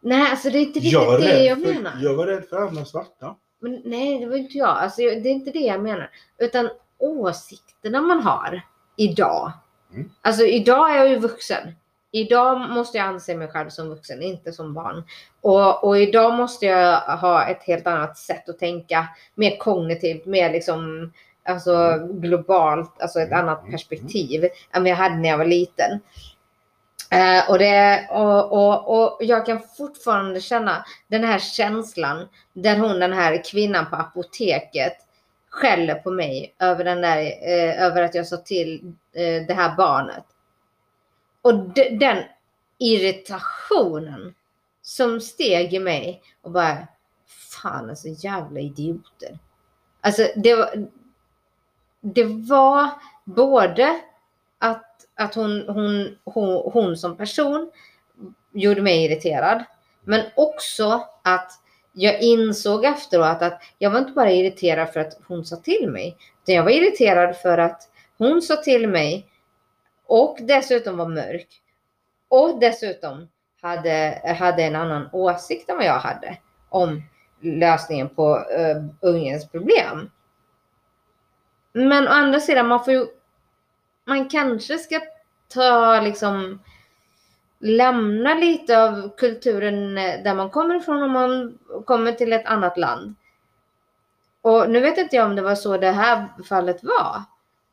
Nej, 0.00 0.30
alltså 0.30 0.50
det 0.50 0.58
är 0.58 0.60
inte 0.62 0.78
riktigt 0.78 0.92
Jag 0.92 1.20
det 1.20 1.44
jag 1.44 1.62
för, 1.62 1.74
menar. 1.74 1.92
jag 2.00 2.14
var 2.14 2.26
rädd 2.26 2.44
för 2.44 2.56
andra 2.56 2.84
svarta. 2.84 3.36
Men 3.60 3.82
nej, 3.84 4.18
det 4.18 4.26
var 4.26 4.36
inte 4.36 4.58
jag. 4.58 4.68
Alltså, 4.68 5.00
det 5.00 5.06
är 5.06 5.26
inte 5.26 5.50
det 5.50 5.58
jag 5.58 5.82
menar. 5.82 6.10
Utan 6.38 6.70
åsikterna 6.98 8.00
man 8.00 8.22
har 8.22 8.62
idag. 8.96 9.52
Mm. 9.92 10.10
Alltså 10.22 10.44
idag 10.44 10.90
är 10.90 10.96
jag 10.96 11.08
ju 11.08 11.18
vuxen. 11.18 11.74
Idag 12.12 12.70
måste 12.70 12.98
jag 12.98 13.06
anse 13.06 13.36
mig 13.36 13.48
själv 13.48 13.68
som 13.68 13.88
vuxen, 13.88 14.22
inte 14.22 14.52
som 14.52 14.74
barn. 14.74 15.04
Och, 15.40 15.84
och 15.84 15.98
idag 15.98 16.34
måste 16.34 16.66
jag 16.66 17.00
ha 17.00 17.46
ett 17.46 17.62
helt 17.62 17.86
annat 17.86 18.18
sätt 18.18 18.48
att 18.48 18.58
tänka. 18.58 19.08
Mer 19.34 19.56
kognitivt, 19.56 20.26
mer 20.26 20.52
liksom 20.52 21.12
alltså 21.44 21.98
globalt, 22.12 23.00
alltså 23.00 23.20
ett 23.20 23.32
Mm, 23.32 23.44
annat 23.44 23.60
mm, 23.60 23.70
perspektiv 23.70 24.44
än 24.72 24.82
vad 24.82 24.90
jag 24.90 24.96
hade 24.96 25.16
när 25.16 25.28
jag 25.28 25.38
var 25.38 25.44
liten. 25.44 26.00
Eh, 27.12 27.50
och, 27.50 27.58
det, 27.58 28.08
och, 28.10 28.52
och, 28.52 28.98
och 28.98 29.18
jag 29.20 29.46
kan 29.46 29.60
fortfarande 29.76 30.40
känna 30.40 30.84
den 31.08 31.24
här 31.24 31.38
känslan 31.38 32.28
där 32.52 32.78
hon, 32.78 32.98
den 33.00 33.12
här 33.12 33.44
kvinnan 33.44 33.90
på 33.90 33.96
apoteket, 33.96 34.96
skäller 35.50 35.94
på 35.94 36.10
mig 36.10 36.54
över, 36.58 36.84
den 36.84 37.00
där, 37.00 37.18
eh, 37.18 37.82
över 37.82 38.02
att 38.02 38.14
jag 38.14 38.26
sa 38.26 38.36
till 38.36 38.94
eh, 39.12 39.46
det 39.46 39.54
här 39.54 39.76
barnet. 39.76 40.24
Och 41.42 41.54
de, 41.54 41.98
den 41.98 42.24
irritationen 42.78 44.34
som 44.82 45.20
steg 45.20 45.74
i 45.74 45.78
mig 45.78 46.22
och 46.42 46.50
bara, 46.50 46.86
fan 47.62 47.90
alltså 47.90 48.08
jävla 48.08 48.60
idioter. 48.60 49.38
Alltså 50.00 50.26
det 50.36 50.54
var, 50.54 50.88
det 52.00 52.24
var 52.24 52.90
både 53.24 54.00
att, 54.58 54.89
att 55.20 55.34
hon, 55.34 55.68
hon, 55.68 56.16
hon, 56.24 56.70
hon 56.72 56.96
som 56.96 57.16
person 57.16 57.70
gjorde 58.52 58.82
mig 58.82 59.04
irriterad. 59.04 59.64
Men 60.04 60.20
också 60.36 61.04
att 61.24 61.52
jag 61.92 62.20
insåg 62.20 62.84
efteråt 62.84 63.42
att 63.42 63.62
jag 63.78 63.90
var 63.90 63.98
inte 63.98 64.12
bara 64.12 64.30
irriterad 64.30 64.92
för 64.92 65.00
att 65.00 65.18
hon 65.26 65.44
sa 65.44 65.56
till 65.56 65.90
mig. 65.90 66.16
Utan 66.42 66.54
jag 66.54 66.62
var 66.62 66.70
irriterad 66.70 67.36
för 67.36 67.58
att 67.58 67.82
hon 68.18 68.42
sa 68.42 68.56
till 68.56 68.88
mig 68.88 69.26
och 70.06 70.38
dessutom 70.40 70.96
var 70.96 71.08
mörk. 71.08 71.48
Och 72.28 72.60
dessutom 72.60 73.28
hade, 73.62 74.22
hade 74.38 74.62
en 74.62 74.76
annan 74.76 75.08
åsikt 75.12 75.70
än 75.70 75.76
vad 75.76 75.86
jag 75.86 75.98
hade 75.98 76.38
om 76.68 77.02
lösningen 77.40 78.08
på 78.08 78.36
uh, 78.36 78.84
ungens 79.00 79.48
problem. 79.48 80.10
Men 81.72 82.08
å 82.08 82.10
andra 82.10 82.40
sidan, 82.40 82.68
man 82.68 82.84
får 82.84 82.92
ju, 82.92 83.06
man 84.10 84.28
kanske 84.28 84.78
ska 84.78 85.00
ta 85.48 86.00
liksom 86.00 86.60
lämna 87.58 88.34
lite 88.34 88.82
av 88.82 89.16
kulturen 89.16 89.98
eh, 89.98 90.22
där 90.22 90.34
man 90.34 90.50
kommer 90.50 90.74
ifrån 90.74 91.02
om 91.02 91.10
man 91.10 91.58
kommer 91.84 92.12
till 92.12 92.32
ett 92.32 92.46
annat 92.46 92.76
land. 92.76 93.14
Och 94.42 94.70
nu 94.70 94.80
vet 94.80 94.98
inte 94.98 95.16
jag 95.16 95.26
om 95.26 95.36
det 95.36 95.42
var 95.42 95.54
så 95.54 95.76
det 95.76 95.90
här 95.90 96.28
fallet 96.48 96.84
var. 96.84 97.22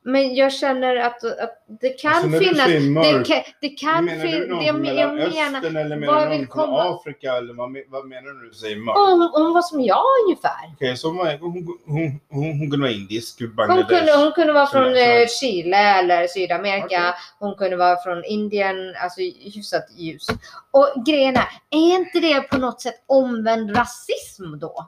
Men 0.10 0.36
jag 0.36 0.54
känner 0.54 0.96
att, 0.96 1.24
att 1.24 1.64
det 1.82 1.90
kan 1.90 2.14
Alltså, 2.14 2.40
finnas... 2.40 2.68
mörk, 2.84 3.28
Det 3.28 3.34
kan, 3.34 3.44
det 3.62 3.70
kan 3.70 4.06
menar 4.06 4.26
du 4.26 4.48
någon 4.48 4.66
Jag, 4.66 4.76
från 4.76 4.82
men- 4.82 4.96
jag 4.98 5.14
Mellanöstern 5.16 5.62
menar 5.74 5.82
eller 5.86 5.96
menar 5.96 6.14
jag 6.20 6.32
du 6.32 6.38
någon 6.38 6.48
från 6.48 6.48
komma- 6.66 6.96
Afrika? 6.96 7.34
Eller 7.34 7.54
vad, 7.54 7.78
vad 7.88 8.06
menar 8.08 8.22
du 8.22 8.34
när 8.34 8.44
du 8.50 8.54
säger 8.54 8.76
mörk? 8.76 8.98
om, 8.98 9.32
om 9.44 9.54
vad 9.54 9.66
som 9.66 9.82
jag 9.82 10.04
ungefär. 10.26 10.74
Okej, 10.76 10.98
så 10.98 11.08
hon, 11.08 11.18
hon, 11.18 11.40
hon, 11.42 12.20
hon, 12.30 12.44
hon 12.60 12.60
kunde 12.72 12.78
vara 12.88 12.92
indisk, 12.92 13.40
Hon 13.40 13.56
Bangladesh. 13.56 13.88
kunde, 13.90 14.18
hon 14.24 14.32
kunde 14.32 14.54
vara 14.54 14.68
från 14.68 14.96
eh, 14.96 15.28
Chile 15.42 15.78
eller 16.00 16.28
Sydamerika. 16.28 16.86
Okej. 16.86 17.14
Hon 17.40 17.56
kunde 17.56 17.76
vara 17.78 17.98
från 18.04 18.24
Indien, 18.26 18.96
alltså 19.04 19.22
hyfsat 19.56 19.86
ljus. 19.98 20.28
Och 20.72 21.06
grejen 21.06 21.36
är, 21.36 21.48
är 21.70 21.96
inte 21.96 22.20
det 22.20 22.42
på 22.42 22.58
något 22.58 22.82
sätt 22.82 23.04
omvänd 23.06 23.78
rasism 23.78 24.60
då? 24.60 24.88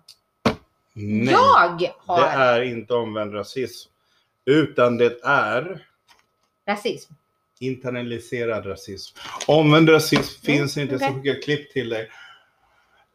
Nej, 0.93 1.31
Jag 1.33 1.39
har 1.39 1.77
det 1.77 2.27
är 2.27 2.61
inte 2.61 2.93
omvänd 2.93 3.33
rasism. 3.35 3.89
Utan 4.45 4.97
det 4.97 5.19
är 5.23 5.85
rasism. 6.67 7.13
internaliserad 7.59 8.65
rasism. 8.65 9.17
Omvänd 9.47 9.89
rasism 9.89 10.45
Mm, 10.47 10.57
finns 10.59 10.77
inte, 10.77 10.95
okej. 10.95 11.07
så 11.07 11.13
skickar 11.13 11.29
jag 11.33 11.43
klipp 11.43 11.73
till 11.73 11.89
dig. 11.89 12.09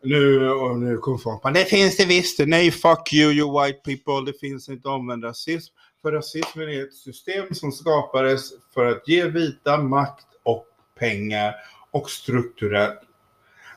Nu, 0.02 0.50
och 0.50 0.78
nu 0.78 0.96
kommer 0.98 1.18
folk 1.18 1.42
bara, 1.42 1.52
det 1.52 1.64
finns 1.64 1.96
det 1.96 2.04
visst. 2.06 2.38
Nej, 2.46 2.70
fuck 2.70 3.12
you, 3.12 3.32
you 3.32 3.62
white 3.66 3.78
people. 3.78 4.32
Det 4.32 4.38
finns 4.38 4.68
inte 4.68 4.88
omvänd 4.88 5.24
rasism. 5.24 5.74
För 6.02 6.12
rasismen 6.12 6.68
är 6.68 6.82
ett 6.84 6.94
system 6.94 7.54
som 7.54 7.72
skapades 7.72 8.50
för 8.74 8.86
att 8.86 9.08
ge 9.08 9.24
vita 9.24 9.78
makt 9.78 10.26
och 10.42 10.66
pengar 10.98 11.54
och 11.90 12.10
strukturellt. 12.10 13.00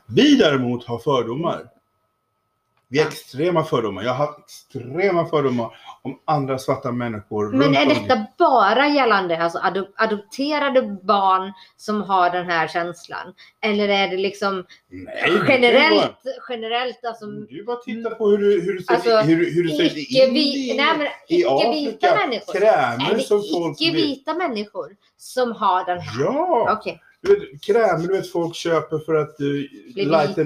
Vi 0.06 0.36
däremot 0.36 0.84
har 0.84 0.98
fördomar. 0.98 1.68
Vi 2.88 2.98
har 2.98 3.06
extrema 3.08 3.64
fördomar. 3.64 4.02
Jag 4.02 4.14
har 4.14 4.34
extrema 4.44 5.26
fördomar 5.28 5.76
om 6.08 6.18
andra 6.24 6.58
svarta 6.58 6.92
människor. 6.92 7.52
Men 7.52 7.74
är 7.76 7.86
detta 7.86 8.26
bara 8.38 8.88
gällande 8.88 9.38
alltså 9.42 9.58
adop- 9.58 9.92
adopterade 9.96 10.82
barn 11.02 11.52
som 11.76 12.02
har 12.02 12.30
den 12.30 12.46
här 12.46 12.68
känslan? 12.68 13.34
Eller 13.62 13.88
är 13.88 14.08
det 14.08 14.16
liksom 14.16 14.64
Nej, 14.90 15.30
ju 15.30 15.38
vara- 15.38 15.48
generellt, 15.48 16.16
generellt 16.48 17.04
alltså 17.04 17.26
Du 17.26 17.64
bara 17.64 17.76
titta 17.76 18.10
på 18.10 18.28
hur, 18.28 18.38
du- 18.38 18.60
hur 18.62 18.74
det 18.78 18.82
ser 18.84 18.94
Alltså, 18.94 19.16
hur, 19.16 19.54
hur 19.54 19.64
det 19.64 19.70
ser 19.76 19.84
ut 19.84 19.96
i 19.96 20.30
vi, 20.30 20.74
nej, 20.76 20.94
men 20.98 21.06
i 21.28 21.44
Afrika. 21.44 22.14
människor? 22.26 22.52
Krämer 22.52 23.10
Är 23.10 23.14
det 23.14 23.20
som 23.22 23.42
folk 23.52 23.80
icke-vita 23.80 24.34
människor 24.34 24.88
som 25.16 25.52
har 25.52 25.84
den 25.84 26.00
här? 26.00 26.24
Ja! 26.24 26.76
Okej, 26.78 27.00
Du 27.22 27.34
vet, 27.34 27.62
krämer 27.62 28.06
du 28.08 28.16
vet 28.16 28.32
folk 28.32 28.54
köper 28.54 28.98
för 28.98 29.14
att 29.14 29.40
uh, 29.40 29.46
bli 29.94 30.04
vita, 30.04 30.42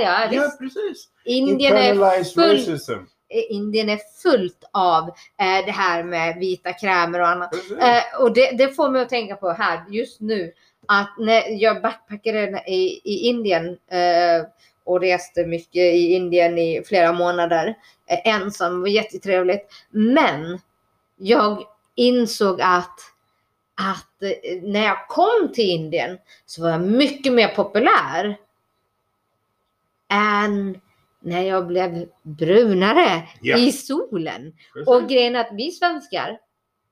ja 0.00 0.28
Ja, 0.32 0.50
precis. 0.60 1.08
Indien 1.24 1.72
är, 1.76 1.92
Internalized 1.92 2.34
full- 2.44 2.52
racism. 2.52 2.92
Indien 3.28 3.88
är 3.88 4.00
fullt 4.22 4.64
av 4.72 5.08
eh, 5.08 5.66
det 5.66 5.72
här 5.72 6.02
med 6.02 6.36
vita 6.38 6.72
krämer 6.72 7.20
och 7.20 7.28
annat. 7.28 7.54
Eh, 7.80 8.20
och 8.20 8.34
det, 8.34 8.50
det 8.50 8.68
får 8.68 8.90
mig 8.90 9.02
att 9.02 9.08
tänka 9.08 9.36
på 9.36 9.50
här 9.50 9.84
just 9.90 10.20
nu 10.20 10.52
att 10.88 11.14
när 11.18 11.62
jag 11.62 11.82
backpackade 11.82 12.62
i, 12.66 13.00
i 13.04 13.28
Indien 13.28 13.68
eh, 13.68 14.46
och 14.84 15.00
reste 15.00 15.46
mycket 15.46 15.76
i 15.94 16.12
Indien 16.12 16.58
i 16.58 16.82
flera 16.86 17.12
månader 17.12 17.74
ensam, 18.06 18.74
det 18.74 18.80
var 18.80 18.88
jättetrevligt. 18.88 19.72
Men 19.90 20.60
jag 21.16 21.62
insåg 21.94 22.60
att, 22.60 23.00
att 23.74 24.22
när 24.62 24.84
jag 24.84 25.08
kom 25.08 25.52
till 25.54 25.70
Indien 25.70 26.18
så 26.46 26.62
var 26.62 26.70
jag 26.70 26.80
mycket 26.80 27.32
mer 27.32 27.48
populär 27.48 28.36
än 30.08 30.80
när 31.26 31.42
jag 31.42 31.66
blev 31.66 32.06
brunare 32.22 33.22
Ja. 33.40 33.56
i 33.58 33.72
solen. 33.72 34.52
Precis. 34.74 34.88
Och 34.88 35.08
grejen 35.08 35.36
är 35.36 35.40
att 35.40 35.52
vi 35.52 35.70
svenskar 35.70 36.38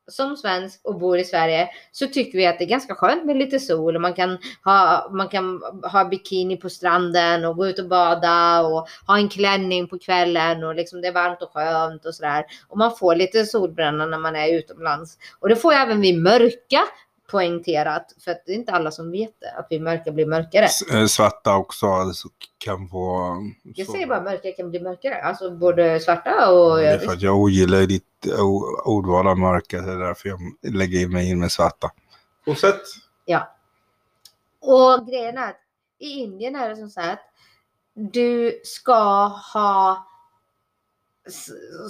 som 0.09 0.37
svensk 0.37 0.81
och 0.85 0.99
bor 0.99 1.19
i 1.19 1.25
Sverige 1.25 1.69
så 1.93 2.07
tycker 2.07 2.39
vi 2.39 2.47
att 2.47 2.59
det 2.59 2.65
är 2.65 2.69
ganska 2.69 2.95
skönt 2.95 3.25
med 3.25 3.37
lite 3.37 3.61
sol 3.61 3.97
och 3.97 4.03
man 4.03 4.15
kan 4.15 4.39
ha, 4.65 5.11
man 5.13 5.29
kan 5.29 5.63
ha 5.93 6.05
bikini 6.05 6.57
på 6.57 6.69
stranden 6.69 7.45
och 7.45 7.57
gå 7.57 7.67
ut 7.67 7.79
och 7.79 7.89
bada 7.89 8.61
och 8.63 8.89
ha 9.07 9.19
en 9.19 9.29
klänning 9.29 9.89
på 9.89 9.99
kvällen 9.99 10.65
och 10.65 10.75
liksom 10.75 11.01
det 11.01 11.09
är 11.09 11.13
varmt 11.13 11.43
och 11.43 11.53
skönt 11.53 12.07
och 12.07 12.15
sådär. 12.15 12.45
Och 12.69 12.79
man 12.79 12.97
får 12.97 13.15
lite 13.15 13.45
solbränna 13.45 14.07
när 14.07 14.19
man 14.19 14.37
är 14.37 14.59
utomlands. 14.59 15.19
Och 15.41 15.49
det 15.49 15.57
får 15.57 15.73
även 15.73 16.01
vi 16.01 16.17
mörka 16.17 16.81
poängterat 17.31 18.13
för 18.25 18.31
att 18.31 18.43
det 18.47 18.53
är 18.53 18.57
inte 18.57 18.73
alla 18.73 18.91
som 18.91 19.11
vet 19.11 19.41
det, 19.41 19.51
att 19.53 19.67
vi 19.71 19.81
mörka 19.81 20.13
blir 20.13 20.27
mörkare. 20.27 20.65
S- 20.65 20.83
eh, 20.93 21.07
Svarta 21.07 21.57
också 21.57 21.87
alltså, 21.87 22.29
kan 22.59 22.89
få... 22.89 23.37
Jag 23.63 23.87
så- 23.87 23.93
säger 23.93 24.07
bara 24.07 24.23
mörka 24.23 24.53
kan 24.53 24.71
bli 24.71 24.81
mörkare, 24.81 25.23
alltså 25.23 25.51
både 25.51 26.01
svarta 26.01 26.51
och... 26.53 26.77
Det 26.77 26.89
är 26.89 26.99
för 26.99 27.13
att 27.13 27.23
jag 27.23 27.37
ogillar 27.39 27.87
ditt 27.87 28.27
ordval 28.85 29.27
av 29.27 29.39
mörka. 29.39 29.81
Det 29.81 29.93
är 29.93 29.99
därför 29.99 30.29
jag 30.29 30.41
lägger 30.75 31.01
in 31.01 31.13
mig 31.13 31.31
in 31.31 31.41
med 31.41 31.53
svarta. 31.53 31.91
Fortsätt. 32.45 32.81
Ja. 33.25 33.57
Och 34.61 35.07
grejen 35.07 35.39
är 35.39 35.49
att 35.49 35.61
i 35.99 36.09
Indien 36.09 36.57
är 36.57 36.69
det 36.69 36.77
som 36.77 36.89
så 36.91 37.01
här 37.01 37.13
att 37.13 37.31
du 37.95 38.61
ska 38.65 39.27
ha 39.55 40.07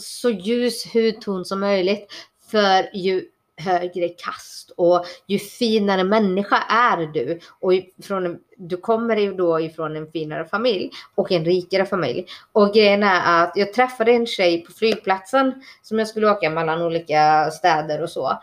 så 0.01 0.31
ljus 0.31 0.95
hudton 0.95 1.45
som 1.45 1.61
möjligt 1.61 2.13
för 2.51 2.97
ju 2.97 3.29
högre 3.57 4.09
kast 4.09 4.71
och 4.77 5.05
ju 5.27 5.39
finare 5.39 6.05
människa 6.05 6.57
är 6.69 7.07
du 7.07 7.41
och 7.61 7.75
ifrån, 7.75 8.39
du 8.57 8.77
kommer 8.77 9.17
ju 9.17 9.35
då 9.35 9.61
ifrån 9.61 9.97
en 9.97 10.11
finare 10.11 10.45
familj 10.45 10.91
och 11.15 11.33
en 11.33 11.45
rikare 11.45 11.87
familj. 11.87 12.27
Och 12.53 12.75
grejen 12.75 13.03
är 13.03 13.45
att 13.45 13.53
jag 13.57 13.73
träffade 13.73 14.13
en 14.13 14.27
tjej 14.27 14.65
på 14.65 14.73
flygplatsen 14.73 15.63
som 15.83 15.99
jag 15.99 16.09
skulle 16.09 16.31
åka 16.31 16.51
mellan 16.51 16.83
olika 16.83 17.51
städer 17.51 18.03
och 18.03 18.11
så. 18.11 18.39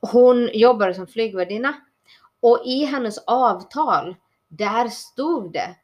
Hon 0.00 0.50
jobbade 0.52 0.94
som 0.94 1.06
flygvärdinna 1.06 1.74
och 2.40 2.62
i 2.64 2.84
hennes 2.84 3.18
avtal, 3.18 4.16
där 4.48 4.88
stod 4.88 5.52
det 5.52 5.76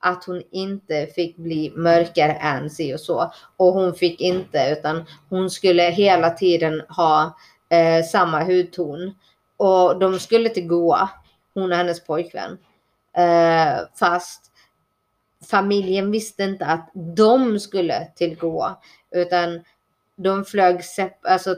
att 0.00 0.24
hon 0.24 0.42
inte 0.50 1.06
fick 1.06 1.36
bli 1.36 1.72
mörkare 1.76 2.32
än 2.32 2.70
si 2.70 2.94
och 2.94 3.00
så. 3.00 3.32
Och 3.56 3.72
hon 3.72 3.94
fick 3.94 4.20
inte, 4.20 4.76
utan 4.78 5.04
hon 5.28 5.50
skulle 5.50 5.82
hela 5.82 6.30
tiden 6.30 6.82
ha 6.88 7.36
eh, 7.72 8.04
samma 8.04 8.44
hudton. 8.44 9.14
Och 9.56 9.98
de 9.98 10.18
skulle 10.18 10.48
till 10.48 10.66
Goa, 10.66 11.10
hon 11.54 11.72
och 11.72 11.78
hennes 11.78 12.04
pojkvän. 12.04 12.58
Eh, 13.16 13.80
fast 13.94 14.52
familjen 15.50 16.10
visste 16.10 16.42
inte 16.42 16.66
att 16.66 16.90
de 16.94 17.60
skulle 17.60 18.06
till 18.16 18.36
Goa. 18.36 18.76
Utan 19.10 19.64
de 20.16 20.44
flög 20.44 20.80
alltså, 21.22 21.56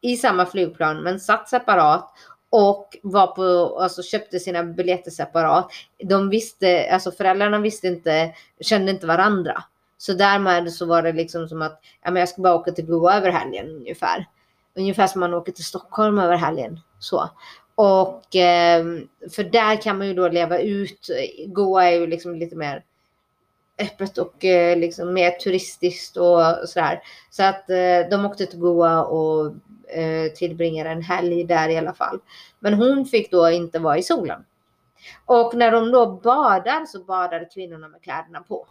i 0.00 0.16
samma 0.16 0.46
flygplan 0.46 1.02
men 1.02 1.20
satt 1.20 1.48
separat 1.48 2.10
och 2.50 2.96
var 3.02 3.26
på, 3.26 3.78
alltså 3.80 4.02
köpte 4.02 4.40
sina 4.40 4.64
biljetter 4.64 5.10
separat. 5.10 5.70
De 6.04 6.28
visste, 6.28 6.90
alltså 6.92 7.12
föräldrarna 7.12 7.58
visste 7.58 7.86
inte, 7.86 8.34
kände 8.60 8.90
inte 8.92 9.06
varandra. 9.06 9.64
Så 9.98 10.12
därmed 10.12 10.72
så 10.72 10.86
var 10.86 11.02
det 11.02 11.12
liksom 11.12 11.48
som 11.48 11.62
att 11.62 11.80
ja, 12.02 12.10
men 12.10 12.20
jag 12.20 12.28
ska 12.28 12.42
bara 12.42 12.54
åka 12.54 12.72
till 12.72 12.86
Goa 12.86 13.14
över 13.14 13.30
helgen 13.30 13.66
ungefär. 13.66 14.26
Ungefär 14.74 15.06
som 15.06 15.20
man 15.20 15.34
åker 15.34 15.52
till 15.52 15.64
Stockholm 15.64 16.18
över 16.18 16.36
helgen. 16.36 16.80
Så. 16.98 17.30
Och 17.74 18.36
eh, 18.36 18.84
för 19.30 19.44
där 19.44 19.82
kan 19.82 19.98
man 19.98 20.06
ju 20.06 20.14
då 20.14 20.28
leva 20.28 20.58
ut. 20.58 21.10
Goa 21.46 21.84
är 21.84 21.92
ju 21.92 22.06
liksom 22.06 22.34
lite 22.34 22.56
mer 22.56 22.84
öppet 23.78 24.18
och 24.18 24.44
eh, 24.44 24.78
liksom 24.78 25.12
mer 25.14 25.30
turistiskt 25.30 26.16
och 26.16 26.68
sådär. 26.68 27.02
Så 27.30 27.42
att 27.42 27.70
eh, 27.70 28.08
de 28.10 28.24
åkte 28.24 28.46
till 28.46 28.58
Goa 28.58 29.04
och 29.04 29.54
eh, 29.88 30.32
tillbringade 30.32 30.90
en 30.90 31.02
helg 31.02 31.44
där 31.44 31.68
i 31.68 31.76
alla 31.76 31.94
fall. 31.94 32.20
Men 32.58 32.74
hon 32.74 33.06
fick 33.06 33.30
då 33.30 33.50
inte 33.50 33.78
vara 33.78 33.98
i 33.98 34.02
solen. 34.02 34.44
Och 35.24 35.54
när 35.54 35.70
de 35.70 35.90
då 35.90 36.06
badar 36.06 36.86
så 36.86 37.04
badar 37.04 37.48
kvinnorna 37.54 37.88
med 37.88 38.02
kläderna 38.02 38.40
på. 38.40 38.66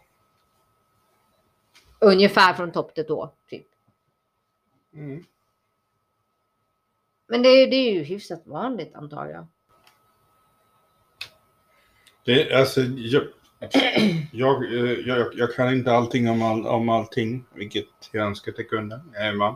Ungefär 2.00 2.54
från 2.54 2.72
topp 2.72 2.96
till 2.96 3.06
tå. 3.06 3.32
Typ. 3.50 3.68
Mm. 4.94 5.24
Men 7.34 7.42
det, 7.42 7.50
är- 7.50 7.68
det 7.68 7.76
är 7.76 7.94
ju 7.94 8.04
hyfsat 8.04 8.42
vanligt 8.46 8.96
antar 8.96 9.26
jag. 9.28 9.48
Det, 12.26 12.54
alltså, 12.54 12.82
jag, 12.82 13.24
jag, 14.32 14.64
eh, 14.74 14.92
jag, 14.92 15.28
jag 15.36 15.54
kan 15.54 15.74
inte 15.74 15.92
allting 15.92 16.30
om, 16.30 16.42
all, 16.42 16.66
om 16.68 16.90
allting, 16.90 17.46
vilket 17.54 17.86
jag 18.12 18.26
önskar 18.26 18.52
att 18.52 18.58
jag 18.58 18.70
kunde. 18.70 19.02
Är 19.16 19.34
man. 19.34 19.56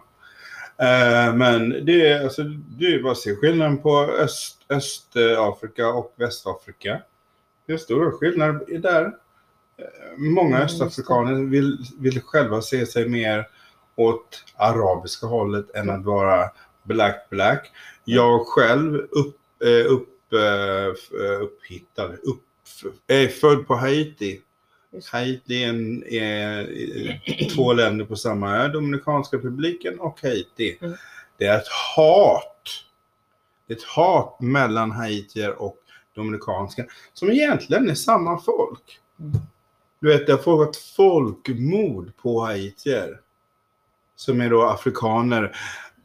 Eh, 0.77 1.35
men 1.35 1.85
det 1.85 2.07
är, 2.07 2.23
alltså, 2.23 2.43
det 2.77 2.85
är 2.85 3.03
bara 3.03 3.11
att 3.11 3.17
se 3.17 3.35
skillnaden 3.35 3.77
på 3.77 3.99
Öst, 3.99 4.65
Östafrika 4.69 5.87
och 5.89 6.13
Västafrika. 6.15 7.01
Det 7.65 7.73
är 7.73 7.77
stora 7.77 8.11
skillnader 8.11 8.79
där. 8.79 9.05
Eh, 9.05 10.17
Många 10.17 10.55
Mm, 10.55 10.65
östafrikaner 10.65 11.49
vill, 11.49 11.77
vill 11.99 12.21
själva 12.21 12.61
se 12.61 12.85
sig 12.85 13.09
mer 13.09 13.47
åt 13.95 14.43
arabiska 14.55 15.27
hållet 15.27 15.75
än 15.75 15.89
att 15.89 16.05
vara 16.05 16.49
black 16.87 17.29
black. 17.29 17.71
Jag 18.05 18.47
själv 18.47 18.95
upp, 18.95 19.37
eh, 19.63 19.91
upp, 19.91 20.33
eh, 20.33 21.21
eh, 21.21 21.41
upphittad, 21.41 22.13
upp, 22.13 22.43
är 23.07 23.27
född 23.27 23.67
på 23.67 23.75
Haiti. 23.75 24.41
Haiti 25.11 25.63
är, 25.63 25.69
en, 25.69 26.03
är 26.03 27.49
två 27.55 27.73
länder 27.73 28.05
på 28.05 28.15
samma 28.15 28.57
ö, 28.57 28.67
Dominikanska 28.67 29.37
republiken 29.37 29.99
och 29.99 30.21
Haiti. 30.21 30.77
Mm. 30.81 30.97
Det 31.37 31.45
är 31.45 31.57
ett 31.57 31.67
hat. 31.95 32.53
Ett 33.69 33.83
hat 33.83 34.37
mellan 34.41 34.91
haitier 34.91 35.61
och 35.61 35.77
dominikanska 36.15 36.85
som 37.13 37.31
egentligen 37.31 37.89
är 37.89 37.95
samma 37.95 38.39
folk. 38.39 38.99
Mm. 39.19 39.31
Du 39.99 40.07
vet, 40.07 40.27
det 40.27 40.33
har 40.33 40.39
pågått 40.39 40.77
folkmord 40.77 42.11
på 42.17 42.45
haitier. 42.45 43.19
Som 44.15 44.41
är 44.41 44.49
då 44.49 44.63
afrikaner. 44.63 45.55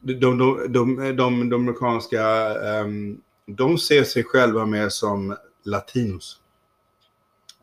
De, 0.05 0.13
de, 0.13 0.37
de, 0.37 0.67
de, 0.73 1.15
de 1.15 1.49
dominikanska, 1.49 2.21
ehm, 2.79 3.21
de 3.45 3.77
ser 3.77 4.03
sig 4.03 4.23
själva 4.23 4.65
mer 4.65 4.89
som 4.89 5.35
latinos. 5.63 6.39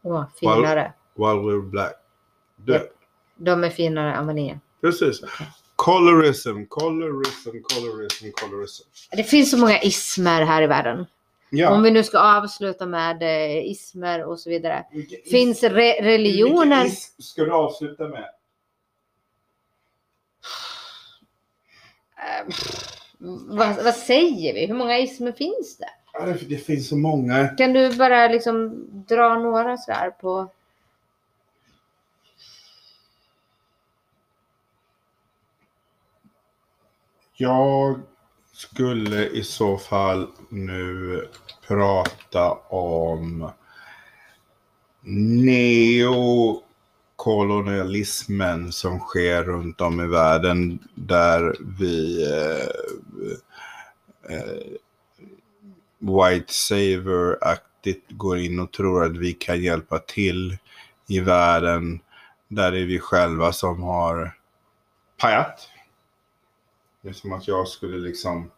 Åh, 0.02 0.24
finare. 0.40 0.92
While 1.14 1.26
we're 1.26 1.70
black. 1.70 1.92
Japp. 2.66 2.82
De 3.36 3.64
är 3.64 3.70
finare 3.70 4.14
än 4.14 4.26
vad 4.26 4.34
ni 4.34 4.48
är. 4.48 4.60
Precis. 4.80 5.20
Colorism, 5.76 6.64
colorism, 6.68 7.50
colorism, 7.62 8.26
colorism. 8.32 8.88
Det 9.12 9.24
finns 9.24 9.50
så 9.50 9.56
många 9.58 9.82
ismer 9.82 10.42
här 10.42 10.62
i 10.62 10.66
världen. 10.66 11.06
Ja. 11.50 11.70
Om 11.70 11.82
vi 11.82 11.90
nu 11.90 12.04
ska 12.04 12.18
avsluta 12.18 12.86
med 12.86 13.22
eh, 13.22 13.70
ismer 13.70 14.24
och 14.24 14.40
så 14.40 14.50
vidare. 14.50 14.84
Vilken 14.92 15.18
is- 15.20 15.30
Finns 15.30 15.62
re- 15.62 16.02
religioner? 16.02 16.82
Vilken 16.82 16.86
is 16.86 17.14
ska 17.18 17.44
du 17.44 17.52
avsluta 17.52 18.08
med? 18.08 18.24
Vad, 23.48 23.84
vad 23.84 23.94
säger 23.94 24.54
vi? 24.54 24.66
Hur 24.66 24.74
många 24.74 24.98
ismer 24.98 25.32
finns 25.32 25.76
det? 25.78 25.90
Ja, 26.12 26.34
Det, 26.48 26.56
finns 26.56 26.88
så 26.88 26.96
många. 26.96 27.48
Kan 27.48 27.72
du 27.72 27.96
bara 27.96 28.28
liksom 28.28 28.84
dra 29.08 29.38
några 29.38 29.76
sådär 29.76 30.10
på? 30.10 30.50
Jag 37.36 38.00
skulle 38.52 39.26
i 39.26 39.42
så 39.42 39.78
fall 39.78 40.28
nu 40.48 41.28
prata 41.66 42.52
om 42.68 43.50
kolonialismen 47.20 48.72
som 48.72 48.98
sker 48.98 49.44
runt 49.44 49.80
om 49.80 50.00
i 50.00 50.06
världen 50.06 50.78
där 50.94 51.56
vi 51.78 52.22
eh, 52.32 52.66
eh, 54.36 54.62
white 55.98 56.52
Saver-aktigt 56.52 58.10
går 58.10 58.38
in 58.38 58.60
och 58.60 58.72
tror 58.72 59.04
att 59.04 59.16
vi 59.16 59.32
kan 59.32 59.62
hjälpa 59.62 59.98
till 59.98 60.56
i 61.08 61.20
världen 61.20 62.00
där 62.48 62.72
det 62.72 62.80
är 62.80 62.86
vi 62.86 62.98
själva 62.98 63.52
som 63.52 63.82
har 63.82 64.36
pajat. 65.18 65.68
Det 67.02 67.08
är 67.08 67.12
som 67.12 67.32
att 67.32 67.48
jag 67.48 67.68
skulle 67.68 67.98
liksom 67.98 68.50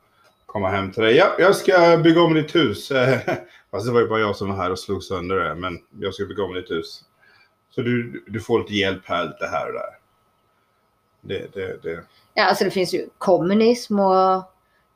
komma 0.46 0.68
hem 0.68 0.92
till 0.92 1.02
dig. 1.02 1.16
Ja, 1.16 1.34
jag 1.38 1.56
ska 1.56 2.00
bygga 2.04 2.22
om 2.22 2.34
ditt 2.34 2.54
hus. 2.54 2.88
Fast 3.70 3.86
det 3.86 3.92
var 3.92 4.00
ju 4.00 4.08
bara 4.08 4.20
jag 4.20 4.36
som 4.36 4.48
var 4.48 4.56
här 4.56 4.70
och 4.70 4.78
slog 4.78 5.02
sönder 5.02 5.36
det. 5.36 5.54
Men 5.54 5.78
jag 6.00 6.14
ska 6.14 6.24
bygga 6.24 6.42
om 6.42 6.54
ditt 6.54 6.70
hus. 6.70 7.04
Så 7.74 7.82
du, 7.82 8.24
du 8.26 8.40
får 8.40 8.58
lite 8.60 8.74
hjälp 8.74 9.02
här, 9.04 9.24
lite 9.24 9.46
här 9.46 9.66
och 9.66 9.72
där. 9.72 9.98
Det, 11.20 11.54
det, 11.54 11.82
det. 11.82 12.04
Ja, 12.34 12.44
alltså 12.44 12.64
det 12.64 12.70
finns 12.70 12.94
ju 12.94 13.08
kommunism 13.18 14.00
och, 14.00 14.36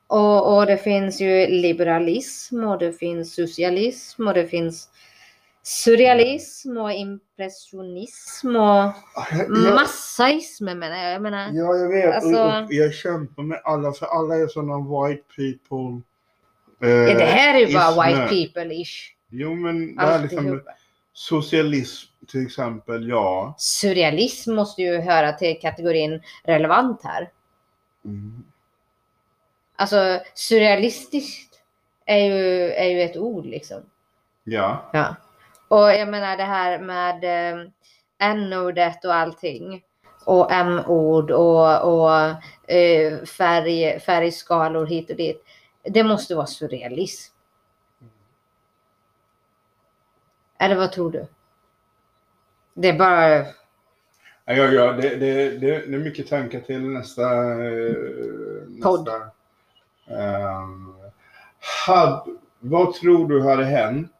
och, 0.07 0.57
och 0.57 0.65
det 0.65 0.77
finns 0.77 1.21
ju 1.21 1.47
liberalism 1.47 2.63
och 2.63 2.79
det 2.79 2.93
finns 2.93 3.33
socialism 3.35 4.27
och 4.27 4.33
det 4.33 4.47
finns 4.47 4.89
surrealism 5.63 6.77
och 6.77 6.91
impressionism 6.91 8.55
och 8.55 8.91
massa 9.73 10.29
ismer 10.29 10.75
menar 10.75 10.97
jag. 10.97 11.13
Jag 11.13 11.21
menar, 11.21 11.49
Ja, 11.53 11.75
jag 11.75 11.89
vet. 11.89 12.15
Alltså- 12.15 12.43
Och, 12.43 12.63
och 12.65 12.73
jag 12.73 12.93
kämpar 12.93 13.43
med 13.43 13.61
alla, 13.63 13.91
för 13.93 14.05
alla 14.05 14.35
är 14.35 14.47
sådana 14.47 14.77
white 15.07 15.23
people. 15.35 16.01
Eh, 16.81 16.89
ja, 16.89 17.17
det 17.19 17.25
här 17.25 17.55
är 17.55 17.67
ju 17.67 17.73
bara 17.73 18.09
ismer. 18.11 18.27
white 18.29 18.59
people-ish. 18.59 19.11
Jo, 19.29 19.55
men 19.55 19.95
det 19.95 20.01
här 20.01 20.21
liksom, 20.21 20.37
Alltihop. 20.39 20.67
Socialism 21.17 22.11
till 22.27 22.45
exempel, 22.45 23.09
ja. 23.09 23.55
Surrealism 23.57 24.53
måste 24.53 24.81
ju 24.81 24.97
höra 24.97 25.33
till 25.33 25.59
kategorin 25.61 26.21
relevant 26.43 27.03
här. 27.03 27.31
Mm. 28.05 28.43
Alltså 29.75 30.19
surrealistiskt 30.33 31.61
är 32.05 32.17
ju, 32.17 32.71
är 32.71 32.89
ju 32.89 33.01
ett 33.01 33.17
ord 33.17 33.45
liksom. 33.45 33.81
Ja. 34.43 34.89
Ja. 34.93 35.15
Och 35.67 35.91
jag 35.93 36.09
menar 36.09 36.37
det 36.37 36.43
här 36.43 36.79
med 36.79 37.23
eh, 37.23 37.67
n-ordet 38.19 39.05
och 39.05 39.13
allting. 39.13 39.83
Och 40.25 40.51
m-ord 40.51 41.31
och, 41.31 41.83
och 41.83 42.19
eh, 42.71 43.23
färg, 43.23 43.99
färgskalor 43.99 44.85
hit 44.85 45.09
och 45.09 45.15
dit. 45.15 45.43
Det 45.83 46.03
måste 46.03 46.35
vara 46.35 46.45
surrealism. 46.45 47.36
Eller 50.59 50.75
vad 50.75 50.91
tror 50.91 51.11
du? 51.11 51.25
Det 52.73 52.87
är 52.87 52.97
bara... 52.97 53.37
Ja, 54.45 54.53
ja, 54.53 54.71
ja 54.71 54.91
det, 54.91 55.15
det, 55.15 55.49
det, 55.49 55.59
det 55.59 55.95
är 55.95 55.99
mycket 55.99 56.27
tankar 56.27 56.59
till 56.59 56.81
nästa... 56.81 57.23
eh, 57.63 57.93
Podd. 58.83 58.99
nästa 58.99 59.31
ehm, 60.21 60.93
had, 61.87 62.27
vad 62.59 62.93
tror 62.93 63.27
du 63.29 63.41
hade 63.41 63.63
hänt 63.65 64.11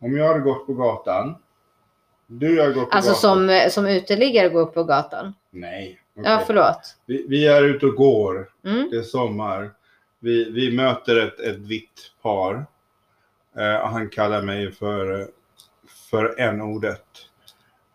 om 0.00 0.16
jag 0.16 0.28
hade 0.28 0.40
gått 0.40 0.66
på 0.66 0.74
gatan? 0.74 1.34
Du 2.26 2.60
har 2.60 2.72
gått 2.72 2.90
på 2.90 2.96
Alltså 2.96 3.10
gatan. 3.10 3.48
som, 3.48 3.70
som 3.70 3.86
uteliggare 3.86 4.48
går 4.48 4.66
på 4.66 4.84
gatan. 4.84 5.34
Nej. 5.50 6.00
Ja, 6.14 6.34
okej. 6.34 6.44
förlåt. 6.46 6.96
vi, 7.06 7.26
vi 7.28 7.46
är 7.46 7.62
ute 7.62 7.86
och 7.86 7.94
går. 7.94 8.48
Mm. 8.64 8.88
Det 8.90 8.96
är 8.96 9.02
sommar. 9.02 9.70
Vi, 10.18 10.50
vi 10.50 10.76
möter 10.76 11.26
ett, 11.26 11.40
ett 11.40 11.58
vitt 11.58 12.12
par. 12.22 12.66
Eh, 13.56 13.86
han 13.86 14.10
kallar 14.10 14.42
mig 14.42 14.72
för, 14.72 15.30
för 16.10 16.40
n-ordet. 16.40 17.06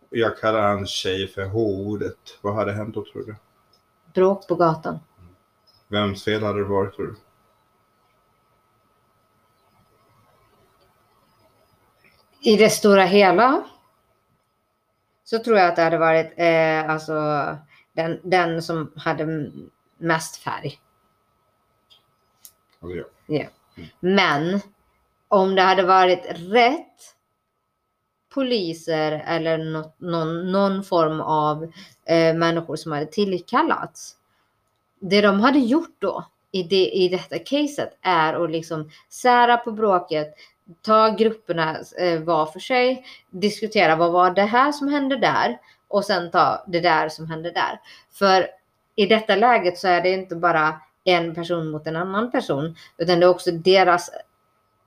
Jag 0.09 0.38
kallar 0.38 0.61
hans 0.61 0.89
tjej 0.89 1.27
för 1.27 1.45
h-ordet. 1.45 2.39
Vad 2.41 2.55
hade 2.55 2.71
hänt 2.73 2.95
då 2.95 3.05
tror 3.05 3.23
du? 3.23 3.35
Bråk 4.13 4.47
på 4.47 4.55
gatan. 4.55 4.99
Vems 5.88 6.23
fel 6.23 6.43
hade 6.43 6.59
det 6.59 6.65
varit 6.65 6.95
tror 6.95 7.07
du? 7.07 7.15
I 12.43 12.57
det 12.57 12.69
stora 12.69 13.03
hela 13.03 13.63
så 15.23 15.39
tror 15.39 15.57
jag 15.57 15.67
att 15.67 15.75
det 15.75 15.81
hade 15.81 15.97
varit 15.97 16.33
eh, 16.38 16.89
alltså 16.89 17.13
den, 17.93 18.19
den 18.23 18.61
som 18.61 18.93
hade 18.95 19.51
mest 19.97 20.35
färg. 20.35 20.79
Alltså, 22.79 22.97
ja. 22.97 23.05
Ja. 23.25 23.47
Men 23.99 24.61
om 25.31 25.55
det 25.55 25.61
hade 25.61 25.83
varit 25.83 26.25
rätt 26.29 27.15
poliser 28.33 29.23
eller 29.27 29.57
något, 29.57 29.95
någon, 29.99 30.51
någon 30.51 30.83
form 30.83 31.21
av 31.21 31.63
eh, 32.05 32.33
människor 32.33 32.75
som 32.75 32.91
hade 32.91 33.05
tillkallats. 33.05 34.15
Det 34.99 35.21
de 35.21 35.39
hade 35.39 35.59
gjort 35.59 35.95
då 35.99 36.25
i, 36.51 36.63
det, 36.63 36.89
i 36.89 37.09
detta 37.09 37.39
caset 37.39 37.97
är 38.01 38.43
att 38.43 38.51
liksom 38.51 38.89
sära 39.09 39.57
på 39.57 39.71
bråket, 39.71 40.33
ta 40.81 41.09
grupperna 41.09 41.77
eh, 41.99 42.19
var 42.19 42.45
för 42.45 42.59
sig, 42.59 43.05
diskutera 43.29 43.95
vad 43.95 44.11
var 44.11 44.31
det 44.31 44.41
här 44.41 44.71
som 44.71 44.87
hände 44.87 45.17
där 45.17 45.59
och 45.87 46.05
sen 46.05 46.31
ta 46.31 46.63
det 46.67 46.79
där 46.79 47.09
som 47.09 47.27
hände 47.27 47.51
där. 47.51 47.79
För 48.11 48.47
i 48.95 49.05
detta 49.05 49.35
läget 49.35 49.77
så 49.77 49.87
är 49.87 50.01
det 50.01 50.09
inte 50.09 50.35
bara 50.35 50.81
en 51.03 51.35
person 51.35 51.71
mot 51.71 51.87
en 51.87 51.95
annan 51.95 52.31
person 52.31 52.75
utan 52.97 53.19
det 53.19 53.25
är 53.25 53.29
också 53.29 53.51
deras 53.51 54.11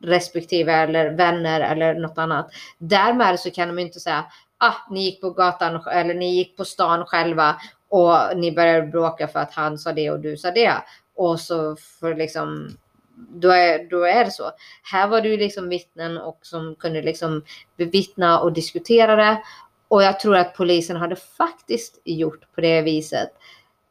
respektive 0.02 0.72
eller 0.72 1.10
vänner 1.10 1.60
eller 1.60 1.94
något 1.94 2.18
annat. 2.18 2.50
Därmed 2.78 3.40
så 3.40 3.50
kan 3.50 3.68
de 3.68 3.78
inte 3.78 4.00
säga 4.00 4.24
ah, 4.58 4.74
ni 4.90 5.04
gick 5.04 5.20
på 5.20 5.30
gatan 5.30 5.86
eller 5.92 6.14
ni 6.14 6.34
gick 6.34 6.56
på 6.56 6.64
stan 6.64 7.06
själva 7.06 7.56
och 7.88 8.16
ni 8.36 8.52
började 8.52 8.86
bråka 8.86 9.28
för 9.28 9.40
att 9.40 9.54
han 9.54 9.78
sa 9.78 9.92
det 9.92 10.10
och 10.10 10.20
du 10.20 10.36
sa 10.36 10.50
det. 10.50 10.74
Och 11.16 11.40
så 11.40 11.76
för 12.00 12.14
liksom 12.14 12.76
då 13.16 13.50
är, 13.50 13.90
då 13.90 14.02
är 14.04 14.24
det 14.24 14.30
så. 14.30 14.50
Här 14.92 15.08
var 15.08 15.20
det 15.20 15.28
ju 15.28 15.36
liksom 15.36 15.68
vittnen 15.68 16.18
och 16.18 16.38
som 16.42 16.74
kunde 16.74 17.02
liksom 17.02 17.44
bevittna 17.76 18.40
och 18.40 18.52
diskutera 18.52 19.16
det. 19.16 19.42
Och 19.88 20.02
jag 20.02 20.20
tror 20.20 20.36
att 20.36 20.56
polisen 20.56 20.96
hade 20.96 21.16
faktiskt 21.16 22.00
gjort 22.04 22.54
på 22.54 22.60
det 22.60 22.82
viset. 22.82 23.28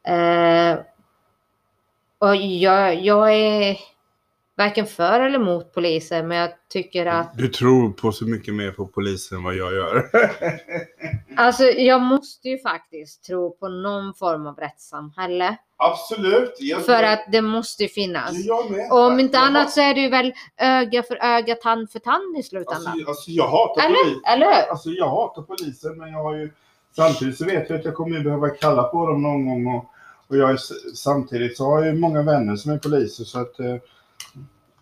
Eh, 0.07 0.79
och 2.19 2.35
jag, 2.35 2.95
jag 2.95 3.33
är 3.33 3.77
varken 4.57 4.85
för 4.85 5.19
eller 5.19 5.39
emot 5.39 5.73
poliser, 5.73 6.23
men 6.23 6.37
jag 6.37 6.49
tycker 6.69 7.05
att 7.05 7.37
Du 7.37 7.47
tror 7.47 7.89
på 7.89 8.11
så 8.11 8.25
mycket 8.25 8.53
mer 8.53 8.71
på 8.71 8.87
polisen 8.87 9.37
än 9.37 9.43
vad 9.43 9.55
jag 9.55 9.73
gör. 9.73 10.09
alltså 11.35 11.63
jag 11.63 12.01
måste 12.01 12.49
ju 12.49 12.59
faktiskt 12.59 13.23
tro 13.23 13.57
på 13.57 13.67
någon 13.67 14.13
form 14.13 14.47
av 14.47 14.55
rättssamhälle 14.55 15.57
Absolut. 15.77 16.55
Jag 16.59 16.85
för 16.85 17.03
att 17.03 17.25
det 17.31 17.41
måste 17.41 17.83
ju 17.83 17.89
finnas. 17.89 18.45
Jag 18.45 18.71
med. 18.71 18.91
Och 18.91 18.99
om 18.99 19.19
inte 19.19 19.37
Jag 19.37 19.45
annat 19.47 19.71
så 19.71 19.81
är 19.81 19.93
det 19.93 20.01
ju 20.01 20.09
väl 20.09 20.33
öga 20.57 21.03
för 21.03 21.15
öga, 21.21 21.55
tand 21.55 21.91
för 21.91 21.99
tand 21.99 22.37
i 22.37 22.43
slutändan. 22.43 22.87
Alltså, 22.87 23.09
alltså 23.09 23.31
jag 23.31 23.47
hatar 23.47 23.85
Eller? 23.85 24.03
polisen. 24.03 24.21
Eller 24.25 24.45
hur? 24.45 24.71
Alltså 24.71 24.89
jag 24.89 25.09
hatar 25.09 25.41
polisen 25.41 25.97
men 25.97 26.11
jag 26.11 26.23
har 26.23 26.35
ju 26.35 26.51
samtidigt 26.95 27.37
så 27.37 27.45
vet 27.45 27.69
jag 27.69 27.79
att 27.79 27.85
jag 27.85 27.95
kommer 27.95 28.19
behöva 28.19 28.49
kalla 28.49 28.83
på 28.83 29.07
dem 29.07 29.21
någon 29.21 29.45
gång 29.45 29.75
och, 29.75 29.85
och 30.27 30.37
jag 30.37 30.51
är, 30.51 30.57
samtidigt 30.95 31.57
så 31.57 31.65
har 31.65 31.79
jag 31.79 31.93
ju 31.93 31.99
många 31.99 32.21
vänner 32.21 32.55
som 32.55 32.71
är 32.71 32.77
poliser 32.77 33.23
så 33.23 33.39
att 33.39 33.59
eh, 33.59 33.75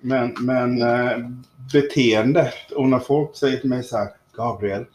men, 0.02 0.36
men 0.40 0.82
eh, 0.82 1.18
beteendet 1.74 2.72
och 2.76 2.90
när 2.90 3.00
folk 3.00 3.36
säger 3.36 3.58
till 3.58 3.70
mig 3.70 3.84
så 3.84 3.98
här 3.98 4.08
Gabriel 4.36 4.86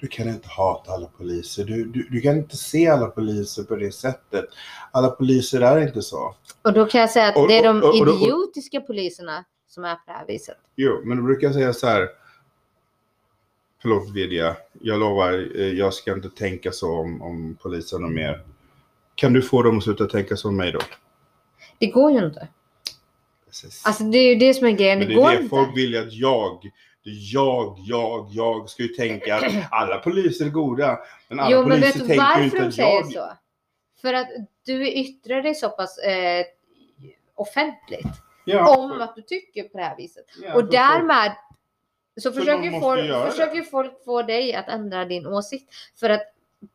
du 0.00 0.08
kan 0.08 0.28
inte 0.28 0.48
hata 0.48 0.92
alla 0.92 1.06
poliser. 1.06 1.64
Du, 1.64 1.84
du, 1.84 2.08
du 2.10 2.20
kan 2.20 2.36
inte 2.36 2.56
se 2.56 2.88
alla 2.88 3.06
poliser 3.06 3.62
på 3.62 3.76
det 3.76 3.92
sättet. 3.92 4.44
Alla 4.90 5.08
poliser 5.10 5.60
är 5.60 5.80
inte 5.86 6.02
så. 6.02 6.34
Och 6.62 6.72
då 6.72 6.86
kan 6.86 7.00
jag 7.00 7.10
säga 7.10 7.28
att 7.28 7.36
Och- 7.36 7.48
det 7.48 7.58
är 7.58 7.62
de 7.62 7.82
och- 7.82 7.88
och- 7.88 7.96
idiotiska 8.22 8.80
poliserna 8.80 9.44
som 9.66 9.84
är 9.84 9.94
på 9.94 10.00
det 10.06 10.12
här 10.12 10.26
viset. 10.26 10.56
Jo, 10.76 11.00
men 11.04 11.16
då 11.16 11.22
brukar 11.22 11.46
jag 11.46 11.54
säga 11.54 11.72
så 11.72 11.86
här. 11.86 12.08
Förlåt 13.82 14.10
Vidja, 14.10 14.56
jag 14.80 15.00
lovar, 15.00 15.32
eh, 15.60 15.66
jag 15.66 15.94
ska 15.94 16.12
inte 16.12 16.30
tänka 16.30 16.72
så 16.72 16.98
om, 16.98 17.22
om 17.22 17.56
polisen 17.62 18.04
och 18.04 18.12
mer. 18.12 18.42
Kan 19.14 19.32
du 19.32 19.42
få 19.42 19.62
dem 19.62 19.78
att 19.78 19.84
sluta 19.84 20.06
tänka 20.06 20.36
som 20.36 20.56
mig 20.56 20.72
då? 20.72 20.80
Det 21.78 21.86
går 21.86 22.12
ju 22.12 22.26
inte. 22.26 22.48
Precis. 23.52 23.86
Alltså 23.86 24.04
det 24.04 24.18
är 24.18 24.28
ju 24.28 24.34
det 24.34 24.54
som 24.54 24.66
är 24.66 24.70
grejen. 24.70 24.98
Men 24.98 25.08
Det 25.08 25.14
det 25.14 25.20
går 25.20 25.30
det 25.30 25.36
inte. 25.36 25.48
folk 25.48 25.76
vill 25.76 25.98
att 25.98 26.12
jag, 26.12 26.70
jag, 27.32 27.76
jag, 27.78 28.28
jag 28.30 28.68
ska 28.70 28.82
ju 28.82 28.88
tänka 28.88 29.36
att 29.36 29.52
alla 29.70 29.98
poliser 29.98 30.44
är 30.46 30.50
goda. 30.50 30.98
Men 31.28 31.40
alla 31.40 31.50
Jo, 31.50 31.58
men 31.66 31.70
poliser 31.80 31.86
vet 31.86 31.94
du 31.94 31.98
tänker 32.00 32.14
ju 32.14 32.20
varför 32.20 32.44
inte 32.44 32.60
de 32.64 32.72
säger 32.72 32.88
jag... 32.96 33.12
så? 33.12 33.32
För 34.00 34.14
att 34.14 34.28
du 34.66 34.88
yttrar 34.88 35.42
dig 35.42 35.54
så 35.54 35.68
pass 35.70 35.98
eh, 35.98 36.44
offentligt 37.34 38.06
Ja, 38.44 38.76
om 38.76 38.90
för- 38.90 39.00
att 39.00 39.16
du 39.16 39.22
tycker 39.22 39.62
på 39.64 39.78
det 39.78 39.84
här 39.84 39.96
viset. 39.96 40.24
ja, 40.42 40.46
Och 40.48 40.52
för 40.52 40.60
folk- 40.60 40.70
därmed 40.72 41.32
så 42.20 42.32
För 42.32 42.40
försöker, 42.40 42.80
folk, 42.80 43.30
försöker 43.30 43.62
folk 43.62 44.04
få 44.04 44.22
dig 44.22 44.54
att 44.54 44.68
ändra 44.68 45.04
din 45.04 45.26
åsikt. 45.26 45.74
För 46.00 46.10
att 46.10 46.22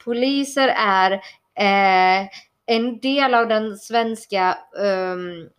poliser 0.04 0.68
är 0.78 1.12
eh, 1.56 2.28
en 2.66 2.99
del 2.99 3.34
av 3.34 3.48
den 3.48 3.78
svenska 3.78 4.58
ehm, 4.84 5.49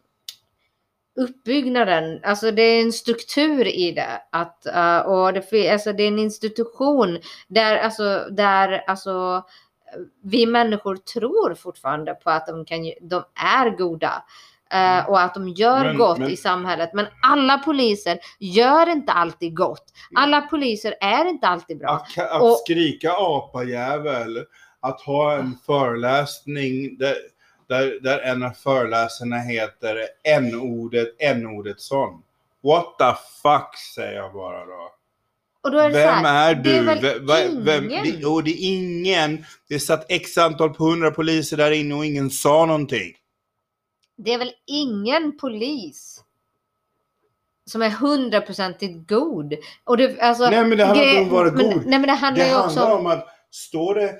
uppbyggnaden. 1.19 2.21
Alltså 2.25 2.51
det 2.51 2.63
är 2.63 2.81
en 2.83 2.93
struktur 2.93 3.67
i 3.67 3.93
det. 3.93 4.23
Att, 4.33 4.67
eh, 4.67 4.99
och 4.99 5.33
det, 5.33 5.71
alltså 5.71 5.93
det 5.93 6.03
är 6.03 6.09
en 6.09 6.19
institution 6.19 7.19
där, 7.49 7.77
alltså, 7.77 8.27
där 8.31 8.85
alltså, 8.87 9.45
vi 10.23 10.47
människor 10.47 10.97
tror 10.97 11.55
fortfarande 11.55 12.15
på 12.15 12.31
att 12.31 12.47
de, 12.47 12.65
kan, 12.65 12.79
de 13.01 13.25
är 13.35 13.71
goda. 13.77 14.25
eh, 14.73 15.09
och 15.11 15.21
att 15.21 15.35
de 15.35 15.49
gör 15.49 15.85
Men- 15.85 15.97
gott 15.99 16.19
men- 16.19 16.31
i 16.31 16.37
samhället. 16.37 16.91
Men 16.95 17.07
alla 17.23 17.59
poliser 17.59 18.19
gör 18.39 18.89
inte 18.89 19.13
alltid 19.13 19.57
gott. 19.57 19.85
Alla 20.17 20.41
poliser 20.41 20.95
är 21.01 21.25
inte 21.25 21.47
alltid 21.47 21.79
bra. 21.79 21.89
Att, 21.91 22.19
att 22.31 22.43
Och- 22.43 22.59
skrika 22.59 23.13
apajävel, 23.13 24.45
att 24.81 25.01
ha 25.01 25.35
en 25.35 25.57
föreläsning 25.67 26.99
där, 26.99 27.15
där, 27.69 28.01
där 28.03 28.19
en 28.19 28.43
av 28.43 28.51
föreläsarna 28.51 29.39
heter 29.39 29.99
n-ordet, 30.25 31.09
n-ordetsson. 31.19 32.23
What 32.63 32.99
the 32.99 33.15
fuck 33.43 33.77
säger 33.95 34.13
jag 34.17 34.33
bara 34.33 34.65
då. 34.67 34.93
Och 35.61 35.71
då 35.71 35.79
är 35.79 35.89
det 35.91 35.95
Vem 35.95 36.15
här, 36.25 36.51
är 36.51 36.55
det 36.55 36.63
du? 36.63 36.77
är 36.77 36.83
väl 36.83 37.01
Ve- 37.01 37.19
ve- 37.19 37.49
vem, 37.61 37.91
ingen. 37.91 38.05
det, 38.21 38.27
och 38.27 38.45
det 38.45 38.51
är 38.51 38.75
ingen. 38.75 39.45
Det 39.69 39.81
satt 39.81 40.07
x 40.09 40.39
antal 40.39 40.71
på 40.75 40.85
hundra 40.85 41.11
poliser 41.11 41.57
där 41.57 41.71
inne 41.71 41.95
och 41.95 42.07
ingen 42.07 42.31
sa 42.31 42.67
någonting. 42.67 43.15
Det 44.17 44.33
är 44.35 44.39
väl 44.39 44.53
ingen 44.67 45.39
polis 45.39 46.25
som 47.65 47.83
är 47.83 47.91
hundraprocentigt 47.91 49.09
god. 49.09 49.55
Och 49.85 49.97
det, 49.97 50.21
alltså, 50.21 50.51
Nej 50.51 50.65
men 50.65 50.79
det 50.79 50.85
handlar 50.85 51.05
inte 51.09 51.21
om 51.21 51.27
att 51.27 51.33
vara 51.33 51.51
men, 51.53 51.65
god. 51.71 51.87
Nej 51.87 51.99
men 51.99 52.03
det 52.09 52.13
handlar 52.15 52.45
Det 52.45 52.51
ju 52.51 52.57
också 52.57 52.79
handlar 52.81 52.95
om... 52.99 53.07
om 53.07 53.13
att 53.13 53.27
står 53.51 53.95
det 53.95 54.19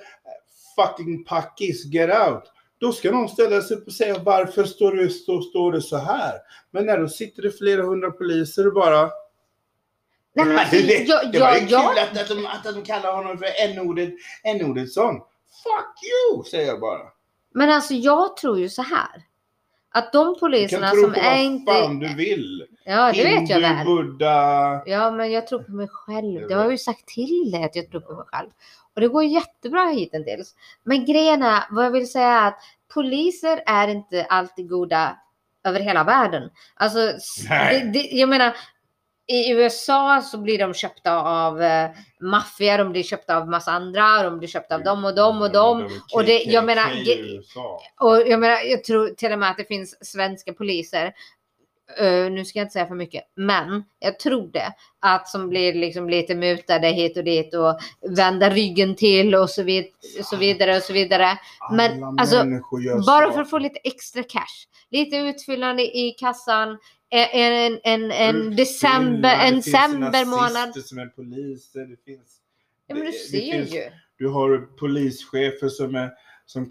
fucking 0.77 1.25
packis, 1.25 1.85
get 1.85 2.11
out. 2.29 2.43
Då 2.79 2.93
ska 2.93 3.11
någon 3.11 3.29
ställa 3.29 3.63
sig 3.63 3.77
upp 3.77 3.87
och 3.87 3.93
säga 3.93 4.19
varför 4.19 4.65
står 4.65 4.93
det, 4.93 5.11
står, 5.11 5.41
står 5.41 5.73
det 5.73 5.83
så 5.83 5.97
här? 5.97 6.35
Men 6.71 6.87
när 6.87 6.99
då 6.99 7.09
sitter 7.09 7.43
det 7.43 7.51
flera 7.51 7.83
hundra 7.83 8.11
poliser 8.11 8.67
och 8.67 8.75
bara... 8.75 9.11
Nej, 10.35 10.47
men 10.47 10.59
alltså, 10.59 10.77
det, 10.87 11.05
jag, 11.05 11.33
det 11.33 11.41
var 11.41 11.57
ju 11.57 11.67
jag, 11.67 11.91
kul 11.91 11.99
att, 12.03 12.23
att, 12.23 12.29
de, 12.29 12.47
att 12.47 12.75
de 12.75 12.83
kallar 12.83 13.17
honom 13.17 13.39
för 13.39 13.47
n-ordet, 13.71 14.11
n-ordetsson. 14.45 15.15
Fuck 15.63 15.95
you, 16.05 16.45
säger 16.45 16.67
jag 16.67 16.81
bara. 16.81 17.03
men 17.55 17.71
alltså 17.71 17.95
jag 17.95 18.37
tror 18.37 18.59
ju 18.59 18.69
så 18.69 18.83
här. 18.83 19.23
Att 19.91 20.13
de 20.13 20.27
Du 20.27 20.33
kan 20.33 20.41
poliserna 20.41 20.91
tro 20.91 21.03
som 21.03 21.13
på 21.13 21.21
är 21.21 21.31
vad 21.31 21.41
inte... 21.41 21.73
fan 21.73 21.99
du 21.99 22.15
vill. 22.15 22.67
Ja 22.91 23.13
det 23.13 23.25
vet 23.25 23.49
jag 23.51 23.61
väl. 23.61 23.87
buddha. 23.87 24.83
Ja 24.87 25.11
men 25.11 25.33
jag 25.33 25.47
tror 25.47 25.63
på 25.63 25.73
mig 25.73 25.89
själv. 25.89 26.49
Det 26.49 26.55
har 26.55 26.63
jag 26.63 26.73
ju 26.73 26.79
sagt 26.79 27.07
till 27.07 27.51
dig 27.51 27.65
att 27.65 27.77
jag 27.77 27.91
tror 27.91 28.01
på 28.01 28.13
mig 28.13 28.25
själv. 28.27 28.49
Och 28.95 29.01
det 29.01 29.09
går 29.09 29.25
jättebra 29.25 29.85
hittills. 29.85 30.55
Men 30.85 31.05
grejen 31.05 31.43
är, 31.43 31.63
vad 31.71 31.85
jag 31.85 31.91
vill 31.91 32.11
säga 32.11 32.29
är 32.29 32.49
att 32.49 32.59
poliser 32.95 33.63
är 33.67 33.89
inte 33.89 34.25
alltid 34.25 34.69
goda 34.69 35.17
över 35.65 35.81
hela 35.81 36.05
världen. 36.05 36.51
Alltså, 36.75 36.99
det, 37.71 37.91
det, 37.93 37.99
jag 38.03 38.29
menar, 38.29 38.57
i 39.27 39.51
USA 39.53 40.23
så 40.23 40.39
blir 40.39 40.59
de 40.59 40.75
köpta 40.75 41.21
av 41.23 41.63
eh, 41.63 41.91
maffia, 42.21 42.77
de 42.77 42.93
blir 42.93 43.03
köpta 43.03 43.37
av 43.37 43.49
massa 43.49 43.73
andra, 43.73 44.23
de 44.23 44.39
blir 44.39 44.49
köpta 44.49 44.75
av 44.75 44.83
dem 44.83 45.05
och 45.05 45.15
dem 45.15 45.43
och 45.43 45.53
dem. 45.53 45.83
Och 46.15 46.25
det- 46.25 46.43
jag 46.43 46.65
menar. 46.65 46.91
Och 48.01 48.29
jag 48.29 48.41
menar, 48.41 48.59
jag 48.71 48.85
tror 48.85 49.09
till 49.09 49.33
och 49.33 49.39
med 49.39 49.51
att 49.51 49.57
det 49.57 49.65
finns 49.65 50.07
svenska 50.07 50.53
poliser. 50.53 51.13
Eh, 51.99 52.31
nu 52.33 52.45
ska 52.45 52.59
jag 52.59 52.65
inte 52.65 52.73
säga 52.73 52.87
för 52.87 52.95
mycket, 52.95 53.25
men 53.35 53.85
jag 53.99 54.19
tror 54.19 54.51
det. 54.53 54.73
Att 55.01 55.29
som 55.29 55.49
blir 55.49 55.75
liksom 55.75 56.09
lite 56.11 56.35
mutade 56.35 56.89
hit 56.89 57.17
och 57.17 57.25
dit 57.25 57.55
och 57.55 57.79
vända 58.17 58.51
ryggen 58.51 58.95
till 58.97 59.35
och 59.35 59.51
så, 59.51 59.63
vid, 59.63 59.87
så 60.25 60.37
vidare 60.37 60.77
och 60.77 60.83
så 60.83 60.93
vidare. 60.93 61.29
Men, 61.73 62.05
Alla 62.05 62.23
alltså, 62.23 62.45
Bara 63.07 63.33
för 63.33 63.41
att 63.41 63.51
få 63.51 63.59
lite 63.59 63.79
extra 63.85 64.23
cash. 64.23 64.67
Lite 64.91 65.17
utfyllnande 65.17 65.83
i 65.83 66.11
kassan. 66.19 66.79
En, 67.11 67.29
en, 67.33 67.81
en, 67.85 68.11
en 68.13 68.57
december, 68.57 69.35
en 69.35 69.55
Det 69.57 69.63
finns 69.63 69.65
december 69.65 70.25
månad. 70.25 70.53
nazister 70.53 70.81
som 70.89 70.99
är 70.99 71.07
poliser. 71.07 71.81
Det 71.87 72.05
finns, 72.05 72.37
Ja, 72.87 72.95
men 72.95 73.05
du 73.05 73.11
det- 73.11 73.17
det 73.17 73.19
ser 73.41 73.53
finns- 73.53 73.75
ju. 73.75 73.83
Du 74.19 74.29
har 74.29 74.59
polischefer 74.79 75.69
som 75.69 75.95
är 75.95 76.11
som, 76.47 76.69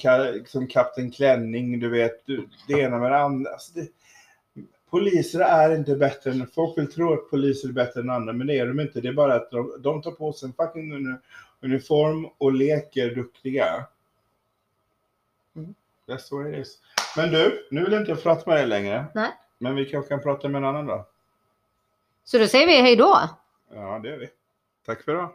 som 0.47 0.67
Kapten 0.67 1.11
Klänning, 1.11 1.79
du 1.79 1.89
vet. 1.89 2.25
Du, 2.25 2.47
det 2.67 2.73
ena 2.73 2.97
med 2.97 3.11
det 3.11 3.17
andra. 3.19 3.51
Alltså 3.51 3.71
det, 3.73 3.87
poliser 4.89 5.39
är 5.39 5.75
inte 5.75 5.95
bättre 5.95 6.31
än... 6.31 6.47
Folk 6.47 6.77
vill 6.77 6.91
tro 6.91 7.13
att 7.13 7.29
poliser 7.29 7.69
är 7.69 7.73
bättre 7.73 8.01
än 8.01 8.09
andra, 8.09 8.33
men 8.33 8.47
det 8.47 8.59
är 8.59 8.67
de 8.67 8.79
inte. 8.79 9.01
Det 9.01 9.07
är 9.07 9.13
bara 9.13 9.35
att 9.35 9.51
de, 9.51 9.75
de 9.79 10.01
tar 10.01 10.11
på 10.11 10.33
sig 10.33 10.47
en 10.47 10.53
fucking 10.53 10.93
uni- 10.93 11.17
uniform 11.61 12.29
och 12.37 12.53
leker 12.53 13.15
duktiga. 13.15 13.85
Mm. 15.55 15.75
That's 16.07 16.29
the 16.29 16.35
way 16.35 16.53
it 16.53 16.67
is. 16.67 16.79
Men 17.17 17.31
du, 17.31 17.67
nu 17.71 17.83
vill 17.83 17.93
inte 17.93 18.11
jag 18.11 18.23
prata 18.23 18.49
med 18.49 18.57
dig 18.59 18.67
längre. 18.67 19.05
Nej. 19.15 19.31
Men 19.57 19.75
vi 19.75 19.85
kanske 19.85 20.09
kan 20.09 20.21
prata 20.21 20.49
med 20.49 20.59
en 20.59 20.65
annan 20.65 20.85
då. 20.85 21.05
Så 22.23 22.37
då 22.37 22.47
säger 22.47 22.67
vi 22.67 22.81
hej 22.81 22.95
då. 22.95 23.29
Ja, 23.73 23.99
det 24.03 24.09
gör 24.09 24.17
vi. 24.17 24.29
Tack 24.85 25.03
för 25.03 25.11
idag. 25.11 25.29